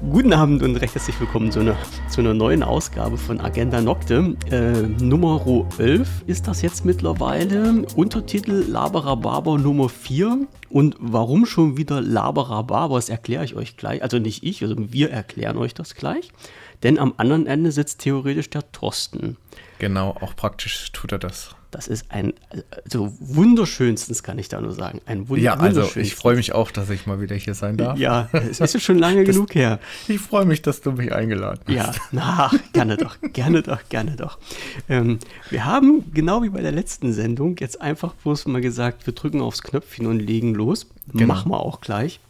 Guten 0.00 0.32
Abend 0.32 0.62
und 0.62 0.76
recht 0.76 0.94
herzlich 0.94 1.18
willkommen 1.20 1.52
zu 1.52 1.60
einer, 1.60 1.76
zu 2.08 2.20
einer 2.20 2.34
neuen 2.34 2.64
Ausgabe 2.64 3.16
von 3.16 3.40
Agenda 3.40 3.80
Nocte. 3.80 4.36
Äh, 4.50 4.82
Nummer 5.02 5.40
11 5.78 6.24
ist 6.26 6.48
das 6.48 6.62
jetzt 6.62 6.84
mittlerweile. 6.84 7.86
Untertitel 7.94 8.64
Laberababer 8.68 9.56
Nummer 9.56 9.88
4. 9.88 10.46
Und 10.68 10.96
warum 10.98 11.46
schon 11.46 11.76
wieder 11.76 12.00
Laberababer, 12.00 12.96
das 12.96 13.08
erkläre 13.08 13.44
ich 13.44 13.54
euch 13.54 13.76
gleich. 13.76 14.02
Also 14.02 14.18
nicht 14.18 14.42
ich, 14.42 14.62
also 14.62 14.74
wir 14.78 15.10
erklären 15.10 15.56
euch 15.56 15.74
das 15.74 15.94
gleich. 15.94 16.32
Denn 16.82 16.98
am 16.98 17.14
anderen 17.16 17.46
Ende 17.46 17.70
sitzt 17.70 18.00
theoretisch 18.00 18.50
der 18.50 18.70
Thorsten. 18.72 19.36
Genau, 19.78 20.16
auch 20.20 20.34
praktisch 20.34 20.90
tut 20.92 21.12
er 21.12 21.18
das. 21.18 21.54
Das 21.74 21.88
ist 21.88 22.06
ein, 22.08 22.34
also 22.84 23.12
wunderschönstens 23.18 24.22
kann 24.22 24.38
ich 24.38 24.48
da 24.48 24.60
nur 24.60 24.70
sagen. 24.70 25.00
Ein 25.06 25.28
wund 25.28 25.42
ja, 25.42 25.54
also 25.54 25.90
ich 25.96 26.14
freue 26.14 26.36
mich 26.36 26.54
auch, 26.54 26.70
dass 26.70 26.88
ich 26.88 27.04
mal 27.06 27.20
wieder 27.20 27.34
hier 27.34 27.54
sein 27.54 27.76
darf. 27.76 27.98
Ja, 27.98 28.28
es 28.32 28.60
ist 28.60 28.80
schon 28.80 28.96
lange 28.96 29.24
das, 29.24 29.34
genug 29.34 29.56
her. 29.56 29.80
Ich 30.06 30.20
freue 30.20 30.44
mich, 30.44 30.62
dass 30.62 30.82
du 30.82 30.92
mich 30.92 31.12
eingeladen 31.12 31.62
hast. 31.66 31.74
Ja, 31.74 31.92
na, 32.12 32.50
gerne 32.72 32.96
doch, 32.96 33.16
gerne 33.32 33.62
doch, 33.62 33.80
gerne 33.88 34.14
doch. 34.14 34.38
Ähm, 34.88 35.18
wir 35.50 35.64
haben, 35.64 36.12
genau 36.14 36.44
wie 36.44 36.50
bei 36.50 36.62
der 36.62 36.70
letzten 36.70 37.12
Sendung, 37.12 37.56
jetzt 37.58 37.80
einfach 37.82 38.14
bloß 38.14 38.46
mal 38.46 38.60
gesagt, 38.60 39.04
wir 39.08 39.12
drücken 39.12 39.40
aufs 39.40 39.64
Knöpfchen 39.64 40.06
und 40.06 40.20
legen 40.20 40.54
los. 40.54 40.86
Genau. 41.12 41.34
Machen 41.34 41.50
wir 41.50 41.58
auch 41.58 41.80
gleich. 41.80 42.20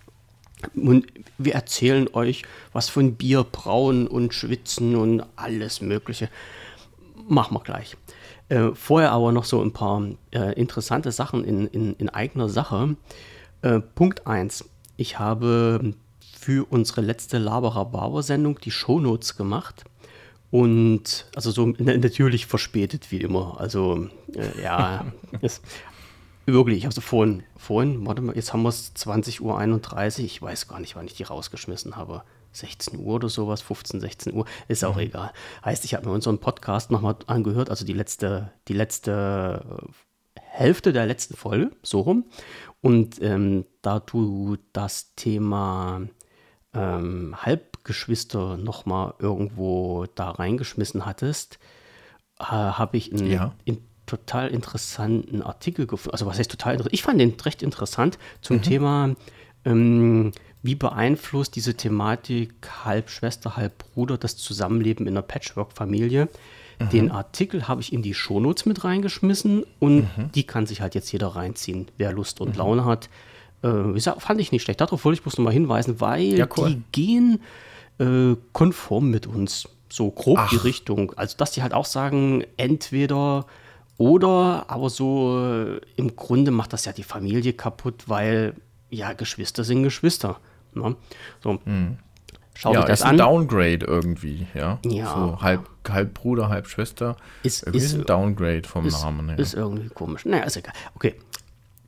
Und 0.74 1.04
wir 1.36 1.52
erzählen 1.52 2.08
euch 2.14 2.44
was 2.72 2.88
von 2.88 3.16
Bier 3.16 3.44
brauen 3.44 4.06
und 4.06 4.32
schwitzen 4.32 4.96
und 4.96 5.22
alles 5.36 5.82
Mögliche. 5.82 6.30
Machen 7.28 7.54
wir 7.54 7.60
gleich. 7.60 7.98
Äh, 8.48 8.70
vorher 8.74 9.12
aber 9.12 9.32
noch 9.32 9.44
so 9.44 9.62
ein 9.62 9.72
paar 9.72 10.02
äh, 10.32 10.52
interessante 10.58 11.12
Sachen 11.12 11.44
in, 11.44 11.66
in, 11.68 11.94
in 11.94 12.08
eigener 12.08 12.48
Sache. 12.48 12.96
Äh, 13.62 13.80
Punkt 13.80 14.26
1. 14.26 14.64
Ich 14.96 15.18
habe 15.18 15.94
für 16.38 16.66
unsere 16.70 17.00
letzte 17.00 17.38
Laberer 17.38 17.86
Barber 17.86 18.22
Sendung 18.22 18.58
die 18.60 18.70
Shownotes 18.70 19.36
gemacht. 19.36 19.84
Und 20.50 21.26
also 21.34 21.50
so 21.50 21.66
natürlich 21.78 22.46
verspätet 22.46 23.10
wie 23.10 23.20
immer. 23.20 23.58
Also 23.58 24.08
äh, 24.34 24.62
ja, 24.62 25.06
ist, 25.40 25.62
wirklich, 26.46 26.86
also 26.86 27.00
vorhin, 27.00 27.42
vorhin, 27.56 28.06
warte 28.06 28.22
mal, 28.22 28.36
jetzt 28.36 28.52
haben 28.52 28.62
wir 28.62 28.68
es 28.68 28.94
20.31 28.94 29.40
Uhr, 29.40 30.24
ich 30.24 30.42
weiß 30.42 30.68
gar 30.68 30.80
nicht, 30.80 30.96
wann 30.96 31.06
ich 31.06 31.14
die 31.14 31.22
rausgeschmissen 31.22 31.96
habe. 31.96 32.22
16 32.54 33.00
Uhr 33.00 33.14
oder 33.14 33.28
sowas, 33.28 33.62
15, 33.62 34.00
16 34.00 34.34
Uhr, 34.34 34.46
ist 34.68 34.84
auch 34.84 34.96
mhm. 34.96 35.02
egal. 35.02 35.32
Heißt, 35.64 35.84
ich 35.84 35.94
habe 35.94 36.06
mir 36.06 36.12
unseren 36.12 36.38
Podcast 36.38 36.90
nochmal 36.90 37.16
angehört, 37.26 37.70
also 37.70 37.84
die 37.84 37.92
letzte, 37.92 38.52
die 38.68 38.74
letzte 38.74 39.62
äh, 40.36 40.40
Hälfte 40.40 40.92
der 40.92 41.06
letzten 41.06 41.36
Folge, 41.36 41.70
so 41.82 42.00
rum. 42.00 42.26
Und 42.80 43.20
ähm, 43.22 43.66
da 43.82 44.00
du 44.00 44.56
das 44.72 45.14
Thema 45.14 46.02
ähm, 46.74 47.34
Halbgeschwister 47.36 48.56
nochmal 48.56 49.14
irgendwo 49.18 50.06
da 50.14 50.30
reingeschmissen 50.30 51.06
hattest, 51.06 51.58
äh, 52.38 52.44
habe 52.44 52.96
ich 52.96 53.12
einen, 53.12 53.30
ja. 53.30 53.54
in, 53.64 53.78
total 54.06 54.48
interessanten 54.48 55.42
Artikel 55.42 55.86
gefunden. 55.86 56.12
Also 56.12 56.26
was 56.26 56.38
heißt 56.38 56.50
total 56.50 56.74
interessant? 56.74 56.94
Ich 56.94 57.02
fand 57.02 57.20
den 57.20 57.34
recht 57.40 57.62
interessant 57.62 58.18
zum 58.40 58.56
mhm. 58.56 58.62
Thema 58.62 59.14
ähm, 59.64 60.32
wie 60.64 60.74
beeinflusst 60.74 61.54
diese 61.56 61.74
Thematik 61.74 62.54
Halbschwester, 62.86 63.54
Halbbruder 63.54 64.16
das 64.16 64.38
Zusammenleben 64.38 65.06
in 65.06 65.12
einer 65.12 65.22
Patchwork-Familie? 65.22 66.30
Mhm. 66.78 66.88
Den 66.88 67.10
Artikel 67.10 67.68
habe 67.68 67.82
ich 67.82 67.92
in 67.92 68.00
die 68.00 68.14
Shownotes 68.14 68.64
mit 68.64 68.82
reingeschmissen 68.82 69.64
und 69.78 69.96
mhm. 70.16 70.32
die 70.34 70.44
kann 70.44 70.66
sich 70.66 70.80
halt 70.80 70.94
jetzt 70.94 71.12
jeder 71.12 71.28
reinziehen, 71.28 71.88
wer 71.98 72.12
Lust 72.12 72.40
und 72.40 72.52
mhm. 72.52 72.58
Laune 72.58 72.84
hat. 72.86 73.10
Äh, 73.62 74.00
fand 74.00 74.40
ich 74.40 74.52
nicht 74.52 74.62
schlecht. 74.62 74.80
Darauf 74.80 75.04
wollte 75.04 75.18
ich 75.18 75.22
bloß 75.22 75.36
nochmal 75.36 75.52
hinweisen, 75.52 76.00
weil 76.00 76.38
ja, 76.38 76.48
cool. 76.56 76.70
die 76.70 76.82
gehen 76.92 77.40
äh, 77.98 78.34
konform 78.52 79.10
mit 79.10 79.26
uns. 79.26 79.68
So 79.90 80.10
grob 80.10 80.38
Ach. 80.40 80.48
die 80.48 80.56
Richtung. 80.56 81.12
Also, 81.16 81.36
dass 81.36 81.52
die 81.52 81.62
halt 81.62 81.74
auch 81.74 81.84
sagen, 81.84 82.42
entweder 82.56 83.44
oder, 83.98 84.64
aber 84.68 84.88
so 84.88 85.44
äh, 85.44 85.80
im 85.96 86.16
Grunde 86.16 86.50
macht 86.52 86.72
das 86.72 86.86
ja 86.86 86.92
die 86.92 87.04
Familie 87.04 87.52
kaputt, 87.52 88.04
weil 88.06 88.54
ja, 88.88 89.12
Geschwister 89.12 89.62
sind 89.62 89.82
Geschwister. 89.82 90.40
Ne? 90.74 90.96
So. 91.42 91.58
Mhm. 91.64 91.98
Schau 92.56 92.72
ja, 92.72 92.84
das 92.84 93.00
ist 93.00 93.04
an. 93.04 93.12
ein 93.12 93.18
Downgrade 93.18 93.84
irgendwie, 93.84 94.46
ja. 94.54 94.78
ja. 94.86 95.12
So 95.12 95.42
halb, 95.42 95.68
halb 95.88 96.14
Bruder, 96.14 96.48
halb 96.48 96.68
Schwester. 96.68 97.16
Ist, 97.42 97.64
ist 97.64 97.94
ein 97.94 98.04
Downgrade 98.04 98.62
vom 98.64 98.86
ist, 98.86 99.02
Namen 99.02 99.28
her. 99.28 99.38
Ist 99.38 99.54
irgendwie 99.54 99.88
komisch. 99.88 100.24
Naja, 100.24 100.44
ist 100.44 100.56
egal. 100.56 100.72
Okay. 100.94 101.14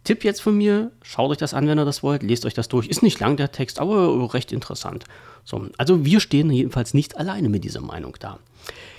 Tipp 0.03 0.23
jetzt 0.25 0.41
von 0.41 0.57
mir, 0.57 0.93
schaut 1.03 1.31
euch 1.31 1.37
das 1.37 1.53
an, 1.53 1.67
wenn 1.67 1.79
ihr 1.79 1.85
das 1.85 2.03
wollt, 2.03 2.23
lest 2.23 2.47
euch 2.47 2.55
das 2.55 2.69
durch. 2.69 2.87
Ist 2.87 3.03
nicht 3.03 3.19
lang 3.19 3.37
der 3.37 3.51
Text, 3.51 3.81
aber 3.81 4.33
recht 4.35 4.53
interessant. 4.53 5.05
So, 5.45 5.67
also 5.79 6.05
wir 6.05 6.21
stehen 6.21 6.51
jedenfalls 6.51 6.95
nicht 6.95 7.17
alleine 7.17 7.49
mit 7.49 7.65
dieser 7.65 7.81
Meinung 7.81 8.17
da. 8.21 8.39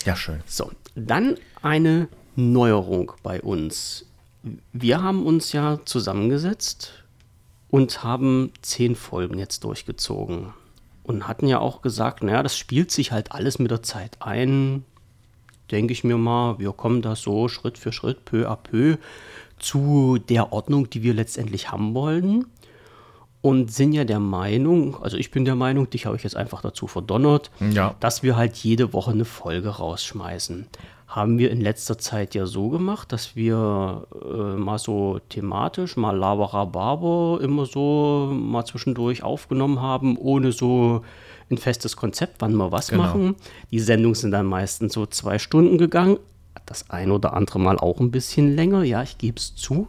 Ja, 0.06 0.16
schön. 0.16 0.42
So, 0.46 0.72
dann 0.96 1.38
eine 1.62 2.08
Neuerung 2.36 3.14
bei 3.24 3.42
uns. 3.42 4.06
Wir 4.74 5.02
haben 5.02 5.26
uns 5.26 5.52
ja 5.54 5.80
zusammengesetzt 5.86 7.04
und 7.70 8.04
haben 8.04 8.52
zehn 8.62 8.96
Folgen 8.96 9.38
jetzt 9.38 9.64
durchgezogen. 9.64 10.54
Und 11.04 11.28
hatten 11.28 11.48
ja 11.48 11.60
auch 11.60 11.82
gesagt, 11.82 12.22
naja, 12.22 12.44
das 12.44 12.58
spielt 12.58 12.92
sich 12.92 13.12
halt 13.12 13.32
alles 13.32 13.60
mit 13.60 13.72
der 13.72 13.82
Zeit 13.82 14.18
ein. 14.20 14.84
Denke 15.72 15.94
ich 15.94 16.04
mir 16.04 16.18
mal, 16.18 16.60
wir 16.60 16.74
kommen 16.74 17.02
da 17.02 17.16
so 17.16 17.48
Schritt 17.48 17.78
für 17.78 17.94
Schritt, 17.94 18.26
peu 18.26 18.50
à 18.50 18.58
peu, 18.58 18.98
zu 19.58 20.18
der 20.18 20.52
Ordnung, 20.52 20.90
die 20.90 21.04
wir 21.04 21.14
letztendlich 21.14 21.72
haben 21.72 21.94
wollen. 21.94 22.48
Und 23.42 23.72
sind 23.72 23.94
ja 23.94 24.04
der 24.04 24.20
Meinung, 24.20 25.02
also 25.02 25.16
ich 25.16 25.32
bin 25.32 25.46
der 25.46 25.56
Meinung, 25.56 25.90
dich 25.90 26.06
habe 26.06 26.18
ich 26.18 26.24
jetzt 26.24 26.36
einfach 26.36 26.62
dazu 26.62 26.88
verdonnert, 26.88 27.52
ja. 27.72 27.96
dass 28.00 28.24
wir 28.24 28.36
halt 28.36 28.58
jede 28.58 28.92
Woche 28.92 29.12
eine 29.12 29.26
Folge 29.26 29.70
rausschmeißen 29.70 30.68
haben 31.08 31.38
wir 31.40 31.52
in 31.52 31.62
letzter 31.62 31.98
Zeit 31.98 32.36
ja 32.36 32.46
so 32.46 32.68
gemacht, 32.70 33.14
dass 33.14 33.36
wir 33.36 34.08
äh, 34.22 34.58
mal 34.58 34.78
so 34.78 35.20
thematisch, 35.30 35.96
mal 35.96 36.16
Laberababer 36.16 37.40
immer 37.42 37.66
so 37.66 38.30
mal 38.34 38.66
zwischendurch 38.66 39.24
aufgenommen 39.24 39.82
haben, 39.82 40.18
ohne 40.18 40.52
so 40.52 41.04
ein 41.50 41.58
festes 41.58 41.96
Konzept, 41.96 42.36
wann 42.40 42.56
wir 42.56 42.74
was 42.74 42.90
genau. 42.90 43.04
machen. 43.04 43.36
Die 43.72 43.80
Sendungen 43.80 44.16
sind 44.16 44.32
dann 44.32 44.46
meistens 44.46 44.94
so 44.94 45.06
zwei 45.06 45.40
Stunden 45.40 45.78
gegangen. 45.78 46.18
Das 46.66 46.90
ein 46.90 47.12
oder 47.12 47.34
andere 47.34 47.60
Mal 47.60 47.78
auch 47.78 48.02
ein 48.02 48.12
bisschen 48.12 48.54
länger, 48.54 48.84
ja, 48.84 49.02
ich 49.02 49.18
gebe 49.18 49.38
es 49.38 49.56
zu. 49.56 49.88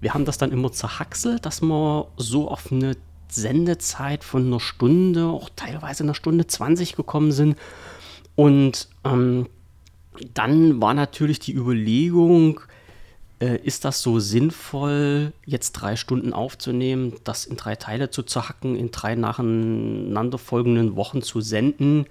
Wir 0.00 0.14
haben 0.14 0.24
das 0.24 0.36
dann 0.36 0.50
immer 0.50 0.72
zerhackselt, 0.72 1.46
dass 1.46 1.62
wir 1.62 2.08
so 2.16 2.50
auf 2.50 2.72
eine 2.72 2.96
Sendezeit 3.28 4.24
von 4.24 4.46
einer 4.46 4.58
Stunde, 4.58 5.26
auch 5.26 5.48
teilweise 5.54 6.02
einer 6.02 6.14
Stunde 6.14 6.48
20 6.48 6.96
gekommen 6.96 7.30
sind. 7.30 7.56
Und 8.34 8.88
ähm, 9.04 9.46
dann 10.34 10.80
war 10.80 10.94
natürlich 10.94 11.38
die 11.38 11.54
Überlegung, 11.54 12.60
äh, 13.40 13.56
ist 13.62 13.84
das 13.84 14.00
so 14.00 14.18
sinnvoll, 14.18 15.32
jetzt 15.44 15.72
drei 15.72 15.96
Stunden 15.96 16.32
aufzunehmen, 16.32 17.14
das 17.24 17.44
in 17.44 17.56
drei 17.56 17.76
Teile 17.76 18.10
zu 18.10 18.22
zerhacken, 18.22 18.76
in 18.76 18.90
drei 18.90 19.14
nacheinanderfolgenden 19.14 20.96
Wochen 20.96 21.22
zu 21.22 21.40
senden? 21.40 22.06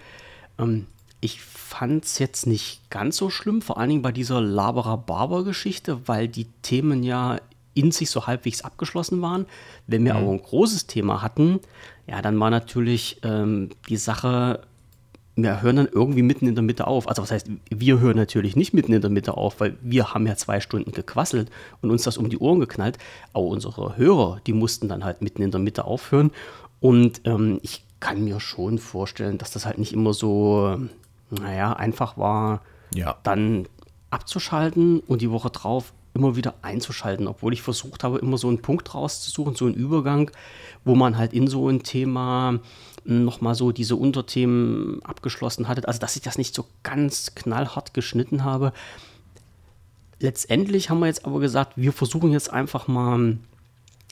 Ähm, 0.60 0.86
ich 1.22 1.42
fand 1.42 2.06
es 2.06 2.20
jetzt 2.20 2.46
nicht 2.46 2.90
ganz 2.92 3.18
so 3.18 3.32
schlimm, 3.32 3.62
vor 3.62 3.80
allen 3.80 3.90
Dingen 3.90 4.02
bei 4.04 4.12
dieser 4.12 4.40
Laberer-Barber-Geschichte, 4.40 6.08
weil 6.08 6.28
die 6.28 6.46
Themen 6.62 7.02
ja 7.02 7.40
in 7.74 7.92
sich 7.92 8.10
so 8.10 8.28
halbwegs 8.28 8.62
abgeschlossen 8.62 9.22
waren. 9.22 9.48
Wenn 9.88 10.06
wir 10.06 10.14
mhm. 10.14 10.20
aber 10.20 10.32
ein 10.32 10.42
großes 10.44 10.86
Thema 10.86 11.22
hatten, 11.22 11.60
ja, 12.08 12.22
dann 12.22 12.40
war 12.40 12.52
natürlich 12.52 13.20
ähm, 13.24 13.70
die 13.90 13.98
Sache 13.98 14.62
wir 15.36 15.62
hören 15.62 15.76
dann 15.76 15.90
irgendwie 15.92 16.22
mitten 16.22 16.48
in 16.48 16.56
der 16.56 16.64
Mitte 16.64 16.88
auf. 16.88 17.10
Also 17.10 17.22
was 17.22 17.32
heißt, 17.32 17.50
wir 17.70 18.00
hören 18.00 18.16
natürlich 18.16 18.56
nicht 18.56 18.74
mitten 18.74 18.94
in 18.94 19.02
der 19.02 19.10
Mitte 19.10 19.36
auf, 19.36 19.60
weil 19.60 19.76
wir 19.82 20.14
haben 20.14 20.26
ja 20.26 20.36
zwei 20.36 20.62
Stunden 20.62 20.92
gequasselt 20.92 21.52
und 21.82 21.92
uns 21.92 22.04
das 22.04 22.18
um 22.18 22.30
die 22.30 22.38
Ohren 22.38 22.60
geknallt. 22.60 22.98
Aber 23.34 23.46
unsere 23.46 23.98
Hörer, 23.98 24.40
die 24.48 24.54
mussten 24.54 24.88
dann 24.88 25.04
halt 25.04 25.22
mitten 25.22 25.42
in 25.42 25.52
der 25.52 25.60
Mitte 25.60 25.86
aufhören. 25.86 26.32
Und 26.80 27.22
ähm, 27.26 27.60
ich 27.64 27.84
kann 28.00 28.24
mir 28.24 28.40
schon 28.40 28.78
vorstellen, 28.78 29.38
dass 29.38 29.52
das 29.52 29.66
halt 29.66 29.78
nicht 29.78 29.94
immer 29.94 30.14
so, 30.14 30.80
naja, 31.30 31.74
einfach 31.74 32.18
war, 32.18 32.62
ja. 32.94 33.18
dann 33.24 33.68
abzuschalten 34.12 35.00
und 35.02 35.22
die 35.22 35.32
Woche 35.32 35.50
drauf 35.50 35.92
immer 36.14 36.38
wieder 36.38 36.54
einzuschalten, 36.62 37.28
obwohl 37.28 37.52
ich 37.52 37.62
versucht 37.62 38.04
habe, 38.04 38.20
immer 38.20 38.38
so 38.38 38.48
einen 38.48 38.62
Punkt 38.62 38.96
rauszusuchen, 38.96 39.56
so 39.56 39.66
einen 39.66 39.76
Übergang, 39.76 40.32
wo 40.86 40.96
man 40.96 41.18
halt 41.18 41.34
in 41.34 41.48
so 41.48 41.68
ein 41.68 41.84
Thema 41.84 42.60
nochmal 43.06 43.56
so 43.56 43.72
diese 43.72 43.96
Unterthemen 43.96 45.02
abgeschlossen 45.04 45.68
hattet. 45.68 45.88
Also, 45.88 46.00
dass 46.00 46.16
ich 46.16 46.22
das 46.22 46.38
nicht 46.38 46.56
so 46.56 46.66
ganz 46.84 47.36
knallhart 47.36 47.94
geschnitten 47.94 48.44
habe. 48.44 48.74
Letztendlich 50.20 50.90
haben 50.90 51.00
wir 51.00 51.08
jetzt 51.08 51.26
aber 51.26 51.40
gesagt, 51.40 51.74
wir 51.76 51.94
versuchen 51.94 52.32
jetzt 52.32 52.52
einfach 52.52 52.88
mal 52.88 53.38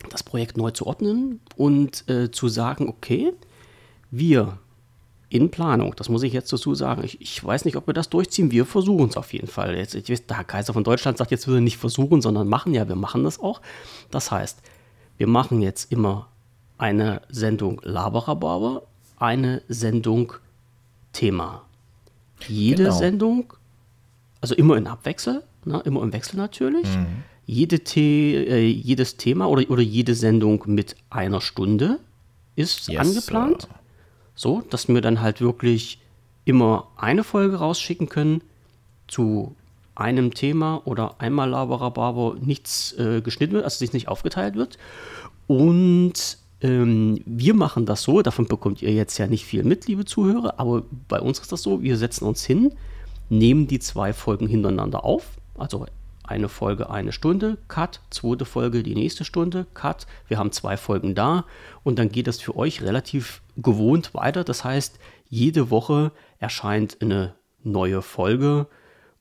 das 0.09 0.23
Projekt 0.23 0.57
neu 0.57 0.71
zu 0.71 0.85
ordnen 0.85 1.39
und 1.55 2.07
äh, 2.09 2.29
zu 2.29 2.49
sagen, 2.49 2.89
okay, 2.89 3.33
wir 4.11 4.59
in 5.29 5.49
Planung, 5.49 5.95
das 5.95 6.09
muss 6.09 6.21
ich 6.21 6.31
jetzt 6.31 6.53
dazu 6.53 6.75
sagen. 6.75 7.03
Ich, 7.03 7.19
ich 7.19 7.43
weiß 7.43 7.65
nicht, 7.65 7.75
ob 7.75 7.87
wir 7.87 7.95
das 7.95 8.09
durchziehen. 8.09 8.51
Wir 8.51 8.67
versuchen 8.67 9.09
es 9.09 9.17
auf 9.17 9.33
jeden 9.33 9.47
Fall. 9.47 9.75
Jetzt, 9.75 9.95
ich 9.95 10.07
weiß, 10.07 10.27
der 10.27 10.37
Herr 10.37 10.43
Kaiser 10.43 10.73
von 10.73 10.83
Deutschland 10.83 11.17
sagt 11.17 11.31
jetzt, 11.31 11.47
wir 11.47 11.59
nicht 11.59 11.77
versuchen, 11.77 12.21
sondern 12.21 12.47
machen. 12.47 12.75
Ja, 12.75 12.87
wir 12.87 12.95
machen 12.95 13.23
das 13.23 13.39
auch. 13.39 13.59
Das 14.11 14.29
heißt, 14.29 14.59
wir 15.17 15.25
machen 15.25 15.63
jetzt 15.63 15.91
immer 15.91 16.27
eine 16.83 17.21
Sendung 17.29 17.79
Laberababer 17.81 18.83
eine 19.17 19.61
Sendung 19.69 20.33
Thema. 21.13 21.61
Jede 22.45 22.83
genau. 22.83 22.97
Sendung, 22.97 23.53
also 24.41 24.53
immer 24.53 24.75
in 24.75 24.87
Abwechsel, 24.87 25.43
ne, 25.63 25.81
immer 25.85 26.03
im 26.03 26.11
Wechsel 26.11 26.35
natürlich. 26.35 26.83
Mhm. 26.93 27.23
Jede 27.45 27.79
The 27.87 28.35
äh, 28.35 28.67
jedes 28.67 29.15
Thema 29.15 29.45
oder, 29.47 29.69
oder 29.69 29.81
jede 29.81 30.13
Sendung 30.13 30.63
mit 30.65 30.97
einer 31.09 31.39
Stunde 31.39 31.99
ist 32.57 32.89
yes, 32.89 32.99
angeplant. 32.99 33.61
Sir. 33.61 33.69
So, 34.35 34.61
dass 34.69 34.89
wir 34.89 34.99
dann 34.99 35.21
halt 35.21 35.39
wirklich 35.39 36.01
immer 36.43 36.89
eine 36.97 37.23
Folge 37.23 37.57
rausschicken 37.57 38.09
können 38.09 38.41
zu 39.07 39.55
einem 39.95 40.33
Thema 40.33 40.81
oder 40.83 41.21
einmal 41.21 41.49
Laberababer 41.49 42.35
nichts 42.41 42.91
äh, 42.93 43.21
geschnitten 43.21 43.53
wird, 43.53 43.63
also 43.63 43.77
sich 43.77 43.93
nicht 43.93 44.09
aufgeteilt 44.09 44.55
wird. 44.55 44.77
Und 45.47 46.42
ähm, 46.63 47.19
wir 47.25 47.53
machen 47.53 47.85
das 47.85 48.03
so, 48.03 48.21
davon 48.21 48.47
bekommt 48.47 48.81
ihr 48.81 48.91
jetzt 48.91 49.17
ja 49.17 49.27
nicht 49.27 49.45
viel 49.45 49.63
mit, 49.63 49.87
liebe 49.87 50.05
Zuhörer, 50.05 50.59
aber 50.59 50.83
bei 51.09 51.19
uns 51.19 51.39
ist 51.39 51.51
das 51.51 51.61
so, 51.61 51.83
wir 51.83 51.97
setzen 51.97 52.25
uns 52.25 52.43
hin, 52.45 52.73
nehmen 53.29 53.67
die 53.67 53.79
zwei 53.79 54.13
Folgen 54.13 54.47
hintereinander 54.47 55.03
auf, 55.03 55.25
also 55.57 55.85
eine 56.23 56.47
Folge 56.47 56.89
eine 56.89 57.11
Stunde, 57.11 57.57
Cut, 57.67 57.99
zweite 58.09 58.45
Folge 58.45 58.81
die 58.81 58.95
nächste 58.95 59.25
Stunde, 59.25 59.67
Cut, 59.73 60.07
wir 60.29 60.37
haben 60.37 60.53
zwei 60.53 60.77
Folgen 60.77 61.15
da 61.15 61.43
und 61.83 61.99
dann 61.99 62.09
geht 62.09 62.27
das 62.27 62.39
für 62.39 62.55
euch 62.55 62.81
relativ 62.81 63.41
gewohnt 63.57 64.13
weiter. 64.13 64.45
Das 64.45 64.63
heißt, 64.63 64.99
jede 65.29 65.69
Woche 65.69 66.13
erscheint 66.39 67.01
eine 67.01 67.35
neue 67.61 68.01
Folge 68.01 68.67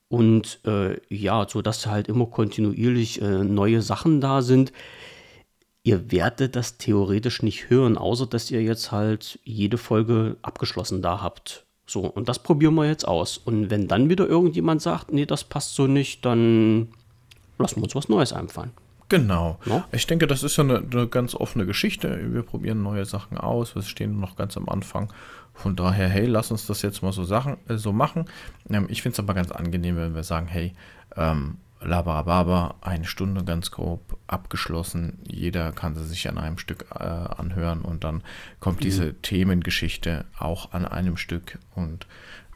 und 0.09 0.61
äh, 0.65 1.01
ja, 1.09 1.47
so 1.49 1.61
dass 1.61 1.87
halt 1.87 2.07
immer 2.07 2.27
kontinuierlich 2.27 3.21
äh, 3.21 3.43
neue 3.43 3.83
Sachen 3.83 4.21
da 4.21 4.43
sind 4.43 4.73
ihr 5.85 6.11
werdet 6.13 6.57
das 6.57 6.79
theoretisch 6.79 7.43
nicht 7.43 7.71
hören, 7.71 7.99
außer 7.99 8.27
dass 8.27 8.51
ihr 8.51 8.63
jetzt 8.63 8.93
halt 8.93 9.39
jede 9.45 9.79
Folge 9.79 10.37
abgeschlossen 10.43 11.03
da 11.03 11.21
habt. 11.21 11.65
So, 11.87 12.07
und 12.07 12.29
das 12.29 12.39
probieren 12.39 12.75
wir 12.75 12.87
jetzt 12.87 13.07
aus. 13.07 13.39
Und 13.39 13.71
wenn 13.71 13.89
dann 13.89 14.09
wieder 14.09 14.27
irgendjemand 14.27 14.81
sagt, 14.81 15.13
nee, 15.13 15.27
das 15.27 15.45
passt 15.45 15.75
so 15.75 15.87
nicht, 15.87 16.25
dann 16.25 16.89
lassen 17.59 17.77
wir 17.77 17.85
uns 17.85 17.95
was 17.95 18.09
Neues 18.09 18.33
einfallen. 18.33 18.71
Genau. 19.09 19.59
No? 19.67 19.85
Ich 19.93 20.07
denke, 20.07 20.27
das 20.27 20.43
ist 20.43 20.57
ja 20.57 20.65
eine, 20.65 20.79
eine, 20.79 21.07
ganz 21.07 21.35
offene 21.35 21.67
Geschichte. 21.67 22.33
Wir 22.33 22.43
probieren 22.43 22.83
neue 22.83 23.05
Sachen 23.05 23.37
aus. 23.37 23.75
Wir 23.75 23.83
stehen 23.83 24.19
noch 24.21 24.37
ganz 24.37 24.57
am 24.57 24.69
Anfang. 24.71 25.13
Von 25.53 25.77
daher, 25.77 26.09
hey, 26.09 26.25
lass 26.25 26.51
uns 26.51 26.67
das 26.67 26.81
jetzt 26.81 27.03
mal 27.03 27.13
so, 27.13 27.25
Sachen, 27.25 27.59
äh, 27.69 27.77
so 27.77 27.93
machen. 27.93 28.25
Ähm, 28.71 28.87
ich 28.89 29.03
finde 29.03 29.15
es 29.15 29.19
aber 29.19 29.35
ganz 29.35 29.51
angenehm, 29.51 29.97
wenn 29.97 30.15
wir 30.15 30.23
sagen, 30.23 30.47
hey, 30.47 30.73
ähm, 31.15 31.59
Labarababa, 31.85 32.77
eine 32.81 33.05
Stunde 33.05 33.45
ganz 33.45 33.71
grob 33.71 34.19
abgeschlossen. 34.27 35.19
Jeder 35.29 35.73
kann 35.73 35.95
sie 35.95 36.05
sich 36.05 36.29
an 36.29 36.39
einem 36.39 36.59
Stück 36.59 36.87
äh, 36.95 37.03
anhören 37.03 37.83
und 37.83 38.05
dann 38.05 38.23
kommt 38.61 38.79
mhm. 38.79 38.85
diese 38.85 39.15
Themengeschichte 39.15 40.25
auch 40.39 40.73
an 40.73 40.87
einem 40.87 41.17
Stück 41.17 41.59
und 41.75 42.07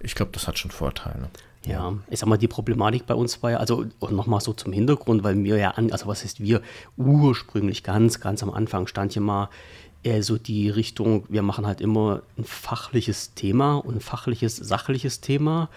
ich 0.01 0.15
glaube, 0.15 0.33
das 0.33 0.47
hat 0.47 0.59
schon 0.59 0.71
Vorteile. 0.71 1.31
Ja, 1.65 1.95
ich 2.09 2.21
sag 2.21 2.29
mal, 2.29 2.37
die 2.37 2.47
Problematik 2.47 3.07
bei 3.07 3.15
uns 3.15 3.43
war 3.43 3.51
ja, 3.51 3.57
also 3.57 3.87
nochmal 4.01 4.41
so 4.41 4.53
zum 4.53 4.73
Hintergrund, 4.73 5.25
weil 5.25 5.35
mir 5.35 5.57
ja 5.57 5.71
an, 5.73 5.91
also 5.91 6.07
was 6.07 6.23
heißt 6.23 6.41
wir, 6.41 6.63
ursprünglich 6.97 7.83
ganz, 7.83 8.21
ganz 8.21 8.43
am 8.45 8.51
Anfang 8.51 8.87
stand 8.87 9.15
hier 9.15 9.23
mal 9.23 9.49
äh, 10.05 10.23
so 10.23 10.39
die 10.39 10.71
Richtung, 10.71 11.25
wir 11.29 11.43
machen 11.43 11.67
halt 11.67 11.81
immer 11.81 12.23
ein 12.39 12.45
fachliches 12.45 13.35
Thema 13.35 13.77
und 13.79 13.97
ein 13.97 14.01
fachliches, 14.01 14.57
sachliches 14.57 15.21
Thema 15.21 15.69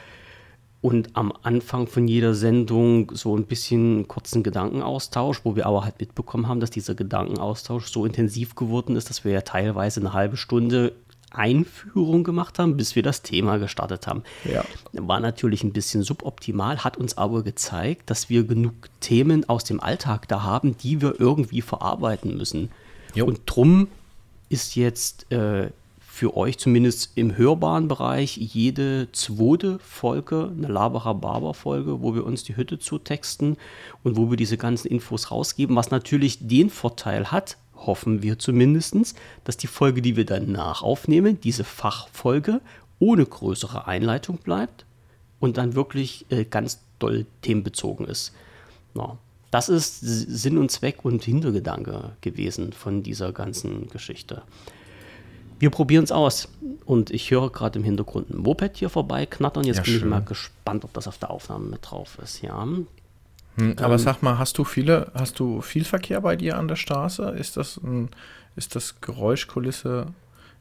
und 0.81 1.15
am 1.15 1.33
Anfang 1.41 1.87
von 1.87 2.07
jeder 2.07 2.33
Sendung 2.33 3.11
so 3.13 3.35
ein 3.35 3.45
bisschen 3.45 4.07
kurzen 4.07 4.43
Gedankenaustausch, 4.43 5.41
wo 5.43 5.55
wir 5.55 5.65
aber 5.65 5.83
halt 5.83 5.99
mitbekommen 5.99 6.47
haben, 6.47 6.61
dass 6.61 6.69
dieser 6.69 6.95
Gedankenaustausch 6.95 7.87
so 7.87 8.05
intensiv 8.05 8.55
geworden 8.55 8.95
ist, 8.95 9.09
dass 9.09 9.25
wir 9.25 9.33
ja 9.33 9.41
teilweise 9.41 9.99
eine 9.99 10.13
halbe 10.13 10.37
Stunde 10.37 10.93
Einführung 11.31 12.23
gemacht 12.23 12.57
haben, 12.59 12.77
bis 12.77 12.95
wir 12.95 13.03
das 13.03 13.21
Thema 13.21 13.57
gestartet 13.57 14.07
haben. 14.07 14.23
Ja. 14.51 14.63
War 14.93 15.19
natürlich 15.19 15.63
ein 15.63 15.73
bisschen 15.73 16.01
suboptimal, 16.01 16.83
hat 16.83 16.97
uns 16.97 17.17
aber 17.17 17.43
gezeigt, 17.43 18.09
dass 18.09 18.29
wir 18.29 18.45
genug 18.45 18.73
Themen 18.99 19.47
aus 19.47 19.63
dem 19.63 19.79
Alltag 19.79 20.27
da 20.27 20.43
haben, 20.43 20.77
die 20.77 21.01
wir 21.01 21.19
irgendwie 21.19 21.61
verarbeiten 21.61 22.37
müssen. 22.37 22.71
Jo. 23.13 23.25
Und 23.25 23.41
drum 23.45 23.87
ist 24.49 24.75
jetzt 24.75 25.31
äh, 25.31 25.69
für 26.19 26.35
euch 26.35 26.57
zumindest 26.57 27.13
im 27.15 27.37
hörbaren 27.37 27.87
Bereich 27.87 28.35
jede 28.35 29.07
zweite 29.13 29.79
Folge 29.79 30.51
eine 30.53 30.67
Laberer 30.67 31.15
Barber 31.15 31.53
Folge, 31.53 32.01
wo 32.01 32.13
wir 32.13 32.25
uns 32.25 32.43
die 32.43 32.57
Hütte 32.57 32.77
zutexten 32.77 33.55
und 34.03 34.17
wo 34.17 34.29
wir 34.29 34.35
diese 34.35 34.57
ganzen 34.57 34.89
Infos 34.89 35.31
rausgeben, 35.31 35.77
was 35.77 35.91
natürlich 35.91 36.45
den 36.45 36.69
Vorteil 36.69 37.31
hat, 37.31 37.55
hoffen 37.73 38.21
wir 38.21 38.37
zumindest, 38.37 39.15
dass 39.45 39.55
die 39.55 39.67
Folge, 39.67 40.01
die 40.01 40.17
wir 40.17 40.25
danach 40.25 40.81
aufnehmen, 40.81 41.39
diese 41.39 41.63
Fachfolge 41.63 42.59
ohne 42.99 43.25
größere 43.25 43.87
Einleitung 43.87 44.39
bleibt 44.39 44.85
und 45.39 45.55
dann 45.55 45.73
wirklich 45.73 46.25
äh, 46.27 46.43
ganz 46.43 46.81
doll 46.99 47.27
themenbezogen 47.43 48.05
ist. 48.05 48.33
Ja, 48.93 49.17
das 49.51 49.69
ist 49.69 50.01
Sinn 50.01 50.57
und 50.57 50.69
Zweck 50.69 51.05
und 51.05 51.23
Hintergedanke 51.23 52.11
gewesen 52.19 52.73
von 52.73 53.03
dieser 53.03 53.31
ganzen 53.31 53.87
Geschichte 53.87 54.43
wir 55.59 55.69
probieren 55.69 56.03
es 56.03 56.11
aus. 56.11 56.49
Und 56.85 57.11
ich 57.11 57.29
höre 57.29 57.51
gerade 57.51 57.77
im 57.77 57.85
Hintergrund 57.85 58.31
ein 58.31 58.37
Moped 58.37 58.77
hier 58.77 58.89
vorbei 58.89 59.25
knattern. 59.25 59.63
Jetzt 59.63 59.77
ja, 59.77 59.83
bin 59.83 59.93
schön. 59.93 60.01
ich 60.01 60.09
mal 60.09 60.21
gespannt, 60.21 60.83
ob 60.83 60.93
das 60.93 61.07
auf 61.07 61.17
der 61.17 61.29
Aufnahme 61.29 61.65
mit 61.65 61.79
drauf 61.83 62.17
ist. 62.23 62.41
Ja. 62.41 62.63
Hm, 62.63 63.75
aber 63.77 63.93
ähm, 63.93 63.99
sag 63.99 64.23
mal, 64.23 64.39
hast 64.39 64.57
du 64.57 64.63
viele, 64.63 65.11
hast 65.13 65.39
du 65.39 65.61
viel 65.61 65.85
Verkehr 65.85 66.21
bei 66.21 66.35
dir 66.35 66.57
an 66.57 66.67
der 66.67 66.77
Straße? 66.77 67.23
Ist 67.37 67.57
das 67.57 67.77
ein, 67.77 68.09
ist 68.55 68.75
das 68.75 69.01
Geräuschkulisse 69.01 70.07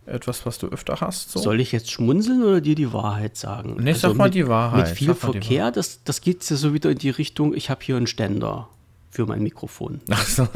etwas, 0.04 0.44
was 0.44 0.58
du 0.58 0.68
öfter 0.68 1.00
hast? 1.00 1.30
So? 1.30 1.38
Soll 1.38 1.60
ich 1.60 1.72
jetzt 1.72 1.90
schmunzeln 1.90 2.42
oder 2.42 2.60
dir 2.60 2.74
die 2.74 2.92
Wahrheit 2.92 3.36
sagen? 3.36 3.76
Nee, 3.78 3.90
also 3.90 4.08
sag 4.08 4.16
mal 4.16 4.24
mit, 4.24 4.34
die 4.34 4.48
Wahrheit. 4.48 4.88
Mit 4.88 4.96
viel 4.96 5.14
Verkehr, 5.14 5.70
das, 5.70 6.02
das 6.04 6.20
geht 6.20 6.48
ja 6.48 6.56
so 6.56 6.74
wieder 6.74 6.90
in 6.90 6.98
die 6.98 7.10
Richtung, 7.10 7.54
ich 7.54 7.70
habe 7.70 7.80
hier 7.82 7.96
einen 7.96 8.06
Ständer 8.06 8.68
für 9.10 9.26
mein 9.26 9.42
Mikrofon. 9.42 10.00
Ach 10.10 10.26
so. 10.26 10.48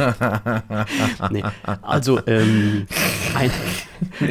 nee. 1.31 1.43
Also, 1.81 2.20
ähm, 2.26 2.87
ein. 3.34 3.50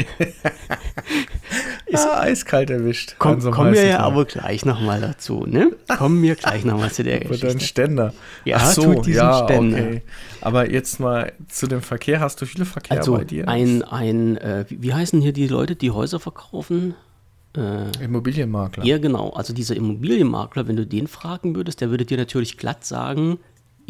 ist, 1.87 2.07
ah, 2.07 2.21
eiskalt 2.21 2.69
erwischt. 2.69 3.15
Komm, 3.17 3.39
kommen 3.51 3.73
wir 3.73 3.85
ja 3.85 3.99
aber 3.99 4.25
gleich 4.25 4.65
nochmal 4.65 5.01
dazu, 5.01 5.45
ne? 5.45 5.71
Kommen 5.97 6.21
wir 6.21 6.35
gleich 6.35 6.63
nochmal 6.65 6.91
zu 6.91 7.03
der 7.03 7.19
Geschichte. 7.21 7.37
Für 7.37 7.47
deinen 7.47 7.59
Ständer. 7.59 8.13
Ja, 8.45 8.57
Ach 8.59 8.71
so, 8.71 9.03
ja, 9.03 9.43
Ständer. 9.45 9.77
okay. 9.77 10.01
Aber 10.41 10.69
jetzt 10.69 10.99
mal 10.99 11.33
zu 11.47 11.67
dem 11.67 11.81
Verkehr. 11.81 12.19
Hast 12.19 12.41
du 12.41 12.45
viele 12.45 12.65
Verkehr 12.65 12.97
also 12.97 13.13
bei 13.13 13.23
dir? 13.23 13.47
Ein, 13.47 13.83
ein 13.83 14.37
äh, 14.37 14.65
wie 14.69 14.93
heißen 14.93 15.21
hier 15.21 15.33
die 15.33 15.47
Leute, 15.47 15.75
die 15.75 15.91
Häuser 15.91 16.19
verkaufen? 16.19 16.95
Äh, 17.55 18.03
Immobilienmakler. 18.03 18.85
Ja, 18.85 18.97
genau. 18.97 19.31
Also 19.31 19.53
dieser 19.53 19.75
Immobilienmakler, 19.75 20.67
wenn 20.67 20.77
du 20.77 20.85
den 20.85 21.07
fragen 21.07 21.55
würdest, 21.55 21.81
der 21.81 21.89
würde 21.89 22.05
dir 22.05 22.17
natürlich 22.17 22.57
glatt 22.57 22.85
sagen, 22.85 23.39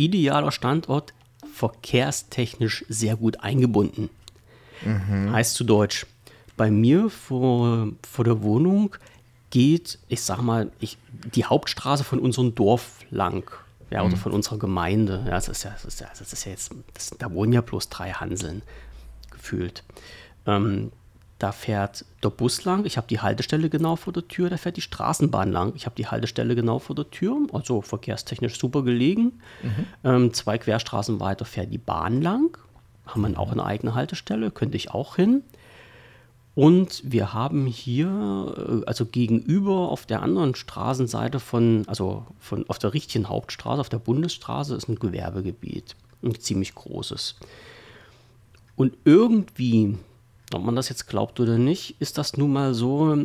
idealer 0.05 0.51
Standort, 0.51 1.13
verkehrstechnisch 1.53 2.86
sehr 2.89 3.15
gut 3.15 3.41
eingebunden. 3.41 4.10
Mhm. 4.84 5.31
Heißt 5.31 5.55
zu 5.55 5.63
Deutsch, 5.63 6.05
bei 6.58 6.72
mir 6.72 7.10
vor, 7.10 7.89
vor 8.10 8.25
der 8.25 8.41
Wohnung 8.41 8.96
geht, 9.50 10.00
ich 10.08 10.22
sag 10.22 10.41
mal, 10.41 10.72
ich, 10.79 10.98
die 11.36 11.46
Hauptstraße 11.46 12.03
von 12.03 12.20
unserem 12.20 12.55
Dorf 12.55 13.00
lang. 13.10 13.51
Ja, 13.89 14.03
oder 14.03 14.15
mhm. 14.15 14.20
von 14.20 14.31
unserer 14.31 14.58
Gemeinde. 14.58 15.24
Ja, 15.25 15.31
das 15.31 15.50
ist 15.50 15.63
ja, 15.63 15.72
das 15.72 15.84
ist 15.84 16.00
ja, 16.00 16.08
das 16.17 16.31
ist 16.31 16.46
ja 16.46 16.51
jetzt, 16.51 16.74
das, 16.93 17.10
da 17.20 17.29
wohnen 17.34 17.51
ja 17.51 17.60
bloß 17.60 17.89
drei 17.89 18.12
Hanseln 18.12 18.62
gefühlt. 19.29 19.84
Ähm, 20.46 20.93
da 21.41 21.51
fährt 21.51 22.05
der 22.21 22.29
Bus 22.29 22.65
lang, 22.65 22.86
ich 22.86 22.98
habe 22.98 23.07
die 23.07 23.19
Haltestelle 23.19 23.69
genau 23.69 23.95
vor 23.95 24.13
der 24.13 24.27
Tür, 24.27 24.50
da 24.50 24.57
fährt 24.57 24.77
die 24.77 24.81
Straßenbahn 24.81 25.51
lang, 25.51 25.74
ich 25.75 25.88
habe 25.88 25.95
die 25.95 26.05
Haltestelle 26.05 26.53
genau 26.53 26.77
vor 26.77 26.95
der 26.95 27.10
Tür, 27.10 27.36
also 27.51 27.81
verkehrstechnisch 27.81 28.60
super 28.60 28.83
gelegen. 28.83 29.41
Mhm. 29.63 29.86
Ähm, 30.03 30.33
zwei 30.33 30.60
Querstraßen 30.60 31.19
weiter 31.19 31.45
fährt 31.45 31.74
die 31.74 31.79
Bahn 31.79 32.21
lang, 32.21 32.57
haben 33.07 33.21
wir 33.21 33.39
auch 33.39 33.51
eine 33.51 33.65
eigene 33.65 33.95
Haltestelle, 33.95 34.51
könnte 34.51 34.77
ich 34.77 34.91
auch 34.91 35.15
hin. 35.15 35.41
Und 36.53 37.01
wir 37.03 37.33
haben 37.33 37.65
hier, 37.65 38.53
äh, 38.57 38.86
also 38.86 39.07
gegenüber 39.07 39.89
auf 39.89 40.05
der 40.05 40.21
anderen 40.21 40.53
Straßenseite 40.53 41.39
von, 41.39 41.86
also 41.88 42.27
von 42.39 42.69
auf 42.69 42.77
der 42.77 42.93
richtigen 42.93 43.29
Hauptstraße, 43.29 43.81
auf 43.81 43.89
der 43.89 43.98
Bundesstraße, 44.00 44.75
ist 44.75 44.89
ein 44.89 45.00
Gewerbegebiet, 45.00 45.95
ein 46.21 46.39
ziemlich 46.39 46.75
großes. 46.75 47.38
Und 48.75 48.95
irgendwie 49.05 49.98
ob 50.55 50.63
man 50.63 50.75
das 50.75 50.89
jetzt 50.89 51.08
glaubt 51.08 51.39
oder 51.39 51.58
nicht, 51.58 51.96
ist 52.00 52.17
das 52.17 52.38
nun 52.38 52.53
mal 52.53 52.74
so 52.74 53.15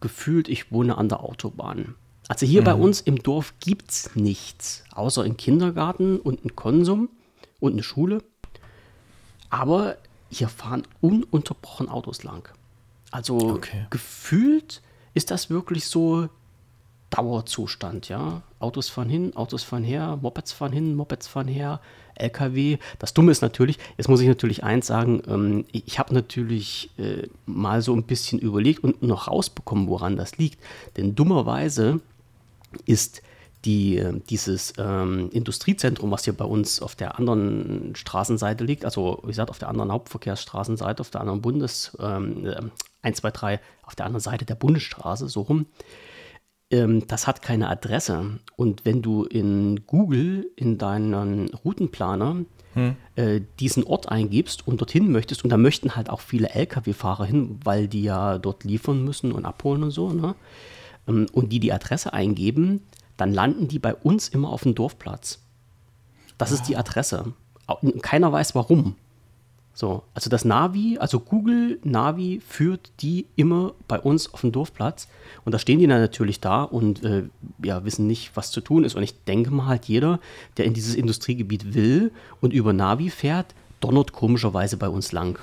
gefühlt, 0.00 0.48
ich 0.48 0.72
wohne 0.72 0.98
an 0.98 1.08
der 1.08 1.20
Autobahn. 1.20 1.94
Also 2.28 2.46
hier 2.46 2.62
mhm. 2.62 2.66
bei 2.66 2.74
uns 2.74 3.00
im 3.00 3.22
Dorf 3.22 3.54
gibt 3.60 3.90
es 3.90 4.14
nichts, 4.14 4.84
außer 4.92 5.22
einen 5.22 5.36
Kindergarten 5.36 6.18
und 6.18 6.40
einen 6.40 6.56
Konsum 6.56 7.08
und 7.60 7.72
eine 7.72 7.82
Schule. 7.82 8.22
Aber 9.50 9.96
hier 10.30 10.48
fahren 10.48 10.84
ununterbrochen 11.00 11.88
Autos 11.88 12.22
lang. 12.22 12.48
Also 13.10 13.36
okay. 13.36 13.86
gefühlt 13.90 14.82
ist 15.14 15.30
das 15.30 15.50
wirklich 15.50 15.86
so 15.86 16.28
Dauerzustand, 17.10 18.08
ja. 18.08 18.42
Autos 18.58 18.88
fahren 18.88 19.10
hin, 19.10 19.36
Autos 19.36 19.62
fahren 19.62 19.84
her, 19.84 20.18
Mopeds 20.22 20.52
fahren 20.52 20.72
hin, 20.72 20.94
Mopeds 20.94 21.26
fahren 21.26 21.48
her, 21.48 21.80
LKW. 22.14 22.78
Das 22.98 23.14
Dumme 23.14 23.32
ist 23.32 23.42
natürlich, 23.42 23.78
jetzt 23.96 24.08
muss 24.08 24.20
ich 24.20 24.28
natürlich 24.28 24.64
eins 24.64 24.86
sagen, 24.86 25.22
ähm, 25.26 25.64
ich 25.72 25.98
habe 25.98 26.14
natürlich 26.14 26.90
äh, 26.98 27.28
mal 27.46 27.82
so 27.82 27.94
ein 27.94 28.04
bisschen 28.04 28.38
überlegt 28.38 28.84
und 28.84 29.02
noch 29.02 29.28
rausbekommen, 29.28 29.88
woran 29.88 30.16
das 30.16 30.38
liegt. 30.38 30.60
Denn 30.96 31.14
dummerweise 31.14 32.00
ist 32.86 33.22
die, 33.64 33.98
äh, 33.98 34.20
dieses 34.28 34.74
ähm, 34.78 35.30
Industriezentrum, 35.32 36.10
was 36.10 36.24
hier 36.24 36.32
bei 36.32 36.44
uns 36.44 36.82
auf 36.82 36.94
der 36.94 37.18
anderen 37.18 37.94
Straßenseite 37.94 38.64
liegt, 38.64 38.84
also 38.84 39.20
wie 39.22 39.28
gesagt, 39.28 39.50
auf 39.50 39.58
der 39.58 39.68
anderen 39.68 39.92
Hauptverkehrsstraßenseite, 39.92 41.00
auf 41.00 41.10
der 41.10 41.20
anderen 41.20 41.42
Bundes, 41.42 41.96
ähm, 42.00 42.70
1, 43.02 43.18
2, 43.18 43.30
3, 43.30 43.60
auf 43.82 43.94
der 43.94 44.06
anderen 44.06 44.20
Seite 44.20 44.44
der 44.44 44.54
Bundesstraße, 44.54 45.28
so 45.28 45.42
rum, 45.42 45.66
ähm, 46.72 47.06
das 47.06 47.26
hat 47.26 47.42
keine 47.42 47.68
Adresse. 47.68 48.40
Und 48.56 48.84
wenn 48.84 49.02
du 49.02 49.24
in 49.24 49.86
Google 49.86 50.50
in 50.56 50.78
deinen 50.78 51.50
Routenplaner 51.54 52.44
hm. 52.74 52.96
äh, 53.14 53.40
diesen 53.60 53.84
Ort 53.84 54.08
eingibst 54.08 54.66
und 54.66 54.80
dorthin 54.80 55.12
möchtest, 55.12 55.44
und 55.44 55.50
da 55.50 55.58
möchten 55.58 55.94
halt 55.94 56.10
auch 56.10 56.20
viele 56.20 56.48
Lkw-Fahrer 56.50 57.26
hin, 57.26 57.60
weil 57.62 57.86
die 57.86 58.02
ja 58.02 58.38
dort 58.38 58.64
liefern 58.64 59.04
müssen 59.04 59.32
und 59.32 59.44
abholen 59.44 59.84
und 59.84 59.90
so, 59.90 60.12
ne? 60.12 60.34
Ähm, 61.06 61.26
und 61.32 61.52
die 61.52 61.60
die 61.60 61.72
Adresse 61.72 62.12
eingeben, 62.12 62.80
dann 63.16 63.32
landen 63.32 63.68
die 63.68 63.78
bei 63.78 63.94
uns 63.94 64.28
immer 64.28 64.48
auf 64.48 64.62
dem 64.62 64.74
Dorfplatz. 64.74 65.40
Das 66.38 66.50
oh. 66.50 66.54
ist 66.54 66.62
die 66.64 66.76
Adresse. 66.76 67.34
Keiner 68.00 68.32
weiß 68.32 68.54
warum. 68.54 68.96
So, 69.74 70.02
also 70.14 70.28
das 70.28 70.44
Navi, 70.44 70.98
also 70.98 71.18
Google 71.18 71.78
Navi 71.82 72.42
führt 72.46 72.90
die 73.00 73.26
immer 73.36 73.72
bei 73.88 73.98
uns 73.98 74.32
auf 74.32 74.42
dem 74.42 74.52
Dorfplatz 74.52 75.08
und 75.44 75.52
da 75.52 75.58
stehen 75.58 75.78
die 75.78 75.86
dann 75.86 76.00
natürlich 76.00 76.40
da 76.40 76.62
und 76.62 77.02
äh, 77.04 77.24
ja, 77.64 77.84
wissen 77.84 78.06
nicht, 78.06 78.32
was 78.34 78.50
zu 78.50 78.60
tun 78.60 78.84
ist. 78.84 78.94
Und 78.94 79.02
ich 79.02 79.24
denke 79.24 79.50
mal 79.50 79.66
halt, 79.66 79.86
jeder, 79.86 80.20
der 80.58 80.66
in 80.66 80.74
dieses 80.74 80.94
Industriegebiet 80.94 81.74
will 81.74 82.12
und 82.40 82.52
über 82.52 82.72
Navi 82.74 83.08
fährt, 83.08 83.54
donnert 83.80 84.12
komischerweise 84.12 84.76
bei 84.76 84.88
uns 84.88 85.12
lang. 85.12 85.38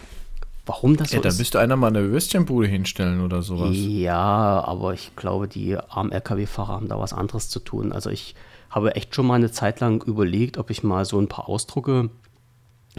Warum 0.68 0.96
das 0.96 1.12
ja, 1.12 1.18
so 1.18 1.24
da 1.24 1.30
ist? 1.30 1.38
Da 1.38 1.42
müsste 1.42 1.60
einer 1.60 1.76
mal 1.76 1.88
eine 1.88 2.12
Würstchenbude 2.12 2.68
hinstellen 2.68 3.22
oder 3.22 3.42
sowas. 3.42 3.72
Ja, 3.74 4.64
aber 4.64 4.94
ich 4.94 5.16
glaube, 5.16 5.48
die 5.48 5.76
armen 5.76 6.12
LKW-Fahrer 6.12 6.74
haben 6.74 6.88
da 6.88 7.00
was 7.00 7.14
anderes 7.14 7.50
zu 7.50 7.60
tun. 7.60 7.92
Also 7.92 8.12
ich 8.12 8.36
habe 8.70 8.96
echt 8.96 9.16
schon 9.16 9.26
mal 9.26 9.36
eine 9.36 9.52
Zeit 9.52 9.80
lang 9.80 10.04
überlegt, 10.04 10.60
ob 10.60 10.70
ich 10.70 10.84
mal 10.84 11.06
so 11.06 11.20
ein 11.20 11.28
paar 11.28 11.50
Ausdrucke 11.50 12.12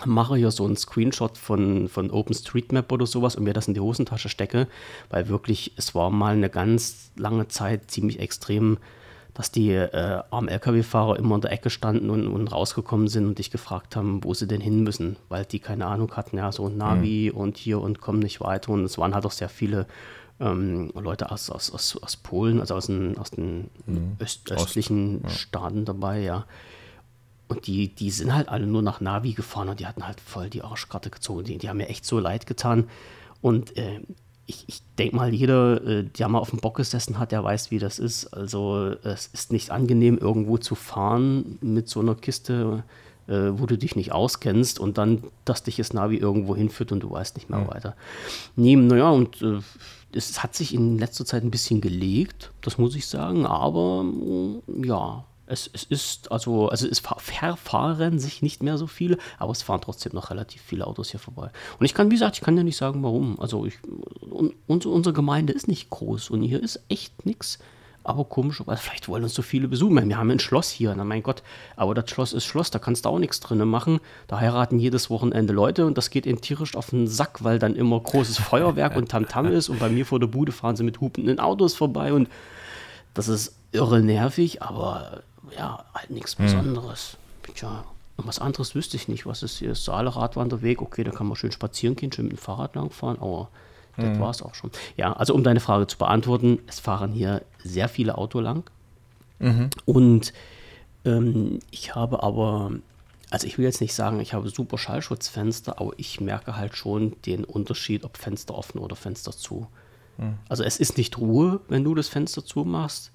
mache 0.04 0.36
hier 0.36 0.50
so 0.50 0.64
einen 0.64 0.76
Screenshot 0.76 1.36
von, 1.36 1.88
von 1.88 2.10
OpenStreetMap 2.10 2.90
oder 2.92 3.06
sowas 3.06 3.36
und 3.36 3.44
mir 3.44 3.52
das 3.52 3.68
in 3.68 3.74
die 3.74 3.80
Hosentasche 3.80 4.28
stecke, 4.28 4.66
weil 5.10 5.28
wirklich, 5.28 5.72
es 5.76 5.94
war 5.94 6.10
mal 6.10 6.34
eine 6.34 6.50
ganz 6.50 7.10
lange 7.16 7.48
Zeit 7.48 7.90
ziemlich 7.90 8.20
extrem, 8.20 8.78
dass 9.34 9.50
die 9.50 9.70
äh, 9.70 10.22
armen 10.30 10.48
Lkw-Fahrer 10.48 11.18
immer 11.18 11.36
in 11.36 11.40
der 11.40 11.52
Ecke 11.52 11.70
standen 11.70 12.10
und, 12.10 12.26
und 12.26 12.48
rausgekommen 12.48 13.08
sind 13.08 13.26
und 13.26 13.38
dich 13.38 13.50
gefragt 13.50 13.96
haben, 13.96 14.22
wo 14.24 14.34
sie 14.34 14.46
denn 14.46 14.60
hin 14.60 14.82
müssen, 14.82 15.16
weil 15.28 15.44
die 15.44 15.60
keine 15.60 15.86
Ahnung 15.86 16.12
hatten, 16.16 16.36
ja, 16.36 16.50
so 16.52 16.68
Navi 16.68 17.30
mhm. 17.32 17.38
und 17.38 17.56
hier 17.56 17.80
und 17.80 18.00
kommen 18.00 18.20
nicht 18.20 18.40
weiter 18.40 18.72
und 18.72 18.84
es 18.84 18.98
waren 18.98 19.14
halt 19.14 19.26
auch 19.26 19.32
sehr 19.32 19.48
viele 19.48 19.86
ähm, 20.40 20.90
Leute 20.94 21.30
aus, 21.30 21.50
aus, 21.50 21.70
aus, 21.70 21.96
aus 22.02 22.16
Polen, 22.16 22.60
also 22.60 22.74
aus 22.74 22.86
den, 22.86 23.18
aus 23.18 23.30
den 23.30 23.70
mhm. 23.86 24.16
öst, 24.20 24.50
östlichen 24.50 25.16
Ost, 25.16 25.24
ja. 25.24 25.30
Staaten 25.30 25.84
dabei, 25.84 26.20
ja. 26.20 26.46
Und 27.50 27.66
die, 27.66 27.92
die 27.92 28.12
sind 28.12 28.32
halt 28.32 28.48
alle 28.48 28.64
nur 28.64 28.80
nach 28.80 29.00
Navi 29.00 29.32
gefahren 29.32 29.68
und 29.68 29.80
die 29.80 29.86
hatten 29.86 30.06
halt 30.06 30.20
voll 30.20 30.48
die 30.48 30.62
Arschkarte 30.62 31.10
gezogen. 31.10 31.42
Die, 31.42 31.58
die 31.58 31.68
haben 31.68 31.78
mir 31.78 31.88
echt 31.88 32.06
so 32.06 32.20
leid 32.20 32.46
getan. 32.46 32.88
Und 33.42 33.76
äh, 33.76 34.00
ich, 34.46 34.64
ich 34.68 34.82
denke 35.00 35.16
mal, 35.16 35.34
jeder, 35.34 35.84
äh, 35.84 36.04
der 36.04 36.28
mal 36.28 36.38
auf 36.38 36.50
dem 36.50 36.60
Bock 36.60 36.76
gesessen 36.76 37.18
hat, 37.18 37.32
der 37.32 37.42
weiß, 37.42 37.72
wie 37.72 37.80
das 37.80 37.98
ist. 37.98 38.28
Also 38.28 38.94
es 39.02 39.26
ist 39.26 39.50
nicht 39.50 39.70
angenehm, 39.70 40.16
irgendwo 40.16 40.58
zu 40.58 40.76
fahren 40.76 41.58
mit 41.60 41.88
so 41.88 41.98
einer 41.98 42.14
Kiste, 42.14 42.84
äh, 43.26 43.50
wo 43.50 43.66
du 43.66 43.76
dich 43.76 43.96
nicht 43.96 44.12
auskennst 44.12 44.78
und 44.78 44.96
dann, 44.96 45.24
dass 45.44 45.64
dich 45.64 45.74
das 45.74 45.92
Navi 45.92 46.18
irgendwo 46.18 46.54
hinführt 46.54 46.92
und 46.92 47.00
du 47.00 47.10
weißt 47.10 47.34
nicht 47.34 47.50
mehr 47.50 47.58
mhm. 47.58 47.68
weiter. 47.68 47.96
Nee, 48.54 48.76
naja, 48.76 49.10
und 49.10 49.42
äh, 49.42 49.58
es 50.12 50.40
hat 50.40 50.54
sich 50.54 50.72
in 50.72 50.98
letzter 50.98 51.24
Zeit 51.24 51.42
ein 51.42 51.50
bisschen 51.50 51.80
gelegt, 51.80 52.52
das 52.60 52.78
muss 52.78 52.94
ich 52.94 53.08
sagen, 53.08 53.44
aber 53.44 54.04
ja, 54.84 55.24
es, 55.50 55.68
es 55.72 55.84
ist, 55.84 56.30
also, 56.30 56.68
also 56.68 56.86
es 56.86 57.00
verfahren 57.00 58.18
sich 58.18 58.42
nicht 58.42 58.62
mehr 58.62 58.78
so 58.78 58.86
viele, 58.86 59.18
aber 59.38 59.52
es 59.52 59.62
fahren 59.62 59.80
trotzdem 59.80 60.12
noch 60.14 60.30
relativ 60.30 60.62
viele 60.62 60.86
Autos 60.86 61.10
hier 61.10 61.20
vorbei. 61.20 61.50
Und 61.78 61.86
ich 61.86 61.94
kann, 61.94 62.10
wie 62.10 62.14
gesagt, 62.14 62.36
ich 62.36 62.42
kann 62.42 62.56
ja 62.56 62.62
nicht 62.62 62.76
sagen, 62.76 63.02
warum. 63.02 63.38
Also 63.40 63.66
ich, 63.66 63.78
unsere, 64.66 64.94
unsere 64.94 65.12
Gemeinde 65.12 65.52
ist 65.52 65.68
nicht 65.68 65.90
groß 65.90 66.30
und 66.30 66.42
hier 66.42 66.62
ist 66.62 66.80
echt 66.88 67.26
nichts. 67.26 67.58
Aber 68.02 68.24
komisch, 68.24 68.62
weil 68.64 68.78
vielleicht 68.78 69.08
wollen 69.08 69.24
uns 69.24 69.34
so 69.34 69.42
viele 69.42 69.68
besuchen. 69.68 70.08
Wir 70.08 70.16
haben 70.16 70.30
ein 70.30 70.38
Schloss 70.38 70.70
hier, 70.70 70.94
na 70.96 71.04
mein 71.04 71.22
Gott, 71.22 71.42
aber 71.76 71.94
das 71.94 72.08
Schloss 72.08 72.32
ist 72.32 72.46
Schloss, 72.46 72.70
da 72.70 72.78
kannst 72.78 73.04
du 73.04 73.10
auch 73.10 73.18
nichts 73.18 73.40
drinnen 73.40 73.68
machen. 73.68 74.00
Da 74.26 74.40
heiraten 74.40 74.78
jedes 74.78 75.10
Wochenende 75.10 75.52
Leute 75.52 75.84
und 75.84 75.98
das 75.98 76.08
geht 76.08 76.24
ihnen 76.24 76.40
tierisch 76.40 76.76
auf 76.76 76.90
den 76.90 77.08
Sack, 77.08 77.44
weil 77.44 77.58
dann 77.58 77.76
immer 77.76 78.00
großes 78.00 78.38
Feuerwerk 78.38 78.96
und 78.96 79.10
Tamtam 79.10 79.46
-Tam 79.46 79.50
ist 79.50 79.68
und 79.68 79.80
bei 79.80 79.90
mir 79.90 80.06
vor 80.06 80.18
der 80.18 80.28
Bude 80.28 80.50
fahren 80.50 80.76
sie 80.76 80.84
mit 80.84 81.00
hupenden 81.00 81.40
Autos 81.40 81.74
vorbei 81.74 82.14
und 82.14 82.28
das 83.12 83.28
ist 83.28 83.54
irre 83.72 84.00
nervig, 84.00 84.62
aber 84.62 85.22
ja, 85.56 85.84
halt 85.94 86.10
nichts 86.10 86.38
hm. 86.38 86.46
Besonderes. 86.46 87.16
Hm. 87.46 87.54
Tja, 87.54 87.84
und 88.16 88.26
was 88.26 88.38
anderes 88.38 88.74
wüsste 88.74 88.96
ich 88.96 89.08
nicht. 89.08 89.26
Was 89.26 89.42
ist 89.42 89.58
hier? 89.58 89.74
Saale 89.74 90.14
Radwanderweg. 90.14 90.82
Okay, 90.82 91.04
da 91.04 91.10
kann 91.10 91.26
man 91.26 91.36
schön 91.36 91.52
spazieren 91.52 91.96
gehen, 91.96 92.12
schön 92.12 92.26
mit 92.26 92.32
dem 92.32 92.38
Fahrrad 92.38 92.74
langfahren, 92.74 93.18
aber 93.18 93.48
hm. 93.94 94.04
das 94.04 94.20
war 94.20 94.30
es 94.30 94.42
auch 94.42 94.54
schon. 94.54 94.70
Ja, 94.96 95.12
also 95.14 95.34
um 95.34 95.42
deine 95.42 95.60
Frage 95.60 95.86
zu 95.86 95.98
beantworten, 95.98 96.58
es 96.66 96.80
fahren 96.80 97.12
hier 97.12 97.42
sehr 97.64 97.88
viele 97.88 98.18
Auto 98.18 98.40
lang. 98.40 98.64
Mhm. 99.40 99.70
Und 99.86 100.32
ähm, 101.04 101.58
ich 101.70 101.94
habe 101.94 102.22
aber, 102.22 102.72
also 103.30 103.46
ich 103.46 103.58
will 103.58 103.64
jetzt 103.64 103.80
nicht 103.80 103.94
sagen, 103.94 104.20
ich 104.20 104.34
habe 104.34 104.48
super 104.48 104.78
Schallschutzfenster, 104.78 105.80
aber 105.80 105.92
ich 105.96 106.20
merke 106.20 106.56
halt 106.56 106.76
schon 106.76 107.16
den 107.26 107.44
Unterschied, 107.44 108.04
ob 108.04 108.16
Fenster 108.16 108.54
offen 108.54 108.78
oder 108.78 108.96
Fenster 108.96 109.32
zu. 109.32 109.66
Mhm. 110.18 110.34
Also 110.48 110.62
es 110.62 110.78
ist 110.78 110.98
nicht 110.98 111.18
Ruhe, 111.18 111.60
wenn 111.68 111.84
du 111.84 111.94
das 111.94 112.08
Fenster 112.08 112.44
zumachst, 112.44 113.10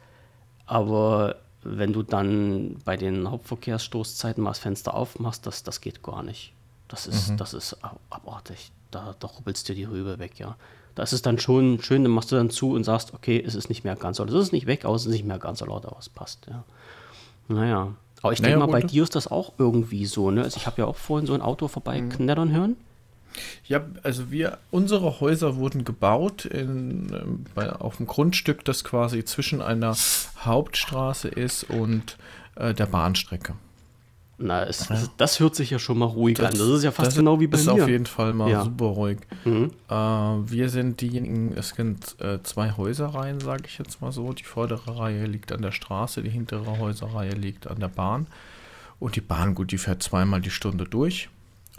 aber 0.66 1.38
wenn 1.66 1.94
du 1.94 2.04
dann 2.04 2.78
bei 2.86 2.96
den 2.96 3.30
Hauptverkehrsstoßzeiten 3.30 4.44
mal 4.44 4.52
das 4.52 4.60
Fenster 4.60 4.94
aufmachst, 4.94 5.46
das, 5.46 5.64
das 5.64 5.82
geht 5.82 6.04
gar 6.04 6.24
nicht. 6.24 6.54
Das 6.88 7.08
ist, 7.08 7.32
mhm. 7.32 7.38
das 7.38 7.54
ist 7.54 7.78
abartig. 8.10 8.72
Da, 8.92 9.16
da 9.20 9.28
rubbelst 9.28 9.68
du 9.68 9.74
die 9.74 9.84
Rübe 9.84 10.20
weg, 10.20 10.38
ja. 10.38 10.56
Da 10.94 11.04
ist 11.04 11.12
es 11.12 11.22
dann 11.22 11.40
schon 11.40 11.82
schön, 11.82 12.04
dann 12.04 12.14
machst 12.14 12.32
du 12.32 12.36
dann 12.36 12.50
zu 12.50 12.72
und 12.72 12.84
sagst, 12.84 13.14
okay, 13.14 13.44
es 13.46 13.56
ist 13.56 13.68
nicht 13.68 13.84
mehr 13.84 13.96
ganz 13.96 14.18
so 14.18 14.24
laut. 14.24 14.34
Es 14.34 14.44
ist 14.44 14.54
nicht 14.54 14.68
weg, 14.68 14.86
aber 14.86 14.96
es 14.96 15.06
ist 15.06 15.12
nicht 15.12 15.26
mehr 15.26 15.40
ganz 15.40 15.60
so 15.60 15.66
laut, 15.66 15.86
aber 15.86 15.98
es 16.00 16.08
passt, 16.08 16.46
ja. 16.48 16.64
Naja. 17.48 17.94
Aber 18.22 18.32
ich 18.32 18.42
naja, 18.42 18.56
denke 18.56 18.72
mal, 18.72 18.82
bei 18.82 18.88
dir 18.88 19.04
ist 19.04 19.16
das 19.16 19.28
auch 19.28 19.54
irgendwie 19.58 20.06
so, 20.06 20.32
ne? 20.32 20.44
Also 20.44 20.58
ich 20.58 20.68
habe 20.68 20.82
ja 20.82 20.86
auch 20.86 20.96
vorhin 20.96 21.28
so 21.28 21.34
ein 21.34 21.42
Auto 21.42 21.68
vorbeiknettern 21.68 22.50
mhm. 22.50 22.56
hören. 22.56 22.76
Ja, 23.66 23.82
also 24.04 24.32
wir, 24.32 24.58
unsere 24.72 25.20
Häuser 25.20 25.56
wurden 25.56 25.86
gebaut 25.86 26.46
in, 26.46 27.14
ähm, 27.14 27.46
bei, 27.56 27.72
auf 27.72 27.98
dem 27.98 28.08
Grundstück, 28.08 28.64
das 28.66 28.84
quasi 28.84 29.26
zwischen 29.26 29.62
einer 29.62 29.96
Hauptstraße 30.44 31.28
ist 31.28 31.64
und 31.64 32.18
äh, 32.56 32.74
der 32.74 32.86
Bahnstrecke. 32.86 33.54
Na, 34.38 34.64
es, 34.64 34.90
ja. 34.90 35.02
das 35.16 35.40
hört 35.40 35.56
sich 35.56 35.70
ja 35.70 35.80
schon 35.80 35.98
mal 35.98 36.06
ruhig 36.06 36.36
das, 36.36 36.52
an. 36.52 36.60
Das 36.60 36.68
ist 36.68 36.84
ja 36.84 36.92
fast 36.92 37.16
genau 37.16 37.40
wie 37.40 37.48
bei 37.48 37.58
mir. 37.58 37.64
Das 37.64 37.76
ist 37.76 37.82
auf 37.82 37.88
jeden 37.88 38.06
Fall 38.06 38.34
mal 38.34 38.50
ja. 38.50 38.64
super 38.64 38.86
ruhig. 38.86 39.20
Mhm. 39.46 39.72
Äh, 39.90 39.94
wir 39.94 40.70
sind 40.70 41.00
diejenigen, 41.00 41.54
es 41.56 41.70
sind 41.70 42.20
äh, 42.20 42.44
zwei 42.44 42.72
Häuserreihen, 42.72 43.40
sage 43.40 43.64
ich 43.68 43.78
jetzt 43.78 44.02
mal 44.02 44.12
so. 44.12 44.34
Die 44.34 44.44
vordere 44.44 45.00
Reihe 45.00 45.26
liegt 45.26 45.54
an 45.54 45.62
der 45.62 45.72
Straße, 45.72 46.22
die 46.22 46.30
hintere 46.30 46.80
Häuserreihe 46.80 47.32
liegt 47.32 47.68
an 47.68 47.80
der 47.80 47.88
Bahn. 47.88 48.28
Und 49.00 49.16
die 49.16 49.22
Bahn, 49.22 49.56
gut, 49.56 49.72
die 49.72 49.78
fährt 49.78 50.04
zweimal 50.04 50.42
die 50.42 50.52
Stunde 50.52 50.84
durch. 50.84 51.30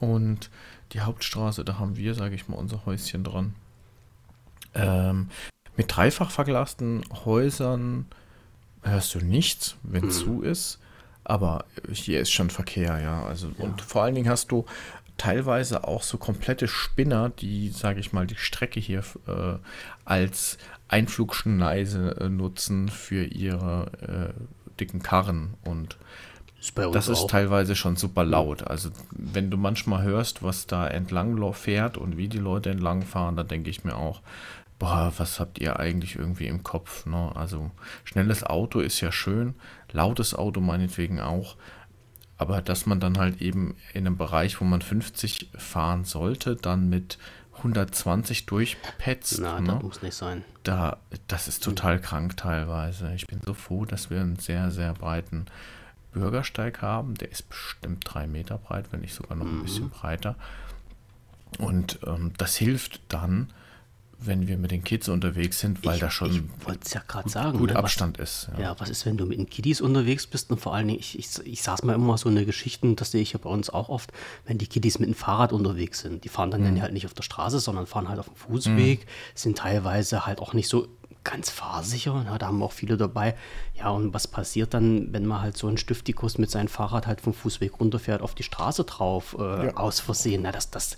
Und 0.00 0.50
die 0.92 1.00
Hauptstraße, 1.00 1.64
da 1.64 1.78
haben 1.78 1.96
wir, 1.96 2.14
sage 2.14 2.34
ich 2.34 2.48
mal, 2.48 2.56
unser 2.56 2.86
Häuschen 2.86 3.24
dran. 3.24 3.54
Ähm, 4.74 5.28
mit 5.76 5.94
dreifach 5.94 6.30
verglasten 6.30 7.02
Häusern 7.24 8.06
hörst 8.82 9.14
du 9.14 9.18
nichts, 9.18 9.76
wenn 9.82 10.06
mhm. 10.06 10.10
zu 10.10 10.42
ist. 10.42 10.78
Aber 11.24 11.64
hier 11.92 12.20
ist 12.20 12.30
schon 12.30 12.50
Verkehr, 12.50 13.00
ja. 13.00 13.24
Also, 13.24 13.48
ja. 13.58 13.64
Und 13.64 13.82
vor 13.82 14.04
allen 14.04 14.14
Dingen 14.14 14.28
hast 14.28 14.52
du 14.52 14.64
teilweise 15.16 15.84
auch 15.84 16.02
so 16.02 16.18
komplette 16.18 16.68
Spinner, 16.68 17.30
die, 17.30 17.70
sage 17.70 18.00
ich 18.00 18.12
mal, 18.12 18.26
die 18.26 18.36
Strecke 18.36 18.78
hier 18.80 19.02
äh, 19.26 19.58
als 20.04 20.58
Einflugschneise 20.88 22.16
äh, 22.20 22.28
nutzen 22.28 22.88
für 22.88 23.24
ihre 23.24 24.34
äh, 24.36 24.78
dicken 24.78 25.02
Karren. 25.02 25.54
Und 25.64 25.96
ist 26.68 26.94
das 26.94 27.08
ist 27.08 27.18
auch. 27.20 27.30
teilweise 27.30 27.76
schon 27.76 27.96
super 27.96 28.24
laut. 28.24 28.66
Also 28.66 28.90
wenn 29.10 29.50
du 29.50 29.56
manchmal 29.56 30.02
hörst, 30.02 30.42
was 30.42 30.66
da 30.66 30.86
entlang 30.86 31.52
fährt 31.54 31.96
und 31.96 32.16
wie 32.16 32.28
die 32.28 32.38
Leute 32.38 32.70
entlang 32.70 33.02
fahren, 33.02 33.36
dann 33.36 33.48
denke 33.48 33.70
ich 33.70 33.84
mir 33.84 33.96
auch, 33.96 34.22
boah, 34.78 35.12
was 35.16 35.40
habt 35.40 35.58
ihr 35.58 35.78
eigentlich 35.78 36.16
irgendwie 36.16 36.46
im 36.46 36.62
Kopf? 36.62 37.06
Ne? 37.06 37.32
Also 37.34 37.70
schnelles 38.04 38.44
Auto 38.44 38.80
ist 38.80 39.00
ja 39.00 39.12
schön, 39.12 39.54
lautes 39.92 40.34
Auto 40.34 40.60
meinetwegen 40.60 41.20
auch, 41.20 41.56
aber 42.38 42.60
dass 42.60 42.86
man 42.86 43.00
dann 43.00 43.18
halt 43.18 43.40
eben 43.40 43.76
in 43.94 44.06
einem 44.06 44.16
Bereich, 44.16 44.60
wo 44.60 44.64
man 44.64 44.82
50 44.82 45.50
fahren 45.56 46.04
sollte, 46.04 46.56
dann 46.56 46.88
mit 46.88 47.18
120 47.58 48.46
durchpetzt. 48.46 49.40
Na, 49.40 49.60
ne? 49.60 49.72
das 49.72 49.82
muss 49.82 50.02
nicht 50.02 50.14
sein. 50.14 50.44
Da, 50.62 50.98
das 51.28 51.48
ist 51.48 51.62
total 51.62 51.98
krank 51.98 52.36
teilweise. 52.36 53.14
Ich 53.14 53.26
bin 53.26 53.40
so 53.44 53.54
froh, 53.54 53.86
dass 53.86 54.10
wir 54.10 54.20
einen 54.20 54.36
sehr, 54.36 54.70
sehr 54.70 54.92
breiten 54.92 55.46
Bürgersteig 56.16 56.80
haben. 56.80 57.14
Der 57.16 57.30
ist 57.30 57.48
bestimmt 57.48 58.02
drei 58.04 58.26
Meter 58.26 58.56
breit, 58.56 58.86
wenn 58.90 59.00
nicht 59.00 59.14
sogar 59.14 59.36
noch 59.36 59.46
ein 59.46 59.62
bisschen 59.62 59.90
breiter. 59.90 60.34
Und 61.58 61.98
ähm, 62.06 62.32
das 62.38 62.56
hilft 62.56 63.00
dann, 63.08 63.52
wenn 64.18 64.48
wir 64.48 64.56
mit 64.56 64.70
den 64.70 64.82
Kids 64.82 65.10
unterwegs 65.10 65.60
sind, 65.60 65.84
weil 65.84 65.96
ich, 65.96 66.00
da 66.00 66.10
schon 66.10 66.48
ja 66.90 67.02
gerade 67.06 67.28
sagen. 67.28 67.58
gut 67.58 67.70
ne, 67.70 67.76
Abstand 67.76 68.18
was, 68.18 68.48
ist. 68.48 68.58
Ja. 68.58 68.74
was 68.78 68.88
ist, 68.88 69.04
wenn 69.04 69.18
du 69.18 69.26
mit 69.26 69.38
den 69.38 69.48
Kiddies 69.50 69.82
unterwegs 69.82 70.26
bist 70.26 70.50
und 70.50 70.58
vor 70.58 70.74
allen 70.74 70.88
Dingen, 70.88 70.98
ich, 71.00 71.18
ich, 71.18 71.28
ich 71.46 71.62
saß 71.62 71.82
mal 71.82 71.92
immer 71.94 72.16
so 72.16 72.30
eine 72.30 72.46
Geschichten, 72.46 72.96
das 72.96 73.10
sehe 73.10 73.20
ich 73.20 73.34
ja 73.34 73.38
bei 73.42 73.50
uns 73.50 73.68
auch 73.68 73.90
oft, 73.90 74.10
wenn 74.46 74.56
die 74.56 74.66
Kiddies 74.66 74.98
mit 74.98 75.08
dem 75.10 75.14
Fahrrad 75.14 75.52
unterwegs 75.52 76.00
sind. 76.00 76.24
Die 76.24 76.30
fahren 76.30 76.50
dann 76.50 76.62
Mhm. 76.62 76.76
ja 76.76 76.82
halt 76.84 76.94
nicht 76.94 77.04
auf 77.04 77.12
der 77.12 77.22
Straße, 77.24 77.60
sondern 77.60 77.86
fahren 77.86 78.08
halt 78.08 78.18
auf 78.18 78.26
dem 78.26 78.36
Fußweg, 78.36 79.06
sind 79.34 79.58
teilweise 79.58 80.24
halt 80.24 80.40
auch 80.40 80.54
nicht 80.54 80.68
so 80.68 80.88
ganz 81.30 81.50
fahrsicher. 81.50 82.22
Na, 82.24 82.38
da 82.38 82.46
haben 82.46 82.62
auch 82.62 82.72
viele 82.72 82.96
dabei. 82.96 83.34
Ja, 83.74 83.90
und 83.90 84.14
was 84.14 84.26
passiert 84.28 84.72
dann, 84.74 85.12
wenn 85.12 85.26
man 85.26 85.40
halt 85.42 85.56
so 85.56 85.66
ein 85.68 85.76
Stiftikus 85.76 86.38
mit 86.38 86.50
seinem 86.50 86.68
Fahrrad 86.68 87.06
halt 87.06 87.20
vom 87.20 87.34
Fußweg 87.34 87.80
runterfährt, 87.80 88.22
auf 88.22 88.34
die 88.34 88.42
Straße 88.44 88.84
drauf, 88.84 89.36
äh, 89.38 89.72
aus 89.74 90.00
Versehen? 90.00 90.42
Na, 90.42 90.52
das, 90.52 90.70
das 90.70 90.96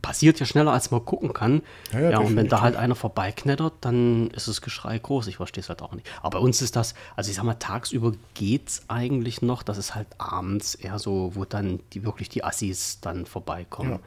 passiert 0.00 0.40
ja 0.40 0.46
schneller, 0.46 0.72
als 0.72 0.90
man 0.90 1.04
gucken 1.04 1.32
kann. 1.32 1.62
Ja, 1.92 2.00
Ja, 2.00 2.10
ja, 2.10 2.18
und 2.18 2.34
wenn 2.34 2.48
da 2.48 2.60
halt 2.62 2.74
einer 2.74 2.96
vorbeiknettert, 2.96 3.74
dann 3.80 4.28
ist 4.32 4.48
das 4.48 4.60
Geschrei 4.60 4.98
groß. 4.98 5.28
Ich 5.28 5.36
verstehe 5.36 5.62
es 5.62 5.68
halt 5.68 5.82
auch 5.82 5.92
nicht. 5.92 6.06
Aber 6.20 6.38
bei 6.38 6.44
uns 6.44 6.60
ist 6.62 6.74
das, 6.74 6.94
also 7.14 7.30
ich 7.30 7.36
sag 7.36 7.44
mal, 7.44 7.54
tagsüber 7.54 8.12
geht's 8.34 8.82
eigentlich 8.88 9.40
noch. 9.40 9.62
Das 9.62 9.78
ist 9.78 9.94
halt 9.94 10.08
abends 10.18 10.74
eher 10.74 10.98
so, 10.98 11.32
wo 11.34 11.44
dann 11.44 11.78
die 11.92 12.04
wirklich 12.04 12.28
die 12.28 12.42
Assis 12.42 12.98
dann 13.00 13.24
vorbeikommen. 13.24 13.92
Ja. 13.92 13.98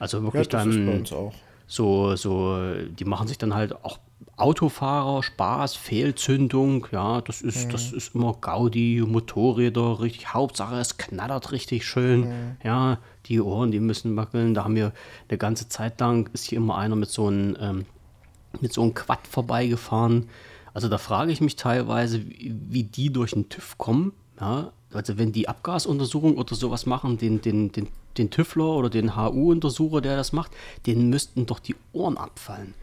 Also 0.00 0.18
Ja, 0.18 0.24
wirklich 0.24 0.48
dann 0.48 0.86
bei 0.86 0.96
uns 0.96 1.12
auch. 1.12 1.32
so, 1.68 2.16
so, 2.16 2.58
die 2.90 3.04
machen 3.04 3.28
sich 3.28 3.38
dann 3.38 3.54
halt 3.54 3.72
auch 3.84 3.98
Autofahrer, 4.36 5.22
Spaß, 5.22 5.76
Fehlzündung, 5.76 6.86
ja, 6.92 7.22
das 7.22 7.40
ist, 7.40 7.72
das 7.72 7.92
ist 7.92 8.14
immer 8.14 8.36
Gaudi, 8.38 9.02
Motorräder, 9.06 10.00
richtig, 10.00 10.34
Hauptsache 10.34 10.76
es 10.76 10.98
knattert 10.98 11.52
richtig 11.52 11.86
schön, 11.86 12.56
ja, 12.62 12.98
die 13.26 13.40
Ohren, 13.40 13.70
die 13.70 13.80
müssen 13.80 14.14
wackeln, 14.14 14.52
da 14.52 14.64
haben 14.64 14.76
wir 14.76 14.92
eine 15.28 15.38
ganze 15.38 15.70
Zeit 15.70 15.98
lang, 16.00 16.28
ist 16.34 16.44
hier 16.44 16.58
immer 16.58 16.76
einer 16.76 16.96
mit 16.96 17.08
so 17.08 17.28
einem, 17.28 17.56
ähm, 17.58 17.86
mit 18.60 18.74
so 18.74 18.82
einem 18.82 18.92
Quad 18.92 19.26
vorbeigefahren, 19.26 20.28
also 20.74 20.90
da 20.90 20.98
frage 20.98 21.32
ich 21.32 21.40
mich 21.40 21.56
teilweise, 21.56 22.28
wie, 22.28 22.54
wie 22.68 22.84
die 22.84 23.10
durch 23.10 23.30
den 23.30 23.48
TÜV 23.48 23.78
kommen, 23.78 24.12
ja, 24.38 24.70
also 24.92 25.16
wenn 25.16 25.32
die 25.32 25.48
Abgasuntersuchung 25.48 26.36
oder 26.36 26.54
sowas 26.54 26.84
machen, 26.84 27.16
den, 27.16 27.40
den, 27.40 27.72
den, 27.72 27.88
den 28.18 28.30
TÜVler 28.30 28.66
oder 28.66 28.90
den 28.90 29.16
HU-Untersucher, 29.16 30.02
der 30.02 30.16
das 30.18 30.32
macht, 30.32 30.52
denen 30.86 31.08
müssten 31.08 31.46
doch 31.46 31.58
die 31.58 31.74
Ohren 31.94 32.18
abfallen. 32.18 32.74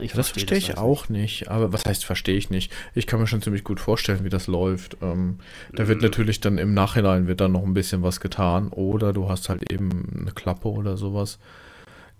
Ich 0.00 0.12
Das 0.12 0.30
verstehe 0.30 0.58
ich 0.58 0.70
also 0.70 0.82
auch 0.82 1.08
nicht. 1.08 1.48
Aber 1.48 1.72
was 1.72 1.84
heißt, 1.84 2.04
verstehe 2.04 2.36
ich 2.36 2.50
nicht? 2.50 2.72
Ich 2.94 3.06
kann 3.06 3.20
mir 3.20 3.26
schon 3.26 3.42
ziemlich 3.42 3.64
gut 3.64 3.80
vorstellen, 3.80 4.24
wie 4.24 4.28
das 4.28 4.46
läuft. 4.46 4.96
Ähm, 5.02 5.38
da 5.72 5.84
Mhm. 5.84 5.88
wird 5.88 6.02
natürlich 6.02 6.40
dann 6.40 6.58
im 6.58 6.74
Nachhinein 6.74 7.26
wird 7.26 7.40
dann 7.40 7.52
noch 7.52 7.62
ein 7.64 7.74
bisschen 7.74 8.02
was 8.02 8.20
getan. 8.20 8.68
Oder 8.68 9.12
du 9.12 9.28
hast 9.28 9.48
halt 9.48 9.70
eben 9.72 10.18
eine 10.22 10.32
Klappe 10.32 10.68
oder 10.68 10.96
sowas. 10.96 11.38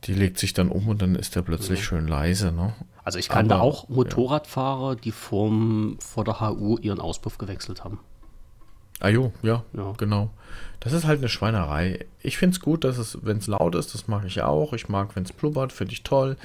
Die 0.05 0.15
legt 0.15 0.39
sich 0.39 0.53
dann 0.53 0.69
um 0.69 0.89
und 0.89 1.01
dann 1.03 1.15
ist 1.15 1.35
der 1.37 1.43
plötzlich 1.43 1.83
schön 1.85 2.07
leise. 2.07 2.53
Ne? 2.53 2.75
Also 3.03 3.19
ich 3.19 3.29
kannte 3.29 3.55
Aber, 3.55 3.63
auch 3.65 3.89
Motorradfahrer, 3.89 4.95
die 4.97 5.11
vorm, 5.11 5.97
vor 6.01 6.25
der 6.25 6.41
HU 6.41 6.77
ihren 6.79 7.01
Auspuff 7.01 7.39
gewechselt 7.39 7.83
haben. 7.85 7.99
Ah 9.01 9.09
jo, 9.09 9.33
ja, 9.43 9.63
Ja. 9.75 9.93
genau. 9.99 10.31
Das 10.81 10.93
ist 10.93 11.05
halt 11.07 11.19
eine 11.19 11.29
Schweinerei. 11.29 12.07
Ich 12.23 12.37
finde 12.39 12.55
es 12.55 12.61
gut, 12.61 12.85
dass 12.85 12.97
es, 12.99 13.19
wenn 13.23 13.39
es 13.39 13.47
laut 13.47 13.75
ist, 13.75 13.93
das 13.95 14.09
mag 14.09 14.25
ich 14.25 14.43
auch. 14.43 14.73
Ich 14.73 14.89
mag, 14.89 15.17
wenn 15.17 15.25
es 15.25 15.33
blubbert, 15.33 15.73
finde 15.73 15.93
ich 15.93 16.03
toll. 16.03 16.37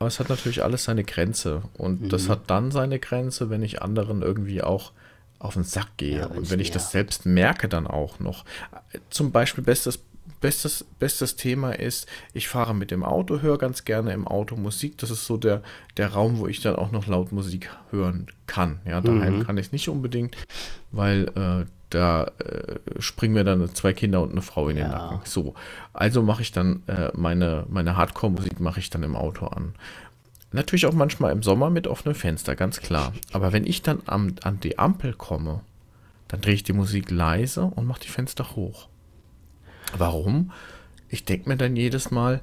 Aber 0.00 0.08
es 0.08 0.18
hat 0.18 0.30
natürlich 0.30 0.64
alles 0.64 0.84
seine 0.84 1.04
Grenze. 1.04 1.62
Und 1.76 2.10
das 2.10 2.30
hat 2.30 2.48
dann 2.48 2.70
seine 2.70 2.98
Grenze, 2.98 3.50
wenn 3.50 3.62
ich 3.62 3.82
anderen 3.82 4.22
irgendwie 4.22 4.62
auch 4.62 4.92
auf 5.38 5.54
den 5.54 5.62
Sack 5.64 5.98
gehe. 5.98 6.20
Ja, 6.20 6.26
und 6.26 6.50
wenn 6.50 6.58
ich 6.58 6.70
das 6.70 6.90
selbst 6.90 7.26
merke, 7.26 7.68
dann 7.68 7.86
auch 7.86 8.18
noch. 8.18 8.46
Zum 9.10 9.30
Beispiel 9.30 9.62
bestes, 9.62 10.02
bestes, 10.40 10.86
bestes 10.98 11.36
Thema 11.36 11.72
ist, 11.72 12.08
ich 12.32 12.48
fahre 12.48 12.74
mit 12.74 12.90
dem 12.90 13.04
Auto, 13.04 13.42
höre 13.42 13.58
ganz 13.58 13.84
gerne 13.84 14.14
im 14.14 14.26
Auto 14.26 14.56
Musik. 14.56 14.96
Das 14.96 15.10
ist 15.10 15.26
so 15.26 15.36
der, 15.36 15.62
der 15.98 16.14
Raum, 16.14 16.38
wo 16.38 16.46
ich 16.46 16.62
dann 16.62 16.76
auch 16.76 16.92
noch 16.92 17.06
laut 17.06 17.30
Musik 17.30 17.68
hören 17.90 18.28
kann. 18.46 18.80
Ja, 18.86 19.02
daheim 19.02 19.44
kann 19.44 19.58
ich 19.58 19.66
es 19.66 19.72
nicht 19.72 19.90
unbedingt, 19.90 20.34
weil 20.92 21.28
äh, 21.36 21.66
da 21.90 22.24
äh, 22.38 22.78
springen 23.00 23.34
mir 23.34 23.44
dann 23.44 23.74
zwei 23.74 23.92
Kinder 23.92 24.22
und 24.22 24.30
eine 24.32 24.42
Frau 24.42 24.68
in 24.68 24.76
den 24.76 24.86
Ja. 24.86 24.92
Nacken. 24.92 25.20
So, 25.24 25.54
also 25.92 26.22
mache 26.22 26.42
ich 26.42 26.52
dann 26.52 26.82
äh, 26.86 27.10
meine, 27.14 27.66
meine 27.68 27.96
Hardcore-Musik 27.96 28.60
mache 28.60 28.80
ich 28.80 28.90
dann 28.90 29.02
im 29.02 29.16
Auto 29.16 29.46
an. 29.46 29.74
Natürlich 30.52 30.86
auch 30.86 30.92
manchmal 30.92 31.32
im 31.32 31.42
Sommer 31.42 31.70
mit 31.70 31.86
offenem 31.86 32.14
Fenster, 32.14 32.56
ganz 32.56 32.80
klar. 32.80 33.12
Aber 33.32 33.52
wenn 33.52 33.66
ich 33.66 33.82
dann 33.82 34.02
am, 34.06 34.34
an 34.42 34.58
die 34.60 34.78
Ampel 34.78 35.12
komme, 35.12 35.60
dann 36.28 36.40
drehe 36.40 36.54
ich 36.54 36.64
die 36.64 36.72
Musik 36.72 37.10
leise 37.10 37.64
und 37.64 37.86
mache 37.86 38.00
die 38.00 38.08
Fenster 38.08 38.56
hoch. 38.56 38.88
Warum? 39.96 40.52
Ich 41.08 41.24
denke 41.24 41.48
mir 41.48 41.56
dann 41.56 41.76
jedes 41.76 42.10
Mal, 42.10 42.40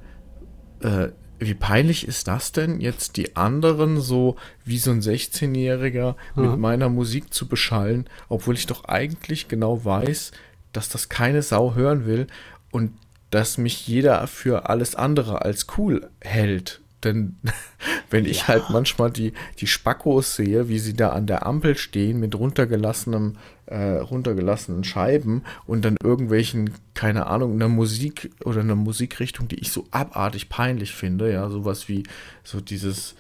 äh, 0.81 1.10
wie 1.39 1.54
peinlich 1.54 2.08
ist 2.08 2.28
das 2.28 2.52
denn, 2.52 2.82
jetzt 2.82 3.17
die 3.17 3.36
anderen 3.36 4.00
so 4.00 4.36
wie 4.65 4.78
so 4.78 4.91
ein 4.91 5.02
16-Jähriger 5.02 6.15
mit 6.36 6.58
meiner 6.58 6.89
Musik 6.89 7.34
zu 7.34 7.47
beschallen, 7.47 8.10
obwohl 8.30 8.56
ich 8.56 8.65
doch 8.65 8.86
eigentlich 8.86 9.47
genau 9.47 9.84
weiß, 9.86 10.32
dass 10.73 10.89
das 10.89 11.10
keine 11.10 11.41
Sau 11.41 11.76
hören 11.76 12.06
will 12.06 12.28
und 12.71 12.91
dass 13.30 13.58
mich 13.58 13.88
jeder 13.88 14.26
für 14.28 14.69
alles 14.69 14.95
andere 14.95 15.41
als 15.43 15.67
cool 15.78 16.10
hält. 16.21 16.82
Denn 17.03 17.38
wenn 18.10 18.25
ich 18.25 18.47
halt 18.47 18.69
manchmal 18.69 19.12
die, 19.12 19.33
die 19.60 19.67
Spackos 19.67 20.36
sehe, 20.36 20.67
wie 20.69 20.79
sie 20.79 20.93
da 20.93 21.10
an 21.10 21.27
der 21.27 21.45
Ampel 21.45 21.77
stehen 21.77 22.19
mit 22.19 22.33
runtergelassenem, 22.36 23.38
äh, 23.67 23.97
runtergelassenen 23.97 24.83
Scheiben 24.83 25.43
und 25.65 25.83
dann 25.86 25.97
irgendwelchen, 26.01 26.71
keine 26.93 27.27
Ahnung, 27.27 27.53
einer 27.53 27.67
Musik 27.67 28.31
oder 28.45 28.62
einer 28.62 28.75
Musikrichtung, 28.75 29.47
die 29.47 29.60
ich 29.60 29.71
so 29.71 29.86
abartig 29.91 30.49
peinlich 30.49 30.93
finde, 30.93 31.31
ja, 31.31 31.49
sowas 31.49 31.88
wie 31.88 32.03
so 32.43 32.62
dieses, 32.62 33.15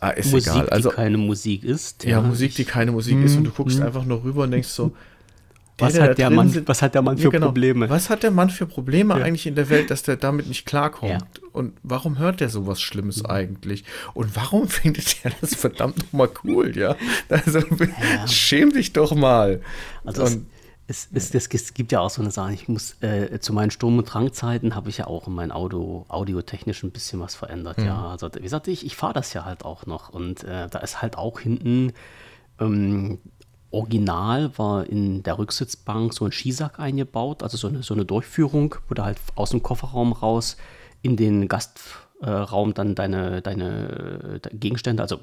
ah, 0.00 0.10
ist 0.10 0.32
Musik, 0.32 0.52
egal. 0.52 0.68
Also, 0.68 0.90
die 0.90 0.96
keine 0.96 1.16
Musik 1.18 1.64
ist. 1.64 2.04
ja, 2.04 2.20
Musik, 2.20 2.54
die 2.56 2.64
keine 2.64 2.92
Musik 2.92 3.22
ist 3.22 3.36
und 3.36 3.44
du 3.44 3.50
guckst 3.50 3.78
Mhm. 3.78 3.86
einfach 3.86 4.04
nur 4.04 4.22
rüber 4.24 4.42
und 4.44 4.50
denkst 4.50 4.68
so, 4.68 4.92
Was 5.82 5.92
der 5.94 6.02
hat 6.10 6.18
der 6.18 6.30
Mann- 6.30 6.48
sitzt- 6.48 6.68
was 6.68 6.82
hat 6.82 6.94
der 6.94 7.02
Mann 7.02 7.16
für 7.18 7.24
Ja, 7.24 7.30
genau. 7.30 7.46
Probleme? 7.46 7.88
Was 7.90 8.08
hat 8.10 8.22
der 8.22 8.30
Mann 8.30 8.50
für 8.50 8.66
Probleme 8.66 9.14
eigentlich 9.14 9.46
in 9.46 9.54
der 9.54 9.68
Welt, 9.70 9.90
dass 9.90 10.02
der 10.02 10.16
damit 10.16 10.46
nicht 10.48 10.64
klarkommt? 10.66 11.10
Ja. 11.12 11.18
Und 11.52 11.74
warum 11.82 12.18
hört 12.18 12.40
der 12.40 12.48
sowas 12.48 12.80
Schlimmes 12.80 13.24
eigentlich? 13.24 13.84
Und 14.14 14.34
warum 14.36 14.68
findet 14.68 15.16
er 15.24 15.32
das 15.40 15.54
verdammt 15.54 15.98
nochmal 15.98 16.30
cool, 16.44 16.76
ja? 16.76 16.96
Also, 17.28 17.60
schäm 18.26 18.72
dich 18.72 18.92
doch 18.92 19.14
mal. 19.14 19.60
Also 20.04 20.22
es, 20.22 20.34
und, 20.34 20.46
es, 20.88 21.08
es, 21.12 21.34
es, 21.34 21.46
es 21.46 21.74
gibt 21.74 21.92
ja 21.92 22.00
auch 22.00 22.10
so 22.10 22.20
eine 22.22 22.30
Sache, 22.30 22.52
ich 22.52 22.68
muss 22.68 22.96
äh, 23.02 23.38
zu 23.40 23.52
meinen 23.52 23.70
Sturm- 23.70 23.98
und 23.98 24.04
Drangzeiten 24.06 24.74
habe 24.74 24.90
ich 24.90 24.98
ja 24.98 25.06
auch 25.06 25.26
in 25.28 25.32
mein 25.34 25.52
Auto 25.52 26.04
audiotechnisch 26.08 26.82
ein 26.82 26.90
bisschen 26.90 27.20
was 27.20 27.34
verändert. 27.34 27.78
Mhm. 27.78 27.84
Ja, 27.86 28.08
also 28.10 28.28
wie 28.34 28.40
gesagt, 28.42 28.68
ich, 28.68 28.84
ich 28.84 28.96
fahre 28.96 29.14
das 29.14 29.32
ja 29.32 29.44
halt 29.44 29.64
auch 29.64 29.86
noch 29.86 30.08
und 30.10 30.44
äh, 30.44 30.68
da 30.68 30.78
ist 30.80 31.00
halt 31.00 31.16
auch 31.16 31.38
hinten 31.40 31.92
ähm, 32.60 33.18
original 33.72 34.56
war 34.58 34.86
in 34.86 35.22
der 35.22 35.38
Rücksitzbank 35.38 36.12
so 36.12 36.24
ein 36.24 36.32
Skisack 36.32 36.78
eingebaut, 36.78 37.42
also 37.42 37.56
so 37.56 37.68
eine, 37.68 37.82
so 37.82 37.94
eine 37.94 38.04
Durchführung, 38.04 38.74
wo 38.88 38.94
du 38.94 39.02
halt 39.02 39.18
aus 39.34 39.50
dem 39.50 39.62
Kofferraum 39.62 40.12
raus 40.12 40.56
in 41.00 41.16
den 41.16 41.48
Gastraum 41.48 42.74
dann 42.74 42.94
deine, 42.94 43.42
deine 43.42 44.40
äh, 44.42 44.56
Gegenstände, 44.56 45.02
also 45.02 45.20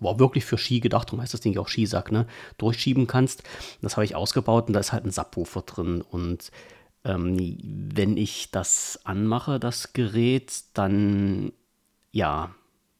war, 0.00 0.18
wirklich 0.18 0.44
für 0.44 0.58
Ski 0.58 0.80
gedacht, 0.80 1.08
darum 1.08 1.22
heißt 1.22 1.32
das 1.32 1.40
Ding 1.40 1.52
ja 1.52 1.60
auch 1.60 1.68
Skisack, 1.68 2.12
ne, 2.12 2.26
durchschieben 2.58 3.06
kannst. 3.06 3.44
Das 3.80 3.96
habe 3.96 4.04
ich 4.04 4.14
ausgebaut 4.14 4.66
und 4.66 4.72
da 4.72 4.80
ist 4.80 4.92
halt 4.92 5.04
ein 5.04 5.10
Subwoofer 5.10 5.62
drin 5.62 6.02
und 6.02 6.50
ähm, 7.04 7.56
wenn 7.94 8.16
ich 8.16 8.50
das 8.50 9.00
anmache, 9.04 9.60
das 9.60 9.92
Gerät, 9.92 10.52
dann 10.74 11.52
ja, 12.10 12.50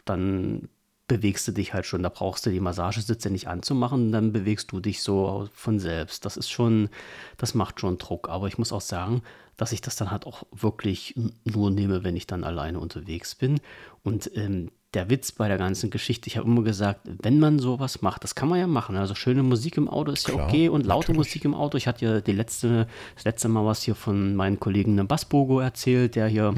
dann 0.05 0.69
bewegst 1.09 1.47
du 1.49 1.53
dich 1.53 1.75
halt 1.75 1.87
schon. 1.87 2.03
Da 2.03 2.09
brauchst 2.09 2.47
du 2.47 2.51
die 2.51 2.61
Massagesitze 2.61 3.31
nicht 3.31 3.49
anzumachen, 3.49 4.13
dann 4.13 4.33
bewegst 4.33 4.73
du 4.73 4.81
dich 4.81 5.03
so 5.03 5.49
von 5.53 5.79
selbst. 5.79 6.25
Das 6.25 6.37
ist 6.37 6.51
schon, 6.51 6.89
das 7.37 7.55
macht 7.55 7.81
schon 7.81 7.99
Druck. 7.99 8.29
Aber 8.29 8.49
ich 8.49 8.59
muss 8.59 8.73
auch 8.73 8.81
sagen, 8.81 9.23
dass 9.57 9.73
ich 9.73 9.81
das 9.81 9.97
dann 9.97 10.11
halt 10.11 10.27
auch 10.27 10.43
wirklich 10.53 11.15
nur 11.45 11.71
nehme, 11.71 12.05
wenn 12.05 12.17
ich 12.17 12.27
dann 12.27 12.45
alleine 12.45 12.81
unterwegs 12.81 13.35
bin. 13.35 13.61
Und 14.03 14.31
ähm, 14.35 14.71
der 14.95 15.11
Witz 15.11 15.33
bei 15.33 15.49
der 15.49 15.59
ganzen 15.59 15.91
Geschichte, 15.91 16.29
ich 16.29 16.37
habe 16.37 16.49
immer 16.49 16.63
gesagt, 16.63 17.01
wenn 17.05 17.39
man 17.39 17.59
sowas 17.59 18.03
macht, 18.03 18.25
das 18.25 18.35
kann 18.35 18.49
man 18.49 18.59
ja 18.59 18.67
machen. 18.67 18.97
Also 18.97 19.15
schöne 19.15 19.43
Musik 19.43 19.77
im 19.77 19.89
Auto 19.89 20.13
ist 20.13 20.27
ja 20.27 20.35
Klar, 20.35 20.49
okay 20.49 20.69
und 20.69 20.87
laute 20.87 21.13
natürlich. 21.13 21.19
Musik 21.19 21.45
im 21.45 21.55
Auto. 21.55 21.77
Ich 21.77 21.87
hatte 21.87 22.05
ja 22.05 22.21
die 22.21 22.33
letzte, 22.33 22.87
das 23.15 23.25
letzte 23.25 23.49
Mal 23.49 23.65
was 23.65 23.83
hier 23.83 23.95
von 23.95 24.35
meinen 24.35 24.59
Kollegen 24.59 25.07
Bassbogo 25.07 25.61
erzählt, 25.61 26.17
der 26.17 26.29
hier 26.29 26.53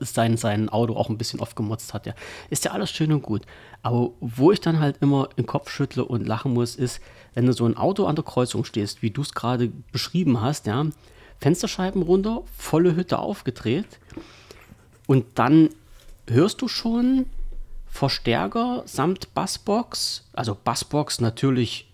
sein, 0.00 0.36
sein 0.36 0.68
Auto 0.68 0.96
auch 0.96 1.08
ein 1.08 1.18
bisschen 1.18 1.40
aufgemotzt 1.40 1.94
hat. 1.94 2.06
Ja. 2.06 2.14
Ist 2.50 2.64
ja 2.64 2.72
alles 2.72 2.90
schön 2.90 3.12
und 3.12 3.22
gut. 3.22 3.42
Aber 3.82 4.10
wo 4.20 4.52
ich 4.52 4.60
dann 4.60 4.80
halt 4.80 4.96
immer 5.00 5.28
den 5.38 5.46
Kopf 5.46 5.70
schüttle 5.70 6.04
und 6.04 6.26
lachen 6.26 6.52
muss, 6.52 6.76
ist, 6.76 7.00
wenn 7.34 7.46
du 7.46 7.52
so 7.52 7.64
ein 7.66 7.76
Auto 7.76 8.06
an 8.06 8.16
der 8.16 8.24
Kreuzung 8.24 8.64
stehst, 8.64 9.02
wie 9.02 9.10
du 9.10 9.22
es 9.22 9.32
gerade 9.32 9.70
beschrieben 9.92 10.40
hast, 10.40 10.66
ja, 10.66 10.86
Fensterscheiben 11.38 12.02
runter, 12.02 12.42
volle 12.56 12.94
Hütte 12.94 13.18
aufgedreht 13.18 13.98
Und 15.06 15.24
dann 15.36 15.70
hörst 16.28 16.60
du 16.62 16.68
schon 16.68 17.26
Verstärker 17.88 18.82
samt 18.86 19.34
Bassbox, 19.34 20.24
also 20.32 20.56
Bassbox 20.62 21.20
natürlich 21.20 21.90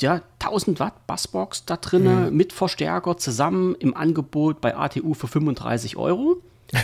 ja, 0.00 0.22
1000 0.38 0.80
Watt 0.80 1.06
Bassbox 1.06 1.64
da 1.66 1.76
drin 1.76 2.26
mhm. 2.26 2.36
mit 2.36 2.52
Verstärker 2.52 3.16
zusammen 3.18 3.74
im 3.78 3.94
Angebot 3.94 4.60
bei 4.60 4.76
ATU 4.76 5.14
für 5.14 5.26
35 5.26 5.96
Euro. 5.96 6.40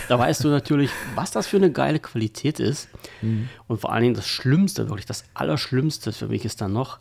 Da 0.07 0.17
weißt 0.17 0.43
du 0.43 0.49
natürlich, 0.49 0.89
was 1.13 1.31
das 1.31 1.47
für 1.47 1.57
eine 1.57 1.71
geile 1.71 1.99
Qualität 1.99 2.59
ist. 2.59 2.89
Mhm. 3.21 3.49
Und 3.67 3.79
vor 3.79 3.91
allen 3.91 4.03
Dingen 4.03 4.15
das 4.15 4.27
Schlimmste, 4.27 4.89
wirklich 4.89 5.05
das 5.05 5.25
Allerschlimmste 5.33 6.11
für 6.11 6.27
mich 6.27 6.45
ist 6.45 6.61
dann 6.61 6.73
noch, 6.73 6.99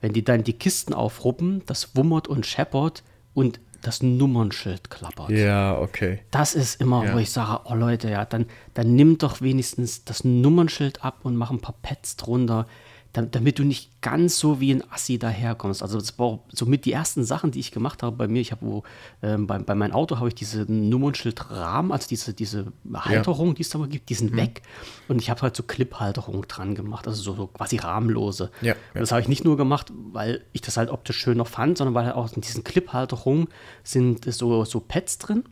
wenn 0.00 0.12
die 0.12 0.24
dann 0.24 0.44
die 0.44 0.52
Kisten 0.52 0.94
aufruppen, 0.94 1.62
das 1.66 1.94
wummert 1.96 2.28
und 2.28 2.46
scheppert 2.46 3.02
und 3.34 3.60
das 3.82 4.02
Nummernschild 4.02 4.90
klappert. 4.90 5.30
Ja, 5.30 5.78
okay. 5.78 6.20
Das 6.30 6.54
ist 6.54 6.80
immer, 6.80 7.04
ja. 7.04 7.14
wo 7.14 7.18
ich 7.18 7.30
sage, 7.30 7.62
oh 7.64 7.74
Leute, 7.74 8.10
ja, 8.10 8.24
dann, 8.24 8.46
dann 8.74 8.94
nimm 8.94 9.18
doch 9.18 9.40
wenigstens 9.40 10.04
das 10.04 10.24
Nummernschild 10.24 11.04
ab 11.04 11.20
und 11.22 11.36
mach 11.36 11.50
ein 11.50 11.60
paar 11.60 11.76
Pads 11.82 12.16
drunter 12.16 12.66
damit 13.12 13.58
du 13.58 13.64
nicht 13.64 14.00
ganz 14.02 14.38
so 14.38 14.60
wie 14.60 14.72
ein 14.72 14.84
Assi 14.90 15.18
daherkommst. 15.18 15.82
Also 15.82 15.98
das 15.98 16.16
war 16.18 16.40
somit 16.52 16.84
die 16.84 16.92
ersten 16.92 17.24
Sachen, 17.24 17.50
die 17.50 17.58
ich 17.58 17.72
gemacht 17.72 18.02
habe 18.02 18.16
bei 18.16 18.28
mir. 18.28 18.40
Ich 18.40 18.52
habe 18.52 18.64
wo 18.64 18.84
ähm, 19.22 19.46
bei, 19.46 19.58
bei 19.58 19.74
meinem 19.74 19.92
Auto 19.92 20.18
habe 20.18 20.28
ich 20.28 20.34
diese 20.34 20.70
Nummernschildrahmen, 20.70 21.90
also 21.90 22.08
diese, 22.08 22.34
diese 22.34 22.72
Halterung, 22.94 23.48
ja. 23.48 23.54
die 23.54 23.62
es 23.62 23.70
da 23.70 23.78
gibt, 23.86 24.08
die 24.10 24.14
sind 24.14 24.32
mhm. 24.32 24.36
weg. 24.36 24.62
Und 25.08 25.20
ich 25.20 25.28
habe 25.28 25.42
halt 25.42 25.56
so 25.56 25.64
Clip-Halterung 25.64 26.46
dran 26.46 26.74
gemacht, 26.74 27.08
also 27.08 27.20
so, 27.20 27.34
so 27.34 27.46
quasi 27.48 27.76
rahmenlose. 27.78 28.50
Ja, 28.60 28.74
ja. 28.94 29.00
Das 29.00 29.10
habe 29.10 29.22
ich 29.22 29.28
nicht 29.28 29.44
nur 29.44 29.56
gemacht, 29.56 29.92
weil 30.12 30.44
ich 30.52 30.60
das 30.60 30.76
halt 30.76 30.90
optisch 30.90 31.18
schöner 31.18 31.44
fand, 31.44 31.78
sondern 31.78 31.94
weil 31.94 32.06
halt 32.06 32.14
auch 32.14 32.32
in 32.32 32.42
diesen 32.42 32.62
Clip-Halterungen 32.62 33.48
sind 33.82 34.32
so, 34.32 34.64
so 34.64 34.78
Pads 34.78 35.18
drin 35.18 35.44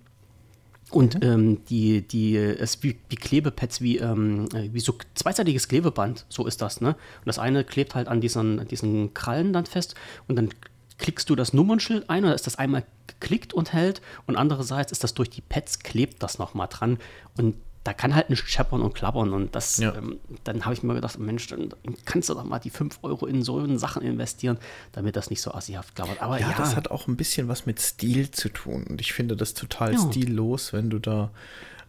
und 0.91 1.17
mhm. 1.17 1.23
ähm, 1.23 1.65
die, 1.67 2.07
die, 2.07 2.37
es 2.37 2.83
wie, 2.83 2.97
wie 3.09 3.17
Klebepads, 3.17 3.81
wie, 3.81 3.99
ähm, 3.99 4.49
wie 4.73 4.81
so 4.81 4.95
zweiseitiges 5.15 5.69
Klebeband, 5.69 6.25
so 6.29 6.47
ist 6.47 6.63
das, 6.63 6.81
ne? 6.81 6.91
Und 6.91 7.27
das 7.27 7.39
eine 7.39 7.65
klebt 7.65 7.95
halt 7.95 8.09
an 8.09 8.21
diesen, 8.21 8.67
diesen 8.69 9.13
Krallen 9.15 9.53
dann 9.53 9.67
fest 9.67 9.95
und 10.29 10.37
dann 10.37 10.51
klickst 10.99 11.31
du 11.31 11.37
das 11.37 11.53
Nummernschild 11.53 12.11
ein 12.11 12.25
oder 12.25 12.35
ist 12.35 12.47
das 12.47 12.57
einmal 12.57 12.85
geklickt 13.07 13.55
und 13.55 13.73
hält 13.73 14.03
und 14.27 14.37
andererseits 14.37 14.93
ist 14.93 15.05
das 15.05 15.15
durch 15.15 15.31
die 15.31 15.41
Pads 15.41 15.81
klebt 15.81 16.23
das 16.23 16.39
nochmal 16.39 16.69
dran 16.69 16.99
und 17.37 17.55
da 17.89 17.95
kann 17.95 18.15
halt 18.15 18.29
nicht 18.29 18.47
scheppern 18.47 18.83
und 18.83 18.93
klappern. 18.93 19.33
Und 19.33 19.55
das, 19.55 19.79
ja. 19.79 19.95
ähm, 19.95 20.21
dann 20.45 20.67
habe 20.67 20.75
ich 20.75 20.83
mir 20.83 20.93
gedacht, 20.93 21.19
Mensch, 21.19 21.47
dann 21.47 21.71
kannst 22.05 22.29
du 22.29 22.35
doch 22.35 22.45
mal 22.45 22.59
die 22.59 22.69
5 22.69 22.99
Euro 23.01 23.25
in 23.25 23.43
so 23.43 23.79
Sachen 23.79 24.03
investieren, 24.03 24.59
damit 24.93 25.17
das 25.17 25.31
nicht 25.31 25.41
so 25.41 25.53
assihaft 25.53 25.95
klappert. 25.95 26.21
Aber 26.21 26.39
ja, 26.39 26.51
ja, 26.51 26.55
das 26.55 26.77
hat 26.77 26.91
auch 26.91 27.07
ein 27.07 27.17
bisschen 27.17 27.49
was 27.49 27.65
mit 27.65 27.81
Stil 27.81 28.31
zu 28.31 28.51
tun. 28.51 28.85
Und 28.85 29.01
ich 29.01 29.15
finde 29.15 29.37
das 29.37 29.55
total 29.55 29.95
ja. 29.95 29.99
stillos, 29.99 30.75
wenn 30.75 30.91
du 30.91 30.99
da 30.99 31.31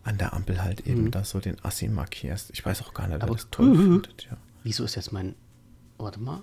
an 0.03 0.17
der 0.17 0.31
Ampel 0.31 0.63
halt 0.63 0.87
eben 0.87 1.03
mhm. 1.03 1.11
da 1.11 1.25
so 1.25 1.41
den 1.41 1.61
Assi 1.65 1.89
markierst. 1.89 2.51
Ich 2.53 2.65
weiß 2.65 2.81
auch 2.83 2.93
gar 2.93 3.09
nicht, 3.09 3.21
wer 3.21 3.27
das 3.27 3.49
toll 3.51 3.71
uh, 3.71 3.75
findet. 3.75 4.27
Ja. 4.31 4.37
Wieso 4.63 4.85
ist 4.85 4.95
jetzt 4.95 5.11
mein, 5.11 5.35
warte 5.97 6.21
mal, 6.21 6.41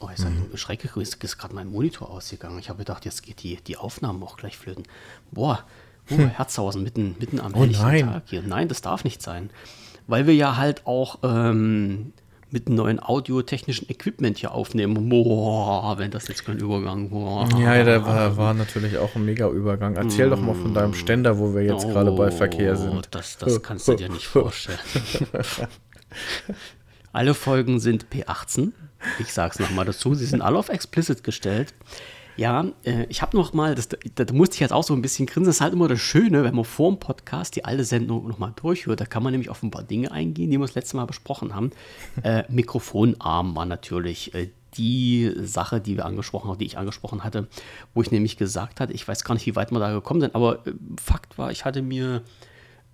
Oh, 0.00 0.08
jetzt 0.10 0.24
mhm. 0.24 0.56
Schrecke 0.56 1.00
ist, 1.00 1.22
ist 1.24 1.38
gerade 1.38 1.56
mein 1.56 1.66
Monitor 1.66 2.08
ausgegangen. 2.08 2.60
Ich 2.60 2.68
habe 2.68 2.78
gedacht, 2.78 3.04
jetzt 3.04 3.24
geht 3.24 3.42
die, 3.42 3.56
die 3.56 3.76
Aufnahme 3.76 4.24
auch 4.24 4.36
gleich 4.36 4.56
flöten. 4.56 4.84
Boah, 5.32 5.64
Oh, 6.10 6.16
Herzhausen, 6.16 6.82
mitten, 6.82 7.16
mitten 7.18 7.40
am 7.40 7.54
oh, 7.54 7.64
nein. 7.64 8.06
Tag 8.06 8.22
hier. 8.26 8.42
Nein, 8.42 8.68
das 8.68 8.80
darf 8.80 9.04
nicht 9.04 9.22
sein. 9.22 9.50
Weil 10.06 10.26
wir 10.26 10.34
ja 10.34 10.56
halt 10.56 10.86
auch 10.86 11.18
ähm, 11.22 12.12
mit 12.50 12.68
neuen 12.68 12.98
audiotechnischen 12.98 13.88
Equipment 13.90 14.38
hier 14.38 14.52
aufnehmen. 14.52 15.08
Boah, 15.08 15.98
wenn 15.98 16.10
das 16.10 16.28
jetzt 16.28 16.44
kein 16.44 16.58
Übergang 16.58 17.10
war. 17.10 17.48
Ja, 17.60 17.82
der 17.84 18.04
war, 18.06 18.36
war 18.36 18.54
natürlich 18.54 18.96
auch 18.96 19.14
ein 19.14 19.24
Mega-Übergang. 19.24 19.96
Erzähl 19.96 20.28
mm. 20.28 20.30
doch 20.30 20.40
mal 20.40 20.54
von 20.54 20.72
deinem 20.72 20.94
Ständer, 20.94 21.38
wo 21.38 21.54
wir 21.54 21.62
jetzt 21.62 21.84
oh, 21.84 21.88
gerade 21.88 22.12
bei 22.12 22.30
Verkehr 22.30 22.76
sind. 22.76 23.08
Das, 23.10 23.36
das 23.36 23.62
kannst 23.62 23.86
du 23.88 23.94
dir 23.94 24.08
nicht 24.08 24.26
vorstellen. 24.26 24.78
alle 27.12 27.34
Folgen 27.34 27.80
sind 27.80 28.06
P18. 28.10 28.72
Ich 29.18 29.32
sag's 29.32 29.58
nochmal 29.58 29.84
dazu. 29.84 30.14
Sie 30.14 30.26
sind 30.26 30.40
alle 30.40 30.58
auf 30.58 30.70
explicit 30.70 31.22
gestellt. 31.22 31.74
Ja, 32.38 32.66
äh, 32.84 33.04
ich 33.08 33.20
habe 33.20 33.36
noch 33.36 33.52
mal, 33.52 33.74
das, 33.74 33.88
da 33.88 34.32
musste 34.32 34.54
ich 34.54 34.60
jetzt 34.60 34.72
auch 34.72 34.84
so 34.84 34.94
ein 34.94 35.02
bisschen 35.02 35.26
grinsen. 35.26 35.48
Das 35.48 35.56
ist 35.56 35.60
halt 35.60 35.72
immer 35.72 35.88
das 35.88 35.98
Schöne, 35.98 36.44
wenn 36.44 36.54
man 36.54 36.64
vor 36.64 36.88
dem 36.88 37.00
Podcast 37.00 37.56
die 37.56 37.64
alte 37.64 37.82
Sendung 37.82 38.28
noch 38.28 38.38
mal 38.38 38.52
durchhört. 38.54 39.00
Da 39.00 39.06
kann 39.06 39.24
man 39.24 39.32
nämlich 39.32 39.50
auf 39.50 39.64
ein 39.64 39.72
paar 39.72 39.82
Dinge 39.82 40.12
eingehen, 40.12 40.48
die 40.48 40.56
wir 40.56 40.64
das 40.64 40.76
letzte 40.76 40.96
Mal 40.96 41.06
besprochen 41.06 41.52
haben. 41.52 41.72
Äh, 42.22 42.44
Mikrofonarm 42.48 43.56
war 43.56 43.66
natürlich 43.66 44.34
äh, 44.34 44.50
die 44.76 45.32
Sache, 45.36 45.80
die 45.80 45.96
wir 45.96 46.04
angesprochen 46.06 46.48
haben, 46.48 46.58
die 46.58 46.66
ich 46.66 46.78
angesprochen 46.78 47.24
hatte, 47.24 47.48
wo 47.92 48.02
ich 48.02 48.12
nämlich 48.12 48.36
gesagt 48.36 48.78
hatte, 48.78 48.92
ich 48.92 49.08
weiß 49.08 49.24
gar 49.24 49.34
nicht, 49.34 49.46
wie 49.46 49.56
weit 49.56 49.72
wir 49.72 49.80
da 49.80 49.92
gekommen 49.92 50.20
sind, 50.20 50.36
aber 50.36 50.64
äh, 50.64 50.74
Fakt 51.02 51.38
war, 51.38 51.50
ich 51.50 51.64
hatte 51.64 51.82
mir 51.82 52.22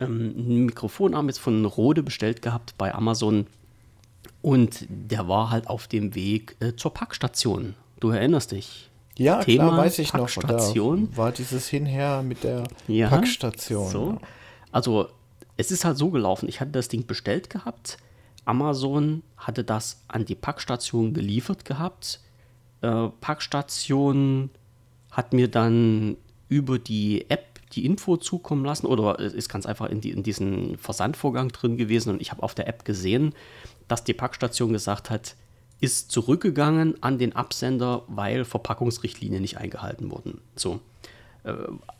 ähm, 0.00 0.34
einen 0.38 0.64
Mikrofonarm 0.64 1.28
jetzt 1.28 1.38
von 1.38 1.66
Rode 1.66 2.02
bestellt 2.02 2.40
gehabt 2.40 2.76
bei 2.78 2.94
Amazon 2.94 3.46
und 4.40 4.86
der 4.88 5.28
war 5.28 5.50
halt 5.50 5.68
auf 5.68 5.86
dem 5.86 6.14
Weg 6.14 6.56
äh, 6.60 6.74
zur 6.76 6.94
Packstation. 6.94 7.74
Du 8.00 8.08
erinnerst 8.08 8.52
dich. 8.52 8.90
Ja, 9.16 9.42
Thema 9.44 9.68
klar, 9.68 9.78
weiß 9.78 9.98
ich 10.00 10.12
noch. 10.12 10.28
Da 10.28 10.58
war 11.16 11.32
dieses 11.32 11.68
Hinher 11.68 12.22
mit 12.22 12.42
der 12.42 12.64
ja, 12.88 13.08
Packstation. 13.08 13.88
So. 13.88 14.18
Also, 14.72 15.08
es 15.56 15.70
ist 15.70 15.84
halt 15.84 15.96
so 15.96 16.10
gelaufen. 16.10 16.48
Ich 16.48 16.60
hatte 16.60 16.72
das 16.72 16.88
Ding 16.88 17.06
bestellt 17.06 17.48
gehabt. 17.48 17.98
Amazon 18.44 19.22
hatte 19.36 19.64
das 19.64 20.02
an 20.08 20.24
die 20.24 20.34
Packstation 20.34 21.14
geliefert 21.14 21.64
gehabt. 21.64 22.20
Äh, 22.82 23.08
Packstation 23.20 24.50
hat 25.10 25.32
mir 25.32 25.48
dann 25.48 26.16
über 26.48 26.78
die 26.78 27.30
App 27.30 27.60
die 27.72 27.86
Info 27.86 28.16
zukommen 28.16 28.64
lassen 28.64 28.86
oder 28.86 29.18
es 29.18 29.32
ist 29.32 29.48
ganz 29.48 29.66
einfach 29.66 29.88
in, 29.88 30.00
die, 30.00 30.10
in 30.10 30.22
diesen 30.22 30.76
Versandvorgang 30.76 31.48
drin 31.48 31.76
gewesen 31.76 32.10
und 32.10 32.20
ich 32.20 32.30
habe 32.30 32.42
auf 32.42 32.54
der 32.54 32.68
App 32.68 32.84
gesehen, 32.84 33.34
dass 33.88 34.04
die 34.04 34.14
Packstation 34.14 34.72
gesagt 34.72 35.10
hat, 35.10 35.34
ist 35.84 36.10
zurückgegangen 36.10 37.02
an 37.02 37.18
den 37.18 37.36
Absender, 37.36 38.02
weil 38.08 38.44
Verpackungsrichtlinien 38.44 39.42
nicht 39.42 39.58
eingehalten 39.58 40.10
wurden. 40.10 40.40
So. 40.56 40.80
Äh, 41.44 41.52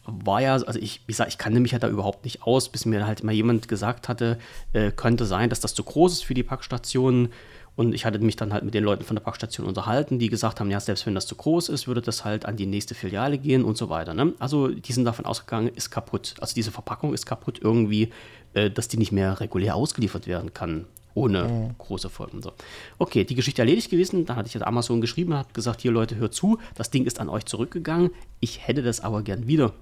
war 0.07 0.40
ja, 0.40 0.55
also 0.55 0.79
ich, 0.79 1.03
wie 1.07 1.12
gesagt, 1.12 1.31
ich 1.31 1.38
kannte 1.38 1.61
mich 1.61 1.73
ja 1.73 1.79
da 1.79 1.88
überhaupt 1.88 2.25
nicht 2.25 2.42
aus, 2.42 2.68
bis 2.68 2.87
mir 2.87 3.07
halt 3.07 3.23
mal 3.23 3.33
jemand 3.33 3.68
gesagt 3.68 4.09
hatte, 4.09 4.38
äh, 4.73 4.90
könnte 4.90 5.27
sein, 5.27 5.51
dass 5.51 5.61
das 5.61 5.75
zu 5.75 5.85
groß 5.85 6.12
ist 6.12 6.25
für 6.25 6.35
die 6.35 6.42
Packstationen. 6.42 7.29
Und 7.77 7.92
ich 7.92 8.05
hatte 8.05 8.20
mich 8.20 8.37
dann 8.37 8.53
halt 8.53 8.64
mit 8.64 8.73
den 8.73 8.85
Leuten 8.85 9.05
von 9.05 9.16
der 9.16 9.23
Packstation 9.23 9.66
unterhalten, 9.66 10.20
die 10.20 10.29
gesagt 10.29 10.61
haben, 10.61 10.70
ja, 10.70 10.79
selbst 10.79 11.07
wenn 11.07 11.14
das 11.14 11.27
zu 11.27 11.35
groß 11.35 11.68
ist, 11.68 11.88
würde 11.88 12.03
das 12.03 12.25
halt 12.25 12.47
an 12.47 12.57
die 12.57 12.66
nächste 12.66 12.94
Filiale 12.94 13.37
gehen 13.37 13.64
und 13.64 13.77
so 13.77 13.88
weiter. 13.88 14.14
Ne? 14.14 14.33
Also 14.38 14.68
die 14.68 14.92
sind 14.92 15.05
davon 15.05 15.25
ausgegangen, 15.25 15.68
ist 15.68 15.90
kaputt. 15.90 16.35
Also 16.40 16.55
diese 16.55 16.70
Verpackung 16.70 17.12
ist 17.12 17.27
kaputt 17.27 17.59
irgendwie, 17.61 18.12
äh, 18.55 18.70
dass 18.70 18.88
die 18.88 18.97
nicht 18.97 19.11
mehr 19.11 19.40
regulär 19.40 19.75
ausgeliefert 19.75 20.27
werden 20.29 20.55
kann 20.55 20.87
ohne 21.14 21.44
mhm. 21.44 21.74
große 21.79 22.11
Folgen. 22.11 22.42
So. 22.42 22.53
Okay, 22.98 23.24
die 23.24 23.35
Geschichte 23.35 23.62
erledigt 23.62 23.90
gewesen. 23.90 24.27
Dann 24.27 24.37
hatte 24.37 24.48
ich 24.48 24.55
jetzt 24.55 24.66
Amazon 24.66 25.00
geschrieben 25.00 25.33
und 25.33 25.38
habe 25.38 25.53
gesagt, 25.53 25.81
hier 25.81 25.92
Leute, 25.92 26.16
hört 26.16 26.35
zu, 26.35 26.59
das 26.74 26.90
Ding 26.90 27.05
ist 27.05 27.20
an 27.20 27.29
euch 27.29 27.46
zurückgegangen. 27.46 28.11
Ich 28.40 28.66
hätte 28.66 28.83
das 28.83 29.00
aber 29.00 29.22
gern 29.22 29.46
wieder. 29.46 29.72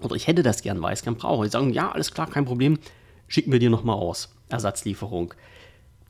Oder 0.00 0.14
ich 0.14 0.26
hätte 0.26 0.42
das 0.42 0.62
gern, 0.62 0.80
weil 0.82 0.92
ich 0.92 1.00
es 1.00 1.04
gern 1.04 1.16
brauche. 1.16 1.44
Die 1.44 1.50
sagen, 1.50 1.72
ja, 1.72 1.90
alles 1.90 2.12
klar, 2.12 2.28
kein 2.28 2.44
Problem, 2.44 2.78
schicken 3.28 3.52
wir 3.52 3.58
dir 3.58 3.70
nochmal 3.70 3.96
aus. 3.96 4.34
Ersatzlieferung. 4.48 5.34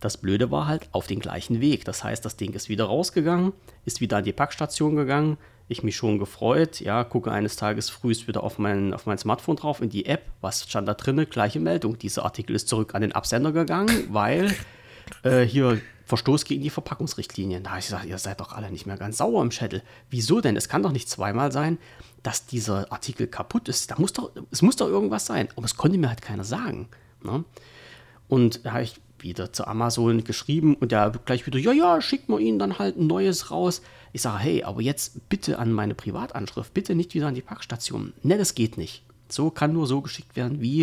Das 0.01 0.19
Blöde 0.19 0.51
war 0.51 0.67
halt 0.67 0.89
auf 0.93 1.07
den 1.07 1.21
gleichen 1.21 1.61
Weg. 1.61 1.85
Das 1.85 2.05
heißt, 2.05 2.25
das 2.25 2.37
Ding 2.37 2.53
ist 2.53 2.69
wieder 2.69 2.85
rausgegangen, 2.85 3.53
ist 3.85 4.01
wieder 4.01 4.19
an 4.19 4.25
die 4.25 4.33
Packstation 4.33 4.97
gegangen, 4.97 5.39
ich 5.69 5.83
mich 5.83 5.97
schon 5.97 6.19
gefreut. 6.19 6.81
Ja, 6.81 7.05
gucke 7.05 7.31
eines 7.31 7.57
Tages 7.57 7.91
frühst 7.91 8.29
wieder 8.29 8.43
auf 8.43 8.59
mein, 8.59 8.95
auf 8.95 9.07
mein 9.07 9.19
Smartphone 9.19 9.57
drauf 9.57 9.81
in 9.81 9.91
die 9.91 10.07
App. 10.07 10.31
Was 10.41 10.69
stand 10.69 10.87
da 10.89 10.95
drin? 10.95 11.27
Gleiche 11.29 11.61
Meldung. 11.61 11.99
Dieser 11.99 12.25
Artikel 12.25 12.55
ist 12.55 12.69
zurück 12.69 12.95
an 12.95 13.03
den 13.03 13.13
Absender 13.13 13.53
gegangen, 13.53 14.09
weil 14.11 14.55
äh, 15.23 15.43
hier 15.43 15.81
Verstoß 16.05 16.45
gegen 16.45 16.63
die 16.63 16.71
Verpackungsrichtlinien. 16.71 17.65
Da 17.65 17.71
habe 17.71 17.81
ich 17.81 17.87
gesagt, 17.87 18.05
ihr 18.05 18.19
seid 18.19 18.39
doch 18.39 18.53
alle 18.53 18.71
nicht 18.71 18.87
mehr 18.87 18.97
ganz 18.97 19.19
sauer 19.19 19.43
im 19.43 19.51
Schädel. 19.51 19.83
Wieso 20.09 20.41
denn? 20.41 20.57
Es 20.57 20.69
kann 20.69 20.85
doch 20.85 20.93
nicht 20.93 21.09
zweimal 21.09 21.51
sein, 21.51 21.79
dass 22.23 22.47
dieser 22.47 22.93
Artikel 22.93 23.27
kaputt 23.27 23.69
ist. 23.69 23.91
Da 23.91 23.97
muss 23.99 24.13
doch, 24.13 24.31
es 24.53 24.63
muss 24.63 24.77
doch 24.77 24.87
irgendwas 24.87 25.27
sein. 25.27 25.49
Aber 25.57 25.65
es 25.65 25.77
konnte 25.77 25.99
mir 25.99 26.09
halt 26.09 26.23
keiner 26.23 26.45
sagen. 26.45 26.89
Ne? 27.25 27.45
Und 28.29 28.65
da 28.65 28.73
habe 28.73 28.85
ich 28.85 29.01
wieder 29.23 29.53
zu 29.53 29.67
Amazon 29.67 30.25
geschrieben 30.25 30.75
und 30.75 30.93
der 30.93 31.13
gleich 31.25 31.47
wieder, 31.47 31.59
ja, 31.59 31.73
ja, 31.73 32.01
schickt 32.01 32.29
mal 32.29 32.41
ihnen 32.41 32.59
dann 32.59 32.79
halt 32.79 32.97
ein 32.97 33.07
neues 33.07 33.51
raus. 33.51 33.83
Ich 34.13 34.23
sage, 34.23 34.39
hey, 34.39 34.63
aber 34.63 34.81
jetzt 34.81 35.29
bitte 35.29 35.59
an 35.59 35.73
meine 35.73 35.95
Privatanschrift, 35.95 36.73
bitte 36.73 36.95
nicht 36.95 37.15
wieder 37.15 37.29
an 37.29 37.35
die 37.35 37.43
Packstation. 37.43 38.13
Ne, 38.23 38.39
das 38.39 38.55
geht 38.55 38.79
nicht. 38.79 39.03
So 39.29 39.51
kann 39.51 39.73
nur 39.73 39.87
so 39.87 40.01
geschickt 40.01 40.37
werden, 40.37 40.61
wie, 40.61 40.83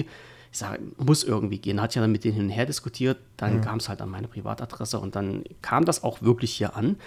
ich 0.52 0.58
sage, 0.58 0.80
muss 0.98 1.24
irgendwie 1.24 1.58
gehen. 1.58 1.82
Hat 1.82 1.96
ja 1.96 2.02
dann 2.02 2.12
mit 2.12 2.24
denen 2.24 2.36
hin 2.36 2.46
und 2.46 2.50
her 2.52 2.66
diskutiert, 2.66 3.18
dann 3.38 3.58
mhm. 3.58 3.62
kam 3.62 3.78
es 3.80 3.90
halt 3.90 4.02
an 4.02 4.10
meine 4.10 4.28
Privatadresse 4.28 5.00
und 5.00 5.16
dann 5.16 5.44
kam 5.62 5.86
das 5.86 6.04
auch 6.04 6.22
wirklich 6.22 6.54
hier 6.54 6.76
an. 6.76 6.98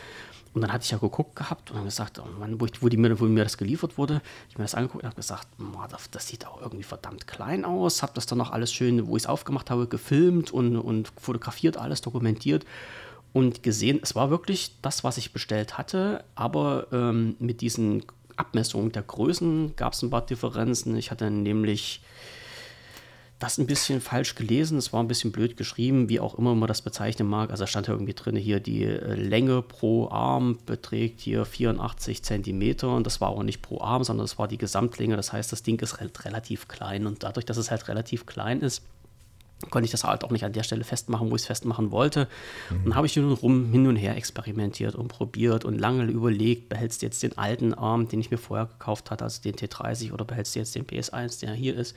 Und 0.56 0.62
dann 0.62 0.72
hatte 0.72 0.84
ich 0.84 0.90
ja 0.90 0.96
geguckt 0.96 1.36
gehabt 1.36 1.70
und 1.70 1.76
dann 1.76 1.84
gesagt, 1.84 2.18
oh 2.18 2.26
Mann, 2.40 2.58
wo, 2.58 2.64
ich, 2.64 2.82
wo, 2.82 2.88
die 2.88 2.96
mir, 2.96 3.20
wo 3.20 3.26
mir 3.26 3.44
das 3.44 3.58
geliefert 3.58 3.98
wurde, 3.98 4.22
ich 4.48 4.56
mir 4.56 4.64
das 4.64 4.74
angeguckt 4.74 5.04
und 5.04 5.06
habe 5.06 5.16
gesagt, 5.16 5.46
das, 5.90 6.10
das, 6.10 6.28
sieht 6.28 6.46
auch 6.46 6.62
irgendwie 6.62 6.82
verdammt 6.82 7.26
klein 7.26 7.66
aus. 7.66 8.02
Habe 8.02 8.12
das 8.14 8.24
dann 8.24 8.38
noch 8.38 8.52
alles 8.52 8.72
schön, 8.72 9.06
wo 9.06 9.18
ich 9.18 9.24
es 9.24 9.26
aufgemacht 9.26 9.68
habe, 9.68 9.86
gefilmt 9.86 10.50
und, 10.50 10.78
und 10.78 11.12
fotografiert, 11.20 11.76
alles 11.76 12.00
dokumentiert 12.00 12.64
und 13.34 13.62
gesehen, 13.62 14.00
es 14.02 14.14
war 14.14 14.30
wirklich 14.30 14.72
das, 14.80 15.04
was 15.04 15.18
ich 15.18 15.34
bestellt 15.34 15.76
hatte, 15.76 16.24
aber 16.36 16.86
ähm, 16.90 17.36
mit 17.38 17.60
diesen 17.60 18.04
Abmessungen 18.36 18.92
der 18.92 19.02
Größen 19.02 19.76
gab 19.76 19.92
es 19.92 20.00
ein 20.00 20.08
paar 20.08 20.24
Differenzen. 20.24 20.96
Ich 20.96 21.10
hatte 21.10 21.30
nämlich 21.30 22.00
das 23.38 23.58
ein 23.58 23.66
bisschen 23.66 24.00
falsch 24.00 24.34
gelesen, 24.34 24.78
es 24.78 24.92
war 24.94 25.02
ein 25.02 25.08
bisschen 25.08 25.30
blöd 25.30 25.58
geschrieben, 25.58 26.08
wie 26.08 26.20
auch 26.20 26.38
immer 26.38 26.54
man 26.54 26.68
das 26.68 26.80
bezeichnen 26.80 27.28
mag. 27.28 27.50
Also 27.50 27.64
da 27.64 27.66
stand 27.66 27.88
irgendwie 27.88 28.14
drin, 28.14 28.34
hier 28.34 28.60
die 28.60 28.84
äh, 28.84 29.14
Länge 29.14 29.60
pro 29.60 30.08
Arm 30.08 30.58
beträgt 30.64 31.20
hier 31.20 31.44
84 31.44 32.22
Zentimeter 32.22 32.94
und 32.94 33.06
das 33.06 33.20
war 33.20 33.28
auch 33.28 33.42
nicht 33.42 33.60
pro 33.60 33.80
Arm, 33.82 34.04
sondern 34.04 34.24
das 34.24 34.38
war 34.38 34.48
die 34.48 34.56
Gesamtlänge. 34.56 35.16
Das 35.16 35.34
heißt, 35.34 35.52
das 35.52 35.62
Ding 35.62 35.78
ist 35.80 36.00
halt 36.00 36.24
relativ 36.24 36.66
klein 36.66 37.06
und 37.06 37.22
dadurch, 37.22 37.44
dass 37.44 37.58
es 37.58 37.70
halt 37.70 37.88
relativ 37.88 38.24
klein 38.24 38.62
ist, 38.62 38.82
konnte 39.70 39.84
ich 39.84 39.90
das 39.90 40.04
halt 40.04 40.24
auch 40.24 40.30
nicht 40.30 40.44
an 40.44 40.52
der 40.52 40.62
Stelle 40.62 40.84
festmachen, 40.84 41.30
wo 41.30 41.36
ich 41.36 41.42
es 41.42 41.46
festmachen 41.46 41.90
wollte. 41.90 42.28
Mhm. 42.70 42.84
Dann 42.84 42.94
habe 42.94 43.06
ich 43.06 43.16
nur 43.16 43.36
rum 43.36 43.70
hin 43.70 43.86
und 43.86 43.96
her 43.96 44.16
experimentiert 44.16 44.94
und 44.94 45.08
probiert 45.08 45.66
und 45.66 45.78
lange 45.78 46.04
überlegt, 46.04 46.70
behältst 46.70 47.02
du 47.02 47.06
jetzt 47.06 47.22
den 47.22 47.36
alten 47.36 47.74
Arm, 47.74 48.08
den 48.08 48.20
ich 48.20 48.30
mir 48.30 48.38
vorher 48.38 48.66
gekauft 48.66 49.10
hatte, 49.10 49.24
also 49.24 49.42
den 49.42 49.54
T30, 49.56 50.12
oder 50.12 50.24
behältst 50.24 50.54
du 50.54 50.58
jetzt 50.58 50.74
den 50.74 50.86
PS1, 50.86 51.40
der 51.40 51.52
hier 51.52 51.76
ist. 51.76 51.94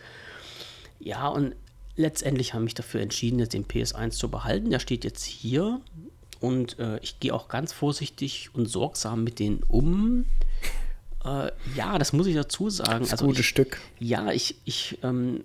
Ja, 1.00 1.28
und 1.28 1.56
letztendlich 1.96 2.54
habe 2.54 2.66
ich 2.66 2.74
dafür 2.74 3.02
entschieden, 3.02 3.40
jetzt 3.40 3.54
den 3.54 3.66
PS1 3.66 4.12
zu 4.12 4.30
behalten. 4.30 4.70
Der 4.70 4.80
steht 4.80 5.04
jetzt 5.04 5.24
hier 5.24 5.82
und 6.40 6.80
äh, 6.80 7.00
ich 7.00 7.20
gehe 7.20 7.34
auch 7.34 7.48
ganz 7.48 7.74
vorsichtig 7.74 8.50
und 8.54 8.68
sorgsam 8.68 9.24
mit 9.24 9.40
denen 9.40 9.64
um. 9.68 10.26
Äh, 11.24 11.52
ja, 11.76 11.98
das 11.98 12.14
muss 12.14 12.28
ich 12.28 12.36
dazu 12.36 12.70
sagen. 12.70 13.02
Das 13.02 13.12
also 13.14 13.26
gute 13.26 13.42
ich, 13.42 13.48
Stück. 13.48 13.80
Ja, 14.00 14.32
ich, 14.32 14.56
ich 14.66 14.98
ähm, 15.04 15.44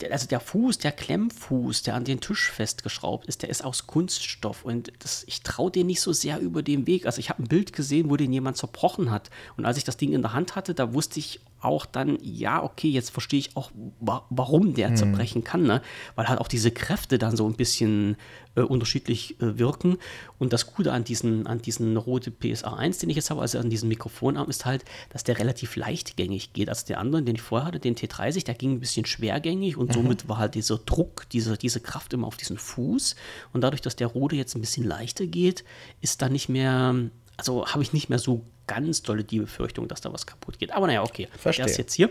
der, 0.00 0.12
also 0.12 0.26
der 0.26 0.40
Fuß, 0.40 0.78
der 0.78 0.92
Klemmfuß, 0.92 1.82
der 1.82 1.94
an 1.94 2.04
den 2.04 2.20
Tisch 2.20 2.50
festgeschraubt 2.50 3.26
ist, 3.26 3.42
der 3.42 3.50
ist 3.50 3.64
aus 3.64 3.86
Kunststoff 3.86 4.64
und 4.64 4.92
das, 5.00 5.24
ich 5.26 5.42
traue 5.42 5.70
den 5.70 5.86
nicht 5.86 6.00
so 6.00 6.12
sehr 6.12 6.40
über 6.40 6.62
den 6.62 6.86
Weg. 6.86 7.06
Also 7.06 7.18
ich 7.18 7.30
habe 7.30 7.42
ein 7.42 7.48
Bild 7.48 7.72
gesehen, 7.72 8.10
wo 8.10 8.16
den 8.16 8.32
jemand 8.32 8.56
zerbrochen 8.56 9.10
hat 9.10 9.30
und 9.56 9.64
als 9.64 9.76
ich 9.76 9.84
das 9.84 9.96
Ding 9.96 10.12
in 10.12 10.22
der 10.22 10.32
Hand 10.32 10.56
hatte, 10.56 10.74
da 10.74 10.94
wusste 10.94 11.18
ich, 11.18 11.40
auch 11.60 11.86
dann, 11.86 12.18
ja, 12.22 12.62
okay, 12.62 12.88
jetzt 12.88 13.10
verstehe 13.10 13.40
ich 13.40 13.56
auch, 13.56 13.70
wa 14.00 14.26
warum 14.30 14.74
der 14.74 14.88
hm. 14.88 14.96
zerbrechen 14.96 15.44
kann, 15.44 15.62
ne? 15.62 15.82
weil 16.14 16.28
halt 16.28 16.40
auch 16.40 16.48
diese 16.48 16.70
Kräfte 16.70 17.18
dann 17.18 17.36
so 17.36 17.46
ein 17.46 17.54
bisschen 17.54 18.16
äh, 18.56 18.62
unterschiedlich 18.62 19.40
äh, 19.40 19.58
wirken. 19.58 19.98
Und 20.38 20.52
das 20.52 20.66
Gute 20.66 20.92
an 20.92 21.04
diesen, 21.04 21.46
an 21.46 21.62
diesen 21.62 21.96
Rode 21.96 22.30
PSA 22.30 22.74
1, 22.74 22.98
den 22.98 23.10
ich 23.10 23.16
jetzt 23.16 23.30
habe, 23.30 23.40
also 23.40 23.58
an 23.58 23.70
diesem 23.70 23.88
Mikrofonarm, 23.88 24.48
ist 24.48 24.64
halt, 24.64 24.84
dass 25.10 25.24
der 25.24 25.38
relativ 25.38 25.76
leichtgängig 25.76 26.52
geht. 26.52 26.68
Also 26.68 26.86
der 26.86 26.98
andere, 26.98 27.22
den 27.22 27.36
ich 27.36 27.42
vorher 27.42 27.66
hatte, 27.66 27.78
den 27.78 27.94
T30, 27.94 28.44
der 28.44 28.54
ging 28.54 28.72
ein 28.72 28.80
bisschen 28.80 29.06
schwergängig 29.06 29.76
und 29.76 29.90
mhm. 29.90 29.94
somit 29.94 30.28
war 30.28 30.38
halt 30.38 30.54
dieser 30.54 30.78
Druck, 30.78 31.28
diese, 31.30 31.56
diese 31.56 31.80
Kraft 31.80 32.12
immer 32.12 32.26
auf 32.26 32.36
diesen 32.36 32.58
Fuß. 32.58 33.16
Und 33.52 33.60
dadurch, 33.60 33.82
dass 33.82 33.96
der 33.96 34.08
Rode 34.08 34.36
jetzt 34.36 34.54
ein 34.56 34.60
bisschen 34.60 34.84
leichter 34.84 35.26
geht, 35.26 35.64
ist 36.00 36.22
da 36.22 36.28
nicht 36.28 36.48
mehr, 36.48 36.94
also 37.40 37.66
habe 37.66 37.82
ich 37.82 37.92
nicht 37.92 38.10
mehr 38.10 38.18
so 38.18 38.42
ganz 38.66 39.02
dolle 39.02 39.24
die 39.24 39.40
Befürchtung, 39.40 39.88
dass 39.88 40.02
da 40.02 40.12
was 40.12 40.26
kaputt 40.26 40.58
geht. 40.58 40.72
Aber 40.72 40.86
naja, 40.86 41.02
okay. 41.02 41.26
Verstehe. 41.36 41.64
Er 41.64 41.70
ist 41.70 41.78
jetzt 41.78 41.94
hier. 41.94 42.10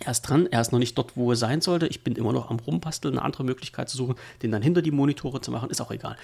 Er 0.00 0.10
ist 0.10 0.22
dran, 0.22 0.46
er 0.50 0.60
ist 0.60 0.72
noch 0.72 0.78
nicht 0.78 0.96
dort, 0.96 1.16
wo 1.16 1.30
er 1.30 1.36
sein 1.36 1.60
sollte. 1.60 1.86
Ich 1.86 2.02
bin 2.02 2.16
immer 2.16 2.32
noch 2.32 2.50
am 2.50 2.58
Rumbasteln, 2.58 3.14
eine 3.14 3.24
andere 3.24 3.44
Möglichkeit 3.44 3.90
zu 3.90 3.96
suchen, 3.98 4.16
den 4.42 4.50
dann 4.50 4.62
hinter 4.62 4.80
die 4.80 4.90
Monitore 4.90 5.42
zu 5.42 5.50
machen, 5.50 5.68
ist 5.68 5.82
auch 5.82 5.90
egal. 5.90 6.16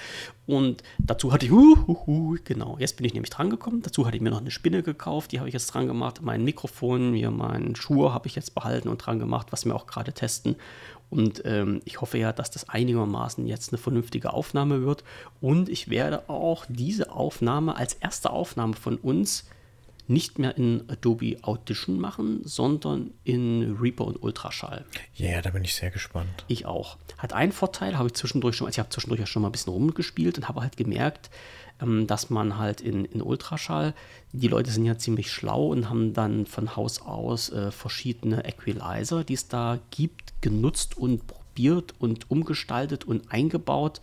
Und 0.46 0.82
dazu 0.98 1.32
hatte 1.32 1.44
ich, 1.44 1.52
uh, 1.52 1.76
uh, 1.86 1.96
uh, 2.06 2.36
genau, 2.44 2.76
jetzt 2.80 2.96
bin 2.96 3.04
ich 3.04 3.12
nämlich 3.12 3.30
dran 3.30 3.50
gekommen. 3.50 3.82
Dazu 3.82 4.06
hatte 4.06 4.16
ich 4.16 4.22
mir 4.22 4.30
noch 4.30 4.40
eine 4.40 4.50
Spinne 4.50 4.82
gekauft, 4.82 5.32
die 5.32 5.38
habe 5.38 5.48
ich 5.48 5.52
jetzt 5.52 5.66
dran 5.66 5.86
gemacht. 5.86 6.20
Mein 6.22 6.44
Mikrofon, 6.44 7.12
hier 7.12 7.30
meinen 7.30 7.76
Schuhe 7.76 8.14
habe 8.14 8.26
ich 8.26 8.34
jetzt 8.34 8.54
behalten 8.54 8.88
und 8.88 8.98
dran 9.04 9.18
gemacht, 9.18 9.48
was 9.50 9.66
wir 9.66 9.76
auch 9.76 9.86
gerade 9.86 10.12
testen. 10.12 10.56
Und 11.10 11.42
ähm, 11.44 11.80
ich 11.84 12.00
hoffe 12.00 12.18
ja, 12.18 12.32
dass 12.32 12.50
das 12.50 12.68
einigermaßen 12.68 13.46
jetzt 13.46 13.72
eine 13.72 13.78
vernünftige 13.78 14.32
Aufnahme 14.32 14.82
wird. 14.82 15.04
Und 15.40 15.68
ich 15.68 15.88
werde 15.88 16.28
auch 16.28 16.66
diese 16.68 17.10
Aufnahme 17.12 17.76
als 17.76 17.94
erste 17.94 18.30
Aufnahme 18.30 18.74
von 18.74 18.96
uns 18.96 19.44
nicht 20.08 20.38
mehr 20.38 20.56
in 20.56 20.84
Adobe 20.88 21.36
Audition 21.42 22.00
machen, 22.00 22.40
sondern 22.44 23.12
in 23.24 23.76
Reaper 23.78 24.06
und 24.06 24.22
Ultraschall. 24.22 24.86
Ja, 25.14 25.28
yeah, 25.28 25.42
da 25.42 25.50
bin 25.50 25.64
ich 25.64 25.74
sehr 25.74 25.90
gespannt. 25.90 26.44
Ich 26.48 26.64
auch. 26.64 26.96
Hat 27.18 27.34
einen 27.34 27.52
Vorteil, 27.52 27.98
habe 27.98 28.08
ich 28.08 28.14
zwischendurch 28.14 28.56
schon, 28.56 28.66
also 28.66 28.76
ich 28.76 28.78
habe 28.78 28.88
zwischendurch 28.88 29.20
ja 29.20 29.26
schon 29.26 29.42
mal 29.42 29.48
ein 29.48 29.52
bisschen 29.52 29.72
rumgespielt 29.72 30.38
und 30.38 30.48
habe 30.48 30.62
halt 30.62 30.78
gemerkt, 30.78 31.30
dass 31.78 32.28
man 32.30 32.58
halt 32.58 32.80
in, 32.80 33.04
in 33.04 33.22
Ultraschall, 33.22 33.94
die 34.32 34.48
Leute 34.48 34.70
sind 34.70 34.84
ja 34.84 34.98
ziemlich 34.98 35.30
schlau 35.30 35.68
und 35.68 35.88
haben 35.88 36.12
dann 36.12 36.46
von 36.46 36.74
Haus 36.74 37.00
aus 37.00 37.50
äh, 37.50 37.70
verschiedene 37.70 38.44
Equalizer, 38.44 39.24
die 39.24 39.34
es 39.34 39.48
da 39.48 39.78
gibt, 39.90 40.34
genutzt 40.40 40.98
und 40.98 41.26
probiert 41.26 41.94
und 41.98 42.30
umgestaltet 42.30 43.04
und 43.04 43.30
eingebaut. 43.32 44.00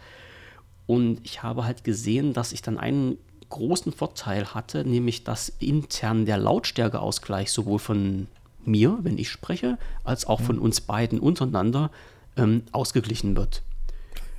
Und 0.88 1.19
ich 1.23 1.43
habe 1.43 1.65
halt 1.65 1.83
gesehen, 1.83 2.33
dass 2.33 2.53
ich 2.53 2.61
dann 2.61 2.77
einen 2.77 3.17
großen 3.49 3.91
Vorteil 3.91 4.53
hatte, 4.53 4.85
nämlich 4.85 5.23
dass 5.23 5.49
intern 5.59 6.25
der 6.25 6.38
Lautstärkeausgleich 6.38 7.51
sowohl 7.51 7.79
von 7.79 8.27
mir, 8.63 8.97
wenn 9.01 9.17
ich 9.17 9.29
spreche, 9.29 9.77
als 10.03 10.25
auch 10.25 10.41
von 10.41 10.57
mhm. 10.57 10.63
uns 10.63 10.81
beiden 10.81 11.19
untereinander 11.19 11.91
ähm, 12.38 12.63
ausgeglichen 12.71 13.35
wird. 13.35 13.61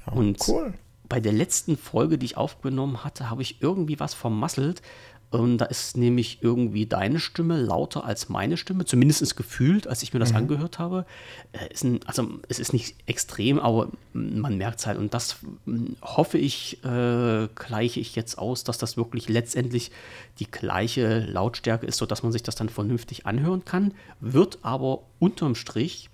Ja, 0.07 0.12
und 0.12 0.38
cool. 0.49 0.75
Bei 1.09 1.21
der 1.21 1.33
letzten 1.33 1.77
Folge, 1.77 2.19
die 2.19 2.27
ich 2.27 2.37
aufgenommen 2.37 3.05
hatte, 3.05 3.31
habe 3.31 3.42
ich 3.42 3.62
irgendwie 3.62 4.01
was 4.01 4.14
vermasselt, 4.14 4.83
und 5.31 5.59
da 5.59 5.64
ist 5.64 5.97
nämlich 5.97 6.38
irgendwie 6.40 6.87
deine 6.87 7.19
Stimme 7.19 7.61
lauter 7.61 8.05
als 8.05 8.29
meine 8.29 8.57
Stimme, 8.57 8.85
zumindest 8.85 9.37
gefühlt, 9.37 9.88
als 9.88 10.03
ich 10.03 10.14
mir 10.14 10.21
das 10.21 10.31
mhm. 10.31 10.37
angehört 10.37 10.79
habe. 10.79 11.05
Äh, 11.53 11.69
ein, 11.85 12.01
also 12.07 12.29
es 12.49 12.61
ist 12.61 12.73
nicht 12.73 12.95
extrem, 13.07 13.59
aber 13.59 13.88
man 14.12 14.57
merkt 14.57 14.79
es 14.79 14.87
halt. 14.87 14.99
Und 14.99 15.14
das 15.14 15.38
hm, 15.64 15.97
hoffe 16.01 16.38
ich, 16.38 16.83
äh, 16.85 17.49
gleiche 17.55 17.99
ich 17.99 18.14
jetzt 18.14 18.38
aus, 18.38 18.62
dass 18.62 18.79
das 18.79 18.97
wirklich 18.97 19.29
letztendlich 19.29 19.90
die 20.38 20.51
gleiche 20.51 21.21
Lautstärke 21.21 21.87
ist, 21.87 21.99
sodass 21.99 22.23
man 22.23 22.31
sich 22.31 22.45
das 22.45 22.55
dann 22.55 22.69
vernünftig 22.69 23.27
anhören 23.27 23.64
kann. 23.64 23.95
Wird 24.21 24.61
aber 24.62 25.03
unterm 25.19 25.57
Strich 25.57 26.09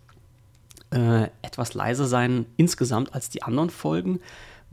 äh, 0.91 1.25
etwas 1.43 1.75
leiser 1.75 2.07
sein 2.07 2.47
insgesamt 2.57 3.15
als 3.15 3.29
die 3.29 3.43
anderen 3.43 3.69
Folgen 3.71 4.21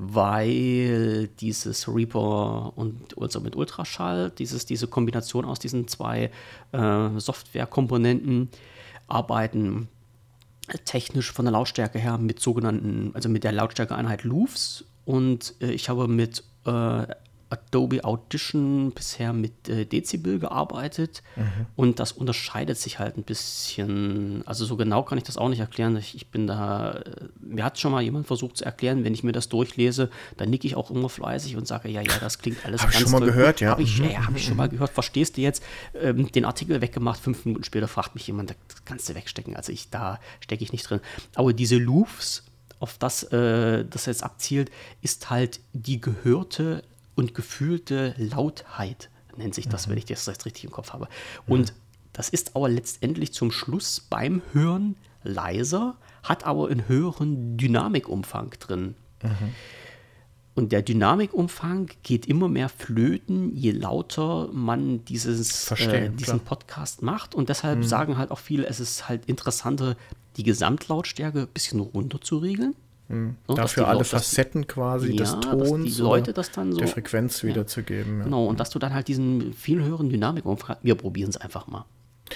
weil 0.02 1.28
dieses 1.42 1.94
Reaper 1.94 2.72
und 2.78 3.18
also 3.20 3.42
mit 3.42 3.58
Ultraschall, 3.58 4.32
dieses, 4.32 4.66
diese 4.66 4.88
Kombination 4.88 5.44
aus 5.44 5.60
diesen 5.60 5.90
zwei 5.90 6.32
äh, 6.72 7.10
Softwarekomponenten 7.20 8.48
arbeiten 9.08 9.90
technisch 10.86 11.34
von 11.34 11.44
der 11.44 11.52
Lautstärke 11.52 12.00
her 12.00 12.18
mit 12.18 12.40
sogenannten, 12.40 13.12
also 13.14 13.28
mit 13.28 13.44
der 13.44 13.52
Lautstärkeeinheit 13.52 14.24
Loops. 14.24 14.86
Und 15.04 15.56
äh, 15.60 15.72
ich 15.72 15.90
habe 15.90 16.08
mit 16.08 16.46
äh, 16.66 17.06
Adobe 17.50 18.04
Audition 18.04 18.92
bisher 18.92 19.34
mit 19.34 19.68
äh, 19.70 19.86
Dezibel 19.86 20.38
gearbeitet 20.38 21.24
mhm. 21.36 21.66
und 21.76 22.00
das 22.00 22.12
unterscheidet 22.12 22.78
sich 22.78 23.00
halt 23.00 23.18
ein 23.18 23.24
bisschen. 23.24 24.44
Also 24.46 24.66
so 24.66 24.78
genau 24.78 25.02
kann 25.04 25.18
ich 25.18 25.24
das 25.24 25.38
auch 25.38 25.50
nicht 25.50 25.60
erklären. 25.60 25.98
Ich, 25.98 26.16
ich 26.16 26.28
bin 26.28 26.46
da, 26.46 26.92
äh, 26.92 27.28
mir 27.40 27.64
hat 27.64 27.80
schon 27.80 27.92
mal 27.92 28.04
jemand 28.04 28.28
versucht 28.28 28.58
zu 28.58 28.66
erklären, 28.66 29.04
wenn 29.04 29.14
ich 29.14 29.24
mir 29.24 29.32
das 29.32 29.50
durchlese, 29.50 30.12
dann 30.38 30.52
nicke 30.52 30.68
ich 30.68 30.76
auch 30.76 30.92
immer 30.92 31.10
fleißig 31.10 31.58
und 31.58 31.68
sage, 31.68 31.90
ja, 31.90 32.02
ja, 32.02 32.18
das 32.20 32.38
klingt 32.38 32.64
alles 32.66 32.82
hab 32.82 32.92
ganz 32.92 33.04
ich 33.04 33.10
schon 33.10 33.20
mal 33.20 33.26
gehört, 33.26 33.62
ja. 33.62 33.72
Habe 33.72 33.82
ich, 33.82 34.00
mhm. 34.00 34.10
ja, 34.12 34.28
hab 34.28 34.36
ich 34.36 34.46
schon 34.46 34.58
mal 34.58 34.70
gehört. 34.70 34.92
Verstehst 34.92 35.38
du 35.38 35.42
jetzt? 35.42 35.64
Ähm, 36.00 36.32
den 36.32 36.46
Artikel 36.46 36.82
weggemacht, 36.82 37.20
fünf 37.20 37.46
Minuten 37.46 37.64
später 37.64 37.88
fragt 37.88 38.14
mich 38.14 38.28
jemand, 38.28 38.52
das 38.52 38.86
kannst 38.86 39.10
du 39.10 39.16
wegstecken. 39.16 39.56
Also 39.56 39.72
ich, 39.72 39.90
da 39.90 40.20
stecke 40.40 40.64
ich 40.64 40.72
nicht 40.72 40.88
drin. 40.88 41.00
Aber 41.34 41.54
diese 41.54 41.78
Loops, 41.78 42.44
auf 42.80 42.98
das 42.98 43.24
äh, 43.24 43.86
das 43.86 44.06
jetzt 44.06 44.24
abzielt, 44.24 44.72
ist 45.02 45.30
halt 45.30 45.60
die 45.74 46.00
gehörte 46.00 46.84
und 47.20 47.36
gefühlte 47.36 48.16
Lautheit, 48.18 49.10
nennt 49.36 49.54
sich 49.54 49.68
das, 49.68 49.86
mhm. 49.86 49.92
wenn 49.92 49.98
ich 49.98 50.06
das 50.06 50.26
jetzt 50.26 50.46
richtig 50.46 50.64
im 50.64 50.72
Kopf 50.72 50.94
habe. 50.94 51.10
Und 51.46 51.72
mhm. 51.72 51.76
das 52.14 52.30
ist 52.30 52.56
aber 52.56 52.70
letztendlich 52.70 53.34
zum 53.34 53.52
Schluss 53.52 54.00
beim 54.10 54.42
Hören 54.54 54.96
leiser, 55.24 55.98
hat 56.24 56.46
aber 56.46 56.70
einen 56.70 56.88
höheren 56.88 57.58
Dynamikumfang 57.58 58.52
drin. 58.60 58.96
Mhm. 59.22 59.54
Und 60.56 60.72
der 60.72 60.82
Dynamikumfang 60.82 61.90
geht 62.04 62.26
immer 62.26 62.48
mehr 62.48 62.70
flöten, 62.70 63.54
je 63.56 63.72
lauter 63.72 64.50
man 64.54 65.04
dieses, 65.06 65.72
äh, 65.72 66.10
diesen 66.10 66.40
Podcast 66.40 67.02
macht. 67.02 67.36
Und 67.36 67.50
deshalb 67.50 67.80
mhm. 67.80 67.84
sagen 67.84 68.18
halt 68.18 68.32
auch 68.32 68.40
viele, 68.40 68.66
es 68.66 68.80
ist 68.80 69.10
halt 69.10 69.26
interessanter, 69.26 69.98
die 70.38 70.44
Gesamtlautstärke 70.44 71.42
ein 71.42 71.48
bisschen 71.48 71.82
runter 71.82 72.22
zu 72.22 72.38
regeln. 72.38 72.76
Mhm. 73.10 73.36
So, 73.48 73.56
Dafür 73.56 73.88
alle 73.88 73.98
Leute, 73.98 74.10
Facetten 74.10 74.68
quasi 74.68 75.12
ja, 75.12 75.18
des 75.18 75.40
Tons 75.40 75.96
die 75.96 76.02
Leute 76.02 76.32
das 76.32 76.52
dann 76.52 76.72
so, 76.72 76.78
der 76.78 76.88
Frequenz 76.88 77.44
wiederzugeben. 77.44 78.20
Ja. 78.20 78.24
Genau, 78.26 78.46
und 78.46 78.60
dass 78.60 78.70
du 78.70 78.80
dann 78.80 78.94
halt 78.94 79.08
diesen 79.08 79.54
viel 79.54 79.84
höheren 79.84 80.10
Dynamik 80.10 80.46
wir 80.46 80.96
probieren 80.96 81.30
es 81.30 81.38
einfach 81.38 81.68
mal. 81.68 81.86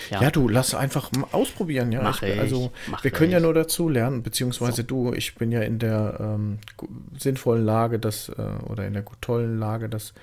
Ja. 0.09 0.21
ja. 0.23 0.31
du 0.31 0.49
lass 0.49 0.73
einfach 0.73 1.11
mal 1.11 1.27
ausprobieren, 1.31 1.91
ja. 1.91 2.01
Mach 2.01 2.23
ich, 2.23 2.39
also 2.39 2.71
mach 2.89 3.03
wir 3.03 3.11
können 3.11 3.29
ich. 3.29 3.33
ja 3.33 3.39
nur 3.39 3.53
dazu 3.53 3.87
lernen, 3.87 4.23
beziehungsweise 4.23 4.77
so. 4.81 4.83
du, 4.83 5.13
ich 5.13 5.35
bin 5.35 5.51
ja 5.51 5.61
in 5.61 5.77
der 5.77 6.17
ähm, 6.19 6.57
sinnvollen 7.17 7.63
Lage, 7.63 7.99
dass, 7.99 8.29
äh, 8.29 8.41
oder 8.67 8.87
in 8.87 8.93
der 8.93 9.05
tollen 9.21 9.59
Lage, 9.59 9.89
dass 9.89 10.13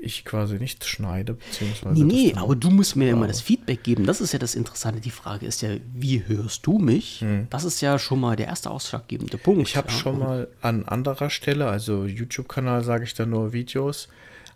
ich 0.00 0.24
quasi 0.24 0.56
nicht 0.56 0.84
schneide, 0.84 1.34
beziehungsweise. 1.34 2.04
Nee, 2.04 2.30
nee 2.30 2.34
aber 2.36 2.56
du 2.56 2.70
musst 2.70 2.96
mir 2.96 3.06
ja 3.06 3.12
immer 3.12 3.26
das 3.26 3.40
Feedback 3.40 3.82
geben. 3.82 4.06
Das 4.06 4.20
ist 4.20 4.32
ja 4.32 4.38
das 4.38 4.54
Interessante. 4.54 5.00
Die 5.00 5.10
Frage 5.10 5.46
ist 5.46 5.62
ja, 5.62 5.70
wie 5.94 6.26
hörst 6.26 6.66
du 6.66 6.78
mich? 6.78 7.20
Hm. 7.20 7.46
Das 7.50 7.64
ist 7.64 7.80
ja 7.80 7.98
schon 7.98 8.20
mal 8.20 8.36
der 8.36 8.46
erste 8.46 8.70
ausschlaggebende 8.70 9.38
Punkt. 9.38 9.68
Ich 9.68 9.76
habe 9.76 9.88
ja. 9.88 9.94
schon 9.94 10.18
mal 10.18 10.48
an 10.60 10.84
anderer 10.86 11.30
Stelle, 11.30 11.68
also 11.68 12.04
YouTube-Kanal 12.04 12.84
sage 12.84 13.04
ich 13.04 13.14
da 13.14 13.26
nur 13.26 13.52
Videos, 13.52 14.08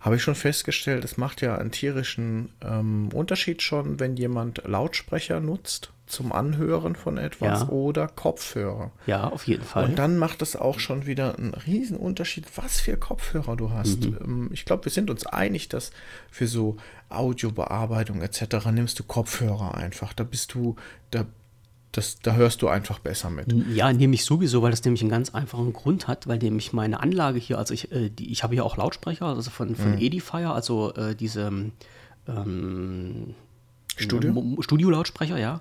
habe 0.04 0.16
ich 0.16 0.22
schon 0.22 0.34
festgestellt, 0.34 1.02
es 1.02 1.16
macht 1.16 1.40
ja 1.40 1.56
einen 1.56 1.70
tierischen 1.70 2.50
ähm, 2.60 3.08
Unterschied 3.14 3.62
schon, 3.62 3.98
wenn 4.00 4.16
jemand 4.16 4.62
Lautsprecher 4.66 5.40
nutzt 5.40 5.90
zum 6.06 6.32
Anhören 6.32 6.94
von 6.94 7.16
etwas 7.16 7.62
Ja. 7.62 7.68
oder 7.70 8.08
Kopfhörer. 8.08 8.90
Ja, 9.06 9.28
auf 9.28 9.46
jeden 9.46 9.64
Fall. 9.64 9.86
Und 9.86 9.98
dann 9.98 10.18
macht 10.18 10.42
es 10.42 10.54
auch 10.56 10.78
schon 10.78 11.06
wieder 11.06 11.38
einen 11.38 11.54
riesen 11.54 11.96
Unterschied, 11.96 12.44
was 12.56 12.78
für 12.80 12.98
Kopfhörer 12.98 13.56
du 13.56 13.70
hast. 13.70 14.04
Mhm. 14.04 14.18
Ähm, 14.22 14.50
Ich 14.52 14.66
glaube, 14.66 14.84
wir 14.84 14.92
sind 14.92 15.08
uns 15.08 15.24
einig, 15.24 15.70
dass 15.70 15.90
für 16.30 16.46
so 16.46 16.76
Audiobearbeitung 17.08 18.20
etc. 18.20 18.66
nimmst 18.72 18.98
du 18.98 19.04
Kopfhörer 19.04 19.74
einfach. 19.74 20.12
Da 20.12 20.24
bist 20.24 20.52
du, 20.52 20.76
da, 21.10 21.24
das, 21.96 22.18
da 22.18 22.34
hörst 22.34 22.62
du 22.62 22.68
einfach 22.68 22.98
besser 22.98 23.30
mit. 23.30 23.52
Ja, 23.72 23.92
nehme 23.92 24.14
ich 24.14 24.24
sowieso, 24.24 24.62
weil 24.62 24.70
das 24.70 24.84
nämlich 24.84 25.02
einen 25.02 25.10
ganz 25.10 25.30
einfachen 25.30 25.72
Grund 25.72 26.08
hat, 26.08 26.26
weil 26.26 26.38
nämlich 26.38 26.72
meine 26.72 27.00
Anlage 27.00 27.38
hier, 27.38 27.58
also 27.58 27.72
ich, 27.74 27.92
äh, 27.92 28.10
die, 28.10 28.30
ich 28.30 28.42
habe 28.42 28.54
hier 28.54 28.64
auch 28.64 28.76
Lautsprecher, 28.76 29.26
also 29.26 29.50
von, 29.50 29.74
von 29.76 29.98
Edifier, 29.98 30.52
also 30.52 30.92
äh, 30.94 31.14
diese 31.14 31.70
ähm, 32.26 33.34
Studio? 33.96 34.56
Studio-Lautsprecher, 34.60 35.38
ja, 35.38 35.60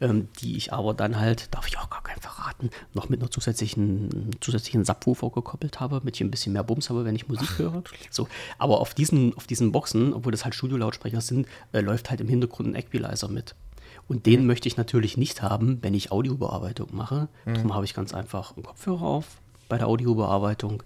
ähm, 0.00 0.28
die 0.40 0.56
ich 0.56 0.72
aber 0.72 0.94
dann 0.94 1.18
halt, 1.18 1.54
darf 1.54 1.68
ich 1.68 1.78
auch 1.78 1.90
gar 1.90 2.02
keinen 2.02 2.20
verraten, 2.20 2.70
noch 2.92 3.08
mit 3.08 3.20
einer 3.20 3.30
zusätzlichen, 3.30 4.30
zusätzlichen 4.40 4.84
Subwoofer 4.84 5.30
gekoppelt 5.30 5.78
habe, 5.78 6.00
mit 6.02 6.16
ich 6.16 6.22
ein 6.22 6.30
bisschen 6.30 6.54
mehr 6.54 6.64
Bums 6.64 6.90
habe, 6.90 7.04
wenn 7.04 7.14
ich 7.14 7.28
Musik 7.28 7.58
höre. 7.58 7.82
So, 8.10 8.26
aber 8.58 8.80
auf 8.80 8.94
diesen, 8.94 9.36
auf 9.36 9.46
diesen 9.46 9.70
Boxen, 9.70 10.12
obwohl 10.12 10.32
das 10.32 10.44
halt 10.44 10.54
Studio-Lautsprecher 10.54 11.20
sind, 11.20 11.46
äh, 11.72 11.80
läuft 11.80 12.10
halt 12.10 12.20
im 12.20 12.28
Hintergrund 12.28 12.70
ein 12.70 12.74
Equalizer 12.74 13.28
mit. 13.28 13.54
Und 14.06 14.26
den 14.26 14.46
möchte 14.46 14.68
ich 14.68 14.76
natürlich 14.76 15.16
nicht 15.16 15.42
haben, 15.42 15.78
wenn 15.82 15.94
ich 15.94 16.12
Audiobearbeitung 16.12 16.88
mache. 16.92 17.28
Darum 17.54 17.74
habe 17.74 17.84
ich 17.84 17.94
ganz 17.94 18.14
einfach 18.14 18.56
einen 18.56 18.64
Kopfhörer 18.64 19.02
auf 19.02 19.26
bei 19.68 19.78
der 19.78 19.86
Audiobearbeitung, 19.86 20.82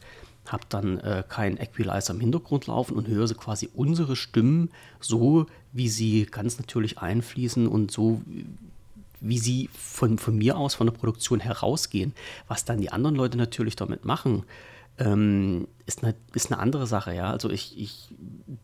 habe 0.46 0.64
dann 0.68 0.98
äh, 0.98 1.22
keinen 1.28 1.56
Equalizer 1.56 2.14
im 2.14 2.20
Hintergrund 2.20 2.66
laufen 2.66 2.96
und 2.96 3.06
höre 3.06 3.28
so 3.28 3.34
quasi 3.34 3.68
unsere 3.74 4.16
Stimmen 4.16 4.70
so, 5.00 5.46
wie 5.72 5.88
sie 5.88 6.26
ganz 6.26 6.58
natürlich 6.58 6.98
einfließen 6.98 7.68
und 7.68 7.92
so, 7.92 8.22
wie 9.20 9.38
sie 9.38 9.70
von, 9.72 10.18
von 10.18 10.36
mir 10.36 10.58
aus, 10.58 10.74
von 10.74 10.88
der 10.88 10.94
Produktion 10.94 11.38
herausgehen. 11.38 12.12
Was 12.48 12.64
dann 12.64 12.80
die 12.80 12.90
anderen 12.90 13.14
Leute 13.14 13.38
natürlich 13.38 13.76
damit 13.76 14.04
machen, 14.04 14.42
ähm, 14.98 15.68
ist, 15.86 16.02
eine, 16.02 16.14
ist 16.34 16.50
eine 16.50 16.60
andere 16.60 16.86
Sache, 16.86 17.14
ja. 17.14 17.30
Also 17.30 17.48
ich, 17.48 17.78
ich 17.78 18.08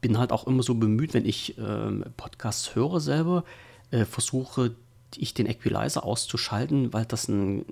bin 0.00 0.18
halt 0.18 0.32
auch 0.32 0.46
immer 0.46 0.62
so 0.62 0.74
bemüht, 0.74 1.14
wenn 1.14 1.24
ich 1.24 1.56
ähm, 1.58 2.04
Podcasts 2.16 2.74
höre 2.74 3.00
selber, 3.00 3.44
äh, 3.90 4.04
versuche 4.04 4.74
ich 5.16 5.34
den 5.34 5.46
Equalizer 5.46 6.04
auszuschalten, 6.04 6.92
weil 6.92 7.04
das 7.04 7.28
ein 7.28 7.64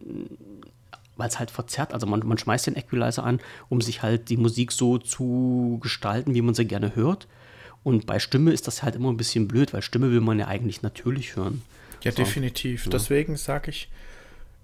weil 1.17 1.29
es 1.29 1.39
halt 1.39 1.51
verzerrt, 1.51 1.95
also 1.95 2.07
man, 2.07 2.27
man 2.27 2.37
schmeißt 2.39 2.67
den 2.67 2.77
Equalizer 2.77 3.25
an, 3.25 3.41
um 3.69 3.81
sich 3.81 4.03
halt 4.03 4.29
die 4.29 4.37
Musik 4.37 4.71
so 4.71 4.99
zu 4.99 5.79
gestalten, 5.83 6.35
wie 6.35 6.43
man 6.43 6.55
sie 6.55 6.67
gerne 6.67 6.95
hört. 6.95 7.27
Und 7.83 8.07
bei 8.07 8.19
Stimme 8.19 8.53
ist 8.53 8.67
das 8.67 8.83
halt 8.83 8.97
immer 8.97 9.11
ein 9.11 9.17
bisschen 9.17 9.49
blöd, 9.49 9.73
weil 9.73 9.81
Stimme 9.83 10.11
will 10.11 10.21
man 10.21 10.39
ja 10.39 10.47
eigentlich 10.47 10.83
natürlich 10.83 11.37
hören. 11.37 11.63
Ja, 12.03 12.13
So. 12.13 12.17
definitiv. 12.19 12.89
Deswegen 12.91 13.37
sage 13.37 13.71
ich, 13.71 13.89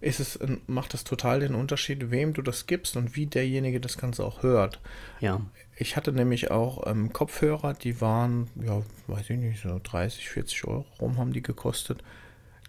ist 0.00 0.20
es, 0.20 0.38
macht 0.66 0.92
es 0.94 1.04
total 1.04 1.40
den 1.40 1.54
Unterschied, 1.54 2.10
wem 2.10 2.34
du 2.34 2.42
das 2.42 2.66
gibst 2.66 2.96
und 2.96 3.16
wie 3.16 3.26
derjenige 3.26 3.80
das 3.80 3.96
Ganze 3.96 4.24
auch 4.24 4.42
hört. 4.42 4.80
Ja. 5.20 5.40
Ich 5.82 5.96
hatte 5.96 6.12
nämlich 6.12 6.52
auch 6.52 6.86
ähm, 6.86 7.12
Kopfhörer, 7.12 7.74
die 7.74 8.00
waren, 8.00 8.48
ja, 8.54 8.82
weiß 9.08 9.30
ich 9.30 9.36
nicht, 9.38 9.60
so 9.60 9.80
30, 9.82 10.28
40 10.30 10.64
Euro 10.68 10.86
rum 11.00 11.18
haben 11.18 11.32
die 11.32 11.42
gekostet. 11.42 12.04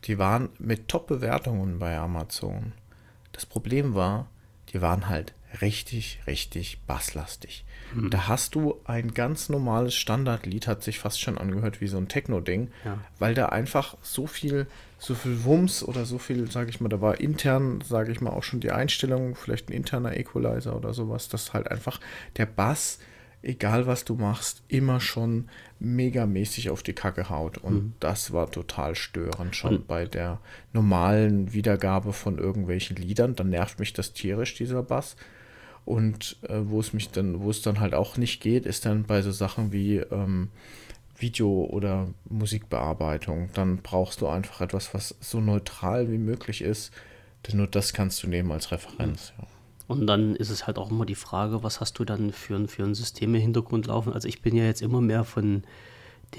Die 0.06 0.18
waren 0.18 0.50
mit 0.58 0.88
Top-Bewertungen 0.88 1.78
bei 1.78 1.96
Amazon. 1.96 2.72
Das 3.32 3.46
Problem 3.46 3.94
war, 3.94 4.26
die 4.70 4.82
waren 4.82 5.10
halt 5.10 5.36
richtig, 5.62 6.22
richtig 6.26 6.82
basslastig. 6.88 7.64
Da 8.10 8.28
hast 8.28 8.56
du 8.56 8.80
ein 8.86 9.14
ganz 9.14 9.50
normales 9.50 9.94
Standardlied, 9.94 10.66
hat 10.66 10.82
sich 10.82 10.98
fast 10.98 11.22
schon 11.22 11.38
angehört 11.38 11.80
wie 11.82 11.88
so 11.88 11.98
ein 11.98 12.08
Techno-Ding, 12.08 12.72
Ja. 12.84 12.98
weil 13.20 13.36
da 13.36 13.50
einfach 13.50 13.96
so 14.02 14.26
viel, 14.26 14.66
so 15.04 15.16
viel 15.16 15.44
Wumms 15.44 15.84
oder 15.84 16.06
so 16.06 16.18
viel, 16.18 16.50
sage 16.50 16.70
ich 16.70 16.80
mal, 16.80 16.88
da 16.88 17.02
war 17.02 17.20
intern, 17.20 17.82
sage 17.82 18.14
ich 18.14 18.22
mal, 18.22 18.30
auch 18.30 18.44
schon 18.44 18.62
die 18.62 18.72
Einstellung, 18.72 19.36
vielleicht 19.36 19.70
ein 19.70 19.74
interner 19.74 20.16
Equalizer 20.16 20.78
oder 20.78 20.94
sowas, 20.94 21.28
dass 21.28 21.52
halt 21.52 21.70
einfach 21.70 22.00
der 22.38 22.46
Bass, 22.46 23.00
egal 23.42 23.86
was 23.86 24.06
du 24.06 24.16
machst, 24.16 24.64
immer 24.70 25.02
schon 25.02 25.50
megamäßig 25.80 26.70
auf 26.70 26.84
die 26.84 26.94
Kacke 26.94 27.30
haut. 27.30 27.58
Und 27.58 27.96
das 28.00 28.32
war 28.32 28.50
total 28.50 28.96
störend 28.96 29.58
schon 29.58 29.86
bei 29.86 30.06
der 30.06 30.40
normalen 30.72 31.52
Wiedergabe 31.52 32.14
von 32.14 32.38
irgendwelchen 32.38 32.96
Liedern. 32.96 33.36
Dann 33.36 33.50
nervt 33.50 33.80
mich 33.80 33.92
das 33.92 34.14
tierisch, 34.14 34.56
dieser 34.56 34.84
Bass. 34.84 35.18
Und 35.84 36.38
äh, 36.44 36.62
wo 36.64 36.80
es 36.80 36.94
mich 36.94 37.10
dann, 37.10 37.42
wo 37.42 37.50
es 37.50 37.62
dann 37.62 37.82
halt 37.82 37.94
auch 37.94 38.16
nicht 38.16 38.42
geht, 38.42 38.66
ist 38.66 38.86
dann 38.86 39.04
bei 39.04 39.22
so 39.22 39.32
Sachen 39.32 39.74
wie 39.74 39.98
ähm, 39.98 40.50
Video- 41.24 41.66
oder 41.66 42.08
Musikbearbeitung. 42.30 43.50
Dann 43.54 43.78
brauchst 43.78 44.22
du 44.22 44.28
einfach 44.28 44.62
etwas, 44.62 44.94
was 44.94 45.16
so 45.20 45.40
neutral 45.40 46.12
wie 46.12 46.18
möglich 46.20 46.62
ist. 46.62 46.92
Denn 47.48 47.58
nur 47.58 47.68
das 47.68 47.94
kannst 47.94 48.22
du 48.24 48.28
nehmen 48.28 48.52
als 48.52 48.72
Referenz. 48.72 49.34
Ja. 49.38 49.48
Und 49.88 50.08
dann 50.08 50.36
ist 50.36 50.50
es 50.50 50.66
halt 50.68 50.78
auch 50.78 50.92
immer 50.92 51.06
die 51.06 51.16
Frage, 51.16 51.62
was 51.64 51.80
hast 51.82 52.00
du 52.00 52.06
dann 52.06 52.32
für, 52.32 52.56
ein- 52.56 52.68
für 52.68 52.84
ein 52.84 52.96
System 52.96 53.36
im 53.36 53.42
Hintergrund 53.42 53.88
laufen? 53.88 54.14
Also 54.14 54.28
ich 54.28 54.42
bin 54.42 54.56
ja 54.56 54.64
jetzt 54.66 54.82
immer 54.82 55.02
mehr 55.02 55.24
von 55.24 55.64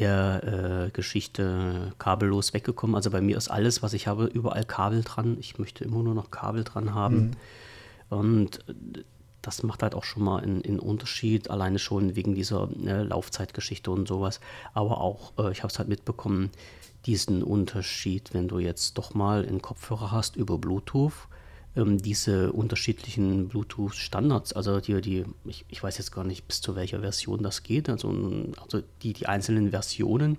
der 0.01 0.87
äh, 0.87 0.90
Geschichte 0.90 1.92
kabellos 1.99 2.53
weggekommen. 2.55 2.97
Also 2.97 3.11
bei 3.11 3.20
mir 3.20 3.37
ist 3.37 3.49
alles, 3.49 3.83
was 3.83 3.92
ich 3.92 4.07
habe, 4.07 4.25
überall 4.27 4.64
Kabel 4.64 5.03
dran. 5.03 5.37
Ich 5.40 5.59
möchte 5.59 5.85
immer 5.85 6.03
nur 6.03 6.14
noch 6.14 6.31
Kabel 6.31 6.64
dran 6.64 6.94
haben. 6.94 7.33
Und 8.09 8.59
äh, 8.68 9.05
das 9.46 9.62
macht 9.62 9.83
halt 9.83 9.94
auch 9.94 10.04
schon 10.04 10.24
mal 10.24 10.42
einen, 10.42 10.64
einen 10.64 10.78
Unterschied, 10.78 11.50
alleine 11.50 11.78
schon 11.78 12.16
wegen 12.16 12.35
dieser 12.35 12.68
ne, 12.74 13.04
Laufzeitgeschichte 13.04 13.90
und 13.90 14.09
sowas. 14.09 14.40
Aber 14.72 15.00
auch, 15.00 15.33
äh, 15.38 15.52
ich 15.52 15.62
habe 15.62 15.72
es 15.72 15.78
halt 15.78 15.88
mitbekommen, 15.88 16.50
diesen 17.07 17.42
Unterschied, 17.42 18.33
wenn 18.33 18.48
du 18.48 18.59
jetzt 18.59 18.96
doch 18.96 19.14
mal 19.14 19.46
einen 19.46 19.61
Kopfhörer 19.61 20.11
hast 20.11 20.37
über 20.37 20.59
Bluetooth, 20.59 21.12
ähm, 21.76 22.00
diese 22.00 22.52
unterschiedlichen 22.52 23.48
Bluetooth-Standards, 23.48 24.54
also 24.54 24.80
die, 24.80 25.00
die 25.00 25.24
ich, 25.44 25.66
ich 25.68 25.83
weiß 25.83 25.98
jetzt 25.98 26.12
gar 26.12 26.24
nicht, 26.24 26.48
bis 26.48 26.61
zu 26.61 26.76
welcher 26.76 27.00
Version 27.00 27.42
das 27.42 27.62
geht, 27.62 27.88
also, 27.88 28.09
also 28.62 28.83
die, 29.02 29.12
die 29.12 29.26
einzelnen 29.26 29.70
Versionen 29.70 30.38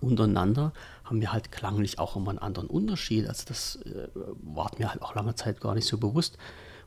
untereinander 0.00 0.72
haben 1.04 1.20
wir 1.20 1.32
halt 1.32 1.52
klanglich 1.52 1.98
auch 1.98 2.16
immer 2.16 2.30
einen 2.30 2.38
anderen 2.38 2.68
Unterschied. 2.68 3.26
Also 3.26 3.44
das 3.46 3.76
äh, 3.76 4.08
war 4.42 4.70
mir 4.78 4.90
halt 4.90 5.02
auch 5.02 5.14
lange 5.14 5.34
Zeit 5.34 5.60
gar 5.60 5.74
nicht 5.74 5.86
so 5.86 5.98
bewusst, 5.98 6.38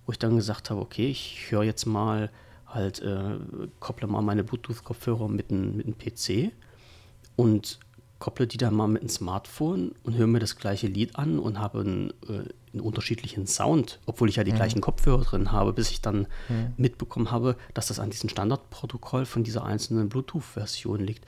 wo 0.05 0.11
ich 0.11 0.19
dann 0.19 0.35
gesagt 0.35 0.69
habe, 0.69 0.81
okay, 0.81 1.07
ich 1.09 1.47
höre 1.49 1.63
jetzt 1.63 1.85
mal 1.85 2.29
halt, 2.67 3.01
äh, 3.01 3.37
kopple 3.79 4.07
mal 4.07 4.21
meine 4.21 4.43
Bluetooth-Kopfhörer 4.43 5.27
mit 5.27 5.51
einem 5.51 5.75
mit 5.77 5.97
PC 5.99 6.51
und 7.35 7.79
kopple 8.19 8.45
die 8.47 8.57
dann 8.57 8.73
mal 8.75 8.87
mit 8.87 9.01
einem 9.01 9.09
Smartphone 9.09 9.93
und 10.03 10.15
höre 10.15 10.27
mir 10.27 10.39
das 10.39 10.55
gleiche 10.55 10.87
Lied 10.87 11.15
an 11.15 11.39
und 11.39 11.59
habe 11.59 11.79
einen, 11.81 12.09
äh, 12.29 12.43
einen 12.71 12.81
unterschiedlichen 12.81 13.47
Sound, 13.47 13.99
obwohl 14.05 14.29
ich 14.29 14.35
ja 14.35 14.43
die 14.43 14.51
gleichen 14.53 14.79
Kopfhörer 14.79 15.23
drin 15.23 15.51
habe, 15.51 15.73
bis 15.73 15.89
ich 15.91 16.01
dann 16.01 16.27
mitbekommen 16.77 17.31
habe, 17.31 17.55
dass 17.73 17.87
das 17.87 17.99
an 17.99 18.09
diesem 18.11 18.29
Standardprotokoll 18.29 19.25
von 19.25 19.43
dieser 19.43 19.65
einzelnen 19.65 20.07
Bluetooth-Version 20.09 20.99
liegt. 20.99 21.25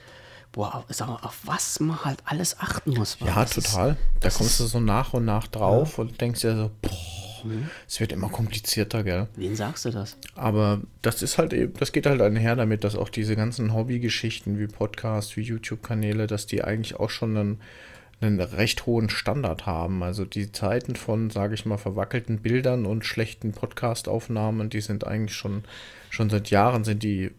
Boah, 0.52 0.84
sag 0.88 1.08
mal, 1.08 1.16
auf 1.22 1.40
was 1.44 1.80
man 1.80 2.04
halt 2.04 2.20
alles 2.26 2.58
achten 2.60 2.94
muss. 2.94 3.18
Ja, 3.20 3.34
Das 3.42 3.56
ist- 3.58 3.72
total. 3.72 3.96
da 4.20 4.30
kommst 4.30 4.60
du 4.60 4.64
so 4.66 4.78
nach 4.78 5.12
und 5.14 5.24
nach 5.24 5.48
drauf 5.48 5.98
und 5.98 6.20
denkst 6.20 6.42
dir 6.42 6.56
so, 6.56 6.70
boah, 6.80 6.90
es 7.88 8.00
wird 8.00 8.12
immer 8.12 8.28
komplizierter, 8.28 9.04
gell? 9.04 9.28
Wen 9.36 9.56
sagst 9.56 9.84
du 9.84 9.90
das? 9.90 10.16
Aber 10.34 10.80
das 11.02 11.22
ist 11.22 11.38
halt 11.38 11.52
eben, 11.52 11.74
das 11.74 11.92
geht 11.92 12.06
halt 12.06 12.20
einher 12.20 12.56
damit, 12.56 12.84
dass 12.84 12.96
auch 12.96 13.08
diese 13.08 13.36
ganzen 13.36 13.74
Hobbygeschichten 13.74 14.58
wie 14.58 14.66
Podcasts, 14.66 15.36
wie 15.36 15.42
YouTube-Kanäle, 15.42 16.26
dass 16.26 16.46
die 16.46 16.64
eigentlich 16.64 16.96
auch 16.96 17.10
schon 17.10 17.36
einen, 17.36 17.60
einen 18.20 18.40
recht 18.40 18.86
hohen 18.86 19.10
Standard 19.10 19.66
haben. 19.66 20.02
Also 20.02 20.24
die 20.24 20.52
Zeiten 20.52 20.96
von, 20.96 21.30
sage 21.30 21.54
ich 21.54 21.66
mal, 21.66 21.78
verwackelten 21.78 22.38
Bildern 22.38 22.86
und 22.86 23.04
schlechten 23.04 23.52
Podcast-Aufnahmen, 23.52 24.70
die 24.70 24.80
sind 24.80 25.06
eigentlich 25.06 25.36
schon, 25.36 25.64
schon 26.10 26.30
seit 26.30 26.50
Jahren 26.50 26.84
sind 26.84 27.02
die 27.02 27.30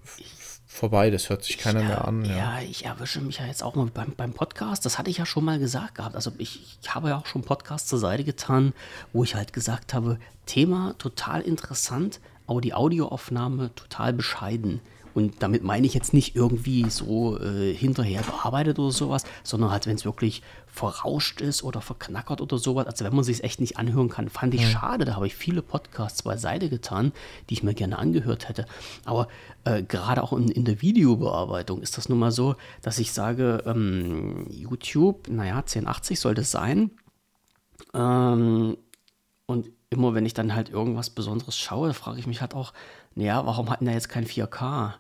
vorbei. 0.76 1.10
Das 1.10 1.30
hört 1.30 1.44
sich 1.44 1.58
keiner 1.58 1.82
ja, 1.82 1.88
mehr 1.88 2.08
an. 2.08 2.26
Ja. 2.26 2.36
Ja, 2.36 2.62
ich 2.62 2.86
erwische 2.86 3.22
mich 3.22 3.40
ja 3.40 3.46
jetzt 3.46 3.64
auch 3.64 3.76
mal 3.76 3.88
beim, 3.88 4.14
beim 4.16 4.34
Podcast. 4.34 4.86
Das 4.86 4.98
hatte 4.98 5.10
ich 5.10 5.18
ja 5.18 5.26
schon 5.26 5.46
mal 5.46 5.60
gesagt 5.60 5.96
gehabt. 5.96 6.16
Also 6.16 6.32
ich, 6.38 6.78
ich 6.82 6.94
habe 6.96 7.10
ja 7.10 7.18
auch 7.18 7.26
schon 7.26 7.44
Podcasts 7.44 7.90
zur 7.90 8.00
Seite 8.00 8.24
getan, 8.24 8.74
wo 9.14 9.24
ich 9.24 9.36
halt 9.36 9.54
gesagt 9.54 9.94
habe, 9.94 10.20
Thema 10.46 10.94
total 10.98 11.42
interessant, 11.42 12.20
aber 12.48 12.62
die 12.62 12.74
Audioaufnahme 12.74 13.74
total 13.76 14.14
bescheiden. 14.14 14.82
Und 15.16 15.42
damit 15.42 15.64
meine 15.64 15.88
ich 15.88 15.94
jetzt 15.94 16.14
nicht 16.14 16.36
irgendwie 16.36 16.90
so 16.90 17.40
äh, 17.40 17.74
hinterher 17.74 18.22
bearbeitet 18.22 18.78
oder 18.80 18.92
sowas, 18.92 19.24
sondern 19.44 19.72
halt, 19.72 19.88
wenn 19.88 19.96
es 19.96 20.04
wirklich 20.04 20.42
verrauscht 20.68 21.40
ist 21.40 21.64
oder 21.64 21.80
verknackert 21.80 22.42
oder 22.42 22.58
sowas. 22.58 22.86
Also 22.86 23.06
wenn 23.06 23.16
man 23.16 23.24
sich 23.24 23.42
echt 23.42 23.62
nicht 23.62 23.78
anhören 23.78 24.10
kann, 24.10 24.28
fand 24.28 24.54
ich 24.54 24.70
schade. 24.70 25.06
Da 25.06 25.16
habe 25.16 25.26
ich 25.26 25.34
viele 25.34 25.62
Podcasts 25.62 26.24
beiseite 26.24 26.70
getan, 26.70 27.14
die 27.50 27.54
ich 27.54 27.64
mir 27.64 27.74
gerne 27.74 27.98
angehört 27.98 28.50
hätte. 28.50 28.66
Aber 29.06 29.30
äh, 29.64 29.84
gerade 29.84 30.22
auch 30.22 30.34
in, 30.34 30.50
in 30.50 30.66
der 30.66 30.82
Videobearbeitung 30.82 31.82
ist 31.82 31.98
das 31.98 32.10
nun 32.10 32.20
mal 32.20 32.32
so, 32.32 32.58
dass 32.82 33.00
ich 33.00 33.14
sage, 33.14 33.64
ähm, 33.66 34.48
YouTube, 34.50 35.30
naja, 35.30 35.60
1080 35.60 36.20
sollte 36.20 36.42
es 36.42 36.52
sein. 36.52 36.92
Ähm, 37.94 38.76
und 39.46 39.70
immer 39.90 40.14
wenn 40.14 40.26
ich 40.26 40.34
dann 40.34 40.54
halt 40.54 40.70
irgendwas 40.70 41.10
Besonderes 41.10 41.58
schaue, 41.58 41.94
frage 41.94 42.20
ich 42.20 42.28
mich 42.28 42.42
halt 42.42 42.54
auch, 42.54 42.74
naja, 43.14 43.46
warum 43.46 43.70
hat 43.70 43.80
denn 43.80 43.86
der 43.86 43.96
jetzt 43.96 44.10
kein 44.10 44.26
4K? 44.26 44.96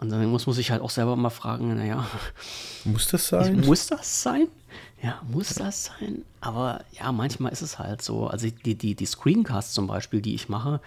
Und 0.00 0.10
dann 0.10 0.24
muss 0.26 0.46
man 0.46 0.54
sich 0.54 0.70
halt 0.70 0.80
auch 0.80 0.90
selber 0.90 1.16
mal 1.16 1.30
fragen, 1.30 1.74
naja. 1.74 2.06
Muss 2.84 3.08
das 3.08 3.28
sein? 3.28 3.60
Muss 3.60 3.88
das 3.88 4.22
sein? 4.22 4.48
Ja, 5.02 5.20
muss 5.30 5.54
das 5.54 5.86
sein? 5.86 6.22
Aber 6.40 6.84
ja, 6.92 7.10
manchmal 7.12 7.52
ist 7.52 7.62
es 7.62 7.78
halt 7.78 8.02
so. 8.02 8.26
Also 8.26 8.48
die, 8.48 8.74
die, 8.76 8.94
die 8.94 9.06
Screencasts 9.06 9.74
zum 9.74 9.86
Beispiel, 9.86 10.20
die 10.20 10.34
ich 10.34 10.48
mache, 10.48 10.80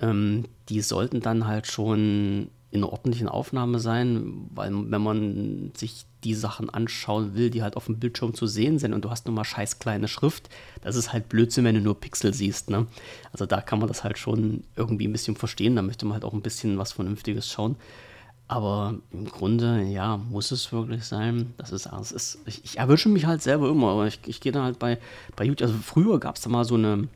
ähm, 0.00 0.44
die 0.68 0.80
sollten 0.82 1.20
dann 1.20 1.46
halt 1.46 1.66
schon 1.66 2.50
in 2.72 2.82
einer 2.82 2.92
ordentlichen 2.92 3.28
Aufnahme 3.28 3.78
sein, 3.78 4.48
weil 4.54 4.72
wenn 4.90 5.02
man 5.02 5.72
sich 5.76 6.04
die 6.24 6.34
Sachen 6.34 6.68
anschauen 6.68 7.34
will, 7.34 7.50
die 7.50 7.62
halt 7.62 7.76
auf 7.76 7.86
dem 7.86 7.98
Bildschirm 7.98 8.34
zu 8.34 8.46
sehen 8.46 8.78
sind 8.78 8.92
und 8.92 9.04
du 9.04 9.10
hast 9.10 9.26
nur 9.26 9.34
mal 9.34 9.44
scheiß 9.44 9.78
kleine 9.78 10.08
Schrift, 10.08 10.48
das 10.82 10.96
ist 10.96 11.12
halt 11.12 11.28
Blödsinn, 11.28 11.64
wenn 11.64 11.76
du 11.76 11.80
nur 11.80 12.00
Pixel 12.00 12.34
siehst. 12.34 12.68
Ne? 12.68 12.86
Also 13.32 13.46
da 13.46 13.60
kann 13.60 13.78
man 13.78 13.88
das 13.88 14.02
halt 14.02 14.18
schon 14.18 14.64
irgendwie 14.74 15.06
ein 15.06 15.12
bisschen 15.12 15.36
verstehen, 15.36 15.76
da 15.76 15.82
möchte 15.82 16.04
man 16.04 16.14
halt 16.14 16.24
auch 16.24 16.32
ein 16.32 16.42
bisschen 16.42 16.76
was 16.78 16.92
Vernünftiges 16.92 17.48
schauen. 17.50 17.76
Aber 18.48 18.94
im 19.12 19.24
Grunde, 19.24 19.82
ja, 19.82 20.16
muss 20.16 20.52
es 20.52 20.72
wirklich 20.72 21.04
sein. 21.04 21.52
Das 21.56 21.72
ist, 21.72 21.86
das 21.86 22.12
ist 22.12 22.38
ich, 22.46 22.64
ich 22.64 22.78
erwische 22.78 23.08
mich 23.08 23.26
halt 23.26 23.42
selber 23.42 23.68
immer, 23.68 23.88
aber 23.88 24.06
ich, 24.06 24.20
ich 24.26 24.40
gehe 24.40 24.52
dann 24.52 24.62
halt 24.62 24.78
bei, 24.78 24.98
bei 25.34 25.44
YouTube, 25.44 25.68
also 25.68 25.80
früher 25.82 26.20
gab 26.20 26.36
es 26.36 26.42
da 26.42 26.50
mal 26.50 26.64
so 26.64 26.76
eine, 26.76 27.08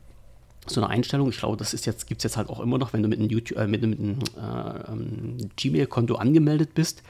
so 0.67 0.81
eine 0.81 0.89
Einstellung, 0.89 1.29
ich 1.29 1.37
glaube, 1.37 1.55
das 1.55 1.73
ist 1.73 1.85
jetzt, 1.85 2.05
gibt 2.07 2.19
es 2.19 2.23
jetzt 2.23 2.37
halt 2.37 2.49
auch 2.49 2.59
immer 2.59 2.77
noch, 2.77 2.91
wenn 2.91 3.01
du 3.01 3.07
mit 3.07 3.19
einem, 3.19 3.29
YouTube, 3.29 3.57
äh, 3.57 3.65
mit, 3.67 3.81
mit 3.81 3.99
einem 3.99 4.19
äh, 4.37 4.91
ähm, 4.91 5.37
Gmail-Konto 5.55 6.15
angemeldet 6.15 6.73
bist, 6.73 7.01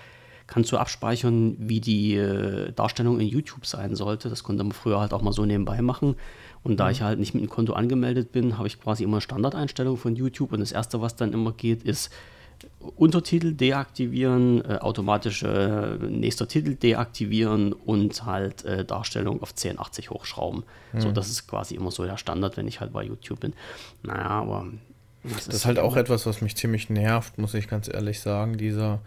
kannst 0.45 0.71
du 0.71 0.77
abspeichern, 0.77 1.55
wie 1.57 1.79
die 1.79 2.15
äh, 2.15 2.73
Darstellung 2.73 3.19
in 3.19 3.27
YouTube 3.27 3.65
sein 3.65 3.95
sollte. 3.95 4.29
Das 4.29 4.43
konnte 4.43 4.63
man 4.63 4.73
früher 4.73 4.99
halt 4.99 5.13
auch 5.13 5.21
mal 5.21 5.31
so 5.31 5.45
nebenbei 5.45 5.81
machen. 5.81 6.15
Und 6.61 6.79
da 6.79 6.85
mhm. 6.85 6.91
ich 6.91 7.01
halt 7.01 7.19
nicht 7.19 7.33
mit 7.33 7.41
einem 7.41 7.49
Konto 7.49 7.73
angemeldet 7.73 8.31
bin, 8.31 8.57
habe 8.57 8.67
ich 8.67 8.79
quasi 8.79 9.03
immer 9.03 9.21
Standardeinstellungen 9.21 9.97
von 9.97 10.15
YouTube. 10.15 10.51
Und 10.51 10.59
das 10.59 10.73
erste, 10.73 11.01
was 11.01 11.15
dann 11.15 11.31
immer 11.31 11.53
geht, 11.53 11.83
ist 11.83 12.11
Untertitel 12.95 13.53
deaktivieren, 13.53 14.63
äh, 14.63 14.77
automatische 14.77 15.99
äh, 16.01 16.05
nächster 16.05 16.47
Titel 16.47 16.75
deaktivieren 16.75 17.73
und 17.73 18.25
halt 18.25 18.65
äh, 18.65 18.85
Darstellung 18.85 19.41
auf 19.41 19.51
1080 19.51 20.09
hochschrauben. 20.09 20.63
Mhm. 20.93 21.01
So, 21.01 21.11
das 21.11 21.29
ist 21.29 21.47
quasi 21.47 21.75
immer 21.75 21.91
so 21.91 22.05
der 22.05 22.17
Standard, 22.17 22.57
wenn 22.57 22.67
ich 22.67 22.79
halt 22.79 22.93
bei 22.93 23.03
YouTube 23.03 23.39
bin. 23.39 23.53
Naja, 24.03 24.29
aber. 24.29 24.67
Das, 25.23 25.45
das 25.45 25.55
ist 25.55 25.65
halt 25.65 25.77
auch 25.77 25.95
etwas, 25.95 26.25
was 26.25 26.41
mich 26.41 26.55
ziemlich 26.55 26.89
nervt, 26.89 27.37
muss 27.37 27.53
ich 27.53 27.67
ganz 27.67 27.87
ehrlich 27.87 28.21
sagen. 28.21 28.57
Dieser 28.57 29.01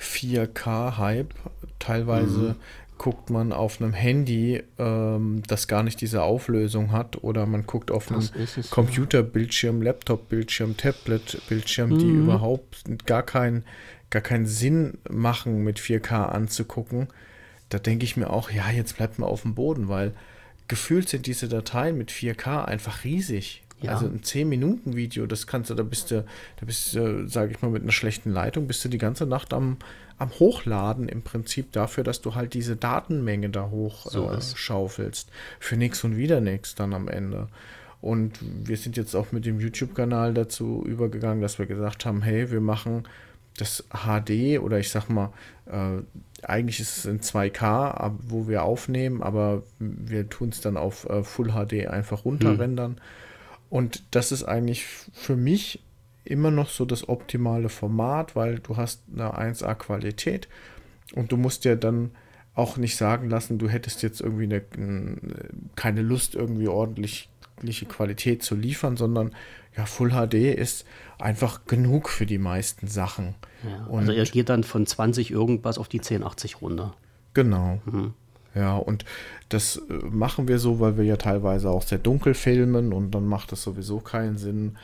4K-Hype. 0.00 1.34
Teilweise 1.78 2.40
mhm 2.40 2.56
guckt 3.00 3.30
man 3.30 3.54
auf 3.54 3.80
einem 3.80 3.94
Handy, 3.94 4.62
ähm, 4.78 5.42
das 5.46 5.68
gar 5.68 5.82
nicht 5.82 6.02
diese 6.02 6.22
Auflösung 6.22 6.92
hat, 6.92 7.24
oder 7.24 7.46
man 7.46 7.64
guckt 7.64 7.90
auf 7.90 8.12
einem 8.12 8.28
Computerbildschirm, 8.68 9.80
Laptop-Bildschirm, 9.80 10.76
Tablet-Bildschirm, 10.76 11.88
mhm. 11.88 11.98
die 11.98 12.10
überhaupt 12.10 12.84
gar, 13.06 13.22
kein, 13.22 13.64
gar 14.10 14.20
keinen 14.20 14.44
Sinn 14.44 14.98
machen, 15.08 15.64
mit 15.64 15.80
4K 15.80 16.26
anzugucken. 16.26 17.08
Da 17.70 17.78
denke 17.78 18.04
ich 18.04 18.18
mir 18.18 18.28
auch, 18.28 18.50
ja, 18.50 18.70
jetzt 18.70 18.98
bleibt 18.98 19.18
man 19.18 19.30
auf 19.30 19.42
dem 19.42 19.54
Boden, 19.54 19.88
weil 19.88 20.12
gefühlt 20.68 21.08
sind 21.08 21.24
diese 21.24 21.48
Dateien 21.48 21.96
mit 21.96 22.10
4K 22.10 22.66
einfach 22.66 23.04
riesig. 23.04 23.62
Ja. 23.80 23.92
Also 23.92 24.08
ein 24.08 24.20
10-Minuten-Video, 24.20 25.24
das 25.24 25.46
kannst 25.46 25.70
du, 25.70 25.74
da 25.74 25.84
bist 25.84 26.10
du, 26.10 26.26
da 26.56 26.66
bist 26.66 26.94
du, 26.94 27.26
sage 27.26 27.52
ich 27.52 27.62
mal, 27.62 27.70
mit 27.70 27.82
einer 27.82 27.92
schlechten 27.92 28.30
Leitung, 28.30 28.66
bist 28.66 28.84
du 28.84 28.90
die 28.90 28.98
ganze 28.98 29.24
Nacht 29.24 29.54
am, 29.54 29.78
am 30.20 30.30
Hochladen 30.38 31.08
im 31.08 31.22
Prinzip 31.22 31.72
dafür, 31.72 32.04
dass 32.04 32.20
du 32.20 32.34
halt 32.34 32.52
diese 32.52 32.76
Datenmenge 32.76 33.48
da 33.48 33.70
hoch 33.70 34.06
so 34.06 34.30
äh, 34.30 34.40
schaufelst. 34.40 35.30
Für 35.58 35.76
nichts 35.76 36.04
und 36.04 36.16
wieder 36.16 36.40
nichts 36.40 36.74
dann 36.74 36.92
am 36.92 37.08
Ende. 37.08 37.48
Und 38.02 38.38
wir 38.40 38.76
sind 38.76 38.98
jetzt 38.98 39.14
auch 39.14 39.32
mit 39.32 39.46
dem 39.46 39.60
YouTube-Kanal 39.60 40.34
dazu 40.34 40.84
übergegangen, 40.86 41.40
dass 41.40 41.58
wir 41.58 41.64
gesagt 41.64 42.04
haben, 42.04 42.20
hey, 42.20 42.50
wir 42.50 42.60
machen 42.60 43.08
das 43.56 43.84
HD 43.90 44.60
oder 44.60 44.78
ich 44.78 44.90
sag 44.90 45.08
mal, 45.08 45.32
äh, 45.66 46.02
eigentlich 46.42 46.80
ist 46.80 46.98
es 46.98 47.04
in 47.06 47.20
2K, 47.20 48.12
wo 48.22 48.46
wir 48.46 48.62
aufnehmen, 48.62 49.22
aber 49.22 49.62
wir 49.78 50.28
tun 50.28 50.50
es 50.50 50.60
dann 50.60 50.76
auf 50.76 51.08
äh, 51.08 51.24
Full 51.24 51.52
HD 51.52 51.86
einfach 51.88 52.26
runterrendern. 52.26 52.92
Hm. 52.92 53.00
Und 53.70 54.02
das 54.10 54.32
ist 54.32 54.44
eigentlich 54.44 54.84
für 54.84 55.36
mich 55.36 55.82
immer 56.24 56.50
noch 56.50 56.68
so 56.68 56.84
das 56.84 57.08
optimale 57.08 57.68
Format, 57.68 58.36
weil 58.36 58.58
du 58.58 58.76
hast 58.76 59.02
eine 59.12 59.34
1A 59.34 59.74
Qualität 59.74 60.48
und 61.14 61.32
du 61.32 61.36
musst 61.36 61.64
dir 61.64 61.76
dann 61.76 62.10
auch 62.54 62.76
nicht 62.76 62.96
sagen 62.96 63.30
lassen, 63.30 63.58
du 63.58 63.68
hättest 63.68 64.02
jetzt 64.02 64.20
irgendwie 64.20 64.44
eine, 64.44 64.62
keine 65.76 66.02
Lust, 66.02 66.34
irgendwie 66.34 66.68
ordentliche 66.68 67.86
Qualität 67.88 68.42
zu 68.42 68.54
liefern, 68.54 68.96
sondern 68.96 69.34
ja, 69.76 69.86
Full 69.86 70.10
HD 70.10 70.34
ist 70.34 70.84
einfach 71.18 71.64
genug 71.66 72.08
für 72.08 72.26
die 72.26 72.38
meisten 72.38 72.88
Sachen. 72.88 73.34
Ja, 73.62 73.94
also 73.94 74.12
er 74.12 74.24
geht 74.24 74.48
dann 74.48 74.64
von 74.64 74.84
20 74.84 75.30
irgendwas 75.30 75.78
auf 75.78 75.88
die 75.88 76.00
1080 76.00 76.60
runter. 76.60 76.94
Genau. 77.34 77.80
Mhm. 77.84 78.14
Ja, 78.54 78.76
und 78.76 79.04
das 79.48 79.76
äh, 79.76 79.92
machen 80.10 80.48
wir 80.48 80.58
so, 80.58 80.80
weil 80.80 80.96
wir 80.96 81.04
ja 81.04 81.16
teilweise 81.16 81.70
auch 81.70 81.82
sehr 81.82 81.98
dunkel 81.98 82.34
filmen 82.34 82.92
und 82.92 83.12
dann 83.12 83.26
macht 83.26 83.52
es 83.52 83.62
sowieso 83.62 84.00
keinen 84.00 84.38
Sinn, 84.38 84.76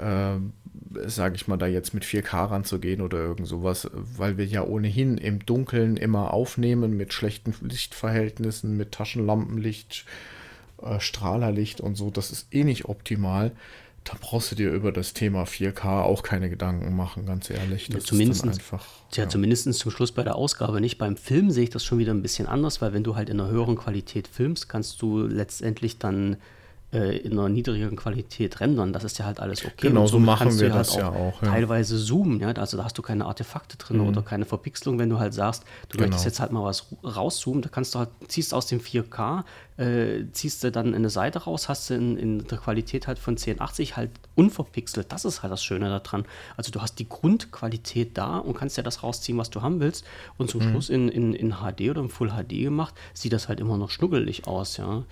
äh, 0.00 1.08
sage 1.08 1.36
ich 1.36 1.46
mal, 1.48 1.56
da 1.56 1.66
jetzt 1.66 1.94
mit 1.94 2.04
4K 2.04 2.50
ranzugehen 2.50 3.00
oder 3.00 3.18
irgend 3.18 3.46
sowas, 3.46 3.88
weil 3.92 4.38
wir 4.38 4.46
ja 4.46 4.64
ohnehin 4.64 5.18
im 5.18 5.44
Dunkeln 5.44 5.96
immer 5.96 6.32
aufnehmen 6.32 6.96
mit 6.96 7.12
schlechten 7.12 7.54
Lichtverhältnissen, 7.60 8.76
mit 8.76 8.92
Taschenlampenlicht, 8.92 10.04
äh, 10.82 11.00
Strahlerlicht 11.00 11.80
und 11.80 11.96
so. 11.96 12.10
Das 12.10 12.30
ist 12.30 12.52
eh 12.54 12.64
nicht 12.64 12.86
optimal 12.86 13.52
da 14.04 14.14
brauchst 14.18 14.50
du 14.50 14.56
dir 14.56 14.72
über 14.72 14.92
das 14.92 15.12
Thema 15.12 15.44
4K 15.44 16.02
auch 16.02 16.22
keine 16.22 16.48
Gedanken 16.48 16.96
machen, 16.96 17.26
ganz 17.26 17.50
ehrlich. 17.50 17.88
Das 17.88 18.04
ja, 18.04 18.08
zumindest, 18.08 18.46
einfach. 18.46 18.86
Ja, 19.12 19.24
ja. 19.24 19.28
zumindest 19.28 19.72
zum 19.74 19.90
Schluss 19.90 20.12
bei 20.12 20.22
der 20.22 20.36
Ausgabe 20.36 20.80
nicht. 20.80 20.96
Beim 20.96 21.16
Film 21.16 21.50
sehe 21.50 21.64
ich 21.64 21.70
das 21.70 21.84
schon 21.84 21.98
wieder 21.98 22.14
ein 22.14 22.22
bisschen 22.22 22.46
anders, 22.46 22.80
weil 22.80 22.94
wenn 22.94 23.04
du 23.04 23.14
halt 23.14 23.28
in 23.28 23.38
einer 23.38 23.50
höheren 23.50 23.76
Qualität 23.76 24.26
filmst, 24.26 24.68
kannst 24.68 25.02
du 25.02 25.20
letztendlich 25.20 25.98
dann 25.98 26.36
äh, 26.92 27.18
in 27.18 27.32
einer 27.32 27.48
niedrigeren 27.48 27.96
Qualität 27.96 28.60
rendern. 28.60 28.92
Das 28.92 29.04
ist 29.04 29.18
ja 29.18 29.24
halt 29.24 29.38
alles 29.40 29.64
okay. 29.64 29.88
Genau, 29.88 30.06
so 30.06 30.18
machen 30.18 30.58
wir 30.58 30.72
halt 30.72 30.80
das 30.80 30.96
ja 30.96 31.08
auch. 31.08 31.40
Ja. 31.42 31.48
Teilweise 31.48 31.98
zoomen, 31.98 32.40
ja. 32.40 32.48
Also 32.48 32.76
da 32.76 32.84
hast 32.84 32.98
du 32.98 33.02
keine 33.02 33.26
Artefakte 33.26 33.76
drin 33.76 33.98
mhm. 33.98 34.08
oder 34.08 34.22
keine 34.22 34.44
Verpixelung, 34.44 34.98
wenn 34.98 35.08
du 35.08 35.18
halt 35.18 35.32
sagst, 35.32 35.62
du 35.88 35.96
genau. 35.96 36.08
möchtest 36.08 36.24
jetzt 36.24 36.40
halt 36.40 36.50
mal 36.50 36.64
was 36.64 36.86
rauszoomen, 37.04 37.62
da 37.62 37.68
kannst 37.68 37.94
du 37.94 38.00
halt, 38.00 38.08
ziehst 38.26 38.52
aus 38.52 38.66
dem 38.66 38.80
4K, 38.80 39.44
äh, 39.76 40.24
ziehst 40.32 40.64
du 40.64 40.72
dann 40.72 40.94
eine 40.94 41.10
Seite 41.10 41.40
raus, 41.44 41.68
hast 41.68 41.90
du 41.90 41.94
in, 41.94 42.16
in 42.16 42.46
der 42.46 42.58
Qualität 42.58 43.06
halt 43.06 43.18
von 43.18 43.34
1080 43.34 43.96
halt 43.96 44.10
unverpixelt. 44.34 45.12
Das 45.12 45.24
ist 45.24 45.42
halt 45.42 45.52
das 45.52 45.62
Schöne 45.62 45.88
daran. 45.88 46.24
Also 46.56 46.72
du 46.72 46.82
hast 46.82 46.98
die 46.98 47.08
Grundqualität 47.08 48.18
da 48.18 48.38
und 48.38 48.54
kannst 48.54 48.76
ja 48.76 48.82
das 48.82 49.02
rausziehen, 49.02 49.38
was 49.38 49.50
du 49.50 49.62
haben 49.62 49.80
willst. 49.80 50.04
Und 50.38 50.50
zum 50.50 50.60
mhm. 50.60 50.70
Schluss 50.70 50.90
in, 50.90 51.08
in, 51.08 51.34
in 51.34 51.52
HD 51.52 51.90
oder 51.90 52.00
im 52.00 52.10
Full 52.10 52.30
HD 52.30 52.64
gemacht, 52.64 52.94
sieht 53.14 53.32
das 53.32 53.48
halt 53.48 53.60
immer 53.60 53.76
noch 53.76 53.90
schnuggelig 53.90 54.46
aus, 54.46 54.76
ja. 54.76 55.04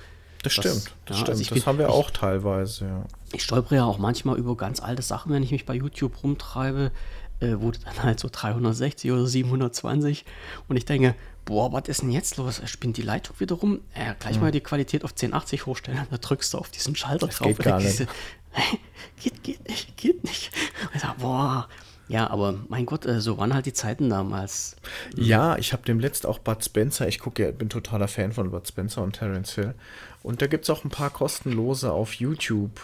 Das 0.43 0.53
stimmt, 0.53 0.93
das, 1.07 1.17
ja, 1.19 1.25
stimmt. 1.25 1.29
Also 1.31 1.55
das 1.55 1.67
haben 1.67 1.79
wir 1.79 1.87
ich, 1.87 1.93
auch 1.93 2.11
teilweise, 2.11 2.85
ja. 2.87 3.05
Ich 3.33 3.43
stolpere 3.43 3.77
ja 3.77 3.85
auch 3.85 3.99
manchmal 3.99 4.37
über 4.39 4.57
ganz 4.57 4.81
alte 4.81 5.03
Sachen, 5.03 5.33
wenn 5.33 5.43
ich 5.43 5.51
mich 5.51 5.67
bei 5.67 5.75
YouTube 5.75 6.23
rumtreibe, 6.23 6.93
äh, 7.41 7.55
wo 7.59 7.71
dann 7.71 8.03
halt 8.03 8.21
so 8.21 8.29
360 8.31 9.11
oder 9.11 9.27
720 9.27 10.25
und 10.69 10.77
ich 10.77 10.85
denke, 10.85 11.15
boah, 11.45 11.73
was 11.73 11.89
ist 11.89 12.03
denn 12.03 12.11
jetzt 12.11 12.37
los? 12.37 12.61
Spinnt 12.67 12.97
die 12.97 13.03
Leitung 13.03 13.39
wieder 13.41 13.57
rum? 13.57 13.81
Äh, 13.95 14.15
gleich 14.19 14.35
hm. 14.35 14.43
mal 14.43 14.53
die 14.53 14.61
Qualität 14.61 15.05
auf 15.05 15.11
1080 15.11 15.67
hochstellen, 15.67 16.07
da 16.11 16.19
drückst 16.19 16.55
du 16.55 16.59
auf 16.59 16.71
diesen 16.71 16.95
Schalter 16.95 17.27
das 17.27 17.37
drauf. 17.37 17.49
Geht 17.49 17.65
gar 17.65 17.81
nicht. 17.81 18.07
Geht, 19.23 19.43
geht 19.43 19.69
nicht, 19.69 19.97
geht 19.97 20.25
nicht. 20.25 20.51
Und 20.83 20.95
ich 20.95 21.01
sag, 21.03 21.19
boah, 21.19 21.69
ja, 22.09 22.31
aber 22.31 22.55
mein 22.69 22.87
Gott, 22.87 23.05
äh, 23.05 23.21
so 23.21 23.37
waren 23.37 23.53
halt 23.53 23.67
die 23.67 23.73
Zeiten 23.73 24.09
damals. 24.09 24.77
Ja, 25.15 25.57
ich 25.59 25.73
habe 25.73 25.83
dem 25.85 26.01
letzt 26.01 26.25
auch 26.25 26.39
Bud 26.39 26.65
Spencer, 26.65 27.07
ich 27.07 27.19
gucke 27.19 27.45
ja, 27.45 27.51
bin 27.51 27.69
totaler 27.69 28.09
Fan 28.09 28.33
von 28.33 28.51
Bud 28.51 28.67
Spencer 28.67 29.03
und 29.03 29.13
Terence 29.13 29.55
Hill. 29.55 29.75
Und 30.23 30.43
da 30.43 30.47
gibt 30.47 30.65
es 30.65 30.71
auch 30.71 30.85
ein 30.85 30.91
paar 30.91 31.11
kostenlose 31.11 31.93
auf 31.93 32.15
YouTube. 32.15 32.81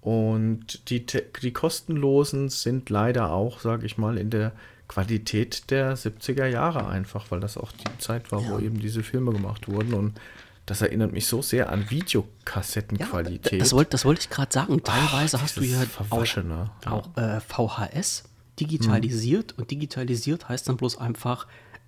Und 0.00 0.90
die, 0.90 1.06
die 1.06 1.52
kostenlosen 1.52 2.48
sind 2.48 2.90
leider 2.90 3.30
auch, 3.30 3.60
sage 3.60 3.86
ich 3.86 3.98
mal, 3.98 4.18
in 4.18 4.30
der 4.30 4.52
Qualität 4.88 5.70
der 5.70 5.96
70er 5.96 6.46
Jahre 6.46 6.88
einfach, 6.88 7.30
weil 7.30 7.40
das 7.40 7.56
auch 7.56 7.72
die 7.72 7.98
Zeit 7.98 8.32
war, 8.32 8.42
ja. 8.42 8.50
wo 8.50 8.58
eben 8.58 8.80
diese 8.80 9.02
Filme 9.02 9.32
gemacht 9.32 9.68
wurden. 9.68 9.94
Und 9.94 10.20
das 10.66 10.82
erinnert 10.82 11.12
mich 11.12 11.26
so 11.26 11.40
sehr 11.40 11.70
an 11.70 11.88
Videokassettenqualität. 11.88 13.52
Ja, 13.52 13.58
das, 13.58 13.72
wollte, 13.72 13.90
das 13.90 14.04
wollte 14.04 14.22
ich 14.22 14.30
gerade 14.30 14.52
sagen. 14.52 14.82
Teilweise 14.82 15.36
Ach, 15.38 15.42
hast 15.42 15.56
du 15.56 15.62
ja 15.62 15.82
auch, 16.10 16.82
auch 16.86 17.16
äh, 17.16 17.40
VHS 17.40 18.24
digitalisiert. 18.58 19.52
Hm. 19.52 19.58
Und 19.60 19.70
digitalisiert 19.70 20.48
heißt 20.48 20.68
dann 20.68 20.76
bloß 20.76 20.98
einfach 20.98 21.46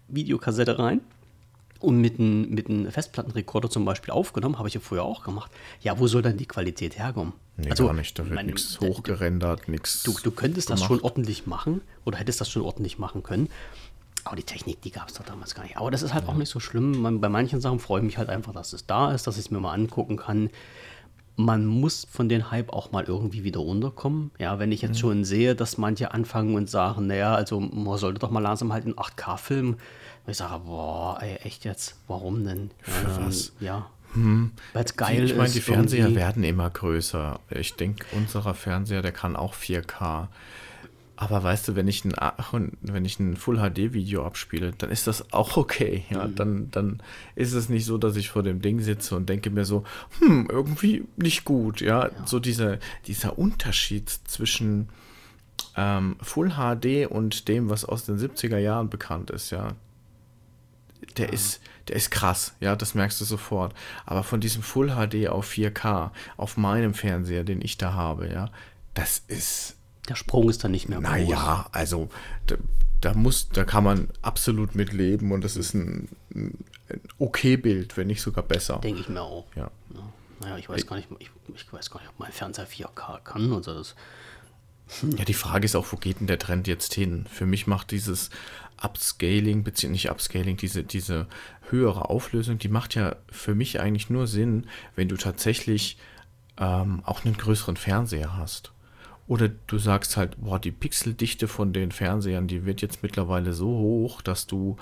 Videokassette 0.09 0.79
rein 0.79 1.01
und 1.85 2.01
mit 2.01 2.19
einem 2.19 2.51
mit 2.51 2.93
Festplattenrekorder 2.93 3.71
zum 3.71 3.85
Beispiel 3.85 4.13
aufgenommen, 4.13 4.59
habe 4.59 4.69
ich 4.69 4.75
ja 4.75 4.81
früher 4.81 5.05
auch 5.05 5.23
gemacht. 5.23 5.51
Ja, 5.81 5.99
wo 5.99 6.07
soll 6.07 6.23
dann 6.23 6.37
die 6.37 6.47
Qualität 6.47 6.99
herkommen? 6.99 7.35
Nee, 7.57 7.71
also, 7.71 7.87
gar 7.87 7.93
nicht. 7.93 8.19
Da 8.19 8.29
wird 8.29 8.47
nichts 8.47 8.81
hochgerendert, 8.81 9.69
nichts. 9.69 10.03
Du, 10.03 10.15
du 10.23 10.31
könntest 10.31 10.69
gemacht. 10.69 10.83
das 10.83 10.89
schon 10.89 11.01
ordentlich 11.03 11.47
machen 11.47 11.83
oder 12.05 12.19
hättest 12.19 12.41
das 12.41 12.51
schon 12.51 12.63
ordentlich 12.63 12.99
machen 12.99 13.23
können. 13.23 13.49
Aber 14.25 14.37
die 14.37 14.43
Technik, 14.43 14.81
die 14.81 14.91
gab 14.91 15.09
es 15.09 15.15
doch 15.15 15.25
damals 15.25 15.55
gar 15.55 15.63
nicht. 15.63 15.77
Aber 15.77 15.91
das 15.91 16.03
ist 16.03 16.15
halt 16.15 16.25
ja. 16.25 16.31
auch 16.31 16.37
nicht 16.37 16.49
so 16.49 16.59
schlimm. 16.59 17.03
Man, 17.03 17.21
bei 17.21 17.29
manchen 17.29 17.61
Sachen 17.61 17.79
freue 17.79 18.01
ich 18.01 18.07
mich 18.07 18.19
halt 18.19 18.31
einfach, 18.31 18.53
dass 18.53 18.73
es 18.73 18.87
da 18.87 19.13
ist, 19.13 19.27
dass 19.27 19.37
ich 19.37 19.47
es 19.47 19.51
mir 19.51 19.61
mal 19.61 19.75
angucken 19.75 20.17
kann. 20.17 20.51
man 21.37 21.67
muss 21.67 22.07
von 22.11 22.29
den 22.29 22.51
Hype 22.51 22.73
auch 22.73 22.91
mal 22.91 23.05
irgendwie 23.05 23.45
wieder 23.45 23.61
runterkommen. 23.61 24.31
Ja, 24.39 24.59
wenn 24.59 24.73
ich 24.73 24.81
jetzt 24.83 24.97
mhm. 24.97 25.01
schon 25.01 25.25
sehe, 25.25 25.55
dass 25.55 25.79
manche 25.79 26.13
anfangen 26.13 26.55
und 26.55 26.71
sagen, 26.71 27.07
naja, 27.07 27.35
also 27.35 27.61
man 27.61 27.99
sollte 27.99 28.19
doch 28.19 28.31
mal 28.31 28.41
langsam 28.41 28.73
halt 28.73 28.87
in 28.87 28.95
8K 28.95 29.37
Und 30.27 30.31
ich 30.31 30.37
sage, 30.37 30.65
boah, 30.65 31.19
ey, 31.21 31.37
echt 31.37 31.65
jetzt? 31.65 31.97
Warum 32.09 32.45
denn? 32.45 32.71
Für 32.81 33.09
ähm, 33.09 33.27
was? 33.27 33.53
Ja. 33.61 33.91
Hm. 34.15 34.53
Weil 34.73 34.85
es 34.85 34.97
geil 34.97 35.25
ist. 35.25 35.33
Ich 35.33 35.37
meine, 35.37 35.51
die 35.51 35.61
Fernseher 35.61 36.05
irgendwie. 36.05 36.17
werden 36.21 36.45
immer 36.45 36.71
größer. 36.71 37.41
Ich 37.51 37.75
denke, 37.75 38.07
unserer 38.13 38.55
Fernseher, 38.55 39.03
der 39.03 39.13
kann 39.13 39.37
auch 39.37 39.55
4K. 39.55 40.29
Aber 41.17 41.43
weißt 41.43 41.69
du, 41.69 41.77
wenn 41.77 41.87
ich 41.87 42.05
ein, 42.05 42.13
wenn 42.81 43.05
ich 43.05 43.21
ein 43.21 43.37
Full 43.37 43.59
HD 43.59 43.93
Video 43.93 44.27
abspiele, 44.27 44.73
dann 44.77 44.91
ist 44.91 45.07
das 45.07 45.33
auch 45.33 45.57
okay. 45.57 46.05
Ja, 46.11 46.27
mhm. 46.27 46.35
dann, 46.35 46.71
dann 46.71 47.03
ist 47.37 47.53
es 47.53 47.69
nicht 47.69 47.85
so, 47.85 47.99
dass 47.99 48.17
ich 48.17 48.31
vor 48.31 48.43
dem 48.43 48.61
Ding 48.61 48.81
sitze 48.81 49.15
und 49.15 49.29
denke 49.29 49.51
mir 49.51 49.65
so, 49.65 49.85
hm, 50.19 50.49
irgendwie 50.51 51.05
nicht 51.17 51.45
gut. 51.45 51.81
Ja, 51.81 52.07
ja. 52.07 52.11
so 52.25 52.41
dieser, 52.41 52.79
dieser 53.07 53.39
Unterschied 53.39 54.09
zwischen 54.09 54.89
ähm, 55.77 56.17
Full 56.21 56.55
HD 56.57 57.07
und 57.09 57.47
dem, 57.47 57.69
was 57.69 57.85
aus 57.85 58.05
den 58.05 58.19
70er 58.19 58.59
Jahren 58.59 58.91
bekannt 58.91 59.31
ist, 59.31 59.51
ja, 59.51 59.73
der 61.17 61.27
ja. 61.27 61.33
ist, 61.33 61.61
der 61.89 61.97
ist 61.97 62.11
krass, 62.11 62.55
ja, 62.61 62.77
das 62.77 62.95
merkst 62.95 63.21
du 63.21 63.25
sofort. 63.25 63.75
Aber 64.07 64.23
von 64.23 64.41
diesem 64.41 64.63
Full 64.63 64.89
HD 64.89 65.29
auf 65.29 65.51
4K, 65.51 66.11
auf 66.37 66.57
meinem 66.57 66.95
Fernseher, 66.95 67.45
den 67.45 67.61
ich 67.61 67.79
da 67.79 67.93
habe, 67.93 68.29
ja, 68.29 68.51
das 68.95 69.23
ist 69.29 69.77
der 70.09 70.17
Sprung 70.17 70.49
ist 70.51 70.63
dann 70.65 70.71
nicht 70.71 70.89
mehr 70.89 71.01
groß. 71.01 71.11
Naja, 71.11 71.67
also 71.73 72.09
da, 72.47 72.57
da, 73.01 73.15
muss, 73.15 73.49
da 73.49 73.65
kann 73.65 73.85
man 73.85 74.09
absolut 74.23 74.75
mit 74.75 74.93
leben 74.93 75.33
und 75.33 75.43
das 75.43 75.57
ist 75.57 75.75
ein, 75.75 76.09
ein 76.35 76.59
okay 77.19 77.57
Bild, 77.57 77.97
wenn 77.97 78.09
nicht 78.09 78.21
sogar 78.21 78.45
besser. 78.45 78.79
Denke 78.83 79.01
ich 79.01 79.09
mir 79.09 79.23
auch. 79.23 79.47
Ja. 79.57 79.71
ja. 79.95 80.13
Naja, 80.41 80.59
ich 80.59 80.69
weiß 80.69 80.87
gar 80.87 80.97
nicht, 80.97 81.09
ich, 81.19 81.31
ich, 81.55 81.73
weiß 81.73 81.91
gar 81.91 82.01
nicht, 82.01 82.11
ob 82.11 82.19
mein 82.19 82.33
Fernseher 82.33 82.69
4K 82.69 83.21
kann 83.21 83.53
oder 83.53 83.75
das. 83.75 83.95
Hm. 85.01 85.17
Ja, 85.17 85.25
die 85.25 85.35
Frage 85.35 85.65
ist 85.65 85.77
auch, 85.77 85.87
wo 85.91 85.97
geht 85.97 86.21
denn 86.21 86.27
der 86.27 86.39
Trend 86.39 86.67
jetzt 86.67 86.93
hin? 86.93 87.27
Für 87.31 87.47
mich 87.47 87.67
macht 87.67 87.91
dieses 87.91 88.29
Upscaling, 88.83 89.65
beziehungsweise 89.65 89.93
nicht 89.93 90.11
Upscaling, 90.11 90.57
diese, 90.57 90.85
diese 90.85 91.27
höhere 91.71 92.11
Auflösung, 92.11 92.59
die 92.59 92.69
macht 92.69 92.95
ja 92.95 93.17
für 93.31 93.55
mich 93.55 93.81
eigentlich 93.81 94.11
nur 94.11 94.27
Sinn, 94.27 94.67
wenn 94.97 95.09
du 95.09 95.17
tatsächlich 95.17 95.99
ähm, 96.59 97.03
auch 97.05 97.25
einen 97.25 97.37
größeren 97.37 97.77
Fernseher 97.77 98.37
hast. 98.37 98.73
Oder 99.27 99.49
du 99.49 99.79
sagst 99.79 100.17
halt, 100.17 100.37
boah, 100.41 100.59
die 100.59 100.71
Pixeldichte 100.71 101.49
von 101.49 101.73
den 101.73 101.93
Fernsehern, 101.93 102.47
die 102.47 102.67
wird 102.67 102.83
jetzt 102.83 103.03
mittlerweile 103.03 103.55
so 103.55 103.69
hoch, 103.69 104.21
dass 104.21 104.47
du 104.47 104.77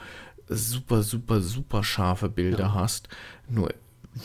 super, 0.49 1.03
super, 1.03 1.41
super 1.41 1.85
scharfe 1.85 2.29
Bilder 2.29 2.59
ja. 2.65 2.75
hast. 2.75 3.09
Nur 3.49 3.73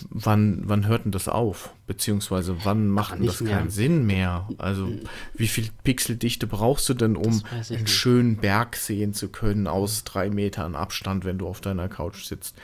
wann, 0.10 0.64
wann 0.66 0.88
hört 0.88 1.06
denn 1.06 1.12
das 1.12 1.28
auf? 1.28 1.74
Beziehungsweise 1.86 2.58
wann 2.64 2.88
macht 2.88 3.18
das 3.26 3.44
keinen 3.44 3.70
Sinn 3.70 4.06
mehr? 4.06 4.48
Also 4.58 4.92
wie 5.36 5.48
viel 5.48 5.70
Pixeldichte 5.84 6.48
brauchst 6.48 6.90
du 6.90 6.94
denn, 6.94 7.16
um 7.16 7.44
einen 7.52 7.66
nicht. 7.70 7.90
schönen 7.90 8.38
Berg 8.38 8.76
sehen 8.76 9.14
zu 9.14 9.30
können 9.30 9.68
aus 9.68 10.04
drei 10.04 10.30
Metern 10.30 10.76
Abstand, 10.76 11.26
wenn 11.26 11.38
du 11.38 11.48
auf 11.48 11.62
deiner 11.62 11.88
Couch 11.88 12.26
sitzt? 12.26 12.56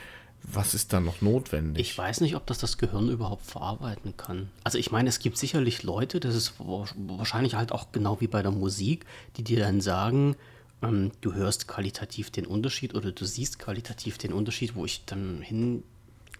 was 0.43 0.73
ist 0.73 0.93
da 0.93 0.99
noch 0.99 1.21
notwendig? 1.21 1.89
Ich 1.89 1.97
weiß 1.97 2.21
nicht, 2.21 2.35
ob 2.35 2.45
das 2.45 2.57
das 2.57 2.77
Gehirn 2.77 3.09
überhaupt 3.09 3.45
verarbeiten 3.45 4.17
kann. 4.17 4.49
Also 4.63 4.77
ich 4.77 4.91
meine, 4.91 5.09
es 5.09 5.19
gibt 5.19 5.37
sicherlich 5.37 5.83
Leute, 5.83 6.19
das 6.19 6.35
ist 6.35 6.55
wahrscheinlich 6.59 7.55
halt 7.55 7.71
auch 7.71 7.91
genau 7.91 8.19
wie 8.19 8.27
bei 8.27 8.41
der 8.41 8.51
Musik, 8.51 9.05
die 9.37 9.43
dir 9.43 9.59
dann 9.59 9.81
sagen, 9.81 10.35
ähm, 10.81 11.11
du 11.21 11.33
hörst 11.33 11.67
qualitativ 11.67 12.29
den 12.29 12.45
Unterschied 12.45 12.93
oder 12.93 13.11
du 13.11 13.25
siehst 13.25 13.57
qualitativ 13.57 14.17
den 14.17 14.33
Unterschied, 14.33 14.75
wo 14.75 14.85
ich 14.85 15.05
dann 15.05 15.41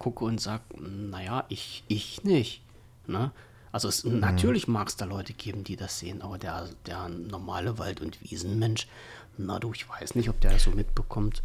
hingucke 0.03 0.25
und 0.25 0.39
sage, 0.39 0.63
naja, 0.79 1.45
ich, 1.49 1.83
ich 1.87 2.23
nicht. 2.23 2.61
Ne? 3.07 3.31
Also 3.71 3.87
es, 3.87 4.03
mhm. 4.03 4.19
natürlich 4.19 4.67
mag 4.67 4.87
es 4.87 4.97
da 4.97 5.05
Leute 5.05 5.33
geben, 5.33 5.63
die 5.63 5.75
das 5.75 5.99
sehen, 5.99 6.21
aber 6.21 6.37
der, 6.37 6.69
der 6.85 7.09
normale 7.09 7.77
Wald- 7.77 8.01
und 8.01 8.21
Wiesenmensch, 8.21 8.87
na 9.37 9.59
du, 9.59 9.71
ich 9.73 9.89
weiß 9.89 10.15
nicht, 10.15 10.29
ob 10.29 10.39
der 10.41 10.51
das 10.51 10.63
so 10.63 10.71
mitbekommt. 10.71 11.41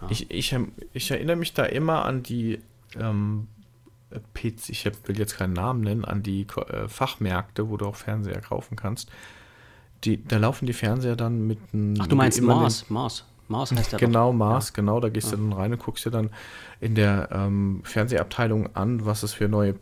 Ja. 0.00 0.08
Ich, 0.10 0.30
ich, 0.30 0.56
ich, 0.92 1.10
erinnere 1.10 1.36
mich 1.36 1.52
da 1.52 1.64
immer 1.64 2.04
an 2.04 2.22
die 2.22 2.60
ähm, 2.98 3.48
PC, 4.34 4.70
ich 4.70 4.84
will 4.84 5.18
jetzt 5.18 5.36
keinen 5.36 5.52
Namen 5.52 5.82
nennen, 5.82 6.04
an 6.04 6.22
die 6.22 6.46
äh, 6.68 6.88
Fachmärkte, 6.88 7.68
wo 7.68 7.76
du 7.76 7.86
auch 7.86 7.96
Fernseher 7.96 8.40
kaufen 8.40 8.76
kannst. 8.76 9.10
Die, 10.04 10.22
da 10.22 10.36
laufen 10.36 10.66
die 10.66 10.74
Fernseher 10.74 11.16
dann 11.16 11.46
mit 11.46 11.58
einem. 11.72 11.94
Ach, 12.00 12.06
du 12.06 12.16
meinst 12.16 12.40
Mars, 12.40 12.88
Mars. 12.90 13.24
Mars 13.48 13.72
heißt 13.72 13.92
der 13.92 13.98
Genau, 13.98 14.30
doch. 14.30 14.38
Mars, 14.38 14.68
ja. 14.68 14.74
genau. 14.76 15.00
Da 15.00 15.08
gehst 15.08 15.30
ja. 15.30 15.36
du 15.36 15.42
dann 15.42 15.52
rein 15.52 15.72
und 15.72 15.78
guckst 15.78 16.04
dir 16.04 16.10
dann 16.10 16.30
in 16.80 16.94
der 16.94 17.28
ähm, 17.32 17.80
Fernsehabteilung 17.84 18.74
an, 18.74 19.04
was 19.04 19.22
es 19.22 19.32
für 19.32 19.48
neue 19.48 19.74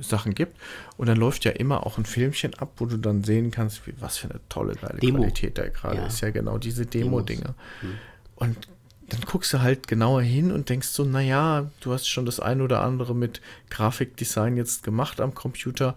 Sachen 0.00 0.34
gibt. 0.34 0.56
Und 0.96 1.08
dann 1.08 1.18
läuft 1.18 1.44
ja 1.44 1.52
immer 1.52 1.86
auch 1.86 1.98
ein 1.98 2.04
Filmchen 2.04 2.54
ab, 2.54 2.72
wo 2.76 2.86
du 2.86 2.96
dann 2.96 3.24
sehen 3.24 3.50
kannst, 3.50 3.86
wie, 3.86 3.94
was 4.00 4.18
für 4.18 4.30
eine 4.30 4.40
tolle, 4.48 4.74
geile 4.74 4.98
Demo. 4.98 5.18
Qualität 5.18 5.58
da 5.58 5.68
gerade 5.68 5.98
ja. 5.98 6.06
ist. 6.06 6.20
Ja, 6.20 6.30
genau, 6.30 6.58
diese 6.58 6.86
Demo-Dinge. 6.86 7.54
Hm. 7.80 7.94
Und 8.36 8.68
dann 9.08 9.20
guckst 9.22 9.52
du 9.52 9.60
halt 9.60 9.88
genauer 9.88 10.22
hin 10.22 10.50
und 10.52 10.68
denkst 10.68 10.88
so, 10.88 11.04
naja, 11.04 11.70
du 11.80 11.92
hast 11.92 12.08
schon 12.08 12.24
das 12.24 12.40
ein 12.40 12.62
oder 12.62 12.82
andere 12.82 13.14
mit 13.14 13.40
Grafikdesign 13.70 14.56
jetzt 14.56 14.84
gemacht 14.84 15.20
am 15.20 15.34
Computer. 15.34 15.96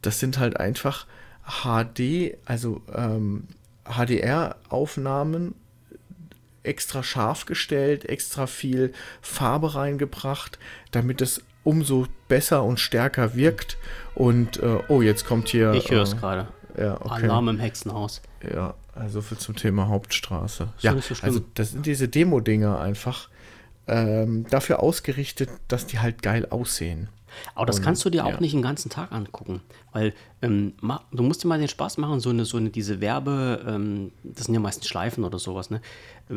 Das 0.00 0.20
sind 0.20 0.38
halt 0.38 0.58
einfach 0.58 1.06
HD, 1.44 2.36
also 2.44 2.82
ähm, 2.94 3.48
HDR-Aufnahmen 3.84 5.54
extra 6.62 7.02
scharf 7.02 7.46
gestellt, 7.46 8.04
extra 8.04 8.46
viel 8.46 8.92
Farbe 9.20 9.74
reingebracht, 9.74 10.58
damit 10.90 11.20
es 11.20 11.42
umso 11.64 12.06
besser 12.28 12.64
und 12.64 12.80
stärker 12.80 13.34
wirkt. 13.34 13.76
Und 14.14 14.58
äh, 14.58 14.78
oh, 14.88 15.02
jetzt 15.02 15.26
kommt 15.26 15.48
hier. 15.48 15.72
Ich 15.72 15.90
höre 15.90 16.02
es 16.02 16.14
äh, 16.14 16.16
gerade. 16.16 16.48
Ja, 16.78 16.96
okay. 17.00 17.24
Alarm 17.24 17.48
im 17.48 17.58
Hexenhaus. 17.58 18.22
Ja, 18.52 18.74
also 18.94 19.20
für 19.20 19.36
zum 19.36 19.56
Thema 19.56 19.88
Hauptstraße. 19.88 20.68
ja, 20.80 20.98
so 21.00 21.14
also 21.22 21.40
das 21.54 21.72
sind 21.72 21.86
diese 21.86 22.08
Demo-Dinger 22.08 22.80
einfach 22.80 23.28
ähm, 23.86 24.46
dafür 24.48 24.82
ausgerichtet, 24.82 25.50
dass 25.68 25.86
die 25.86 25.98
halt 25.98 26.22
geil 26.22 26.46
aussehen. 26.48 27.08
Aber 27.54 27.66
das 27.66 27.78
und, 27.78 27.84
kannst 27.84 28.04
du 28.04 28.10
dir 28.10 28.26
auch 28.26 28.40
nicht 28.40 28.52
den 28.52 28.62
ganzen 28.62 28.90
Tag 28.90 29.12
angucken, 29.12 29.60
weil 29.92 30.14
ähm, 30.42 30.74
du 31.12 31.22
musst 31.22 31.44
dir 31.44 31.48
mal 31.48 31.58
den 31.58 31.68
Spaß 31.68 31.98
machen, 31.98 32.20
so 32.20 32.30
eine, 32.30 32.44
so 32.44 32.56
eine 32.56 32.70
diese 32.70 33.00
Werbe, 33.00 33.64
ähm, 33.66 34.12
das 34.22 34.46
sind 34.46 34.54
ja 34.54 34.60
meistens 34.60 34.88
Schleifen 34.88 35.24
oder 35.24 35.38
sowas, 35.38 35.70
ne? 35.70 35.80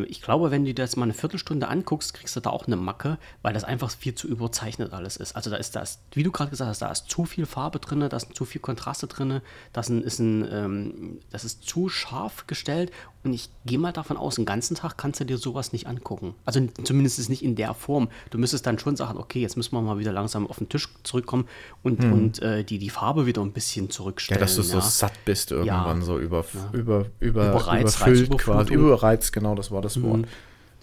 Ich 0.08 0.22
glaube, 0.22 0.52
wenn 0.52 0.66
du 0.66 0.74
dir 0.74 0.84
das 0.84 0.98
mal 0.98 1.04
eine 1.04 1.14
Viertelstunde 1.14 1.68
anguckst, 1.68 2.14
kriegst 2.14 2.36
du 2.36 2.42
da 2.42 2.50
auch 2.50 2.68
eine 2.68 2.76
Macke, 2.76 3.18
weil 3.44 3.54
das 3.54 3.64
einfach 3.64 3.90
viel 3.90 4.14
zu 4.14 4.28
überzeichnet 4.28 4.92
alles 4.92 5.16
ist. 5.16 5.36
Also 5.36 5.50
da 5.50 5.56
ist 5.56 5.76
das, 5.76 6.00
wie 6.12 6.24
du 6.24 6.32
gerade 6.32 6.50
gesagt 6.50 6.70
hast, 6.70 6.82
da 6.82 6.92
ist 6.92 7.10
zu 7.10 7.24
viel 7.24 7.46
Farbe 7.46 7.80
drin, 7.80 8.06
da 8.10 8.20
sind 8.20 8.36
zu 8.36 8.44
viel 8.46 8.60
Kontraste 8.60 9.08
drin, 9.08 9.42
das 9.72 9.90
ist, 9.90 10.20
ein, 10.20 10.48
ähm, 10.52 11.20
das 11.32 11.46
ist 11.46 11.64
zu 11.64 11.88
scharf 11.88 12.46
gestellt 12.48 12.92
und 13.24 13.34
ich 13.34 13.50
gehe 13.66 13.80
mal 13.80 13.92
davon 13.92 14.18
aus, 14.18 14.36
den 14.36 14.46
ganzen 14.46 14.76
Tag 14.76 14.98
kannst 14.98 15.20
du 15.20 15.26
dir 15.26 15.38
sowas 15.38 15.74
nicht 15.74 15.88
angucken. 15.88 16.36
Also 16.46 16.62
zumindest 16.84 17.28
nicht 17.30 17.44
in 17.44 17.56
der 17.56 17.74
Form. 17.74 18.10
Du 18.30 18.38
müsstest 18.38 18.68
dann 18.68 18.78
schon 18.78 18.96
sagen, 18.96 19.18
okay, 19.18 19.42
jetzt 19.42 19.58
müssen 19.58 19.74
wir 19.74 19.82
mal 19.82 19.98
wieder 19.98 20.12
langsam 20.12 20.46
auf 20.46 20.60
den 20.60 20.70
Tisch 20.70 20.90
zurückkommen 21.04 21.48
und, 21.82 22.04
hm. 22.04 22.14
und 22.14 22.42
äh, 22.42 22.64
die, 22.64 22.78
die 22.78 22.90
Farbe 22.92 23.26
wieder 23.26 23.42
ein 23.46 23.54
bisschen 23.54 23.90
zurückstellen. 23.90 24.40
Ja, 24.40 24.46
dass 24.46 24.56
du 24.56 24.62
ja. 24.62 24.68
so 24.68 24.80
satt 24.80 25.14
bist 25.26 25.52
irgendwann, 25.52 26.00
ja. 26.00 26.06
so 26.06 26.20
über, 26.20 26.46
ja. 26.54 26.70
über, 26.74 27.06
über, 27.20 27.50
Überreiz, 27.52 27.96
überfüllt 27.96 28.38
quasi. 28.38 28.74
Überreizt, 28.74 29.34
genau, 29.34 29.56
das 29.56 29.72
war 29.72 29.82
das 29.82 30.02
Wort. 30.02 30.22
Mhm. 30.22 30.26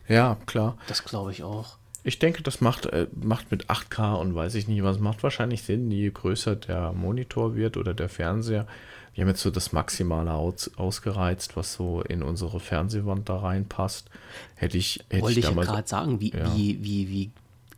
Ja, 0.09 0.37
klar. 0.47 0.77
Das 0.89 1.05
glaube 1.05 1.31
ich 1.33 1.43
auch. 1.43 1.77
Ich 2.05 2.19
denke, 2.19 2.43
das 2.43 2.61
macht, 2.61 2.87
äh, 2.87 3.07
macht 3.15 3.51
mit 3.51 3.71
8K 3.71 4.15
und 4.15 4.35
weiß 4.35 4.57
ich 4.57 4.67
nicht 4.67 4.83
was, 4.83 4.99
macht 4.99 5.23
wahrscheinlich 5.23 5.63
Sinn, 5.63 5.91
je 5.91 6.11
größer 6.11 6.57
der 6.57 6.93
Monitor 6.93 7.55
wird 7.55 7.77
oder 7.77 7.95
der 7.95 8.09
Fernseher. 8.09 8.67
Wir 9.15 9.23
haben 9.23 9.29
jetzt 9.29 9.43
so 9.43 9.51
das 9.51 9.73
Maximale 9.73 10.33
aus, 10.33 10.71
ausgereizt, 10.77 11.57
was 11.57 11.75
so 11.75 12.01
in 12.01 12.23
unsere 12.23 12.61
Fernsehwand 12.61 13.29
da 13.29 13.37
reinpasst. 13.39 14.09
Hätte 14.55 14.79
ich, 14.79 15.05
hätte 15.11 15.23
Wollte 15.23 15.41
ich, 15.41 15.47
ich 15.47 15.55
ja 15.55 15.63
gerade 15.63 15.89
sagen, 15.89 16.21
wie, 16.21 16.33
ja. 16.33 16.57
wie, 16.57 16.83
wie, 16.83 17.09
wie 17.09 17.31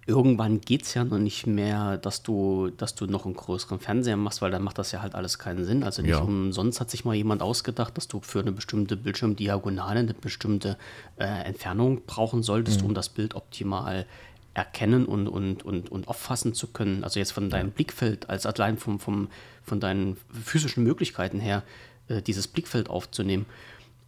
irgendwann 0.07 0.61
geht 0.61 0.83
es 0.83 0.95
ja 0.95 1.05
noch 1.05 1.19
nicht 1.19 1.47
mehr, 1.47 1.97
dass 1.97 2.23
du, 2.23 2.71
dass 2.77 2.95
du 2.95 3.07
noch 3.07 3.25
einen 3.25 3.35
größeren 3.35 3.79
Fernseher 3.81 4.17
machst, 4.17 4.43
weil 4.43 4.51
dann 4.51 4.63
macht 4.63 4.79
das 4.79 4.93
ja 4.93 5.01
halt 5.03 5.15
alles 5.15 5.39
keinen 5.39 5.65
Sinn. 5.65 5.83
Also 5.83 6.03
nicht 6.03 6.11
ja. 6.11 6.19
umsonst 6.19 6.81
hat 6.81 6.91
sich 6.91 7.05
mal 7.05 7.15
jemand 7.15 7.43
ausgedacht, 7.43 7.97
dass 7.97 8.09
du 8.09 8.21
für 8.21 8.41
eine 8.41 8.53
bestimmte 8.53 8.97
Bildschirmdiagonale 8.97 10.01
eine 10.01 10.15
bestimmte 10.15 10.77
äh, 11.17 11.25
Entfernung 11.25 12.03
brauchen 12.07 12.43
solltest, 12.43 12.83
mhm. 12.83 12.89
um 12.89 12.95
das 12.95 13.09
Bild 13.09 13.35
optimal 13.35 14.07
erkennen 14.53 15.07
und, 15.07 15.27
und, 15.27 15.65
und, 15.65 15.91
und 15.91 16.09
auffassen 16.09 16.55
zu 16.55 16.69
können. 16.69 17.03
Also 17.03 17.19
jetzt 17.19 17.33
von 17.33 17.51
deinem 17.51 17.71
Blickfeld, 17.71 18.31
als 18.31 18.47
allein 18.47 18.79
vom, 18.79 19.01
vom, 19.01 19.29
von 19.63 19.81
deinen 19.81 20.17
physischen 20.45 20.85
Möglichkeiten 20.85 21.41
her, 21.41 21.63
äh, 22.09 22.23
dieses 22.23 22.47
Blickfeld 22.47 22.89
aufzunehmen. 22.89 23.47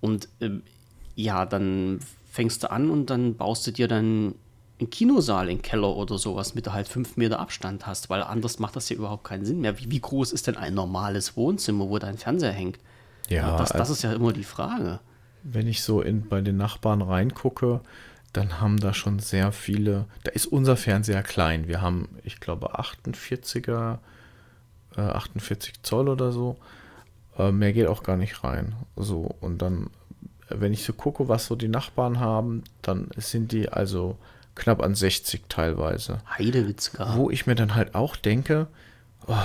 Und 0.01 0.29
äh, 0.41 0.51
ja, 1.17 1.47
dann 1.47 2.01
fängst 2.31 2.63
du 2.63 2.71
an 2.71 2.91
und 2.91 3.11
dann 3.11 3.35
baust 3.35 3.67
du 3.67 3.73
dir 3.73 3.89
dann 3.89 4.35
einen 4.79 4.91
Kinosaal 4.91 5.49
im 5.49 5.63
Keller 5.63 5.97
oder 5.97 6.19
sowas 6.19 6.55
mit 6.55 6.71
halt 6.71 6.89
fünf 6.89 7.17
Meter 7.17 7.41
Abstand 7.41 7.87
hast, 7.87 8.11
weil 8.11 8.23
anders 8.23 8.59
macht 8.59 8.77
das 8.77 8.89
ja 8.89 8.97
überhaupt 8.97 9.25
keinen 9.25 9.45
Sinn 9.45 9.61
mehr. 9.61 9.79
Wie, 9.79 9.91
wie 9.91 10.01
groß 10.01 10.33
ist 10.33 10.47
denn 10.47 10.57
ein 10.57 10.75
normales 10.75 11.37
Wohnzimmer, 11.37 11.89
wo 11.89 11.99
dein 11.99 12.19
Fernseher 12.19 12.53
hängt? 12.53 12.79
Ja, 13.29 13.57
das, 13.57 13.71
das 13.71 13.91
ist 13.91 14.03
ja 14.03 14.13
immer 14.13 14.33
die 14.33 14.45
Frage. 14.45 15.01
Wenn 15.43 15.67
ich 15.67 15.83
so 15.83 16.03
in, 16.03 16.29
bei 16.29 16.41
den 16.41 16.57
Nachbarn 16.57 17.03
reingucke, 17.03 17.81
dann 18.33 18.61
haben 18.61 18.79
da 18.79 18.93
schon 18.93 19.19
sehr 19.19 19.51
viele, 19.53 20.07
da 20.25 20.33
ist 20.33 20.47
unser 20.47 20.77
Fernseher 20.77 21.23
klein. 21.23 21.69
Wir 21.69 21.81
haben, 21.81 22.09
ich 22.23 22.39
glaube, 22.39 22.79
48er 22.79 23.99
äh, 24.97 25.01
48 25.01 25.83
Zoll 25.83 26.09
oder 26.09 26.33
so. 26.33 26.57
Äh, 27.39 27.53
mehr 27.53 27.73
geht 27.73 27.87
auch 27.87 28.03
gar 28.03 28.17
nicht 28.17 28.45
rein. 28.45 28.75
So, 28.97 29.35
und 29.41 29.63
dann, 29.63 29.91
wenn 30.49 30.73
ich 30.73 30.85
so 30.85 30.93
gucke, 30.93 31.29
was 31.29 31.47
so 31.47 31.57
die 31.57 31.69
Nachbarn 31.69 32.21
haben, 32.21 32.65
dann 32.83 33.09
sind 33.17 33.53
die 33.53 33.69
also 33.69 34.19
knapp 34.57 34.83
an 34.83 34.95
60 34.95 35.45
teilweise. 35.49 36.19
Heidewitzka. 36.37 37.17
Wo 37.17 37.31
ich 37.31 37.47
mir 37.47 37.55
dann 37.55 37.77
halt 37.77 37.95
auch 37.95 38.17
denke, 38.17 38.67
oh, 39.29 39.37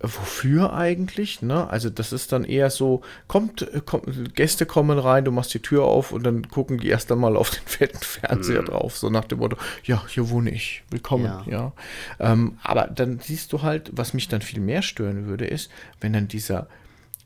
wofür 0.00 0.72
eigentlich? 0.72 1.42
Ne? 1.42 1.68
Also 1.68 1.90
das 1.90 2.12
ist 2.12 2.32
dann 2.32 2.44
eher 2.44 2.70
so, 2.70 3.02
kommt, 3.26 3.66
kommt, 3.84 4.34
Gäste 4.34 4.66
kommen 4.66 4.98
rein, 4.98 5.24
du 5.24 5.32
machst 5.32 5.54
die 5.54 5.62
Tür 5.62 5.84
auf 5.84 6.12
und 6.12 6.24
dann 6.24 6.48
gucken 6.48 6.78
die 6.78 6.88
erst 6.88 7.10
einmal 7.10 7.36
auf 7.36 7.50
den 7.50 7.64
fetten 7.66 7.98
Fernseher 7.98 8.62
mm. 8.62 8.66
drauf, 8.66 8.96
so 8.96 9.10
nach 9.10 9.24
dem 9.24 9.38
Motto, 9.38 9.56
ja, 9.84 10.04
hier 10.08 10.30
wohne 10.30 10.50
ich, 10.50 10.84
willkommen, 10.90 11.24
ja. 11.24 11.44
ja. 11.46 11.72
Ähm, 12.20 12.58
aber 12.62 12.86
dann 12.86 13.18
siehst 13.18 13.52
du 13.52 13.62
halt, 13.62 13.90
was 13.92 14.14
mich 14.14 14.28
dann 14.28 14.40
viel 14.40 14.60
mehr 14.60 14.82
stören 14.82 15.26
würde, 15.26 15.46
ist, 15.46 15.70
wenn 16.00 16.12
dann 16.12 16.28
dieser, 16.28 16.68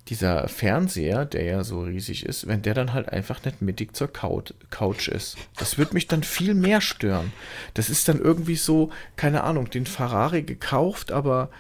dieser 0.09 0.49
Fernseher, 0.49 1.25
der 1.25 1.45
ja 1.45 1.65
so 1.65 1.83
riesig 1.83 2.27
ist, 2.27 2.49
wenn 2.49 2.63
der 2.63 2.75
dann 2.75 2.93
halt 2.93 3.09
einfach 3.09 3.45
nicht 3.45 3.63
mittig 3.63 3.95
zur 3.95 4.09
Couch 4.09 5.09
ist. 5.09 5.37
Das 5.57 5.79
würde 5.79 5.95
mich 5.95 6.09
dann 6.09 6.25
viel 6.25 6.55
mehr 6.55 6.81
stören. 6.81 7.33
Das 7.75 7.89
ist 7.89 8.09
dann 8.09 8.19
irgendwie 8.21 8.57
so, 8.57 8.91
keine 9.17 9.45
Ahnung, 9.45 9.71
den 9.71 9.87
Ferrari 9.87 10.43
gekauft, 10.43 11.13
aber 11.13 11.51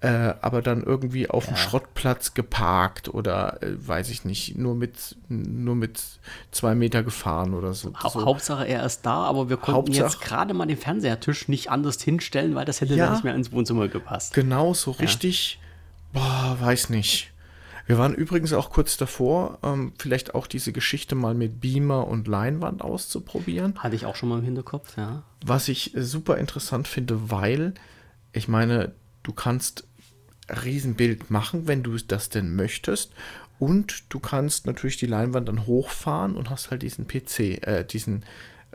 äh, 0.00 0.34
aber 0.42 0.62
dann 0.62 0.84
irgendwie 0.84 1.28
auf 1.28 1.46
ja. 1.46 1.52
dem 1.52 1.56
Schrottplatz 1.56 2.34
geparkt 2.34 3.08
oder 3.12 3.60
äh, 3.64 3.74
weiß 3.84 4.10
ich 4.10 4.24
nicht, 4.24 4.56
nur 4.56 4.76
mit, 4.76 5.16
nur 5.28 5.74
mit 5.74 6.00
zwei 6.52 6.76
Meter 6.76 7.02
gefahren 7.02 7.52
oder 7.52 7.74
so. 7.74 7.92
Ha 7.94 8.08
so. 8.08 8.24
Hauptsache 8.24 8.64
er 8.64 8.86
ist 8.86 9.04
da, 9.04 9.24
aber 9.24 9.48
wir 9.48 9.56
konnten 9.56 9.74
Hauptsache, 9.74 10.04
jetzt 10.04 10.20
gerade 10.20 10.54
mal 10.54 10.66
den 10.66 10.76
Fernsehertisch 10.76 11.48
nicht 11.48 11.70
anders 11.72 12.00
hinstellen, 12.00 12.54
weil 12.54 12.64
das 12.64 12.80
hätte 12.80 12.94
ja, 12.94 13.06
dann 13.06 13.14
nicht 13.14 13.24
mehr 13.24 13.34
ins 13.34 13.50
Wohnzimmer 13.50 13.88
gepasst. 13.88 14.34
Genau, 14.34 14.72
so 14.72 14.92
ja. 14.92 14.98
richtig, 14.98 15.58
boah, 16.12 16.56
weiß 16.60 16.90
nicht. 16.90 17.32
Wir 17.88 17.96
waren 17.96 18.14
übrigens 18.14 18.52
auch 18.52 18.68
kurz 18.68 18.98
davor, 18.98 19.60
ähm, 19.62 19.94
vielleicht 19.98 20.34
auch 20.34 20.46
diese 20.46 20.72
Geschichte 20.72 21.14
mal 21.14 21.32
mit 21.32 21.58
Beamer 21.58 22.06
und 22.06 22.28
Leinwand 22.28 22.82
auszuprobieren. 22.82 23.78
Hatte 23.78 23.96
ich 23.96 24.04
auch 24.04 24.14
schon 24.14 24.28
mal 24.28 24.40
im 24.40 24.44
Hinterkopf, 24.44 24.98
ja. 24.98 25.22
Was 25.44 25.68
ich 25.68 25.96
äh, 25.96 26.02
super 26.02 26.36
interessant 26.36 26.86
finde, 26.86 27.30
weil 27.30 27.72
ich 28.32 28.46
meine, 28.46 28.92
du 29.22 29.32
kannst 29.32 29.88
Riesenbild 30.50 31.30
machen, 31.30 31.66
wenn 31.66 31.82
du 31.82 31.96
das 31.96 32.28
denn 32.28 32.54
möchtest. 32.54 33.14
Und 33.58 34.04
du 34.10 34.20
kannst 34.20 34.66
natürlich 34.66 34.98
die 34.98 35.06
Leinwand 35.06 35.48
dann 35.48 35.66
hochfahren 35.66 36.36
und 36.36 36.50
hast 36.50 36.70
halt 36.70 36.82
diesen 36.82 37.08
PC, 37.08 37.66
äh, 37.66 37.84
diesen, 37.84 38.22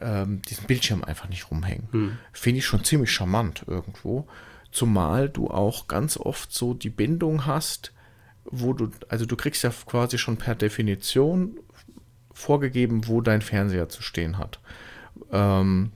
ähm, 0.01 0.41
diesen 0.41 0.65
Bildschirm 0.65 1.03
einfach 1.03 1.29
nicht 1.29 1.51
rumhängen. 1.51 1.87
Hm. 1.91 2.17
Finde 2.31 2.57
ich 2.57 2.65
schon 2.65 2.83
ziemlich 2.83 3.11
charmant 3.11 3.63
irgendwo. 3.67 4.27
Zumal 4.71 5.29
du 5.29 5.51
auch 5.51 5.87
ganz 5.87 6.17
oft 6.17 6.51
so 6.51 6.73
die 6.73 6.89
Bindung 6.89 7.45
hast, 7.45 7.93
wo 8.45 8.73
du, 8.73 8.91
also 9.09 9.25
du 9.25 9.35
kriegst 9.35 9.63
ja 9.63 9.71
quasi 9.85 10.17
schon 10.17 10.37
per 10.37 10.55
Definition 10.55 11.57
vorgegeben, 12.33 13.07
wo 13.07 13.21
dein 13.21 13.41
Fernseher 13.41 13.89
zu 13.89 14.01
stehen 14.01 14.37
hat. 14.37 14.59
Ähm, 15.31 15.91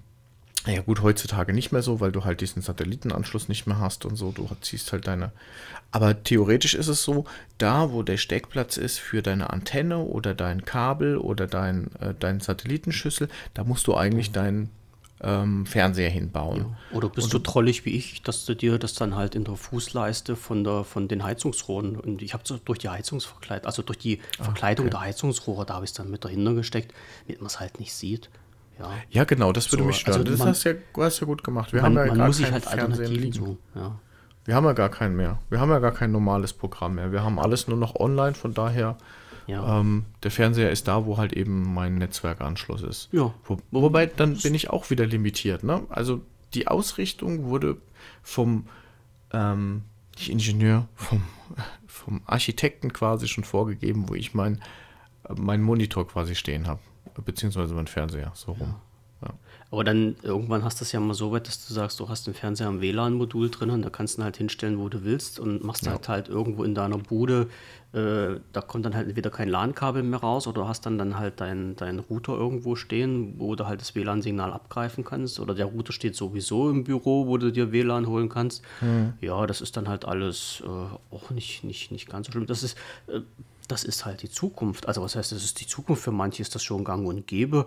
ja 0.66 0.82
gut, 0.82 1.02
heutzutage 1.02 1.54
nicht 1.54 1.72
mehr 1.72 1.82
so, 1.82 2.00
weil 2.02 2.12
du 2.12 2.26
halt 2.26 2.42
diesen 2.42 2.62
Satellitenanschluss 2.62 3.48
nicht 3.48 3.68
mehr 3.68 3.80
hast 3.80 4.06
und 4.06 4.18
so. 4.18 4.32
Du 4.32 4.50
ziehst 4.62 4.92
halt 4.92 5.08
deine. 5.08 5.32
Aber 5.92 6.24
theoretisch 6.24 6.76
ist 6.76 6.90
es 6.90 7.04
so, 7.04 7.26
da 7.58 7.92
wo 7.92 8.04
der 8.04 8.18
Steckplatz 8.18 8.76
ist 8.76 9.00
für 9.00 9.22
deine 9.22 9.50
Antenne 9.52 10.00
oder 10.00 10.34
dein 10.34 10.66
Kabel 10.66 11.18
oder 11.18 11.48
dein, 11.48 11.90
äh, 12.02 12.14
dein 12.20 12.42
Satellitenschüssel, 12.42 13.30
da 13.54 13.64
musst 13.64 13.88
du 13.88 13.96
eigentlich 13.96 14.32
deinen 14.32 14.70
ähm, 15.22 15.66
Fernseher 15.66 16.10
hinbauen. 16.10 16.76
Ja. 16.92 16.98
Oder 16.98 17.10
bist 17.10 17.26
und 17.26 17.34
du 17.34 17.40
trollig 17.40 17.86
wie 17.86 17.96
ich, 17.96 18.22
dass 18.22 18.46
du 18.46 18.56
dir 18.56 18.78
das 18.78 18.94
dann 18.94 19.16
halt 19.16 19.36
in 19.36 19.44
der 19.44 19.56
Fußleiste 19.56 20.36
von, 20.36 20.64
der, 20.64 20.84
von 20.84 21.08
den 21.08 21.24
Heizungsrohren 21.24 21.98
und 21.98 22.22
ich 22.22 22.34
habe 22.34 22.44
so 22.46 22.58
durch 22.58 22.80
die 22.80 22.90
Heizungsverkleidung, 22.90 23.66
also 23.66 23.82
durch 23.82 23.98
die 23.98 24.20
ah, 24.40 24.44
Verkleidung 24.44 24.86
okay. 24.86 24.92
der 24.92 25.02
Heizungsrohre, 25.02 25.66
da 25.66 25.76
habe 25.76 25.86
ich 25.86 25.92
es 25.92 25.98
dann 25.98 26.12
mit 26.12 26.24
dahinter 26.24 26.54
gesteckt, 26.54 26.94
damit 27.26 27.42
man 27.42 27.48
es 27.48 27.60
halt 27.60 27.80
nicht 27.80 27.94
sieht. 27.94 28.30
Ja, 28.80 28.92
ja 29.10 29.24
genau, 29.24 29.52
das 29.52 29.72
würde 29.72 29.84
so, 29.84 29.88
mich 29.88 29.98
stören. 29.98 30.20
Also 30.20 30.32
das 30.32 30.40
man, 30.40 30.50
hast, 30.50 30.64
ja, 30.64 30.74
hast 30.98 31.20
ja 31.20 31.26
gut 31.26 31.44
gemacht. 31.44 31.74
Wir 31.74 31.82
man, 31.82 31.98
haben 31.98 32.06
ja 32.06 32.06
man 32.08 32.18
gar 32.18 32.28
muss 32.28 32.38
sich 32.38 32.52
halt 32.52 32.68
Alternativen 32.68 33.32
suchen. 33.32 33.58
Ja. 33.74 34.00
Wir 34.46 34.56
haben 34.56 34.66
ja 34.66 34.74
gar 34.74 34.90
keinen 34.90 35.16
mehr. 35.16 35.40
Wir 35.50 35.60
haben 35.60 35.72
ja 35.72 35.80
gar 35.80 35.92
kein 35.92 36.12
normales 36.12 36.54
Programm 36.54 36.96
mehr. 36.96 37.12
Wir 37.12 37.24
haben 37.24 37.40
alles 37.40 37.68
nur 37.68 37.78
noch 37.78 37.96
online, 37.96 38.34
von 38.34 38.54
daher 38.54 38.98
ja. 39.48 39.80
ähm, 39.80 40.06
der 40.24 40.32
Fernseher 40.32 40.72
ist 40.72 40.88
da, 40.88 41.06
wo 41.06 41.18
halt 41.18 41.34
eben 41.34 41.74
mein 41.74 41.98
Netzwerkanschluss 41.98 42.82
ist. 42.84 43.10
Ja. 43.12 43.34
Wo, 43.46 43.58
wobei, 43.72 44.06
dann 44.06 44.38
bin 44.38 44.54
ich 44.54 44.70
auch 44.70 44.90
wieder 44.90 45.06
limitiert. 45.06 45.64
Ne? 45.64 45.84
Also 45.90 46.22
die 46.54 46.68
Ausrichtung 46.68 47.46
wurde 47.46 47.78
vom 48.24 48.68
ähm, 49.32 49.84
Ingenieur, 50.28 50.88
vom, 50.96 51.24
vom 51.88 52.22
Architekten 52.26 52.94
quasi 52.94 53.28
schon 53.28 53.44
vorgegeben, 53.44 54.10
wo 54.10 54.16
ich 54.16 54.34
mein, 54.34 54.62
meinen 55.36 55.64
Monitor 55.64 56.08
quasi 56.08 56.36
stehen 56.36 56.68
habe 56.68 56.80
beziehungsweise 57.24 57.74
mein 57.74 57.88
Fernseher, 57.88 58.32
so 58.36 58.54
rum. 58.54 58.76
Ja. 59.22 59.34
Aber 59.72 59.84
dann 59.84 60.16
irgendwann 60.22 60.64
hast 60.64 60.80
du 60.80 60.86
es 60.86 60.92
ja 60.92 61.00
mal 61.00 61.14
so 61.14 61.32
weit, 61.32 61.48
dass 61.48 61.68
du 61.68 61.74
sagst, 61.74 62.00
du 62.00 62.08
hast 62.08 62.28
den 62.28 62.34
Fernseher 62.34 62.68
am 62.68 62.82
WLAN-Modul 62.82 63.50
drin 63.50 63.70
und 63.72 63.82
da 63.82 63.90
kannst 63.90 64.18
du 64.18 64.24
halt 64.24 64.38
hinstellen, 64.38 64.80
wo 64.80 64.88
du 64.90 65.04
willst 65.04 65.40
und 65.40 65.64
machst 65.64 65.86
ja. 65.86 65.92
halt 65.92 66.08
halt 66.08 66.30
irgendwo 66.30 66.64
in 66.64 66.76
deiner 66.76 66.98
Bude, 66.98 67.50
äh, 67.98 68.40
da 68.54 68.62
kommt 68.62 68.86
dann 68.86 68.94
halt 68.94 69.08
entweder 69.08 69.32
kein 69.32 69.50
LAN-Kabel 69.50 70.04
mehr 70.04 70.20
raus 70.20 70.46
oder 70.46 70.62
du 70.62 70.68
hast 70.68 70.86
dann, 70.86 71.00
dann 71.00 71.18
halt 71.18 71.42
deinen 71.42 71.76
dein 71.76 71.98
Router 71.98 72.34
irgendwo 72.34 72.76
stehen, 72.76 73.36
wo 73.40 73.56
du 73.56 73.66
halt 73.66 73.82
das 73.82 73.96
WLAN-Signal 73.96 74.54
abgreifen 74.54 75.04
kannst 75.04 75.40
oder 75.40 75.56
der 75.56 75.66
Router 75.66 75.94
steht 75.94 76.16
sowieso 76.16 76.70
im 76.70 76.84
Büro, 76.84 77.26
wo 77.26 77.38
du 77.38 77.52
dir 77.52 77.72
WLAN 77.72 78.06
holen 78.06 78.30
kannst. 78.30 78.64
Mhm. 78.82 79.14
Ja, 79.20 79.48
das 79.48 79.62
ist 79.62 79.78
dann 79.78 79.88
halt 79.88 80.06
alles 80.06 80.62
äh, 80.64 81.16
auch 81.16 81.32
nicht, 81.32 81.64
nicht, 81.64 81.92
nicht 81.92 82.08
ganz 82.08 82.28
so 82.28 82.34
schlimm. 82.34 82.46
Das 82.46 82.62
ist, 82.62 82.78
äh, 83.08 83.22
das 83.68 83.84
ist 83.84 84.06
halt 84.06 84.22
die 84.22 84.30
Zukunft. 84.30 84.88
Also 84.88 85.02
was 85.02 85.16
heißt, 85.16 85.32
das 85.32 85.44
ist 85.44 85.60
die 85.60 85.68
Zukunft. 85.68 86.04
Für 86.04 86.12
manche 86.12 86.42
ist 86.42 86.54
das 86.54 86.64
schon 86.64 86.84
gang 86.84 87.08
und 87.08 87.26
gäbe. 87.26 87.66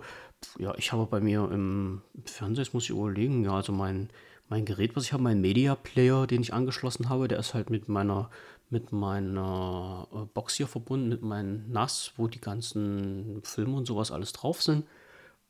Ja, 0.57 0.73
ich 0.77 0.93
habe 0.93 1.05
bei 1.07 1.19
mir 1.19 1.49
im 1.51 2.01
Fernseher, 2.25 2.65
muss 2.71 2.85
ich 2.85 2.91
überlegen, 2.91 3.43
ja, 3.43 3.55
also 3.55 3.73
mein, 3.73 4.09
mein 4.51 4.65
Gerät, 4.65 4.97
was 4.97 5.05
ich 5.05 5.13
habe, 5.13 5.23
mein 5.23 5.39
Media 5.39 5.75
Player, 5.75 6.27
den 6.27 6.41
ich 6.41 6.53
angeschlossen 6.53 7.07
habe, 7.07 7.29
der 7.29 7.39
ist 7.39 7.53
halt 7.53 7.69
mit 7.69 7.87
meiner, 7.87 8.29
mit 8.69 8.91
meiner 8.91 10.07
äh, 10.13 10.25
Box 10.33 10.55
hier 10.55 10.67
verbunden, 10.67 11.07
mit 11.07 11.21
meinem 11.21 11.71
NAS, 11.71 12.11
wo 12.17 12.27
die 12.27 12.41
ganzen 12.41 13.41
Filme 13.43 13.77
und 13.77 13.87
sowas 13.87 14.11
alles 14.11 14.33
drauf 14.33 14.61
sind. 14.61 14.85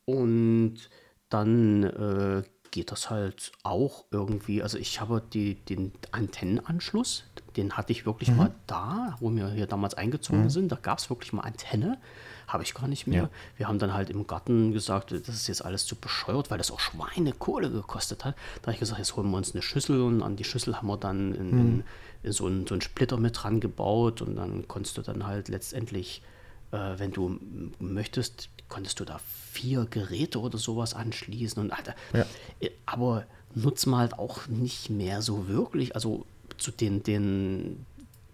Und 0.04 0.88
dann 1.28 1.82
äh, 1.82 2.44
geht 2.70 2.92
das 2.92 3.10
halt 3.10 3.50
auch 3.64 4.04
irgendwie. 4.12 4.62
Also 4.62 4.78
ich 4.78 5.00
habe 5.00 5.20
die, 5.20 5.56
den 5.56 5.90
Antennenanschluss, 6.12 7.24
den 7.56 7.76
hatte 7.76 7.90
ich 7.90 8.06
wirklich 8.06 8.30
mhm. 8.30 8.36
mal 8.36 8.54
da, 8.68 9.16
wo 9.18 9.30
wir 9.30 9.50
hier 9.50 9.66
damals 9.66 9.94
eingezogen 9.94 10.44
mhm. 10.44 10.50
sind. 10.50 10.70
Da 10.70 10.76
gab 10.76 10.98
es 10.98 11.10
wirklich 11.10 11.32
mal 11.32 11.42
Antenne. 11.42 11.98
Habe 12.52 12.62
ich 12.64 12.74
gar 12.74 12.86
nicht 12.86 13.06
mehr. 13.06 13.22
Ja. 13.22 13.30
Wir 13.56 13.68
haben 13.68 13.78
dann 13.78 13.94
halt 13.94 14.10
im 14.10 14.26
Garten 14.26 14.72
gesagt, 14.72 15.12
das 15.12 15.28
ist 15.28 15.46
jetzt 15.46 15.64
alles 15.64 15.86
zu 15.86 15.96
bescheuert, 15.96 16.50
weil 16.50 16.58
das 16.58 16.70
auch 16.70 16.80
Schweinekohle 16.80 17.70
gekostet 17.70 18.24
hat. 18.24 18.36
Da 18.60 18.66
habe 18.66 18.72
ich 18.72 18.80
gesagt, 18.80 18.98
jetzt 18.98 19.16
holen 19.16 19.30
wir 19.30 19.36
uns 19.38 19.52
eine 19.52 19.62
Schüssel 19.62 20.02
und 20.02 20.22
an 20.22 20.36
die 20.36 20.44
Schüssel 20.44 20.76
haben 20.76 20.88
wir 20.88 20.98
dann 20.98 21.34
in, 21.34 21.50
mhm. 21.50 21.84
in, 22.22 22.32
so, 22.32 22.46
einen, 22.46 22.66
so 22.66 22.74
einen 22.74 22.82
Splitter 22.82 23.16
mit 23.16 23.42
dran 23.42 23.60
gebaut 23.60 24.20
und 24.20 24.36
dann 24.36 24.68
konntest 24.68 24.98
du 24.98 25.02
dann 25.02 25.26
halt 25.26 25.48
letztendlich, 25.48 26.22
äh, 26.72 26.98
wenn 26.98 27.12
du 27.12 27.38
möchtest, 27.78 28.50
konntest 28.68 29.00
du 29.00 29.04
da 29.04 29.18
vier 29.50 29.86
Geräte 29.88 30.38
oder 30.38 30.58
sowas 30.58 30.94
anschließen. 30.94 31.62
Und, 31.62 31.70
Alter, 31.70 31.94
ja. 32.12 32.26
Äh, 32.60 32.70
aber 32.84 33.24
nutzen 33.54 33.90
wir 33.90 33.98
halt 33.98 34.18
auch 34.18 34.46
nicht 34.48 34.90
mehr 34.90 35.22
so 35.22 35.48
wirklich. 35.48 35.94
Also 35.94 36.26
zu 36.58 36.70
den, 36.70 37.02
den, 37.02 37.86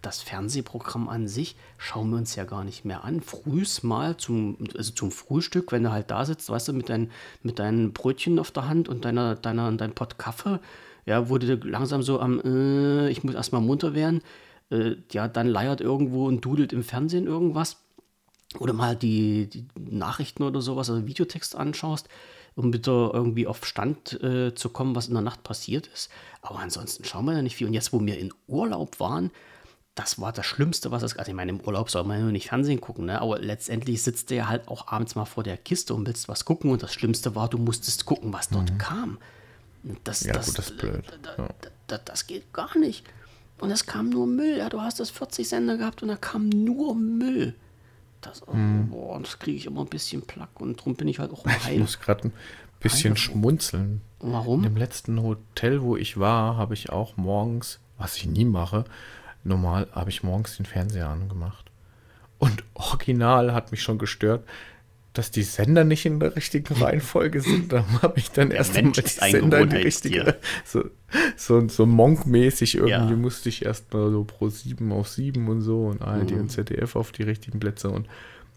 das 0.03 0.22
Fernsehprogramm 0.22 1.09
an 1.09 1.26
sich 1.26 1.57
schauen 1.76 2.11
wir 2.11 2.18
uns 2.18 2.36
ja 2.36 2.44
gar 2.44 2.64
nicht 2.64 2.84
mehr 2.84 3.05
an. 3.05 3.20
Frühs 3.20 3.82
mal 3.82 4.16
zum, 4.16 4.57
also 4.76 4.92
zum 4.92 5.11
Frühstück, 5.11 5.72
wenn 5.72 5.82
du 5.82 5.90
halt 5.90 6.11
da 6.11 6.24
sitzt, 6.24 6.51
weißt 6.51 6.68
du, 6.68 6.72
mit, 6.72 6.88
dein, 6.88 7.11
mit 7.42 7.59
deinen 7.59 7.92
Brötchen 7.92 8.38
auf 8.38 8.51
der 8.51 8.68
Hand 8.68 8.88
und 8.88 9.05
deiner, 9.05 9.34
deiner, 9.34 9.72
dein 9.72 9.94
Pott 9.94 10.18
Kaffee, 10.18 10.61
ja, 11.07 11.28
wurde 11.28 11.55
langsam 11.64 12.03
so 12.03 12.20
am, 12.20 12.40
äh, 12.40 13.09
ich 13.09 13.24
muss 13.24 13.34
erstmal 13.34 13.61
munter 13.61 13.94
werden, 13.94 14.22
äh, 14.70 14.96
ja, 15.11 15.26
dann 15.26 15.49
leiert 15.49 15.80
irgendwo 15.80 16.26
und 16.26 16.44
dudelt 16.44 16.72
im 16.72 16.84
Fernsehen 16.84 17.26
irgendwas 17.26 17.78
oder 18.59 18.72
mal 18.72 18.96
die, 18.96 19.46
die 19.49 19.66
Nachrichten 19.78 20.42
oder 20.42 20.61
sowas, 20.61 20.90
also 20.90 21.07
Videotext 21.07 21.57
anschaust, 21.57 22.09
um 22.55 22.70
bitte 22.70 23.11
irgendwie 23.12 23.46
auf 23.46 23.64
Stand 23.64 24.22
äh, 24.22 24.55
zu 24.55 24.70
kommen, 24.70 24.94
was 24.94 25.09
in 25.09 25.14
der 25.14 25.22
Nacht 25.22 25.42
passiert 25.42 25.88
ist. 25.88 26.11
Aber 26.42 26.59
ansonsten 26.59 27.05
schauen 27.05 27.24
wir 27.26 27.34
ja 27.34 27.42
nicht 27.42 27.57
viel. 27.57 27.66
Und 27.66 27.74
jetzt, 27.74 27.92
wo 27.92 28.01
wir 28.01 28.18
in 28.18 28.32
Urlaub 28.46 29.01
waren, 29.01 29.30
das 29.99 30.20
war 30.20 30.32
das 30.32 30.46
Schlimmste, 30.46 30.92
was 30.92 31.03
es 31.03 31.14
gab. 31.14 31.20
Also 31.20 31.32
ich 31.32 31.36
meine, 31.36 31.51
im 31.51 31.61
Urlaub 31.61 31.90
soll 31.90 32.05
man 32.05 32.18
ja 32.18 32.22
nur 32.22 32.30
nicht 32.30 32.49
Fernsehen 32.49 32.80
gucken, 32.80 33.07
ne? 33.07 33.20
aber 33.20 33.40
letztendlich 33.40 34.01
sitzt 34.01 34.30
du 34.30 34.36
ja 34.36 34.46
halt 34.46 34.68
auch 34.68 34.86
abends 34.86 35.16
mal 35.16 35.24
vor 35.24 35.42
der 35.42 35.57
Kiste 35.57 35.92
und 35.92 36.07
willst 36.07 36.28
was 36.28 36.44
gucken. 36.44 36.70
Und 36.70 36.84
das 36.84 36.94
Schlimmste 36.94 37.34
war, 37.34 37.49
du 37.49 37.59
musstest 37.59 38.05
gucken, 38.05 38.32
was 38.32 38.49
dort 38.49 38.70
mhm. 38.70 38.78
kam. 38.78 39.18
Das, 40.05 40.22
ja, 40.22 40.34
das, 40.34 40.46
gut, 40.46 40.59
das 40.59 40.70
ist 40.70 40.78
blöd. 40.78 41.05
Ja. 41.36 41.49
Das, 41.88 42.01
das 42.05 42.26
geht 42.28 42.53
gar 42.53 42.78
nicht. 42.78 43.05
Und 43.59 43.72
es 43.72 43.86
kam 43.86 44.09
nur 44.09 44.28
Müll. 44.28 44.59
Ja, 44.59 44.68
du 44.68 44.80
hast 44.80 45.01
das 45.01 45.11
40 45.11 45.49
Sender 45.49 45.76
gehabt 45.76 46.01
und 46.03 46.09
da 46.09 46.16
kam 46.16 46.49
nur 46.49 46.94
Müll. 46.94 47.55
Das, 48.20 48.46
oh, 48.46 48.53
hm. 48.53 48.90
boah, 48.90 49.18
das 49.18 49.40
kriege 49.40 49.57
ich 49.57 49.66
immer 49.66 49.80
ein 49.80 49.88
bisschen 49.88 50.22
Plack 50.22 50.61
und 50.61 50.78
darum 50.78 50.94
bin 50.94 51.09
ich 51.09 51.18
halt 51.18 51.32
auch 51.32 51.44
heim. 51.44 51.57
Ich 51.72 51.80
muss 51.80 51.99
gerade 51.99 52.28
ein 52.28 52.32
bisschen 52.78 53.14
Heim. 53.14 53.16
schmunzeln. 53.16 54.01
Warum? 54.20 54.62
Im 54.62 54.76
letzten 54.76 55.20
Hotel, 55.22 55.82
wo 55.82 55.96
ich 55.96 56.18
war, 56.18 56.57
habe 56.57 56.74
ich 56.74 56.90
auch 56.90 57.16
morgens 57.16 57.80
was 57.99 58.16
ich 58.16 58.26
nie 58.26 58.44
mache, 58.44 58.84
normal 59.45 59.89
habe 59.93 60.11
ich 60.11 60.22
morgens 60.22 60.57
den 60.57 60.66
Fernseher 60.66 61.09
angemacht. 61.09 61.70
Und 62.39 62.64
original 62.74 63.53
hat 63.53 63.72
mich 63.72 63.82
schon 63.82 63.99
gestört, 63.99 64.45
dass 65.12 65.32
die 65.32 65.43
Sender 65.43 65.82
nicht 65.82 66.07
in 66.07 66.20
der 66.20 66.36
richtigen 66.36 66.74
Reihenfolge 66.80 67.41
sind. 67.41 67.72
Da 67.72 67.84
habe 68.03 68.18
ich 68.18 68.30
dann 68.30 68.51
erst 68.51 68.74
mal 68.74 68.93
die 68.93 69.01
Sender 69.01 69.61
in 69.61 69.70
die 69.70 69.76
richtige. 69.76 70.36
So, 70.64 70.84
so, 71.36 71.68
so 71.68 71.86
Monk-mäßig 71.86 72.76
irgendwie 72.76 73.12
ja. 73.12 73.16
musste 73.16 73.49
ich 73.49 73.64
erst 73.64 73.93
mal 73.93 74.11
so 74.12 74.24
pro 74.24 74.49
7 74.49 74.93
auf 74.93 75.09
7 75.09 75.49
und 75.49 75.62
so 75.62 75.86
und 75.86 76.03
ARD 76.03 76.32
mhm. 76.32 76.41
und 76.41 76.51
ZDF 76.51 76.95
auf 76.95 77.11
die 77.11 77.24
richtigen 77.24 77.59
Plätze 77.59 77.91
und 77.91 78.07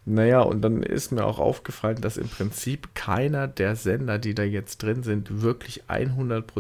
naja, 0.03 0.41
und 0.41 0.61
dann 0.61 0.81
ist 0.81 1.11
mir 1.11 1.25
auch 1.25 1.37
aufgefallen, 1.37 2.01
dass 2.01 2.17
im 2.17 2.27
Prinzip 2.27 2.95
keiner 2.95 3.47
der 3.47 3.75
Sender, 3.75 4.17
die 4.17 4.33
da 4.33 4.41
jetzt 4.41 4.81
drin 4.81 5.03
sind, 5.03 5.41
wirklich 5.41 5.83
100 5.87 6.51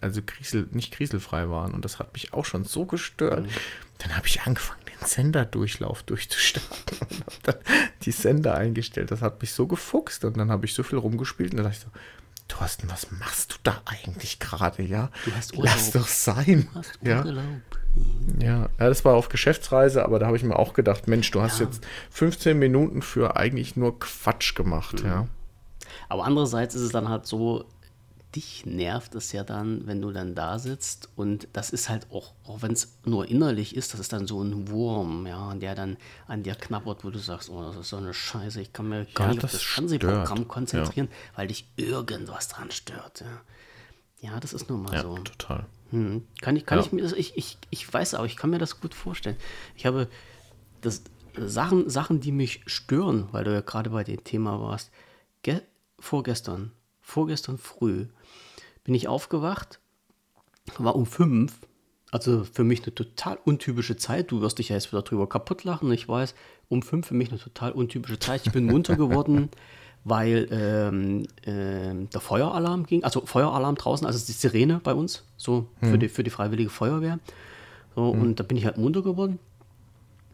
also 0.00 0.20
Krisel, 0.26 0.66
nicht 0.72 0.92
kriselfrei 0.92 1.48
waren. 1.48 1.74
Und 1.74 1.84
das 1.84 2.00
hat 2.00 2.12
mich 2.12 2.32
auch 2.32 2.44
schon 2.44 2.64
so 2.64 2.84
gestört. 2.84 3.44
Mhm. 3.44 3.50
Dann 3.98 4.16
habe 4.16 4.26
ich 4.26 4.42
angefangen, 4.42 4.80
den 4.86 5.06
Senderdurchlauf 5.06 6.02
durchzustarten 6.02 6.98
und 7.08 7.20
habe 7.20 7.36
dann 7.44 7.54
die 8.02 8.10
Sender 8.10 8.56
eingestellt. 8.56 9.12
Das 9.12 9.22
hat 9.22 9.40
mich 9.40 9.52
so 9.52 9.68
gefuchst. 9.68 10.24
Und 10.24 10.36
dann 10.36 10.50
habe 10.50 10.66
ich 10.66 10.74
so 10.74 10.82
viel 10.82 10.98
rumgespielt 10.98 11.52
und 11.52 11.58
dann 11.58 11.66
dachte 11.66 11.76
ich 11.76 11.84
so, 11.84 12.00
Thorsten, 12.48 12.90
was 12.90 13.12
machst 13.12 13.52
du 13.52 13.56
da 13.62 13.80
eigentlich 13.84 14.40
gerade, 14.40 14.82
ja? 14.82 15.08
Du 15.24 15.32
hast 15.36 15.52
Urlaub. 15.52 15.66
Lass 15.66 15.92
doch 15.92 16.08
sein. 16.08 16.68
Du 16.72 16.78
hast 16.80 16.98
Urlaub. 17.00 17.36
Ja. 17.36 17.81
Ja. 18.38 18.68
das 18.78 19.04
war 19.04 19.14
auf 19.14 19.28
Geschäftsreise, 19.28 20.04
aber 20.04 20.18
da 20.18 20.26
habe 20.26 20.36
ich 20.36 20.42
mir 20.42 20.58
auch 20.58 20.74
gedacht, 20.74 21.08
Mensch, 21.08 21.30
du 21.30 21.42
hast 21.42 21.60
ja. 21.60 21.66
jetzt 21.66 21.84
15 22.10 22.58
Minuten 22.58 23.02
für 23.02 23.36
eigentlich 23.36 23.76
nur 23.76 23.98
Quatsch 23.98 24.54
gemacht, 24.54 25.02
mhm. 25.02 25.08
ja. 25.08 25.28
Aber 26.08 26.24
andererseits 26.24 26.74
ist 26.74 26.82
es 26.82 26.92
dann 26.92 27.08
halt 27.08 27.26
so, 27.26 27.64
dich 28.34 28.64
nervt 28.64 29.14
es 29.14 29.32
ja 29.32 29.44
dann, 29.44 29.86
wenn 29.86 30.00
du 30.00 30.10
dann 30.10 30.34
da 30.34 30.58
sitzt 30.58 31.10
und 31.16 31.48
das 31.52 31.70
ist 31.70 31.88
halt 31.88 32.06
auch, 32.10 32.32
auch 32.46 32.62
wenn 32.62 32.72
es 32.72 32.96
nur 33.04 33.28
innerlich 33.28 33.76
ist, 33.76 33.92
das 33.92 34.00
ist 34.00 34.12
dann 34.12 34.26
so 34.26 34.42
ein 34.42 34.68
Wurm, 34.68 35.26
ja, 35.26 35.54
der 35.54 35.74
dann 35.74 35.96
an 36.26 36.42
dir 36.42 36.54
knabbert, 36.54 37.04
wo 37.04 37.10
du 37.10 37.18
sagst, 37.18 37.50
oh, 37.50 37.62
das 37.62 37.76
ist 37.76 37.90
so 37.90 37.98
eine 37.98 38.14
Scheiße, 38.14 38.60
ich 38.60 38.72
kann 38.72 38.88
mir 38.88 39.06
gar 39.14 39.28
ja, 39.28 39.34
nicht 39.34 39.44
auf 39.44 39.52
das 39.52 39.62
Fernsehprogramm 39.62 40.48
konzentrieren, 40.48 41.08
ja. 41.10 41.38
weil 41.38 41.48
dich 41.48 41.68
irgendwas 41.76 42.48
dran 42.48 42.70
stört, 42.70 43.20
ja. 43.20 43.40
Ja, 44.20 44.38
das 44.38 44.52
ist 44.52 44.70
nun 44.70 44.82
mal 44.82 44.94
ja, 44.94 45.02
so. 45.02 45.16
total. 45.16 45.66
Hm. 45.92 46.26
Kann 46.40 46.56
ich, 46.56 46.66
kann 46.66 46.80
ich 46.80 46.90
mir 46.90 47.02
das, 47.02 47.12
ich, 47.12 47.36
ich, 47.36 47.58
ich 47.70 47.92
weiß 47.92 48.14
aber, 48.14 48.26
ich 48.26 48.36
kann 48.36 48.50
mir 48.50 48.58
das 48.58 48.80
gut 48.80 48.94
vorstellen. 48.94 49.36
Ich 49.76 49.86
habe 49.86 50.08
das 50.80 51.02
Sachen, 51.36 51.88
Sachen, 51.88 52.20
die 52.20 52.32
mich 52.32 52.62
stören, 52.66 53.28
weil 53.30 53.44
du 53.44 53.52
ja 53.52 53.60
gerade 53.60 53.90
bei 53.90 54.02
dem 54.02 54.24
Thema 54.24 54.60
warst. 54.60 54.90
Ge 55.42 55.60
vorgestern, 55.98 56.72
vorgestern 57.00 57.58
früh 57.58 58.06
bin 58.84 58.94
ich 58.94 59.06
aufgewacht, 59.06 59.78
war 60.78 60.96
um 60.96 61.06
fünf, 61.06 61.60
also 62.10 62.44
für 62.44 62.64
mich 62.64 62.82
eine 62.82 62.94
total 62.94 63.38
untypische 63.44 63.96
Zeit. 63.96 64.30
Du 64.32 64.40
wirst 64.40 64.58
dich 64.58 64.70
ja 64.70 64.76
jetzt 64.76 64.92
wieder 64.92 65.02
drüber 65.02 65.28
kaputt 65.28 65.64
lachen, 65.64 65.92
ich 65.92 66.08
weiß. 66.08 66.34
Um 66.68 66.82
fünf 66.82 67.06
für 67.06 67.14
mich 67.14 67.28
eine 67.28 67.38
total 67.38 67.72
untypische 67.72 68.18
Zeit. 68.18 68.46
Ich 68.46 68.52
bin 68.52 68.64
munter 68.64 68.96
geworden, 68.96 69.50
weil 70.04 70.48
ähm, 70.50 71.26
äh, 71.42 72.06
der 72.12 72.20
Feueralarm 72.20 72.86
ging, 72.86 73.04
also 73.04 73.24
Feueralarm 73.24 73.76
draußen, 73.76 74.06
also 74.06 74.24
die 74.24 74.32
Sirene 74.32 74.80
bei 74.82 74.94
uns, 74.94 75.24
so 75.36 75.68
hm. 75.80 75.90
für, 75.90 75.98
die, 75.98 76.08
für 76.08 76.24
die 76.24 76.30
Freiwillige 76.30 76.70
Feuerwehr. 76.70 77.18
So, 77.94 78.12
hm. 78.12 78.20
Und 78.20 78.40
da 78.40 78.44
bin 78.44 78.56
ich 78.56 78.64
halt 78.64 78.78
munter 78.78 79.02
geworden. 79.02 79.38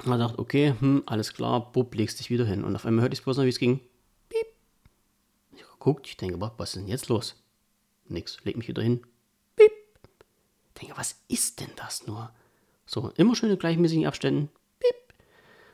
Und 0.04 0.18
dachte, 0.18 0.38
okay, 0.38 0.74
hm, 0.78 1.02
alles 1.06 1.34
klar, 1.34 1.72
Bub, 1.72 1.94
legst 1.94 2.20
dich 2.20 2.30
wieder 2.30 2.46
hin. 2.46 2.64
Und 2.64 2.76
auf 2.76 2.86
einmal 2.86 3.02
hörte 3.02 3.14
ich 3.14 3.22
bloß 3.22 3.36
noch, 3.36 3.44
wie 3.44 3.48
es 3.48 3.58
ging. 3.58 3.80
Piep. 4.28 4.46
Ich 5.56 5.62
geguckt, 5.62 6.06
ich 6.06 6.16
denke, 6.16 6.40
was 6.40 6.70
ist 6.70 6.76
denn 6.76 6.88
jetzt 6.88 7.08
los? 7.08 7.42
Nix. 8.06 8.38
Leg 8.44 8.56
mich 8.56 8.68
wieder 8.68 8.82
hin. 8.82 9.00
Piep. 9.56 9.72
Denke, 10.80 10.96
was 10.96 11.16
ist 11.26 11.60
denn 11.60 11.70
das 11.76 12.06
nur? 12.06 12.30
So, 12.86 13.10
immer 13.16 13.34
schön 13.34 13.50
in 13.50 13.58
gleichmäßigen 13.58 14.06
Abständen. 14.06 14.50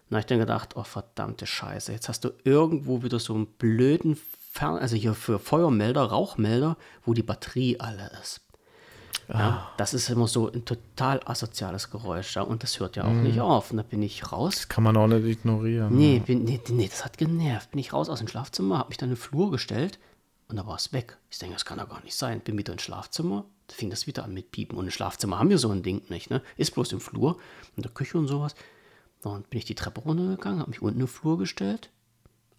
Piep. 0.05 0.11
Na, 0.11 0.19
ich 0.19 0.27
dann 0.27 0.39
gedacht, 0.39 0.77
oh 0.77 0.85
verdammte 0.85 1.47
Scheiße, 1.47 1.93
jetzt 1.93 2.09
hast 2.09 2.25
du 2.25 2.31
irgendwo 2.45 3.03
wieder 3.03 3.19
so 3.19 3.35
einen 3.35 3.47
blöden 3.47 4.19
Fern 4.53 4.79
also 4.79 4.95
hier 4.95 5.15
für 5.15 5.41
Feuermelder, 5.41 6.03
Rauchmelder, 6.05 6.77
wo 7.05 7.13
die 7.13 7.25
Batterie 7.25 7.81
alle 7.81 8.11
ist. 8.23 8.41
Ja, 9.29 9.35
ah. 9.35 9.73
das 9.79 9.95
ist 9.95 10.11
immer 10.11 10.29
so 10.29 10.51
ein 10.53 10.65
total 10.65 11.21
asoziales 11.25 11.91
Geräusch, 11.91 12.37
ja, 12.37 12.43
und 12.43 12.63
das 12.63 12.79
hört 12.79 12.97
ja 12.97 13.05
auch 13.05 13.13
mm. 13.13 13.23
nicht 13.23 13.41
auf. 13.41 13.71
Und 13.71 13.79
da 13.79 13.83
bin 13.83 14.03
ich 14.03 14.31
raus. 14.31 14.55
Das 14.55 14.69
kann 14.69 14.85
man 14.85 14.97
auch 14.97 15.07
nicht 15.07 15.25
ignorieren. 15.25 15.97
Nee, 15.97 16.21
bin, 16.25 16.45
nee, 16.45 16.61
nee, 16.69 16.89
das 16.89 17.05
hat 17.05 17.17
genervt. 17.17 17.71
Bin 17.71 17.81
ich 17.81 17.93
raus 17.93 18.09
aus 18.09 18.19
dem 18.19 18.29
Schlafzimmer, 18.29 18.79
habe 18.79 18.91
mich 18.91 18.99
dann 18.99 19.09
in 19.09 19.15
den 19.15 19.21
Flur 19.21 19.51
gestellt, 19.51 19.99
und 20.49 20.57
da 20.57 20.67
war 20.67 20.77
es 20.77 20.93
weg. 20.93 21.17
Ich 21.31 21.39
denke, 21.39 21.55
das 21.55 21.65
kann 21.65 21.79
doch 21.79 21.89
gar 21.89 22.03
nicht 22.05 22.15
sein. 22.15 22.41
Bin 22.41 22.59
wieder 22.59 22.75
ins 22.75 22.83
Schlafzimmer, 22.83 23.47
da 23.67 23.75
fing 23.75 23.91
das 23.91 24.07
wieder 24.07 24.25
an 24.25 24.35
mit 24.35 24.51
Piepen. 24.51 24.77
Und 24.77 24.85
im 24.85 24.91
Schlafzimmer 24.91 25.39
haben 25.39 25.51
wir 25.51 25.59
so 25.59 25.71
ein 25.71 25.83
Ding 25.83 26.03
nicht, 26.11 26.31
ne? 26.31 26.43
Ist 26.57 26.75
bloß 26.75 26.93
im 26.93 27.01
Flur, 27.01 27.39
in 27.77 27.83
der 27.83 27.93
Küche 27.93 28.19
und 28.19 28.29
sowas. 28.29 28.55
Und 29.25 29.51
bin 29.51 29.59
ich 29.59 29.65
die 29.65 29.75
Treppe 29.75 30.03
runtergegangen, 30.03 30.61
habe 30.61 30.71
mich 30.71 30.83
unten 30.83 31.01
im 31.01 31.09
Flur 31.09 31.39
gestellt. 31.39 31.91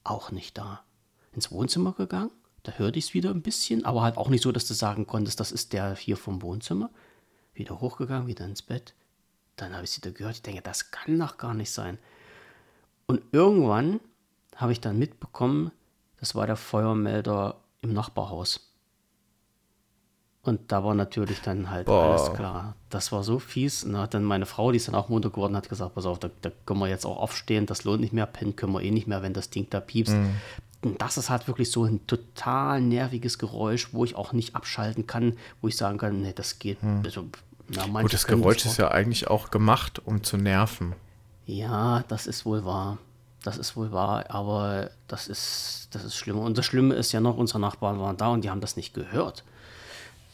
Auch 0.04 0.32
nicht 0.32 0.58
da. 0.58 0.84
Ins 1.34 1.52
Wohnzimmer 1.52 1.94
gegangen, 1.94 2.32
da 2.64 2.72
hörte 2.74 2.98
ich 2.98 3.06
es 3.06 3.14
wieder 3.14 3.30
ein 3.30 3.42
bisschen, 3.42 3.86
aber 3.86 4.02
halt 4.02 4.18
auch 4.18 4.30
nicht 4.30 4.42
so, 4.42 4.52
dass 4.52 4.68
du 4.68 4.74
sagen 4.74 5.06
konntest, 5.06 5.40
das 5.40 5.52
ist 5.52 5.74
der 5.74 5.96
hier 5.96 6.18
vom 6.18 6.42
Wohnzimmer. 6.42 6.90
Wieder 7.54 7.80
hochgegangen, 7.80 8.28
wieder 8.28 8.46
ins 8.46 8.62
Bett. 8.62 8.96
Dann 9.56 9.74
habe 9.74 9.84
ich 9.84 9.92
es 9.92 9.98
wieder 9.98 10.12
gehört. 10.12 10.36
Ich 10.36 10.42
denke, 10.42 10.62
das 10.62 10.92
kann 10.92 11.20
doch 11.20 11.38
gar 11.38 11.54
nicht 11.54 11.72
sein. 11.72 12.00
Und 13.06 13.22
irgendwann 13.32 14.00
habe 14.56 14.72
ich 14.72 14.82
dann 14.82 14.98
mitbekommen, 14.98 15.72
das 16.20 16.34
war 16.34 16.48
der 16.48 16.56
Feuermelder 16.56 17.62
im 17.82 17.94
Nachbarhaus. 17.94 18.75
Und 20.46 20.72
da 20.72 20.84
war 20.84 20.94
natürlich 20.94 21.42
dann 21.42 21.72
halt 21.72 21.88
Boah. 21.88 22.04
alles 22.04 22.34
klar. 22.34 22.76
Das 22.92 23.12
war 23.12 23.24
so 23.24 23.40
fies. 23.40 23.84
Und 23.84 23.98
hat 23.98 24.14
dann 24.14 24.24
meine 24.24 24.46
Frau, 24.46 24.72
die 24.72 24.78
ist 24.78 24.88
dann 24.88 24.94
auch 24.94 25.10
munter 25.10 25.32
geworden, 25.32 25.56
hat 25.58 25.68
gesagt, 25.68 25.96
pass 25.96 26.06
auf, 26.06 26.20
da, 26.20 26.30
da, 26.42 26.52
können 26.68 26.80
wir 26.80 26.88
jetzt 26.88 27.04
auch 27.04 27.18
aufstehen, 27.18 27.66
das 27.66 27.84
lohnt 27.84 28.00
nicht 28.00 28.14
mehr, 28.14 28.28
pennen 28.28 28.56
können 28.56 28.72
wir 28.74 28.82
eh 28.82 28.92
nicht 28.92 29.08
mehr, 29.08 29.24
wenn 29.24 29.34
das 29.34 29.50
Ding 29.50 29.66
da 29.72 29.80
piepst. 29.80 30.14
Mhm. 30.14 30.36
Und 30.84 31.02
das 31.02 31.18
ist 31.18 31.32
halt 31.32 31.48
wirklich 31.48 31.72
so 31.72 31.84
ein 31.86 32.06
total 32.06 32.80
nerviges 32.80 33.40
Geräusch, 33.40 33.90
wo 33.92 34.06
ich 34.06 34.16
auch 34.16 34.34
nicht 34.34 34.56
abschalten 34.56 35.08
kann, 35.08 35.36
wo 35.62 35.68
ich 35.68 35.78
sagen 35.78 35.98
kann, 35.98 36.22
nee, 36.22 36.34
das 36.34 36.60
geht. 36.60 36.82
Mhm. 36.84 37.02
Also, 37.04 37.26
na, 37.70 38.02
Gut, 38.02 38.14
das 38.14 38.28
Geräusch 38.28 38.68
ist 38.68 38.78
ja 38.78 38.92
eigentlich 38.92 39.28
auch 39.28 39.50
gemacht, 39.50 40.00
um 40.06 40.24
zu 40.24 40.38
nerven. 40.38 40.94
Ja, 41.48 42.04
das 42.08 42.28
ist 42.28 42.46
wohl 42.46 42.66
wahr. 42.66 43.00
Das 43.42 43.58
ist 43.58 43.76
wohl 43.76 43.92
wahr, 43.92 44.26
aber 44.30 44.92
das 45.08 45.28
ist, 45.28 45.88
das 45.92 46.04
ist 46.04 46.16
schlimm. 46.16 46.38
Und 46.38 46.60
das 46.60 46.66
Schlimme 46.68 46.94
ist 46.94 47.12
ja 47.14 47.20
noch, 47.20 47.36
unsere 47.36 47.60
Nachbarn 47.60 48.00
waren 48.00 48.18
da 48.18 48.28
und 48.28 48.44
die 48.44 48.52
haben 48.52 48.62
das 48.62 48.76
nicht 48.76 48.94
gehört. 48.94 49.44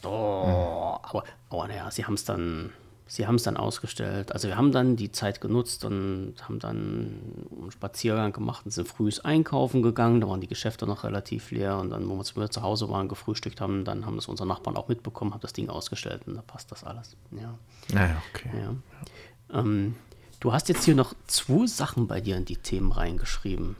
Oh, 0.04 0.98
aber, 1.02 1.24
aber 1.50 1.68
naja, 1.68 1.90
sie 1.90 2.04
haben 2.04 2.14
es 2.14 2.24
dann, 2.24 2.70
sie 3.06 3.26
haben 3.26 3.36
es 3.36 3.42
dann 3.42 3.56
ausgestellt. 3.56 4.32
Also 4.32 4.48
wir 4.48 4.56
haben 4.56 4.72
dann 4.72 4.96
die 4.96 5.12
Zeit 5.12 5.40
genutzt 5.40 5.84
und 5.84 6.34
haben 6.42 6.58
dann 6.58 6.76
einen 6.76 7.70
Spaziergang 7.70 8.32
gemacht 8.32 8.64
und 8.64 8.70
sind 8.70 8.88
frühs 8.88 9.20
einkaufen 9.20 9.82
gegangen. 9.82 10.20
Da 10.20 10.28
waren 10.28 10.40
die 10.40 10.48
Geschäfte 10.48 10.86
noch 10.86 11.04
relativ 11.04 11.50
leer 11.50 11.78
und 11.78 11.90
dann, 11.90 12.08
wo 12.08 12.18
wir 12.18 12.50
zu 12.50 12.62
Hause 12.62 12.88
waren, 12.88 13.08
gefrühstückt 13.08 13.60
haben, 13.60 13.84
dann 13.84 14.06
haben 14.06 14.16
das 14.16 14.28
unsere 14.28 14.48
Nachbarn 14.48 14.76
auch 14.76 14.88
mitbekommen, 14.88 15.32
haben 15.32 15.40
das 15.40 15.52
Ding 15.52 15.68
ausgestellt 15.68 16.22
und 16.26 16.34
da 16.34 16.42
passt 16.42 16.72
das 16.72 16.84
alles. 16.84 17.16
Ja. 17.30 17.54
Naja, 17.92 18.22
okay. 18.32 18.50
Ja. 18.58 19.60
Ähm, 19.60 19.94
Du 20.42 20.52
hast 20.52 20.68
jetzt 20.68 20.82
hier 20.82 20.96
noch 20.96 21.14
zwei 21.28 21.68
Sachen 21.68 22.08
bei 22.08 22.20
dir 22.20 22.36
in 22.36 22.44
die 22.44 22.56
Themen 22.56 22.90
reingeschrieben. 22.90 23.76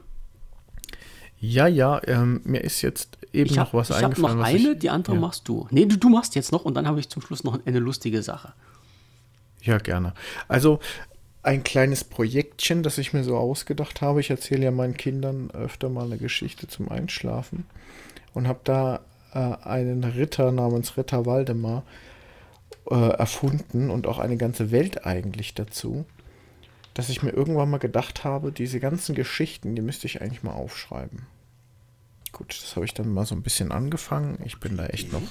Ja, 1.45 1.67
ja, 1.67 1.99
ähm, 2.07 2.39
mir 2.45 2.63
ist 2.63 2.81
jetzt 2.81 3.17
eben 3.33 3.51
ich 3.51 3.59
hab, 3.59 3.67
noch 3.67 3.73
was 3.73 3.89
ich 3.89 3.97
eingefallen. 3.97 4.37
Ich 4.39 4.45
habe 4.45 4.53
noch 4.61 4.67
eine, 4.69 4.75
die 4.77 4.89
andere 4.89 5.15
ja. 5.15 5.19
machst 5.19 5.45
du. 5.49 5.67
Nee, 5.71 5.85
du, 5.85 5.97
du 5.97 6.07
machst 6.07 6.35
jetzt 6.35 6.53
noch 6.53 6.63
und 6.63 6.73
dann 6.75 6.87
habe 6.87 7.01
ich 7.01 7.09
zum 7.09 7.21
Schluss 7.21 7.43
noch 7.43 7.59
eine 7.65 7.79
lustige 7.79 8.23
Sache. 8.23 8.53
Ja, 9.61 9.77
gerne. 9.77 10.13
Also 10.47 10.79
ein 11.41 11.65
kleines 11.65 12.05
Projektchen, 12.05 12.81
das 12.81 12.97
ich 12.97 13.11
mir 13.11 13.25
so 13.25 13.35
ausgedacht 13.35 13.99
habe. 13.99 14.21
Ich 14.21 14.29
erzähle 14.29 14.63
ja 14.63 14.71
meinen 14.71 14.95
Kindern 14.95 15.51
öfter 15.51 15.89
mal 15.89 16.05
eine 16.05 16.17
Geschichte 16.17 16.69
zum 16.69 16.87
Einschlafen 16.87 17.65
und 18.33 18.47
habe 18.47 18.61
da 18.63 19.01
äh, 19.33 19.67
einen 19.67 20.05
Ritter 20.05 20.53
namens 20.53 20.95
Ritter 20.95 21.25
Waldemar 21.25 21.83
äh, 22.89 22.95
erfunden 22.95 23.89
und 23.89 24.07
auch 24.07 24.19
eine 24.19 24.37
ganze 24.37 24.71
Welt 24.71 25.05
eigentlich 25.05 25.53
dazu 25.55 26.05
dass 26.93 27.09
ich 27.09 27.23
mir 27.23 27.31
irgendwann 27.31 27.69
mal 27.69 27.79
gedacht 27.79 28.23
habe, 28.23 28.51
diese 28.51 28.79
ganzen 28.79 29.15
Geschichten, 29.15 29.75
die 29.75 29.81
müsste 29.81 30.07
ich 30.07 30.21
eigentlich 30.21 30.43
mal 30.43 30.53
aufschreiben. 30.53 31.25
Gut, 32.33 32.59
das 32.61 32.75
habe 32.75 32.85
ich 32.85 32.93
dann 32.93 33.13
mal 33.13 33.25
so 33.25 33.35
ein 33.35 33.43
bisschen 33.43 33.71
angefangen. 33.71 34.39
Ich 34.43 34.59
bin 34.59 34.75
da 34.75 34.87
echt 34.87 35.13
noch. 35.13 35.21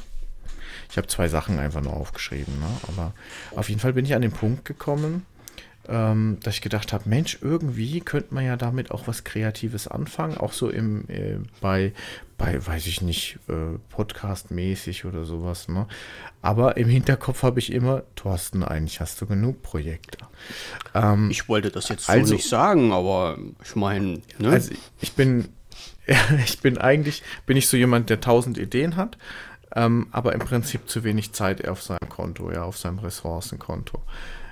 Ich 0.91 0.97
habe 0.97 1.09
zwei 1.09 1.29
Sachen 1.29 1.59
einfach 1.59 1.83
nur 1.83 1.95
aufgeschrieben, 1.95 2.59
ne? 2.59 2.67
aber 2.89 3.13
auf 3.57 3.69
jeden 3.69 3.81
Fall 3.81 3.93
bin 3.93 4.05
ich 4.05 4.15
an 4.15 4.23
den 4.23 4.33
Punkt 4.33 4.65
gekommen, 4.65 5.27
ähm, 5.89 6.39
dass 6.43 6.55
ich 6.55 6.61
gedacht 6.61 6.93
habe, 6.93 7.09
Mensch, 7.09 7.39
irgendwie 7.41 8.01
könnte 8.01 8.33
man 8.35 8.45
ja 8.45 8.57
damit 8.57 8.91
auch 8.91 9.09
was 9.09 9.25
Kreatives 9.25 9.89
anfangen, 9.89 10.37
auch 10.37 10.53
so 10.53 10.71
im 10.71 11.09
äh, 11.09 11.39
bei 11.61 11.93
bei 12.39 12.65
weiß 12.65 12.87
ich 12.87 13.03
nicht 13.03 13.39
äh, 13.49 13.79
Podcast-mäßig 13.91 15.05
oder 15.05 15.25
sowas. 15.25 15.69
Ne? 15.69 15.87
Aber 16.41 16.77
im 16.77 16.89
Hinterkopf 16.89 17.43
habe 17.43 17.59
ich 17.59 17.73
immer, 17.73 18.03
Thorsten, 18.17 18.63
eigentlich 18.63 19.01
hast 19.01 19.21
du 19.21 19.27
genug 19.27 19.63
Projekte. 19.63 20.19
Ähm, 20.95 21.31
ich 21.31 21.49
wollte 21.49 21.71
das 21.71 21.89
jetzt 21.89 22.07
so 22.07 22.13
also, 22.13 22.35
nicht 22.35 22.49
sagen, 22.49 22.93
aber 22.93 23.39
ich 23.65 23.77
meine, 23.77 24.21
ne? 24.39 24.51
also 24.51 24.73
ich 25.01 25.13
bin 25.13 25.49
ich 26.45 26.61
bin 26.61 26.79
eigentlich 26.79 27.23
bin 27.47 27.57
ich 27.57 27.69
so 27.69 27.77
jemand, 27.77 28.11
der 28.11 28.21
tausend 28.21 28.59
Ideen 28.59 28.97
hat 28.97 29.17
ähm, 29.75 30.07
aber 30.11 30.35
im 30.35 30.41
Prinzip 30.41 30.89
zu 30.89 31.05
wenig 31.05 31.33
Zeit 31.33 31.67
auf 31.67 31.83
seinem 31.83 32.09
Konto, 32.09 32.51
ja, 32.51 32.65
auf 32.65 32.77
seinem 32.77 32.99
Ressourcenkonto. 32.99 34.03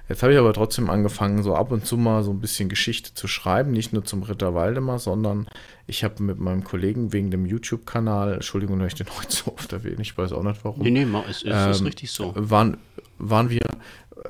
Jetzt 0.08 0.24
habe 0.24 0.32
ich 0.32 0.38
aber 0.38 0.52
trotzdem 0.52 0.90
angefangen, 0.90 1.44
so 1.44 1.54
ab 1.54 1.70
und 1.70 1.86
zu 1.86 1.96
mal 1.96 2.24
so 2.24 2.32
ein 2.32 2.40
bisschen 2.40 2.68
Geschichte 2.68 3.14
zu 3.14 3.28
schreiben, 3.28 3.70
nicht 3.70 3.92
nur 3.92 4.04
zum 4.04 4.24
Ritter 4.24 4.54
Waldemar, 4.54 4.98
sondern 4.98 5.46
ich 5.86 6.02
habe 6.02 6.20
mit 6.22 6.40
meinem 6.40 6.64
Kollegen 6.64 7.12
wegen 7.12 7.30
dem 7.30 7.46
YouTube-Kanal, 7.46 8.34
Entschuldigung, 8.34 8.80
dass 8.80 8.88
ich 8.88 8.94
den 8.94 9.06
heute 9.18 9.30
so 9.30 9.52
oft 9.52 9.72
erwähne, 9.72 10.00
ich 10.00 10.16
weiß 10.16 10.32
auch 10.32 10.42
nicht 10.42 10.64
warum. 10.64 10.82
Nee, 10.82 10.90
nee, 10.90 11.06
es 11.28 11.42
ist, 11.42 11.52
ähm, 11.52 11.70
ist 11.70 11.84
richtig 11.84 12.10
so. 12.10 12.32
Waren, 12.34 12.78
waren 13.18 13.50
wir 13.50 13.60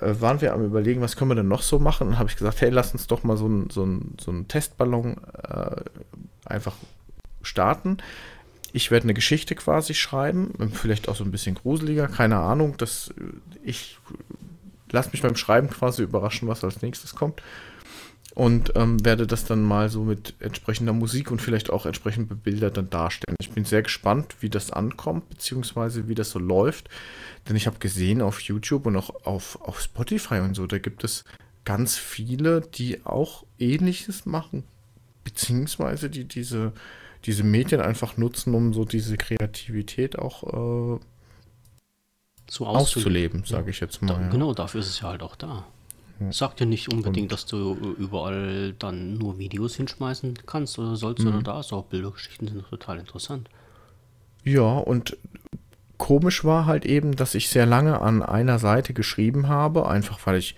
äh, 0.00 0.14
waren 0.20 0.40
wir 0.40 0.52
am 0.52 0.64
überlegen, 0.64 1.00
was 1.00 1.16
können 1.16 1.30
wir 1.30 1.36
denn 1.36 1.48
noch 1.48 1.62
so 1.62 1.78
machen? 1.78 2.08
Und 2.08 2.18
habe 2.18 2.28
ich 2.28 2.36
gesagt, 2.36 2.60
hey, 2.60 2.70
lass 2.70 2.92
uns 2.92 3.06
doch 3.06 3.22
mal 3.22 3.36
so 3.36 3.46
einen 3.46 3.70
so 3.70 3.88
so 4.20 4.32
ein 4.32 4.48
Testballon 4.48 5.16
äh, 5.48 5.76
einfach 6.44 6.74
starten. 7.43 7.99
Ich 8.72 8.91
werde 8.91 9.05
eine 9.05 9.14
Geschichte 9.14 9.55
quasi 9.55 9.95
schreiben, 9.95 10.53
vielleicht 10.72 11.09
auch 11.09 11.16
so 11.16 11.24
ein 11.24 11.32
bisschen 11.32 11.57
gruseliger, 11.57 12.07
keine 12.07 12.36
Ahnung. 12.36 12.76
Das, 12.76 13.12
ich 13.64 13.99
lasse 14.91 15.11
mich 15.12 15.22
beim 15.22 15.36
Schreiben 15.36 15.68
quasi 15.68 16.03
überraschen, 16.03 16.49
was 16.49 16.64
als 16.64 16.82
nächstes 16.82 17.14
kommt. 17.14 17.43
Und 18.34 18.72
ähm, 18.76 19.05
werde 19.05 19.26
das 19.26 19.45
dann 19.45 19.62
mal 19.62 19.88
so 19.88 20.05
mit 20.05 20.34
entsprechender 20.38 20.93
Musik 20.93 21.32
und 21.32 21.43
vielleicht 21.43 21.68
auch 21.68 21.84
entsprechend 21.84 22.28
bebildert 22.28 22.76
dann 22.76 22.88
darstellen. 22.88 23.36
Ich 23.41 23.51
bin 23.51 23.64
sehr 23.64 23.82
gespannt, 23.82 24.36
wie 24.38 24.49
das 24.49 24.70
ankommt, 24.70 25.28
beziehungsweise 25.28 26.07
wie 26.07 26.14
das 26.14 26.30
so 26.30 26.38
läuft. 26.38 26.88
Denn 27.49 27.57
ich 27.57 27.66
habe 27.66 27.80
gesehen 27.80 28.22
auf 28.22 28.41
YouTube 28.41 28.86
und 28.86 28.97
auch 28.97 29.26
auf, 29.26 29.61
auf 29.62 29.80
Spotify 29.80 30.38
und 30.38 30.55
so, 30.55 30.68
da 30.68 30.78
gibt 30.78 31.03
es 31.03 31.24
ganz 31.64 31.97
viele, 31.97 32.61
die 32.61 33.05
auch 33.05 33.45
ähnliches 33.59 34.26
machen. 34.26 34.62
Beziehungsweise 35.24 36.09
die 36.09 36.24
diese, 36.24 36.72
diese 37.24 37.44
Medien 37.44 37.80
einfach 37.80 38.16
nutzen, 38.16 38.54
um 38.54 38.72
so 38.72 38.84
diese 38.84 39.16
Kreativität 39.16 40.18
auch 40.18 40.96
äh, 40.96 41.00
so 42.48 42.66
auszuleben, 42.66 43.44
sage 43.44 43.70
ich 43.70 43.80
jetzt 43.80 44.02
mal. 44.02 44.14
Da, 44.14 44.20
ja. 44.20 44.28
Genau, 44.28 44.54
dafür 44.54 44.80
ist 44.80 44.88
es 44.88 45.00
ja 45.00 45.08
halt 45.08 45.22
auch 45.22 45.36
da. 45.36 45.66
Ja. 46.18 46.32
Sagt 46.32 46.60
ja 46.60 46.66
nicht 46.66 46.92
unbedingt, 46.92 47.30
Und 47.30 47.32
dass 47.32 47.46
du 47.46 47.94
überall 47.98 48.74
dann 48.78 49.14
nur 49.14 49.38
Videos 49.38 49.76
hinschmeißen 49.76 50.34
kannst 50.46 50.78
oder 50.78 50.96
sollst 50.96 51.24
mhm. 51.24 51.28
oder 51.28 51.42
da 51.42 51.60
ist 51.60 51.72
auch 51.72 51.84
Bildergeschichten 51.84 52.48
sind 52.48 52.68
total 52.68 52.98
interessant. 52.98 53.48
Ja, 54.44 54.78
und 54.78 55.16
komisch 55.96 56.44
war 56.44 56.66
halt 56.66 56.84
eben, 56.84 57.16
dass 57.16 57.34
ich 57.34 57.48
sehr 57.48 57.66
lange 57.66 58.00
an 58.00 58.22
einer 58.22 58.58
Seite 58.58 58.92
geschrieben 58.94 59.48
habe, 59.48 59.88
einfach 59.88 60.18
weil 60.26 60.36
ich 60.36 60.56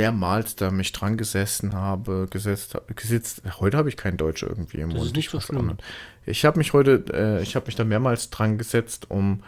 mehrmals 0.00 0.56
da 0.56 0.70
mich 0.70 0.92
dran 0.92 1.18
gesessen 1.18 1.74
habe, 1.74 2.26
gesetzt, 2.30 2.76
gesitzt. 2.96 3.42
Heute 3.60 3.76
habe 3.76 3.90
ich 3.90 3.98
kein 3.98 4.16
Deutsch 4.16 4.42
irgendwie 4.42 4.78
im 4.78 4.88
das 4.88 4.96
Mund. 4.96 5.06
Ist 5.08 5.16
nicht 5.16 5.30
so 5.30 5.40
schlimm. 5.40 5.76
Ich 6.24 6.46
habe 6.46 6.58
mich 6.58 6.72
heute, 6.72 7.04
äh, 7.12 7.42
ich 7.42 7.54
habe 7.54 7.66
mich 7.66 7.76
da 7.76 7.84
mehrmals 7.84 8.30
dran 8.30 8.56
gesetzt, 8.56 9.10
um 9.10 9.42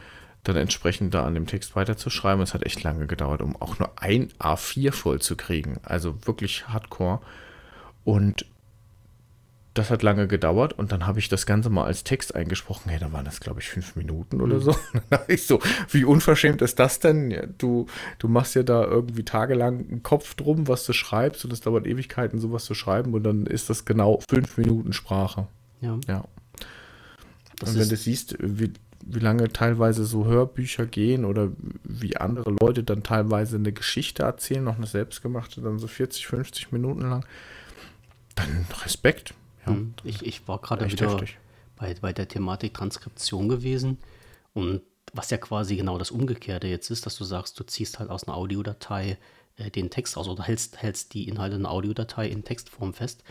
dann 0.44 0.56
entsprechend 0.56 1.14
da 1.14 1.24
an 1.24 1.34
dem 1.34 1.46
Text 1.46 1.74
weiterzuschreiben. 1.74 2.42
Es 2.42 2.52
hat 2.52 2.66
echt 2.66 2.82
lange 2.82 3.06
gedauert, 3.06 3.40
um 3.40 3.56
auch 3.56 3.78
nur 3.78 3.92
ein 3.96 4.28
A4 4.38 4.92
voll 4.92 5.20
zu 5.22 5.36
kriegen. 5.36 5.80
Also 5.84 6.26
wirklich 6.26 6.68
hardcore. 6.68 7.20
Und 8.04 8.44
das 9.74 9.90
hat 9.90 10.02
lange 10.02 10.26
gedauert 10.26 10.74
und 10.74 10.92
dann 10.92 11.06
habe 11.06 11.18
ich 11.18 11.30
das 11.30 11.46
Ganze 11.46 11.70
mal 11.70 11.84
als 11.84 12.04
Text 12.04 12.34
eingesprochen. 12.34 12.90
Hey, 12.90 12.98
da 12.98 13.10
waren 13.12 13.24
das, 13.24 13.40
glaube 13.40 13.60
ich, 13.60 13.70
fünf 13.70 13.96
Minuten 13.96 14.42
oder 14.42 14.56
mhm. 14.56 14.60
so. 14.60 14.76
ich 15.28 15.46
so, 15.46 15.60
wie 15.90 16.04
unverschämt 16.04 16.60
ist 16.60 16.78
das 16.78 17.00
denn? 17.00 17.54
Du, 17.56 17.86
du 18.18 18.28
machst 18.28 18.54
ja 18.54 18.62
da 18.62 18.84
irgendwie 18.84 19.24
tagelang 19.24 19.88
einen 19.88 20.02
Kopf 20.02 20.34
drum, 20.34 20.68
was 20.68 20.84
du 20.84 20.92
schreibst 20.92 21.44
und 21.44 21.52
es 21.52 21.62
dauert 21.62 21.86
Ewigkeiten, 21.86 22.38
sowas 22.38 22.66
zu 22.66 22.74
schreiben 22.74 23.14
und 23.14 23.22
dann 23.22 23.46
ist 23.46 23.70
das 23.70 23.86
genau 23.86 24.20
fünf 24.28 24.58
Minuten 24.58 24.92
Sprache. 24.92 25.46
Ja. 25.80 25.98
ja. 26.06 26.24
Das 27.58 27.70
und 27.70 27.80
wenn 27.80 27.88
du 27.88 27.96
siehst, 27.96 28.36
wie, 28.40 28.72
wie 29.06 29.18
lange 29.20 29.50
teilweise 29.52 30.04
so 30.04 30.26
Hörbücher 30.26 30.84
gehen 30.84 31.24
oder 31.24 31.50
wie 31.82 32.18
andere 32.18 32.54
Leute 32.60 32.84
dann 32.84 33.02
teilweise 33.02 33.56
eine 33.56 33.72
Geschichte 33.72 34.24
erzählen, 34.24 34.64
noch 34.64 34.76
eine 34.76 34.86
selbstgemachte, 34.86 35.62
dann 35.62 35.78
so 35.78 35.86
40, 35.86 36.26
50 36.26 36.72
Minuten 36.72 37.08
lang, 37.08 37.24
dann 38.34 38.66
Respekt. 38.84 39.34
Ja. 39.66 39.72
Hm, 39.72 39.94
ich, 40.04 40.24
ich 40.24 40.48
war 40.48 40.58
gerade 40.58 40.90
wieder 40.90 41.24
bei, 41.76 41.94
bei 42.00 42.12
der 42.12 42.28
Thematik 42.28 42.74
Transkription 42.74 43.48
gewesen 43.48 43.98
und 44.54 44.82
was 45.12 45.30
ja 45.30 45.36
quasi 45.36 45.76
genau 45.76 45.98
das 45.98 46.10
Umgekehrte 46.10 46.66
jetzt 46.66 46.90
ist, 46.90 47.06
dass 47.06 47.16
du 47.16 47.24
sagst, 47.24 47.58
du 47.58 47.64
ziehst 47.64 47.98
halt 47.98 48.10
aus 48.10 48.24
einer 48.26 48.36
Audiodatei 48.36 49.18
äh, 49.56 49.70
den 49.70 49.90
Text 49.90 50.16
aus 50.16 50.28
oder 50.28 50.44
hältst, 50.44 50.80
hältst 50.80 51.14
die 51.14 51.28
Inhalte 51.28 51.56
einer 51.56 51.70
Audiodatei 51.70 52.28
in 52.28 52.44
Textform 52.44 52.94
fest. 52.94 53.22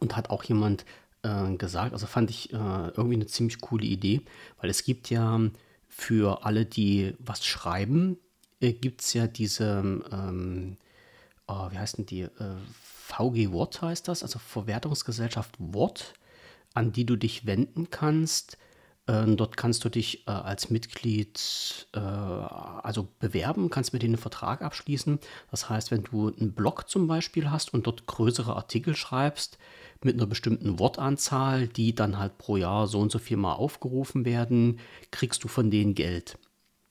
Und 0.00 0.16
hat 0.16 0.30
auch 0.30 0.44
jemand 0.44 0.84
äh, 1.22 1.56
gesagt. 1.56 1.92
Also 1.92 2.06
fand 2.06 2.30
ich 2.30 2.52
äh, 2.52 2.56
irgendwie 2.56 3.14
eine 3.14 3.26
ziemlich 3.26 3.60
coole 3.60 3.84
Idee, 3.84 4.20
weil 4.60 4.70
es 4.70 4.84
gibt 4.84 5.10
ja 5.10 5.40
für 5.88 6.44
alle, 6.44 6.66
die 6.66 7.14
was 7.18 7.44
schreiben, 7.44 8.18
äh, 8.60 8.72
gibt 8.72 9.00
es 9.00 9.14
ja 9.14 9.26
diese, 9.26 10.02
ähm, 10.12 10.76
oh, 11.48 11.70
wie 11.70 11.78
heißt 11.78 11.98
denn 11.98 12.06
die? 12.06 12.28
VG 13.08 13.52
Wort 13.52 13.80
heißt 13.80 14.06
das, 14.06 14.22
also 14.22 14.38
Verwertungsgesellschaft 14.38 15.56
Wort, 15.58 16.12
an 16.74 16.92
die 16.92 17.06
du 17.06 17.16
dich 17.16 17.46
wenden 17.46 17.90
kannst. 17.90 18.58
Ähm, 19.06 19.38
dort 19.38 19.56
kannst 19.56 19.82
du 19.84 19.88
dich 19.88 20.28
äh, 20.28 20.32
als 20.32 20.68
Mitglied 20.68 21.88
äh, 21.94 21.98
also 21.98 23.08
bewerben, 23.18 23.70
kannst 23.70 23.94
mit 23.94 24.02
denen 24.02 24.14
einen 24.14 24.20
Vertrag 24.20 24.60
abschließen. 24.60 25.18
Das 25.50 25.70
heißt, 25.70 25.90
wenn 25.90 26.04
du 26.04 26.28
einen 26.28 26.52
Blog 26.52 26.90
zum 26.90 27.06
Beispiel 27.06 27.50
hast 27.50 27.72
und 27.72 27.86
dort 27.86 28.06
größere 28.06 28.54
Artikel 28.54 28.94
schreibst, 28.94 29.56
mit 30.04 30.14
einer 30.14 30.26
bestimmten 30.26 30.78
Wortanzahl, 30.78 31.66
die 31.66 31.94
dann 31.94 32.18
halt 32.18 32.36
pro 32.36 32.56
Jahr 32.56 32.86
so 32.86 33.00
und 33.00 33.10
so 33.10 33.18
viel 33.18 33.38
mal 33.38 33.54
aufgerufen 33.54 34.26
werden, 34.26 34.78
kriegst 35.10 35.42
du 35.42 35.48
von 35.48 35.70
denen 35.70 35.94
Geld. 35.94 36.38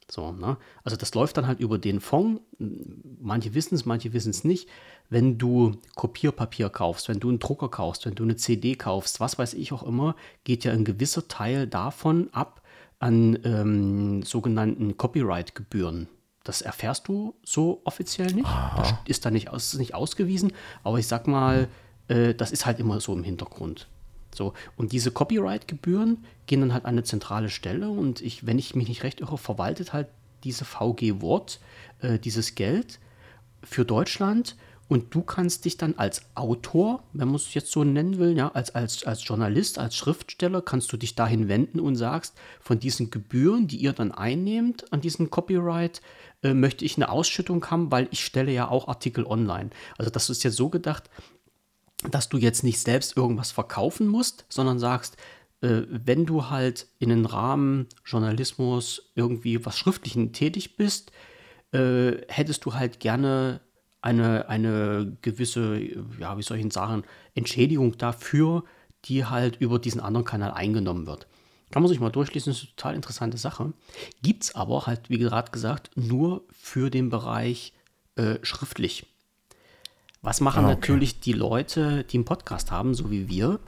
So, 0.09 0.31
ne? 0.31 0.57
Also 0.83 0.95
das 0.97 1.13
läuft 1.15 1.37
dann 1.37 1.47
halt 1.47 1.59
über 1.59 1.77
den 1.77 1.99
Fonds. 1.99 2.41
Manche 2.57 3.53
wissen 3.53 3.75
es, 3.75 3.85
manche 3.85 4.13
wissen 4.13 4.29
es 4.29 4.43
nicht. 4.43 4.69
Wenn 5.09 5.37
du 5.37 5.77
Kopierpapier 5.95 6.69
kaufst, 6.69 7.07
wenn 7.07 7.19
du 7.19 7.29
einen 7.29 7.39
Drucker 7.39 7.69
kaufst, 7.69 8.05
wenn 8.05 8.15
du 8.15 8.23
eine 8.23 8.35
CD 8.35 8.75
kaufst, 8.75 9.19
was 9.19 9.37
weiß 9.37 9.53
ich 9.53 9.71
auch 9.71 9.83
immer, 9.83 10.15
geht 10.43 10.63
ja 10.63 10.73
ein 10.73 10.83
gewisser 10.83 11.27
Teil 11.27 11.67
davon 11.67 12.29
ab 12.33 12.61
an 12.99 13.39
ähm, 13.43 14.23
sogenannten 14.23 14.97
Copyright-Gebühren. 14.97 16.09
Das 16.43 16.61
erfährst 16.61 17.07
du 17.07 17.35
so 17.43 17.81
offiziell 17.83 18.33
nicht. 18.33 18.47
Aha. 18.47 18.81
Das 18.81 18.93
ist 19.05 19.25
da 19.25 19.31
nicht, 19.31 19.49
aus, 19.49 19.73
nicht 19.75 19.93
ausgewiesen. 19.93 20.53
Aber 20.83 20.97
ich 20.97 21.07
sag 21.07 21.27
mal, 21.27 21.67
äh, 22.07 22.33
das 22.33 22.51
ist 22.51 22.65
halt 22.65 22.79
immer 22.79 22.99
so 22.99 23.13
im 23.13 23.23
Hintergrund. 23.23 23.87
So, 24.33 24.53
und 24.75 24.91
diese 24.91 25.11
Copyright-Gebühren 25.11 26.25
gehen 26.45 26.61
dann 26.61 26.73
halt 26.73 26.85
an 26.85 26.91
eine 26.91 27.03
zentrale 27.03 27.49
Stelle 27.49 27.89
und 27.89 28.21
ich, 28.21 28.45
wenn 28.45 28.59
ich 28.59 28.75
mich 28.75 28.87
nicht 28.87 29.03
recht 29.03 29.19
irre, 29.19 29.37
verwaltet 29.37 29.93
halt 29.93 30.07
diese 30.43 30.63
VG 30.63 31.21
Wort 31.21 31.59
äh, 32.01 32.19
dieses 32.19 32.55
Geld 32.55 32.99
für 33.63 33.83
Deutschland 33.83 34.55
und 34.89 35.13
du 35.13 35.21
kannst 35.21 35.65
dich 35.65 35.77
dann 35.77 35.95
als 35.95 36.21
Autor, 36.35 37.03
wenn 37.13 37.27
man 37.27 37.35
es 37.35 37.53
jetzt 37.53 37.71
so 37.71 37.83
nennen 37.83 38.19
will, 38.19 38.37
ja, 38.37 38.49
als, 38.49 38.73
als, 38.73 39.03
als 39.03 39.27
Journalist, 39.27 39.79
als 39.79 39.95
Schriftsteller, 39.95 40.61
kannst 40.61 40.91
du 40.93 40.97
dich 40.97 41.15
dahin 41.15 41.49
wenden 41.49 41.79
und 41.79 41.95
sagst, 41.95 42.35
von 42.61 42.79
diesen 42.79 43.11
Gebühren, 43.11 43.67
die 43.67 43.77
ihr 43.77 43.93
dann 43.93 44.11
einnehmt 44.11 44.91
an 44.93 45.01
diesen 45.01 45.29
Copyright, 45.29 46.01
äh, 46.41 46.53
möchte 46.53 46.85
ich 46.85 46.95
eine 46.95 47.09
Ausschüttung 47.09 47.65
haben, 47.69 47.91
weil 47.91 48.07
ich 48.11 48.23
stelle 48.23 48.51
ja 48.51 48.69
auch 48.69 48.87
Artikel 48.87 49.25
online. 49.25 49.71
Also 49.97 50.09
das 50.09 50.29
ist 50.29 50.43
ja 50.43 50.51
so 50.51 50.69
gedacht, 50.69 51.09
dass 52.09 52.29
du 52.29 52.37
jetzt 52.37 52.63
nicht 52.63 52.79
selbst 52.79 53.17
irgendwas 53.17 53.51
verkaufen 53.51 54.07
musst, 54.07 54.45
sondern 54.47 54.79
sagst, 54.79 55.17
äh, 55.61 55.81
wenn 55.89 56.25
du 56.25 56.49
halt 56.49 56.87
in 56.99 57.09
den 57.09 57.25
Rahmen 57.25 57.87
Journalismus 58.05 59.11
irgendwie 59.15 59.65
was 59.65 59.77
Schriftlichen 59.77 60.31
tätig 60.31 60.77
bist, 60.77 61.11
äh, 61.73 62.11
hättest 62.29 62.63
du 62.65 62.75
halt 62.75 62.99
gerne 62.99 63.59
eine, 64.07 64.47
eine 64.47 65.17
gewisse, 65.21 65.79
ja, 66.17 66.37
wie 66.37 66.41
soll 66.41 66.57
ich 66.57 66.73
sagen, 66.73 67.03
Entschädigung 67.35 67.97
dafür, 67.97 68.63
die 69.05 69.25
halt 69.25 69.57
über 69.57 69.79
diesen 69.79 69.99
anderen 69.99 70.25
Kanal 70.25 70.51
eingenommen 70.51 71.05
wird. 71.05 71.27
Kann 71.71 71.83
man 71.83 71.89
sich 71.89 71.99
mal 71.99 72.09
durchlesen, 72.09 72.53
ist 72.53 72.61
eine 72.61 72.69
total 72.75 72.95
interessante 72.95 73.37
Sache. 73.37 73.73
Gibt 74.23 74.45
es 74.45 74.55
aber 74.55 74.85
halt, 74.85 75.09
wie 75.09 75.17
gerade 75.17 75.51
gesagt, 75.51 75.91
nur 75.95 76.43
für 76.51 76.89
den 76.89 77.09
Bereich 77.09 77.73
äh, 78.15 78.35
schriftlich. 78.43 79.05
Was 80.21 80.39
machen 80.39 80.63
ah, 80.63 80.69
okay. 80.69 80.75
natürlich 80.77 81.19
die 81.19 81.33
Leute, 81.33 82.05
die 82.05 82.17
einen 82.17 82.25
Podcast 82.25 82.71
haben, 82.71 82.93
so 82.93 83.11
wie 83.11 83.27
wir, 83.27 83.59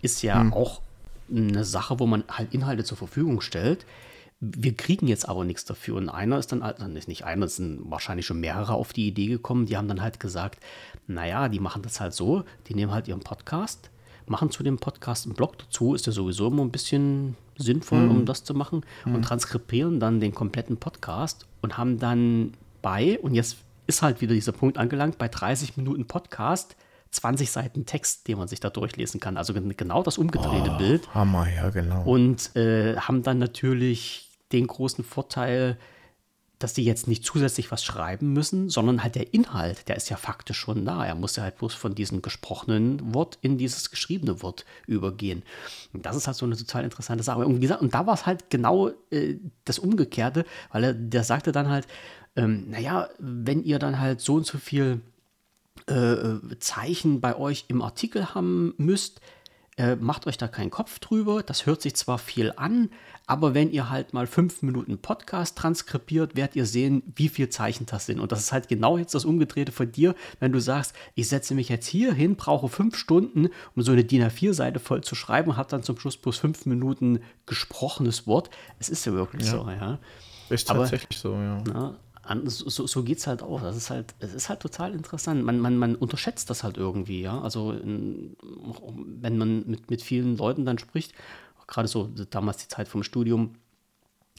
ist 0.00 0.22
ja 0.22 0.40
hm. 0.40 0.54
auch 0.54 0.80
eine 1.30 1.64
Sache, 1.64 2.00
wo 2.00 2.06
man 2.06 2.24
halt 2.28 2.54
Inhalte 2.54 2.84
zur 2.84 2.96
Verfügung 2.96 3.42
stellt. 3.42 3.84
Wir 4.40 4.74
kriegen 4.74 5.08
jetzt 5.08 5.28
aber 5.28 5.44
nichts 5.44 5.64
dafür. 5.64 5.96
Und 5.96 6.08
einer 6.08 6.38
ist 6.38 6.52
dann, 6.52 6.62
also 6.62 6.86
nicht 6.86 7.24
einer, 7.24 7.46
es 7.46 7.56
sind 7.56 7.80
wahrscheinlich 7.84 8.26
schon 8.26 8.40
mehrere 8.40 8.74
auf 8.74 8.92
die 8.92 9.08
Idee 9.08 9.26
gekommen, 9.28 9.66
die 9.66 9.76
haben 9.76 9.88
dann 9.88 10.02
halt 10.02 10.20
gesagt, 10.20 10.62
naja, 11.06 11.48
die 11.48 11.60
machen 11.60 11.82
das 11.82 12.00
halt 12.00 12.12
so, 12.12 12.44
die 12.68 12.74
nehmen 12.74 12.92
halt 12.92 13.08
ihren 13.08 13.20
Podcast, 13.20 13.90
machen 14.26 14.50
zu 14.50 14.62
dem 14.62 14.76
Podcast 14.78 15.26
einen 15.26 15.34
Blog 15.34 15.58
dazu, 15.58 15.94
ist 15.94 16.06
ja 16.06 16.12
sowieso 16.12 16.48
immer 16.48 16.62
ein 16.62 16.70
bisschen 16.70 17.36
sinnvoll, 17.56 18.00
mhm. 18.00 18.10
um 18.10 18.24
das 18.26 18.44
zu 18.44 18.54
machen, 18.54 18.84
mhm. 19.04 19.14
und 19.14 19.22
transkribieren 19.22 20.00
dann 20.00 20.20
den 20.20 20.34
kompletten 20.34 20.76
Podcast 20.76 21.46
und 21.62 21.78
haben 21.78 21.98
dann 21.98 22.52
bei, 22.82 23.18
und 23.20 23.34
jetzt 23.34 23.56
ist 23.86 24.02
halt 24.02 24.20
wieder 24.20 24.34
dieser 24.34 24.52
Punkt 24.52 24.78
angelangt, 24.78 25.16
bei 25.16 25.28
30 25.28 25.76
Minuten 25.76 26.06
Podcast 26.06 26.76
20 27.16 27.50
Seiten 27.50 27.86
Text, 27.86 28.28
den 28.28 28.38
man 28.38 28.48
sich 28.48 28.60
da 28.60 28.70
durchlesen 28.70 29.20
kann. 29.20 29.36
Also 29.36 29.54
genau 29.54 30.02
das 30.02 30.18
umgedrehte 30.18 30.72
oh, 30.74 30.78
Bild. 30.78 31.14
Hammer, 31.14 31.48
ja, 31.50 31.70
genau. 31.70 32.02
Und 32.04 32.54
äh, 32.56 32.96
haben 32.96 33.22
dann 33.22 33.38
natürlich 33.38 34.30
den 34.52 34.66
großen 34.66 35.04
Vorteil, 35.04 35.78
dass 36.58 36.72
die 36.72 36.84
jetzt 36.84 37.06
nicht 37.06 37.24
zusätzlich 37.24 37.70
was 37.70 37.84
schreiben 37.84 38.32
müssen, 38.32 38.70
sondern 38.70 39.02
halt 39.02 39.14
der 39.14 39.34
Inhalt, 39.34 39.88
der 39.88 39.96
ist 39.96 40.08
ja 40.08 40.16
faktisch 40.16 40.58
schon 40.58 40.84
da. 40.86 41.04
Er 41.04 41.14
muss 41.14 41.36
ja 41.36 41.42
halt 41.42 41.58
bloß 41.58 41.74
von 41.74 41.94
diesem 41.94 42.22
gesprochenen 42.22 43.14
Wort 43.14 43.38
in 43.42 43.58
dieses 43.58 43.90
geschriebene 43.90 44.42
Wort 44.42 44.64
übergehen. 44.86 45.42
Und 45.92 46.06
das 46.06 46.16
ist 46.16 46.26
halt 46.26 46.36
so 46.36 46.46
eine 46.46 46.56
total 46.56 46.84
interessante 46.84 47.24
Sache. 47.24 47.44
Und, 47.44 47.60
gesagt, 47.60 47.82
und 47.82 47.92
da 47.92 48.06
war 48.06 48.14
es 48.14 48.24
halt 48.24 48.48
genau 48.48 48.90
äh, 49.10 49.34
das 49.64 49.78
Umgekehrte, 49.78 50.46
weil 50.72 50.84
er, 50.84 50.94
der 50.94 51.24
sagte 51.24 51.52
dann 51.52 51.68
halt, 51.68 51.86
ähm, 52.36 52.70
naja, 52.70 53.08
wenn 53.18 53.62
ihr 53.62 53.78
dann 53.78 54.00
halt 54.00 54.20
so 54.20 54.34
und 54.34 54.46
so 54.46 54.58
viel 54.58 55.00
äh, 55.88 56.58
Zeichen 56.58 57.20
bei 57.20 57.36
euch 57.36 57.66
im 57.68 57.82
Artikel 57.82 58.34
haben 58.34 58.74
müsst, 58.78 59.20
äh, 59.76 59.96
macht 59.96 60.26
euch 60.26 60.38
da 60.38 60.48
keinen 60.48 60.70
Kopf 60.70 60.98
drüber. 60.98 61.42
Das 61.42 61.66
hört 61.66 61.82
sich 61.82 61.94
zwar 61.96 62.18
viel 62.18 62.52
an, 62.56 62.88
aber 63.26 63.52
wenn 63.52 63.70
ihr 63.70 63.90
halt 63.90 64.14
mal 64.14 64.26
fünf 64.26 64.62
Minuten 64.62 64.98
Podcast 64.98 65.58
transkribiert, 65.58 66.34
werdet 66.34 66.56
ihr 66.56 66.64
sehen, 66.64 67.02
wie 67.14 67.28
viel 67.28 67.50
Zeichen 67.50 67.84
das 67.84 68.06
sind. 68.06 68.20
Und 68.20 68.32
das 68.32 68.40
ist 68.40 68.52
halt 68.52 68.68
genau 68.68 68.96
jetzt 68.96 69.14
das 69.14 69.24
Umgedrehte 69.24 69.72
von 69.72 69.92
dir, 69.92 70.14
wenn 70.40 70.52
du 70.52 70.60
sagst, 70.60 70.94
ich 71.14 71.28
setze 71.28 71.54
mich 71.54 71.68
jetzt 71.68 71.86
hier 71.86 72.14
hin, 72.14 72.36
brauche 72.36 72.68
fünf 72.68 72.96
Stunden, 72.96 73.50
um 73.74 73.82
so 73.82 73.92
eine 73.92 74.04
DIN 74.04 74.22
A4-Seite 74.22 74.80
voll 74.80 75.02
zu 75.02 75.14
schreiben 75.14 75.50
und 75.50 75.56
habe 75.56 75.68
dann 75.68 75.82
zum 75.82 75.98
Schluss 75.98 76.16
bloß 76.16 76.38
fünf 76.38 76.64
Minuten 76.64 77.20
gesprochenes 77.44 78.26
Wort. 78.26 78.48
Es 78.78 78.88
ist 78.88 79.04
ja 79.04 79.12
wirklich 79.12 79.44
ja. 79.44 79.50
so, 79.50 79.68
ja. 79.68 79.98
Ist 80.48 80.68
tatsächlich 80.68 81.22
aber, 81.24 81.34
so, 81.34 81.42
ja. 81.42 81.64
Na, 81.66 81.96
so, 82.44 82.86
so 82.86 83.02
geht 83.02 83.18
es 83.18 83.26
halt 83.26 83.42
auch. 83.42 83.60
Das 83.62 83.76
ist 83.76 83.90
halt, 83.90 84.14
es 84.18 84.34
ist 84.34 84.48
halt 84.48 84.60
total 84.60 84.94
interessant. 84.94 85.44
Man, 85.44 85.60
man, 85.60 85.76
man 85.76 85.94
unterschätzt 85.94 86.50
das 86.50 86.64
halt 86.64 86.76
irgendwie, 86.76 87.22
ja. 87.22 87.40
Also 87.40 87.74
wenn 87.82 89.38
man 89.38 89.66
mit, 89.66 89.90
mit 89.90 90.02
vielen 90.02 90.36
Leuten 90.36 90.64
dann 90.64 90.78
spricht, 90.78 91.14
gerade 91.66 91.88
so 91.88 92.10
damals 92.30 92.58
die 92.58 92.68
Zeit 92.68 92.88
vom 92.88 93.02
Studium, 93.02 93.54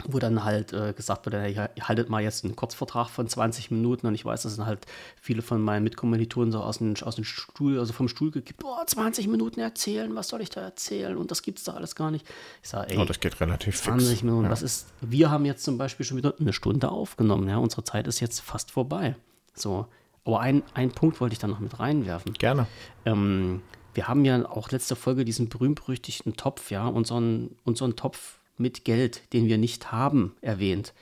wo 0.06 0.20
dann 0.20 0.43
halt 0.43 0.74
äh, 0.74 0.93
gesagt 0.93 1.26
wurde, 1.26 1.50
ihr 1.50 1.70
haltet 1.88 2.10
mal 2.10 2.22
jetzt 2.22 2.43
einen 2.43 2.56
Kurzvertrag 2.56 3.10
von 3.10 3.28
20 3.28 3.72
Minuten 3.72 4.06
und 4.06 4.14
ich 4.14 4.24
weiß, 4.24 4.43
das 4.43 4.56
sind 4.56 4.66
halt 4.66 4.86
viele 5.20 5.41
von 5.41 5.62
meinen 5.62 5.84
Mitkommilitonen 5.84 6.52
so 6.52 6.60
aus 6.60 6.78
dem, 6.78 6.93
aus 7.02 7.16
dem 7.16 7.24
Stuhl, 7.24 7.80
also 7.80 7.93
vom 7.93 8.08
Stuhl 8.08 8.30
gekippt, 8.30 8.60
boah, 8.60 8.86
20 8.86 9.28
Minuten 9.28 9.60
erzählen, 9.60 10.14
was 10.16 10.28
soll 10.28 10.41
ich 10.41 10.50
da 10.50 10.62
erzählen 10.62 11.18
und 11.18 11.32
das 11.32 11.41
gibt 11.41 11.58
es 11.58 11.64
da 11.64 11.74
alles 11.74 11.95
gar 11.95 12.12
nicht. 12.12 12.26
Ich 12.62 12.70
sage, 12.70 12.91
ey, 12.91 12.98
oh, 12.98 13.06
das 13.06 13.20
geht 13.20 13.39
relativ 13.41 13.82
20 13.82 14.10
fix. 14.10 14.24
Minuten, 14.24 14.43
ja. 14.43 14.50
das 14.50 14.62
ist, 14.62 14.88
wir 15.02 15.32
haben 15.32 15.45
jetzt 15.45 15.64
zum 15.64 15.78
Beispiel 15.78 16.06
schon 16.06 16.18
wieder 16.18 16.36
eine 16.39 16.54
Stunde 16.54 16.89
aufgenommen, 16.89 17.50
ja, 17.50 17.58
unsere 17.58 17.84
Zeit 17.84 18.08
ist 18.08 18.20
jetzt 18.20 18.39
fast 18.41 18.72
vorbei. 18.72 19.16
So, 19.56 19.88
aber 20.26 20.41
ein, 20.41 20.62
ein 20.74 20.91
Punkt 20.91 21.20
wollte 21.22 21.34
ich 21.34 21.39
da 21.39 21.48
noch 21.48 21.60
mit 21.60 21.80
reinwerfen. 21.80 22.34
Gerne. 22.34 22.68
Ähm, 23.06 23.62
wir 23.95 24.08
haben 24.08 24.26
ja 24.26 24.48
auch 24.48 24.70
letzte 24.70 24.95
Folge 24.95 25.26
diesen 25.26 25.50
berühmt-berüchtigten 25.50 26.36
Topf, 26.36 26.70
ja, 26.70 26.86
unseren, 26.88 27.56
unseren 27.64 27.95
Topf 27.95 28.38
mit 28.60 28.86
Geld, 28.86 29.34
den 29.34 29.47
wir 29.47 29.58
nicht 29.58 29.91
haben, 29.91 30.36
erwähnt. 30.41 30.93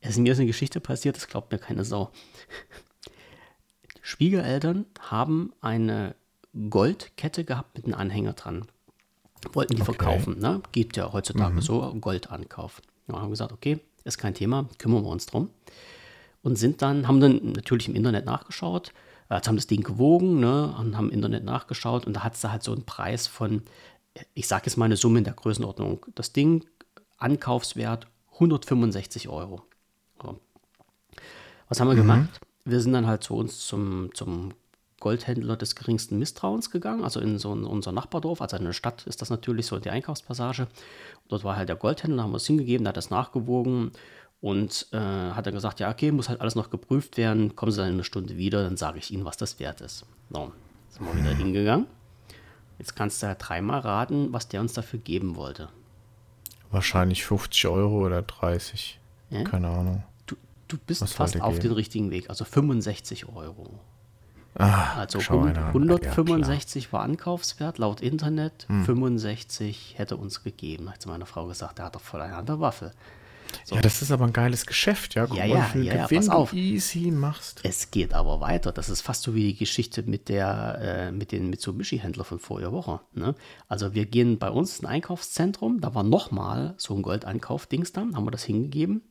Es 0.00 0.10
ist 0.10 0.18
mir 0.18 0.34
eine 0.34 0.46
Geschichte 0.46 0.80
passiert, 0.80 1.16
das 1.16 1.28
glaubt 1.28 1.52
mir 1.52 1.58
keine 1.58 1.84
Sau. 1.84 2.10
Schwiegereltern 4.02 4.86
haben 5.00 5.52
eine 5.60 6.14
Goldkette 6.68 7.44
gehabt 7.44 7.76
mit 7.76 7.84
einem 7.84 7.94
Anhänger 7.94 8.32
dran. 8.32 8.66
Wollten 9.52 9.76
die 9.76 9.82
okay. 9.82 9.94
verkaufen, 9.94 10.38
ne? 10.38 10.62
Gibt 10.72 10.96
ja 10.96 11.12
heutzutage 11.12 11.54
mhm. 11.54 11.60
so 11.60 11.94
Goldankauf. 12.00 12.82
Ja, 13.08 13.20
haben 13.20 13.30
gesagt, 13.30 13.52
okay, 13.52 13.80
ist 14.04 14.18
kein 14.18 14.34
Thema, 14.34 14.68
kümmern 14.78 15.04
wir 15.04 15.10
uns 15.10 15.26
drum. 15.26 15.50
Und 16.42 16.56
sind 16.56 16.82
dann, 16.82 17.06
haben 17.06 17.20
dann 17.20 17.52
natürlich 17.52 17.88
im 17.88 17.94
Internet 17.94 18.24
nachgeschaut, 18.24 18.92
jetzt 19.30 19.46
haben 19.46 19.56
das 19.56 19.66
Ding 19.66 19.82
gewogen, 19.82 20.40
ne, 20.40 20.74
und 20.78 20.96
haben 20.96 21.08
im 21.08 21.14
Internet 21.14 21.44
nachgeschaut 21.44 22.06
und 22.06 22.14
da 22.14 22.24
hat 22.24 22.34
es 22.34 22.40
da 22.40 22.50
halt 22.50 22.62
so 22.62 22.72
einen 22.72 22.84
Preis 22.84 23.26
von 23.26 23.62
ich 24.34 24.48
sage 24.48 24.66
jetzt 24.66 24.76
mal 24.76 24.86
eine 24.86 24.96
Summe 24.96 25.18
in 25.18 25.24
der 25.24 25.34
Größenordnung. 25.34 26.06
Das 26.14 26.32
Ding, 26.32 26.64
Ankaufswert 27.18 28.06
165 28.34 29.28
Euro. 29.28 29.62
So. 30.22 30.40
Was 31.68 31.80
haben 31.80 31.88
wir 31.88 31.94
mhm. 31.94 31.98
gemacht? 31.98 32.40
Wir 32.64 32.80
sind 32.80 32.92
dann 32.92 33.06
halt 33.06 33.22
zu 33.22 33.34
uns 33.34 33.66
zum, 33.66 34.10
zum 34.14 34.52
Goldhändler 35.00 35.56
des 35.56 35.76
geringsten 35.76 36.18
Misstrauens 36.18 36.70
gegangen, 36.70 37.04
also 37.04 37.20
in 37.20 37.38
so 37.38 37.54
ein, 37.54 37.64
unser 37.64 37.90
Nachbardorf, 37.92 38.42
also 38.42 38.56
in 38.56 38.64
der 38.64 38.74
Stadt 38.74 39.06
ist 39.06 39.22
das 39.22 39.30
natürlich 39.30 39.66
so 39.66 39.78
die 39.78 39.90
Einkaufspassage. 39.90 40.66
Dort 41.28 41.42
war 41.42 41.56
halt 41.56 41.70
der 41.70 41.76
Goldhändler, 41.76 42.22
haben 42.22 42.32
wir 42.32 42.36
es 42.36 42.46
hingegeben, 42.46 42.84
der 42.84 42.90
hat 42.90 42.98
das 42.98 43.08
nachgewogen 43.08 43.92
und 44.42 44.88
äh, 44.92 44.98
hat 44.98 45.46
dann 45.46 45.54
gesagt, 45.54 45.80
ja 45.80 45.90
okay, 45.90 46.12
muss 46.12 46.28
halt 46.28 46.42
alles 46.42 46.54
noch 46.54 46.70
geprüft 46.70 47.16
werden, 47.16 47.56
kommen 47.56 47.72
Sie 47.72 47.78
dann 47.78 47.88
in 47.88 47.94
einer 47.94 48.04
Stunde 48.04 48.36
wieder, 48.36 48.62
dann 48.62 48.76
sage 48.76 48.98
ich 48.98 49.10
Ihnen, 49.10 49.24
was 49.24 49.38
das 49.38 49.58
wert 49.58 49.80
ist. 49.80 50.04
So, 50.30 50.52
sind 50.90 51.06
wir 51.06 51.16
wieder 51.16 51.34
hingegangen 51.34 51.86
Jetzt 52.80 52.96
kannst 52.96 53.22
du 53.22 53.26
ja 53.26 53.34
dreimal 53.34 53.80
raten, 53.80 54.32
was 54.32 54.48
der 54.48 54.62
uns 54.62 54.72
dafür 54.72 55.00
geben 55.00 55.36
wollte. 55.36 55.68
Wahrscheinlich 56.70 57.26
50 57.26 57.66
Euro 57.66 58.06
oder 58.06 58.22
30. 58.22 58.98
Ja? 59.28 59.44
Keine 59.44 59.68
Ahnung. 59.68 60.02
Du, 60.24 60.34
du 60.66 60.78
bist 60.78 61.02
was 61.02 61.12
fast 61.12 61.38
auf 61.42 61.58
den 61.58 61.72
richtigen 61.72 62.10
Weg, 62.10 62.30
also 62.30 62.46
65 62.46 63.28
Euro. 63.28 63.78
Ah, 64.54 64.94
also 64.94 65.18
165 65.18 66.84
ja, 66.86 66.92
war 66.92 67.02
Ankaufswert 67.02 67.76
laut 67.76 68.00
Internet, 68.00 68.66
hm. 68.68 68.86
65 68.86 69.96
hätte 69.98 70.16
uns 70.16 70.42
gegeben. 70.42 70.90
Hat 70.90 71.04
meine 71.04 71.26
Frau 71.26 71.46
gesagt, 71.46 71.76
der 71.76 71.84
hat 71.84 71.96
doch 71.96 72.00
voll 72.00 72.22
eine 72.22 72.36
an 72.36 72.46
der 72.46 72.60
Waffe. 72.60 72.92
So. 73.64 73.74
Ja, 73.74 73.82
das 73.82 74.02
ist 74.02 74.10
aber 74.10 74.24
ein 74.26 74.32
geiles 74.32 74.66
Geschäft, 74.66 75.14
ja. 75.14 75.26
Guck 75.26 75.36
ja, 75.36 75.44
ja, 75.44 75.70
ja, 75.74 75.94
ja 75.94 76.08
pass 76.08 76.28
auf. 76.28 76.52
easy 76.52 77.10
machst. 77.10 77.60
Es 77.62 77.90
geht 77.90 78.14
aber 78.14 78.40
weiter. 78.40 78.72
Das 78.72 78.88
ist 78.88 79.00
fast 79.00 79.22
so 79.22 79.34
wie 79.34 79.48
die 79.48 79.56
Geschichte 79.56 80.02
mit 80.02 80.28
der, 80.28 80.78
äh, 80.80 81.12
mit 81.12 81.32
den 81.32 81.50
Mitsubishi-Händler 81.50 82.24
von 82.24 82.38
voriger 82.38 82.72
Woche. 82.72 83.00
Ne? 83.12 83.34
Also 83.68 83.94
wir 83.94 84.06
gehen 84.06 84.38
bei 84.38 84.50
uns 84.50 84.80
in 84.80 84.86
ein 84.86 84.94
Einkaufszentrum, 84.94 85.80
da 85.80 85.94
war 85.94 86.02
nochmal 86.02 86.74
so 86.76 86.94
ein 86.94 87.02
Goldankauf-Dings 87.02 87.92
dann, 87.92 88.16
haben 88.16 88.24
wir 88.24 88.30
das 88.30 88.44
hingegeben 88.44 89.02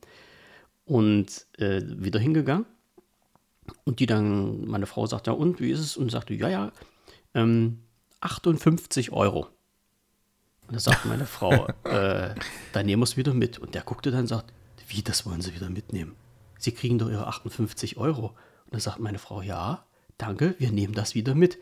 und 0.84 1.46
äh, 1.58 1.82
wieder 1.84 2.20
hingegangen. 2.20 2.66
Und 3.84 4.00
die 4.00 4.06
dann, 4.06 4.66
meine 4.66 4.86
Frau 4.86 5.06
sagt, 5.06 5.26
ja 5.26 5.32
und, 5.32 5.60
wie 5.60 5.70
ist 5.70 5.80
es? 5.80 5.96
Und 5.96 6.10
sagte, 6.10 6.34
ja, 6.34 6.48
ja, 6.48 6.72
ähm, 7.34 7.78
58 8.20 9.12
Euro. 9.12 9.46
Und 10.70 10.76
da 10.76 10.80
sagt 10.80 11.04
meine 11.04 11.26
Frau, 11.26 11.66
äh, 11.84 12.32
dann 12.72 12.86
nehmen 12.86 13.00
wir 13.00 13.04
es 13.04 13.16
wieder 13.16 13.34
mit. 13.34 13.58
Und 13.58 13.74
der 13.74 13.82
guckte 13.82 14.12
dann 14.12 14.20
und 14.20 14.26
sagt, 14.28 14.52
wie, 14.86 15.02
das 15.02 15.26
wollen 15.26 15.40
Sie 15.40 15.52
wieder 15.52 15.68
mitnehmen? 15.68 16.14
Sie 16.58 16.70
kriegen 16.70 16.96
doch 16.98 17.10
Ihre 17.10 17.26
58 17.26 17.96
Euro. 17.96 18.26
Und 18.66 18.74
dann 18.74 18.80
sagt 18.80 19.00
meine 19.00 19.18
Frau, 19.18 19.42
ja, 19.42 19.84
danke, 20.16 20.54
wir 20.58 20.70
nehmen 20.70 20.94
das 20.94 21.16
wieder 21.16 21.34
mit. 21.34 21.58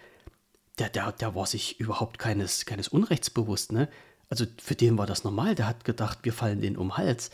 Der, 0.79 0.91
der, 0.91 1.13
der 1.13 1.35
war 1.35 1.47
sich 1.47 1.81
überhaupt 1.81 2.19
keines, 2.19 2.67
keines 2.67 2.89
Unrechts 2.89 3.31
bewusst, 3.31 3.73
ne? 3.73 3.89
Also 4.29 4.45
für 4.63 4.75
den 4.75 4.99
war 4.99 5.07
das 5.07 5.25
normal, 5.25 5.55
der 5.55 5.67
hat 5.67 5.87
gedacht, 5.87 6.19
wir 6.23 6.35
fallen 6.35 6.61
den 6.61 6.77
um 6.77 6.89
den 6.89 6.97
Hals. 6.99 7.31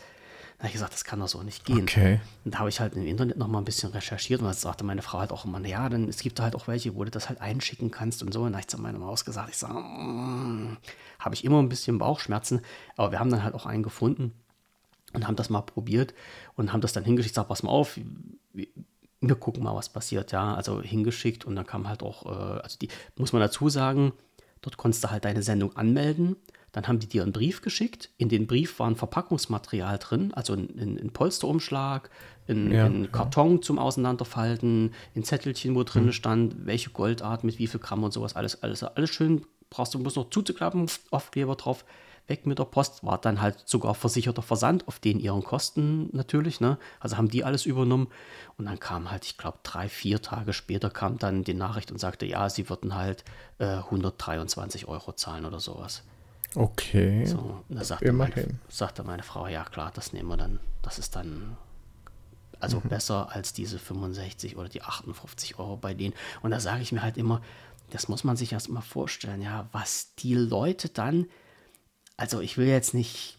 Da 0.57 0.63
habe 0.63 0.67
ich 0.67 0.73
gesagt, 0.73 0.93
das 0.93 1.03
kann 1.03 1.19
doch 1.19 1.27
so 1.27 1.43
nicht 1.43 1.65
gehen. 1.65 1.81
Okay. 1.81 2.21
Und 2.45 2.53
da 2.53 2.59
habe 2.59 2.69
ich 2.69 2.79
halt 2.79 2.93
im 2.93 3.05
Internet 3.05 3.37
noch 3.37 3.47
mal 3.47 3.57
ein 3.57 3.65
bisschen 3.65 3.91
recherchiert 3.91 4.39
und 4.39 4.45
dann 4.45 4.53
sagte 4.53 4.85
meine 4.85 5.01
Frau 5.01 5.19
halt 5.19 5.31
auch 5.31 5.43
immer, 5.43 5.59
ja, 5.65 5.89
dann 5.89 6.07
es 6.07 6.19
gibt 6.19 6.39
halt 6.39 6.55
auch 6.55 6.67
welche, 6.67 6.95
wo 6.95 7.03
du 7.03 7.11
das 7.11 7.27
halt 7.27 7.41
einschicken 7.41 7.91
kannst 7.91 8.23
und 8.23 8.33
so. 8.33 8.43
Und 8.43 8.53
da 8.53 8.57
habe 8.57 8.61
ich 8.61 8.67
zu 8.67 8.79
meiner 8.79 8.99
Maus 8.99 9.25
gesagt, 9.25 9.49
ich 9.49 9.57
sage, 9.57 9.73
mm, 9.73 10.77
habe 11.19 11.35
ich 11.35 11.43
immer 11.43 11.59
ein 11.61 11.67
bisschen 11.67 11.97
Bauchschmerzen, 11.97 12.61
aber 12.95 13.11
wir 13.11 13.19
haben 13.19 13.29
dann 13.29 13.43
halt 13.43 13.53
auch 13.53 13.65
einen 13.65 13.83
gefunden 13.83 14.31
und 15.13 15.27
haben 15.27 15.35
das 15.35 15.49
mal 15.49 15.61
probiert 15.61 16.13
und 16.55 16.71
haben 16.71 16.81
das 16.81 16.93
dann 16.93 17.03
hingeschickt, 17.03 17.35
sag, 17.35 17.49
pass 17.49 17.63
mal 17.63 17.71
auf, 17.71 17.99
wir 18.53 19.35
gucken 19.35 19.63
mal, 19.63 19.75
was 19.75 19.89
passiert, 19.89 20.31
ja, 20.31 20.53
also 20.53 20.81
hingeschickt 20.81 21.45
und 21.45 21.55
dann 21.55 21.65
kam 21.65 21.87
halt 21.87 22.01
auch, 22.01 22.25
äh, 22.25 22.61
also 22.61 22.77
die, 22.79 22.89
muss 23.17 23.33
man 23.33 23.41
dazu 23.41 23.69
sagen, 23.69 24.13
dort 24.61 24.77
konntest 24.77 25.03
du 25.03 25.11
halt 25.11 25.25
deine 25.25 25.43
Sendung 25.43 25.75
anmelden 25.75 26.37
dann 26.75 26.89
haben 26.89 26.99
die 26.99 27.07
dir 27.07 27.23
einen 27.23 27.31
Brief 27.31 27.61
geschickt. 27.61 28.09
In 28.17 28.27
den 28.27 28.47
Brief 28.47 28.79
war 28.79 28.87
ein 28.87 28.97
Verpackungsmaterial 28.97 29.97
drin, 29.97 30.33
also 30.33 30.51
ein, 30.51 30.99
ein 31.01 31.09
Polsterumschlag, 31.13 32.09
ein, 32.49 32.69
ja, 32.69 32.85
ein 32.85 33.13
Karton 33.13 33.55
ja. 33.55 33.61
zum 33.61 33.79
Auseinanderfalten, 33.79 34.93
ein 35.15 35.23
Zettelchen, 35.23 35.73
wo 35.73 35.83
drin 35.83 36.07
mhm. 36.07 36.11
stand, 36.11 36.65
welche 36.65 36.89
Goldart 36.89 37.45
mit 37.45 37.59
wie 37.59 37.67
viel 37.67 37.79
Gramm 37.79 38.03
und 38.03 38.11
sowas. 38.11 38.35
Alles, 38.35 38.61
alles, 38.61 38.83
alles 38.83 39.09
schön. 39.09 39.45
Brauchst 39.69 39.93
du 39.93 39.99
bloß 39.99 40.17
noch 40.17 40.29
zuzuklappen, 40.31 40.87
Aufkleber 41.11 41.55
drauf, 41.55 41.85
weg 42.27 42.45
mit 42.45 42.59
der 42.59 42.65
Post. 42.65 43.05
War 43.05 43.19
dann 43.19 43.39
halt 43.39 43.57
sogar 43.65 43.95
versicherter 43.95 44.41
Versand 44.41 44.85
auf 44.89 44.99
den 44.99 45.21
ihren 45.21 45.45
Kosten 45.45 46.09
natürlich. 46.11 46.59
Ne? 46.59 46.77
Also 46.99 47.15
haben 47.15 47.29
die 47.29 47.45
alles 47.45 47.65
übernommen. 47.65 48.09
Und 48.57 48.65
dann 48.65 48.81
kam 48.81 49.11
halt, 49.11 49.23
ich 49.23 49.37
glaube, 49.37 49.59
drei, 49.63 49.87
vier 49.87 50.21
Tage 50.21 50.51
später 50.51 50.89
kam 50.89 51.19
dann 51.19 51.45
die 51.45 51.53
Nachricht 51.53 51.89
und 51.89 51.99
sagte, 51.99 52.25
ja, 52.25 52.49
sie 52.49 52.67
würden 52.69 52.95
halt 52.95 53.23
äh, 53.59 53.65
123 53.65 54.89
Euro 54.89 55.13
zahlen 55.13 55.45
oder 55.45 55.61
sowas. 55.61 56.03
Okay. 56.55 57.25
So, 57.25 57.63
da 57.69 57.83
sagte 57.83 58.11
meine, 58.13 58.47
sagte 58.69 59.03
meine 59.03 59.23
Frau, 59.23 59.47
ja 59.47 59.63
klar, 59.65 59.91
das 59.93 60.13
nehmen 60.13 60.29
wir 60.29 60.37
dann. 60.37 60.59
Das 60.81 60.99
ist 60.99 61.15
dann 61.15 61.57
also 62.59 62.79
mhm. 62.79 62.89
besser 62.89 63.29
als 63.31 63.53
diese 63.53 63.79
65 63.79 64.57
oder 64.57 64.69
die 64.69 64.81
58 64.81 65.59
Euro 65.59 65.77
bei 65.77 65.93
denen. 65.93 66.13
Und 66.41 66.51
da 66.51 66.59
sage 66.59 66.81
ich 66.81 66.91
mir 66.91 67.01
halt 67.01 67.17
immer, 67.17 67.41
das 67.91 68.07
muss 68.07 68.23
man 68.23 68.37
sich 68.37 68.53
erst 68.53 68.69
mal 68.69 68.81
vorstellen, 68.81 69.41
ja, 69.41 69.67
was 69.71 70.15
die 70.15 70.33
Leute 70.33 70.89
dann, 70.89 71.27
also 72.17 72.39
ich 72.41 72.57
will 72.57 72.67
jetzt 72.67 72.93
nicht 72.93 73.37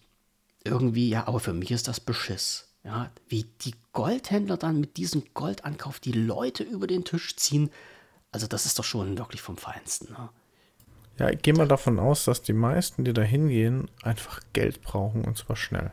irgendwie, 0.64 1.08
ja, 1.08 1.26
aber 1.26 1.40
für 1.40 1.52
mich 1.52 1.70
ist 1.70 1.88
das 1.88 2.00
Beschiss. 2.00 2.64
Ja, 2.84 3.10
wie 3.28 3.44
die 3.62 3.74
Goldhändler 3.92 4.56
dann 4.56 4.78
mit 4.78 4.96
diesem 4.96 5.24
Goldankauf 5.34 5.98
die 5.98 6.12
Leute 6.12 6.62
über 6.62 6.86
den 6.86 7.04
Tisch 7.04 7.34
ziehen, 7.34 7.70
Also 8.30 8.46
das 8.46 8.64
ist 8.64 8.78
doch 8.78 8.84
schon 8.84 9.18
wirklich 9.18 9.42
vom 9.42 9.56
Feinsten. 9.56 10.12
Ne? 10.12 10.28
Ja, 11.18 11.30
ich 11.30 11.40
gehe 11.42 11.54
mal 11.54 11.68
davon 11.68 11.98
aus, 11.98 12.24
dass 12.24 12.42
die 12.42 12.52
meisten, 12.52 13.04
die 13.04 13.12
da 13.12 13.22
hingehen, 13.22 13.88
einfach 14.02 14.40
Geld 14.52 14.82
brauchen 14.82 15.24
und 15.24 15.38
zwar 15.38 15.56
schnell. 15.56 15.90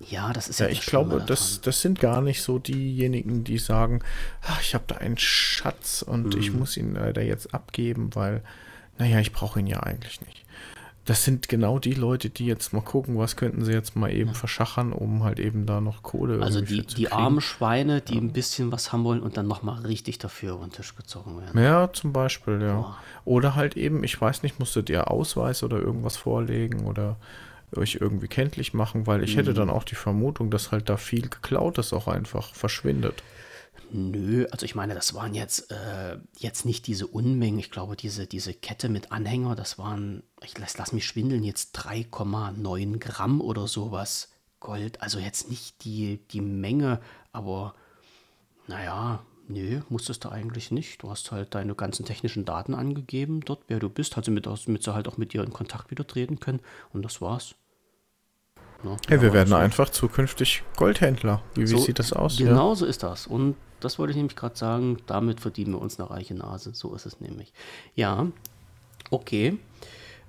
Ja, 0.00 0.32
das 0.32 0.48
ist 0.48 0.60
ja. 0.60 0.66
ja 0.66 0.72
ich 0.72 0.86
glaube, 0.86 1.22
das, 1.24 1.60
das 1.60 1.80
sind 1.80 2.00
gar 2.00 2.22
nicht 2.22 2.42
so 2.42 2.58
diejenigen, 2.58 3.44
die 3.44 3.58
sagen, 3.58 4.00
ach, 4.42 4.60
ich 4.60 4.74
habe 4.74 4.84
da 4.86 4.96
einen 4.96 5.18
Schatz 5.18 6.02
und 6.02 6.34
mhm. 6.34 6.40
ich 6.40 6.52
muss 6.52 6.76
ihn 6.76 6.94
leider 6.94 7.22
jetzt 7.22 7.54
abgeben, 7.54 8.10
weil, 8.14 8.42
naja, 8.98 9.20
ich 9.20 9.32
brauche 9.32 9.60
ihn 9.60 9.66
ja 9.66 9.80
eigentlich 9.80 10.20
nicht 10.22 10.41
das 11.04 11.24
sind 11.24 11.48
genau 11.48 11.80
die 11.80 11.94
Leute, 11.94 12.30
die 12.30 12.46
jetzt 12.46 12.72
mal 12.72 12.80
gucken, 12.80 13.18
was 13.18 13.34
könnten 13.34 13.64
sie 13.64 13.72
jetzt 13.72 13.96
mal 13.96 14.12
eben 14.12 14.30
ja. 14.30 14.34
verschachern, 14.34 14.92
um 14.92 15.24
halt 15.24 15.40
eben 15.40 15.66
da 15.66 15.80
noch 15.80 16.02
Kohle 16.02 16.40
Also 16.40 16.60
die, 16.60 16.82
die 16.82 17.10
armen 17.10 17.40
Schweine, 17.40 18.00
die 18.00 18.14
ja. 18.14 18.20
ein 18.20 18.32
bisschen 18.32 18.70
was 18.70 18.92
haben 18.92 19.02
wollen 19.02 19.20
und 19.20 19.36
dann 19.36 19.48
nochmal 19.48 19.80
richtig 19.82 20.18
dafür 20.18 20.54
über 20.54 20.64
den 20.64 20.72
Tisch 20.72 20.94
gezogen 20.94 21.40
werden. 21.40 21.60
Ja, 21.60 21.92
zum 21.92 22.12
Beispiel, 22.12 22.62
ja. 22.62 22.78
Oh. 22.78 22.94
Oder 23.24 23.56
halt 23.56 23.76
eben, 23.76 24.04
ich 24.04 24.20
weiß 24.20 24.44
nicht, 24.44 24.60
musstet 24.60 24.90
ihr 24.90 25.10
Ausweis 25.10 25.64
oder 25.64 25.78
irgendwas 25.78 26.16
vorlegen 26.16 26.86
oder 26.86 27.16
euch 27.74 27.98
irgendwie 28.00 28.28
kenntlich 28.28 28.72
machen, 28.74 29.06
weil 29.06 29.24
ich 29.24 29.34
mhm. 29.34 29.40
hätte 29.40 29.54
dann 29.54 29.70
auch 29.70 29.84
die 29.84 29.94
Vermutung, 29.96 30.50
dass 30.50 30.70
halt 30.70 30.88
da 30.88 30.96
viel 30.96 31.28
geklautes 31.28 31.92
auch 31.92 32.06
einfach 32.06 32.54
verschwindet. 32.54 33.22
Nö, 33.94 34.46
also 34.50 34.64
ich 34.64 34.74
meine, 34.74 34.94
das 34.94 35.12
waren 35.12 35.34
jetzt, 35.34 35.70
äh, 35.70 36.16
jetzt 36.38 36.64
nicht 36.64 36.86
diese 36.86 37.06
Unmengen. 37.06 37.58
Ich 37.58 37.70
glaube, 37.70 37.94
diese, 37.94 38.26
diese 38.26 38.54
Kette 38.54 38.88
mit 38.88 39.12
Anhänger, 39.12 39.54
das 39.54 39.76
waren, 39.78 40.22
ich 40.42 40.56
lass, 40.56 40.78
lass 40.78 40.94
mich 40.94 41.06
schwindeln, 41.06 41.44
jetzt 41.44 41.76
3,9 41.78 42.98
Gramm 42.98 43.42
oder 43.42 43.68
sowas 43.68 44.30
Gold. 44.60 45.02
Also 45.02 45.18
jetzt 45.18 45.50
nicht 45.50 45.84
die, 45.84 46.20
die 46.30 46.40
Menge, 46.40 47.02
aber 47.32 47.74
naja, 48.66 49.22
nö, 49.46 49.82
musstest 49.90 50.24
du 50.24 50.30
eigentlich 50.30 50.70
nicht. 50.70 51.02
Du 51.02 51.10
hast 51.10 51.30
halt 51.30 51.54
deine 51.54 51.74
ganzen 51.74 52.06
technischen 52.06 52.46
Daten 52.46 52.72
angegeben, 52.72 53.42
dort, 53.42 53.64
wer 53.68 53.78
du 53.78 53.90
bist, 53.90 54.16
also 54.16 54.30
mit, 54.30 54.46
mit 54.68 54.86
halt 54.86 55.06
auch 55.06 55.18
mit 55.18 55.34
dir 55.34 55.44
in 55.44 55.52
Kontakt 55.52 55.90
wieder 55.90 56.06
treten 56.06 56.40
können 56.40 56.60
und 56.94 57.04
das 57.04 57.20
war's. 57.20 57.56
Ja, 59.10 59.20
wir 59.20 59.34
werden 59.34 59.50
so. 59.50 59.56
einfach 59.56 59.90
zukünftig 59.90 60.62
Goldhändler. 60.76 61.42
Wie, 61.54 61.66
so, 61.66 61.76
wie 61.76 61.80
sieht 61.80 61.98
das 61.98 62.14
aus? 62.14 62.38
Genau 62.38 62.70
ja? 62.70 62.74
so 62.74 62.86
ist 62.86 63.02
das. 63.02 63.26
Und 63.26 63.54
das 63.84 63.98
wollte 63.98 64.12
ich 64.12 64.16
nämlich 64.16 64.36
gerade 64.36 64.56
sagen, 64.56 64.98
damit 65.06 65.40
verdienen 65.40 65.72
wir 65.72 65.80
uns 65.80 65.98
eine 65.98 66.10
reiche 66.10 66.34
Nase. 66.34 66.72
So 66.74 66.94
ist 66.94 67.06
es 67.06 67.20
nämlich. 67.20 67.52
Ja, 67.94 68.26
okay. 69.10 69.58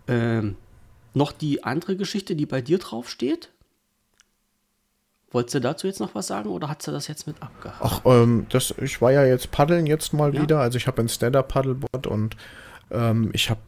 Ähm, 0.07 0.55
noch 1.13 1.31
die 1.31 1.63
andere 1.63 1.95
Geschichte, 1.95 2.35
die 2.35 2.45
bei 2.45 2.61
dir 2.61 2.79
drauf 2.79 3.09
steht? 3.09 3.49
Wolltest 5.31 5.55
du 5.55 5.61
dazu 5.61 5.87
jetzt 5.87 5.99
noch 5.99 6.13
was 6.13 6.27
sagen 6.27 6.49
oder 6.49 6.69
hat 6.69 6.83
sie 6.83 6.91
das 6.91 7.07
jetzt 7.07 7.25
mit 7.25 7.41
abgehakt? 7.41 7.81
Ach, 7.81 8.01
ähm, 8.05 8.45
das, 8.49 8.73
ich 8.77 9.01
war 9.01 9.11
ja 9.11 9.25
jetzt 9.25 9.51
paddeln 9.51 9.87
jetzt 9.87 10.13
mal 10.13 10.33
ja. 10.33 10.41
wieder. 10.41 10.59
Also 10.59 10.77
ich 10.77 10.85
habe 10.85 11.01
ein 11.01 11.09
Stand-Up-Paddleboard 11.09 12.05
und 12.05 12.37
ähm, 12.91 13.31
ich 13.33 13.49
habe 13.49 13.59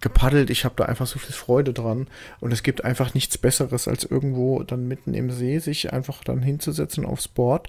gepaddelt. 0.00 0.50
Ich 0.50 0.64
habe 0.64 0.74
da 0.76 0.84
einfach 0.84 1.06
so 1.06 1.18
viel 1.18 1.34
Freude 1.34 1.72
dran. 1.72 2.08
Und 2.40 2.52
es 2.52 2.62
gibt 2.62 2.84
einfach 2.84 3.14
nichts 3.14 3.38
Besseres, 3.38 3.88
als 3.88 4.04
irgendwo 4.04 4.62
dann 4.62 4.86
mitten 4.86 5.14
im 5.14 5.30
See 5.30 5.58
sich 5.58 5.92
einfach 5.92 6.22
dann 6.24 6.42
hinzusetzen 6.42 7.06
aufs 7.06 7.26
Board 7.26 7.68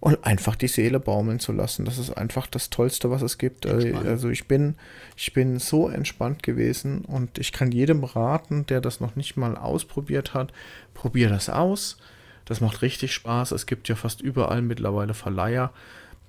und 0.00 0.24
einfach 0.24 0.56
die 0.56 0.68
Seele 0.68 1.00
baumeln 1.00 1.40
zu 1.40 1.52
lassen. 1.52 1.84
Das 1.84 1.98
ist 1.98 2.10
einfach 2.10 2.46
das 2.46 2.70
Tollste, 2.70 3.10
was 3.10 3.22
es 3.22 3.38
gibt. 3.38 3.64
Entspannt. 3.64 4.06
Also 4.06 4.28
ich 4.28 4.46
bin, 4.46 4.76
ich 5.16 5.32
bin 5.32 5.58
so 5.58 5.88
entspannt 5.88 6.42
gewesen 6.42 7.04
und 7.04 7.38
ich 7.38 7.52
kann 7.52 7.72
jedem 7.72 8.04
raten, 8.04 8.66
der 8.66 8.80
das 8.80 9.00
noch 9.00 9.16
nicht 9.16 9.36
mal 9.36 9.56
ausprobiert 9.56 10.34
hat, 10.34 10.52
probier 10.94 11.28
das 11.28 11.48
aus. 11.48 11.96
Das 12.44 12.60
macht 12.60 12.82
richtig 12.82 13.12
Spaß. 13.12 13.52
Es 13.52 13.66
gibt 13.66 13.88
ja 13.88 13.96
fast 13.96 14.20
überall 14.20 14.62
mittlerweile 14.62 15.14
Verleiher 15.14 15.72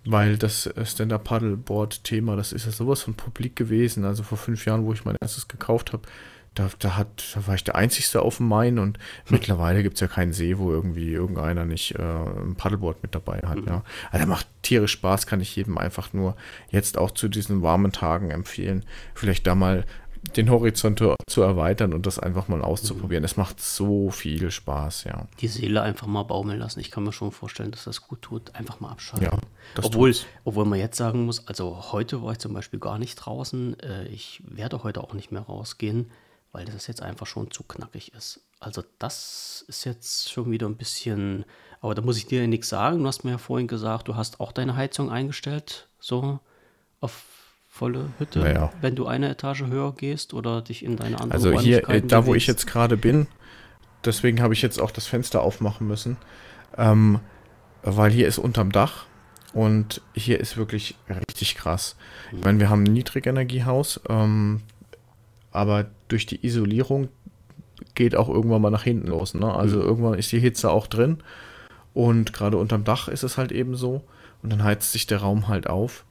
weil 0.09 0.38
das 0.38 0.68
äh, 0.68 0.86
Stand-Up-Paddleboard-Thema, 0.86 2.36
das 2.36 2.53
ist 2.53 2.65
ja 2.65 2.72
sowas 2.72 3.01
von 3.01 3.13
publik 3.13 3.55
gewesen. 3.55 4.05
Also 4.05 4.24
vor 4.24 4.38
fünf 4.38 4.65
Jahren, 4.65 4.86
wo 4.86 4.93
ich 4.93 5.05
mein 5.05 5.18
erstes 5.22 5.47
gekauft 5.47 5.93
habe, 5.93 6.07
da, 6.58 6.70
da, 6.80 6.97
hat, 6.97 7.36
da 7.36 7.47
war 7.47 7.55
ich 7.55 7.64
der 7.64 7.76
Einzige 7.76 8.22
auf 8.22 8.38
dem 8.38 8.47
Main 8.47 8.80
und 8.80 8.97
hm. 8.97 9.03
mittlerweile 9.30 9.84
gibt 9.84 9.95
es 9.95 10.01
ja 10.01 10.08
keinen 10.08 10.34
See, 10.34 10.58
wo 10.58 10.72
irgendwie 10.72 11.12
irgendeiner 11.12 11.66
nicht 11.66 11.95
äh, 11.95 12.01
ein 12.01 12.55
Paddleboard 12.55 13.03
mit 13.03 13.14
dabei 13.14 13.39
hat. 13.45 13.58
Mhm. 13.58 13.68
Ja. 13.68 13.84
Also 14.12 14.26
macht 14.26 14.47
tierisch 14.64 14.93
Spaß, 14.93 15.28
kann 15.28 15.41
ich 15.41 15.55
jedem 15.55 15.78
einfach 15.78 16.14
nur 16.14 16.36
jetzt 16.70 16.97
auch 16.97 17.12
zu 17.12 17.28
diesen 17.28 17.62
warmen 17.62 17.91
Tagen 17.91 18.32
empfehlen. 18.32 18.86
Vielleicht 19.14 19.45
da 19.45 19.55
mal 19.55 19.86
den 20.36 20.49
Horizont 20.49 21.01
zu 21.28 21.41
erweitern 21.41 21.93
und 21.93 22.05
das 22.05 22.20
einfach 22.20 22.47
mal 22.47 22.62
auszuprobieren. 22.62 23.24
Es 23.24 23.38
macht 23.38 23.62
so 23.62 24.10
viel 24.10 24.51
Spaß, 24.51 25.05
ja. 25.05 25.28
Die 25.39 25.47
Seele 25.47 25.82
einfach 25.82 26.08
mal 26.08 26.24
baumeln 26.24 26.60
lassen. 26.60 26.80
Ich 26.80 26.91
kann 26.91 27.03
mir 27.03 27.14
schon 27.14 27.32
vorstellen, 27.32 27.72
dass 27.72 27.86
das 27.86 28.01
gut 28.01 28.22
tut. 28.24 28.55
Einfach 28.55 28.80
mal 28.80 28.89
abschalten. 28.89 29.30
Ja, 29.32 29.39
obwohl, 29.84 30.14
obwohl 30.43 30.66
man 30.66 30.80
jetzt 30.80 30.97
sagen 30.97 31.26
muss, 31.26 31.47
also 31.47 31.91
heute 31.91 32.24
war 32.24 32.34
ich 32.34 32.39
zum 32.39 32.53
Beispiel 32.53 32.80
gar 32.80 32.97
nicht 32.97 33.16
draußen. 33.16 33.80
Äh, 33.80 34.08
ich 34.08 34.41
werde 34.45 34.84
heute 34.84 35.01
auch 35.01 35.14
nicht 35.14 35.32
mehr 35.32 35.43
rausgehen, 35.43 36.10
weil 36.51 36.65
das 36.65 36.87
jetzt 36.87 37.01
einfach 37.01 37.27
schon 37.27 37.51
zu 37.51 37.63
knackig 37.63 38.13
ist. 38.13 38.41
Also 38.59 38.83
das 38.99 39.65
ist 39.67 39.85
jetzt 39.85 40.31
schon 40.31 40.49
wieder 40.49 40.67
ein 40.67 40.77
bisschen, 40.77 41.45
aber 41.81 41.93
da 41.93 42.01
muss 42.01 42.17
ich 42.17 42.25
dir 42.25 42.41
ja 42.41 42.47
nichts 42.47 42.69
sagen. 42.69 42.99
Du 42.99 43.07
hast 43.07 43.23
mir 43.23 43.31
ja 43.31 43.37
vorhin 43.37 43.67
gesagt, 43.67 44.07
du 44.07 44.15
hast 44.15 44.39
auch 44.39 44.51
deine 44.51 44.75
Heizung 44.75 45.11
eingestellt, 45.11 45.87
so 45.99 46.39
auf 46.99 47.23
volle 47.67 48.09
Hütte, 48.17 48.39
naja. 48.39 48.71
wenn 48.81 48.95
du 48.95 49.05
eine 49.05 49.29
Etage 49.29 49.65
höher 49.65 49.93
gehst 49.93 50.33
oder 50.33 50.61
dich 50.61 50.83
in 50.83 50.97
deine 50.97 51.19
andere 51.19 51.33
Also 51.33 51.59
hier, 51.59 51.87
äh, 51.89 52.01
da 52.01 52.25
wo 52.25 52.33
ich 52.33 52.47
jetzt 52.47 52.65
gerade 52.65 52.97
bin, 52.97 53.27
deswegen 54.03 54.41
habe 54.41 54.55
ich 54.55 54.63
jetzt 54.63 54.81
auch 54.81 54.89
das 54.89 55.05
Fenster 55.05 55.43
aufmachen 55.43 55.87
müssen, 55.87 56.17
ähm, 56.75 57.19
weil 57.83 58.11
hier 58.11 58.27
ist 58.27 58.39
unterm 58.39 58.71
Dach 58.71 59.05
und 59.53 60.01
hier 60.13 60.39
ist 60.39 60.57
wirklich 60.57 60.95
richtig 61.29 61.55
krass. 61.55 61.95
Ich 62.31 62.43
meine, 62.43 62.59
wir 62.59 62.69
haben 62.69 62.83
ein 62.83 62.93
Niedrigenergiehaus, 62.93 64.01
ähm, 64.09 64.61
aber 65.51 65.91
durch 66.08 66.26
die 66.26 66.45
Isolierung 66.45 67.10
geht 67.95 68.16
auch 68.16 68.30
irgendwann 68.30 68.62
mal 68.62 68.70
nach 68.70 68.84
hinten 68.84 69.08
los. 69.08 69.34
Ne? 69.34 69.53
Also 69.53 69.78
mhm. 69.78 69.86
irgendwann 69.86 70.20
ist 70.20 70.32
die 70.32 70.39
Hitze 70.39 70.70
auch 70.70 70.88
drin 70.88 71.18
und 71.93 72.34
gerade 72.34 72.58
unterm 72.58 72.84
Dach 72.84 73.08
ist 73.08 73.24
es 73.24 73.38
halt 73.38 73.51
eben 73.51 73.76
so 73.76 74.03
und 74.43 74.51
dann 74.51 74.64
heizt 74.64 74.91
sich 74.91 75.08
der 75.08 75.20
Raum 75.20 75.47
halt 75.47 75.68
auf. 75.68 76.05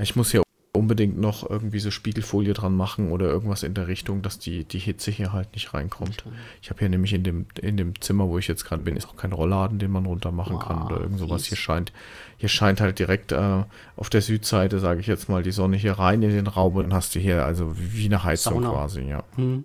Ich 0.00 0.16
muss 0.16 0.30
hier 0.30 0.42
unbedingt 0.74 1.18
noch 1.18 1.48
irgendwie 1.48 1.78
so 1.78 1.92
Spiegelfolie 1.92 2.52
dran 2.52 2.76
machen 2.76 3.12
oder 3.12 3.26
irgendwas 3.26 3.62
in 3.62 3.74
der 3.74 3.86
Richtung, 3.86 4.22
dass 4.22 4.40
die, 4.40 4.64
die 4.64 4.80
Hitze 4.80 5.12
hier 5.12 5.32
halt 5.32 5.52
nicht 5.54 5.72
reinkommt. 5.72 6.24
Ich 6.60 6.68
habe 6.68 6.80
hier 6.80 6.88
nämlich 6.88 7.12
in 7.12 7.22
dem, 7.22 7.46
in 7.62 7.76
dem 7.76 8.00
Zimmer, 8.00 8.28
wo 8.28 8.38
ich 8.38 8.48
jetzt 8.48 8.64
gerade 8.64 8.82
bin, 8.82 8.96
ist 8.96 9.06
auch 9.06 9.16
kein 9.16 9.32
Rollladen, 9.32 9.78
den 9.78 9.92
man 9.92 10.04
runter 10.04 10.32
machen 10.32 10.56
wow, 10.56 10.66
kann 10.66 10.82
oder 10.82 11.00
irgend 11.00 11.20
sowas. 11.20 11.44
Hier 11.44 11.56
scheint, 11.56 11.92
hier 12.38 12.48
scheint 12.48 12.80
halt 12.80 12.98
direkt 12.98 13.30
äh, 13.30 13.62
auf 13.96 14.10
der 14.10 14.20
Südseite, 14.20 14.80
sage 14.80 14.98
ich 14.98 15.06
jetzt 15.06 15.28
mal, 15.28 15.44
die 15.44 15.52
Sonne 15.52 15.76
hier 15.76 15.92
rein 15.92 16.22
in 16.22 16.30
den 16.30 16.48
Raum 16.48 16.74
und 16.74 16.84
dann 16.84 16.94
hast 16.94 17.14
du 17.14 17.20
hier 17.20 17.44
also 17.44 17.72
wie 17.76 18.06
eine 18.06 18.24
Heizung 18.24 18.54
Sauna. 18.54 18.70
quasi, 18.70 19.02
ja. 19.02 19.22
Hm. 19.36 19.64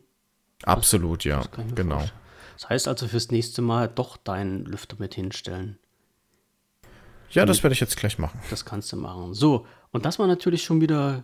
Absolut, 0.64 1.24
ja, 1.24 1.41
genau. 1.74 1.95
Vorstellen. 1.95 2.20
Das 2.53 2.70
heißt 2.70 2.88
also 2.88 3.07
fürs 3.07 3.32
nächste 3.32 3.64
Mal 3.64 3.88
doch 3.88 4.18
deinen 4.18 4.66
Lüfter 4.66 4.97
mit 4.99 5.16
hinstellen. 5.16 5.80
Ja, 7.32 7.45
das 7.45 7.64
werde 7.64 7.74
ich 7.74 7.80
jetzt 7.80 7.97
gleich 7.97 8.18
machen. 8.18 8.39
Das 8.49 8.66
kannst 8.66 8.91
du 8.91 8.97
machen. 8.97 9.34
So, 9.34 9.66
und 9.92 10.06
das 10.06 10.20
war 10.20 10.28
natürlich 10.28 10.64
schon 10.64 10.82
wieder 10.82 11.24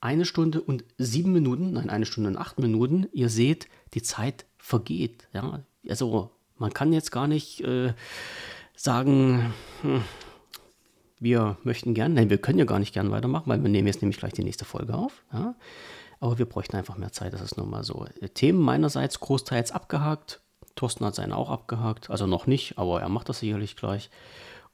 eine 0.00 0.24
Stunde 0.24 0.60
und 0.60 0.84
sieben 0.98 1.32
Minuten, 1.32 1.72
nein, 1.72 1.88
eine 1.88 2.06
Stunde 2.06 2.30
und 2.30 2.36
acht 2.36 2.58
Minuten. 2.58 3.06
Ihr 3.12 3.28
seht, 3.28 3.68
die 3.94 4.02
Zeit 4.02 4.46
vergeht. 4.58 5.28
Ja? 5.32 5.62
Also 5.88 6.30
man 6.58 6.74
kann 6.74 6.92
jetzt 6.92 7.12
gar 7.12 7.28
nicht 7.28 7.60
äh, 7.62 7.94
sagen, 8.74 9.54
hm, 9.82 10.02
wir 11.20 11.56
möchten 11.62 11.94
gern, 11.94 12.14
nein, 12.14 12.30
wir 12.30 12.38
können 12.38 12.58
ja 12.58 12.64
gar 12.64 12.80
nicht 12.80 12.92
gern 12.92 13.12
weitermachen, 13.12 13.48
weil 13.48 13.62
wir 13.62 13.70
nehmen 13.70 13.86
jetzt 13.86 14.02
nämlich 14.02 14.18
gleich 14.18 14.32
die 14.32 14.42
nächste 14.42 14.64
Folge 14.64 14.94
auf. 14.94 15.22
Ja? 15.32 15.54
Aber 16.18 16.38
wir 16.38 16.46
bräuchten 16.46 16.76
einfach 16.76 16.96
mehr 16.96 17.12
Zeit, 17.12 17.32
das 17.32 17.40
ist 17.40 17.56
nun 17.56 17.70
mal 17.70 17.84
so. 17.84 18.04
Themen 18.34 18.60
meinerseits 18.60 19.20
großteils 19.20 19.70
abgehakt. 19.70 20.40
Thorsten 20.74 21.04
hat 21.04 21.14
seine 21.14 21.36
auch 21.36 21.50
abgehakt, 21.50 22.10
also 22.10 22.26
noch 22.26 22.46
nicht, 22.46 22.78
aber 22.78 23.00
er 23.00 23.08
macht 23.08 23.28
das 23.28 23.40
sicherlich 23.40 23.76
gleich. 23.76 24.10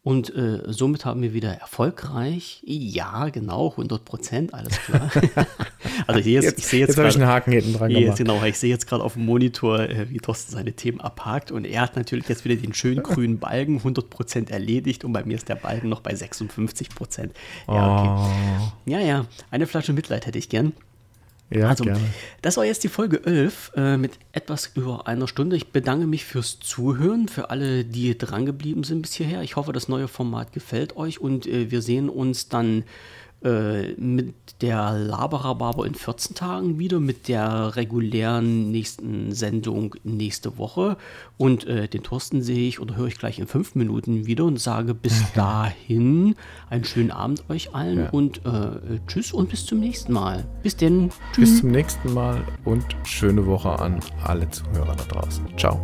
Und 0.03 0.35
äh, 0.35 0.63
somit 0.69 1.05
haben 1.05 1.21
wir 1.23 1.35
wieder 1.35 1.53
erfolgreich, 1.53 2.63
ja, 2.65 3.29
genau, 3.31 3.71
100 3.73 4.05
Prozent, 4.05 4.55
alles 4.55 4.79
klar. 4.81 5.11
also 6.07 6.21
hier 6.21 6.41
jetzt, 6.41 6.59
ich 6.59 6.67
sehe 6.67 6.81
jetzt, 6.81 6.91
jetzt 6.91 6.99
habe 6.99 7.09
ich 7.09 7.17
einen 7.17 7.27
Haken 7.27 7.53
hinten 7.53 7.73
dran 7.75 7.93
gemacht. 7.93 8.17
Genau, 8.17 8.43
ich 8.45 8.59
sehe 8.59 8.71
jetzt 8.71 8.87
gerade 8.87 9.03
auf 9.03 9.15
dem 9.15 9.27
Monitor, 9.27 9.81
äh, 9.81 10.09
wie 10.09 10.19
Thorsten 10.19 10.53
seine 10.53 10.73
Themen 10.73 11.01
abhakt 11.01 11.51
und 11.51 11.67
er 11.67 11.83
hat 11.83 11.97
natürlich 11.97 12.29
jetzt 12.29 12.45
wieder 12.45 12.55
den 12.55 12.73
schönen 12.75 13.03
grünen 13.03 13.39
Balken 13.39 13.79
100 13.79 14.09
Prozent 14.09 14.51
erledigt 14.51 15.05
und 15.05 15.13
bei 15.13 15.25
mir 15.25 15.37
ist 15.37 15.49
der 15.49 15.57
Balken 15.57 15.89
noch 15.89 16.01
bei 16.01 16.15
56 16.15 16.91
Prozent. 16.91 17.35
Ja, 17.67 17.99
okay. 17.99 18.63
Oh. 18.65 18.91
Ja, 18.91 19.01
ja, 19.01 19.27
eine 19.51 19.67
Flasche 19.67 19.93
Mitleid 19.93 20.27
hätte 20.27 20.39
ich 20.39 20.49
gern. 20.49 20.73
Ja, 21.51 21.69
also, 21.69 21.85
gerne. 21.85 22.01
Das 22.43 22.57
war 22.57 22.65
jetzt 22.65 22.85
die 22.85 22.89
Folge 22.89 23.25
11 23.25 23.73
äh, 23.75 23.97
mit 23.97 24.19
etwas 24.33 24.73
über 24.75 25.07
einer 25.07 25.27
Stunde. 25.27 25.57
Ich 25.57 25.69
bedanke 25.73 26.07
mich 26.07 26.25
fürs 26.25 26.59
Zuhören, 26.61 27.29
für 27.29 27.51
alle, 27.51 27.85
die 27.85 28.17
drangeblieben 28.17 28.85
sind 28.85 29.03
bis 29.03 29.15
hierher. 29.15 29.43
Ich 29.43 29.57
hoffe, 29.57 29.73
das 29.73 29.89
neue 29.89 30.09
Format 30.09 30.53
gefällt 30.53 30.97
euch 30.97 31.21
und 31.21 31.47
äh, 31.47 31.71
wir 31.71 31.81
sehen 31.81 32.11
uns 32.11 32.49
dann 32.49 32.85
äh, 33.45 33.93
mit 33.95 34.35
der 34.63 34.93
Laberababer 34.99 35.87
in 35.87 35.95
14 35.95 36.35
Tagen 36.35 36.79
wieder, 36.79 36.99
mit 36.99 37.29
der 37.29 37.77
regulären 37.77 38.73
nächsten 38.73 39.33
Sendung 39.33 39.95
nächste 40.03 40.59
Woche. 40.59 40.97
Und 41.37 41.65
äh, 41.67 41.87
den 41.87 42.03
Thorsten 42.03 42.43
sehe 42.43 42.69
ich 42.69 42.81
oder 42.81 42.97
höre 42.97 43.07
ich 43.07 43.19
gleich 43.19 43.39
in 43.39 43.47
fünf 43.47 43.75
Minuten 43.75 44.27
wieder 44.27 44.45
und 44.45 44.59
sage 44.59 44.93
bis 44.95 45.23
dahin 45.35 46.35
einen 46.69 46.85
schönen 46.85 47.13
Abend 47.13 47.45
euch 47.49 47.75
allen 47.75 47.99
ja. 47.99 48.11
und 48.11 48.45
äh, 48.45 48.99
tschüss 49.07 49.33
und 49.33 49.51
bis 49.51 49.67
zum 49.67 49.79
nächsten 49.81 50.13
Mal. 50.13 50.45
Bis 50.63 50.77
denn. 50.77 51.11
Tschüss. 51.33 51.51
Bis 51.51 51.61
zum 51.61 51.71
nächsten 51.71 52.13
Mal 52.13 52.43
und 52.65 52.85
schöne 53.05 53.47
Woche 53.47 53.79
an 53.79 54.01
alle 54.25 54.51
Zuhörer 54.51 54.97
da 54.97 55.05
draußen. 55.05 55.47
Ciao. 55.57 55.81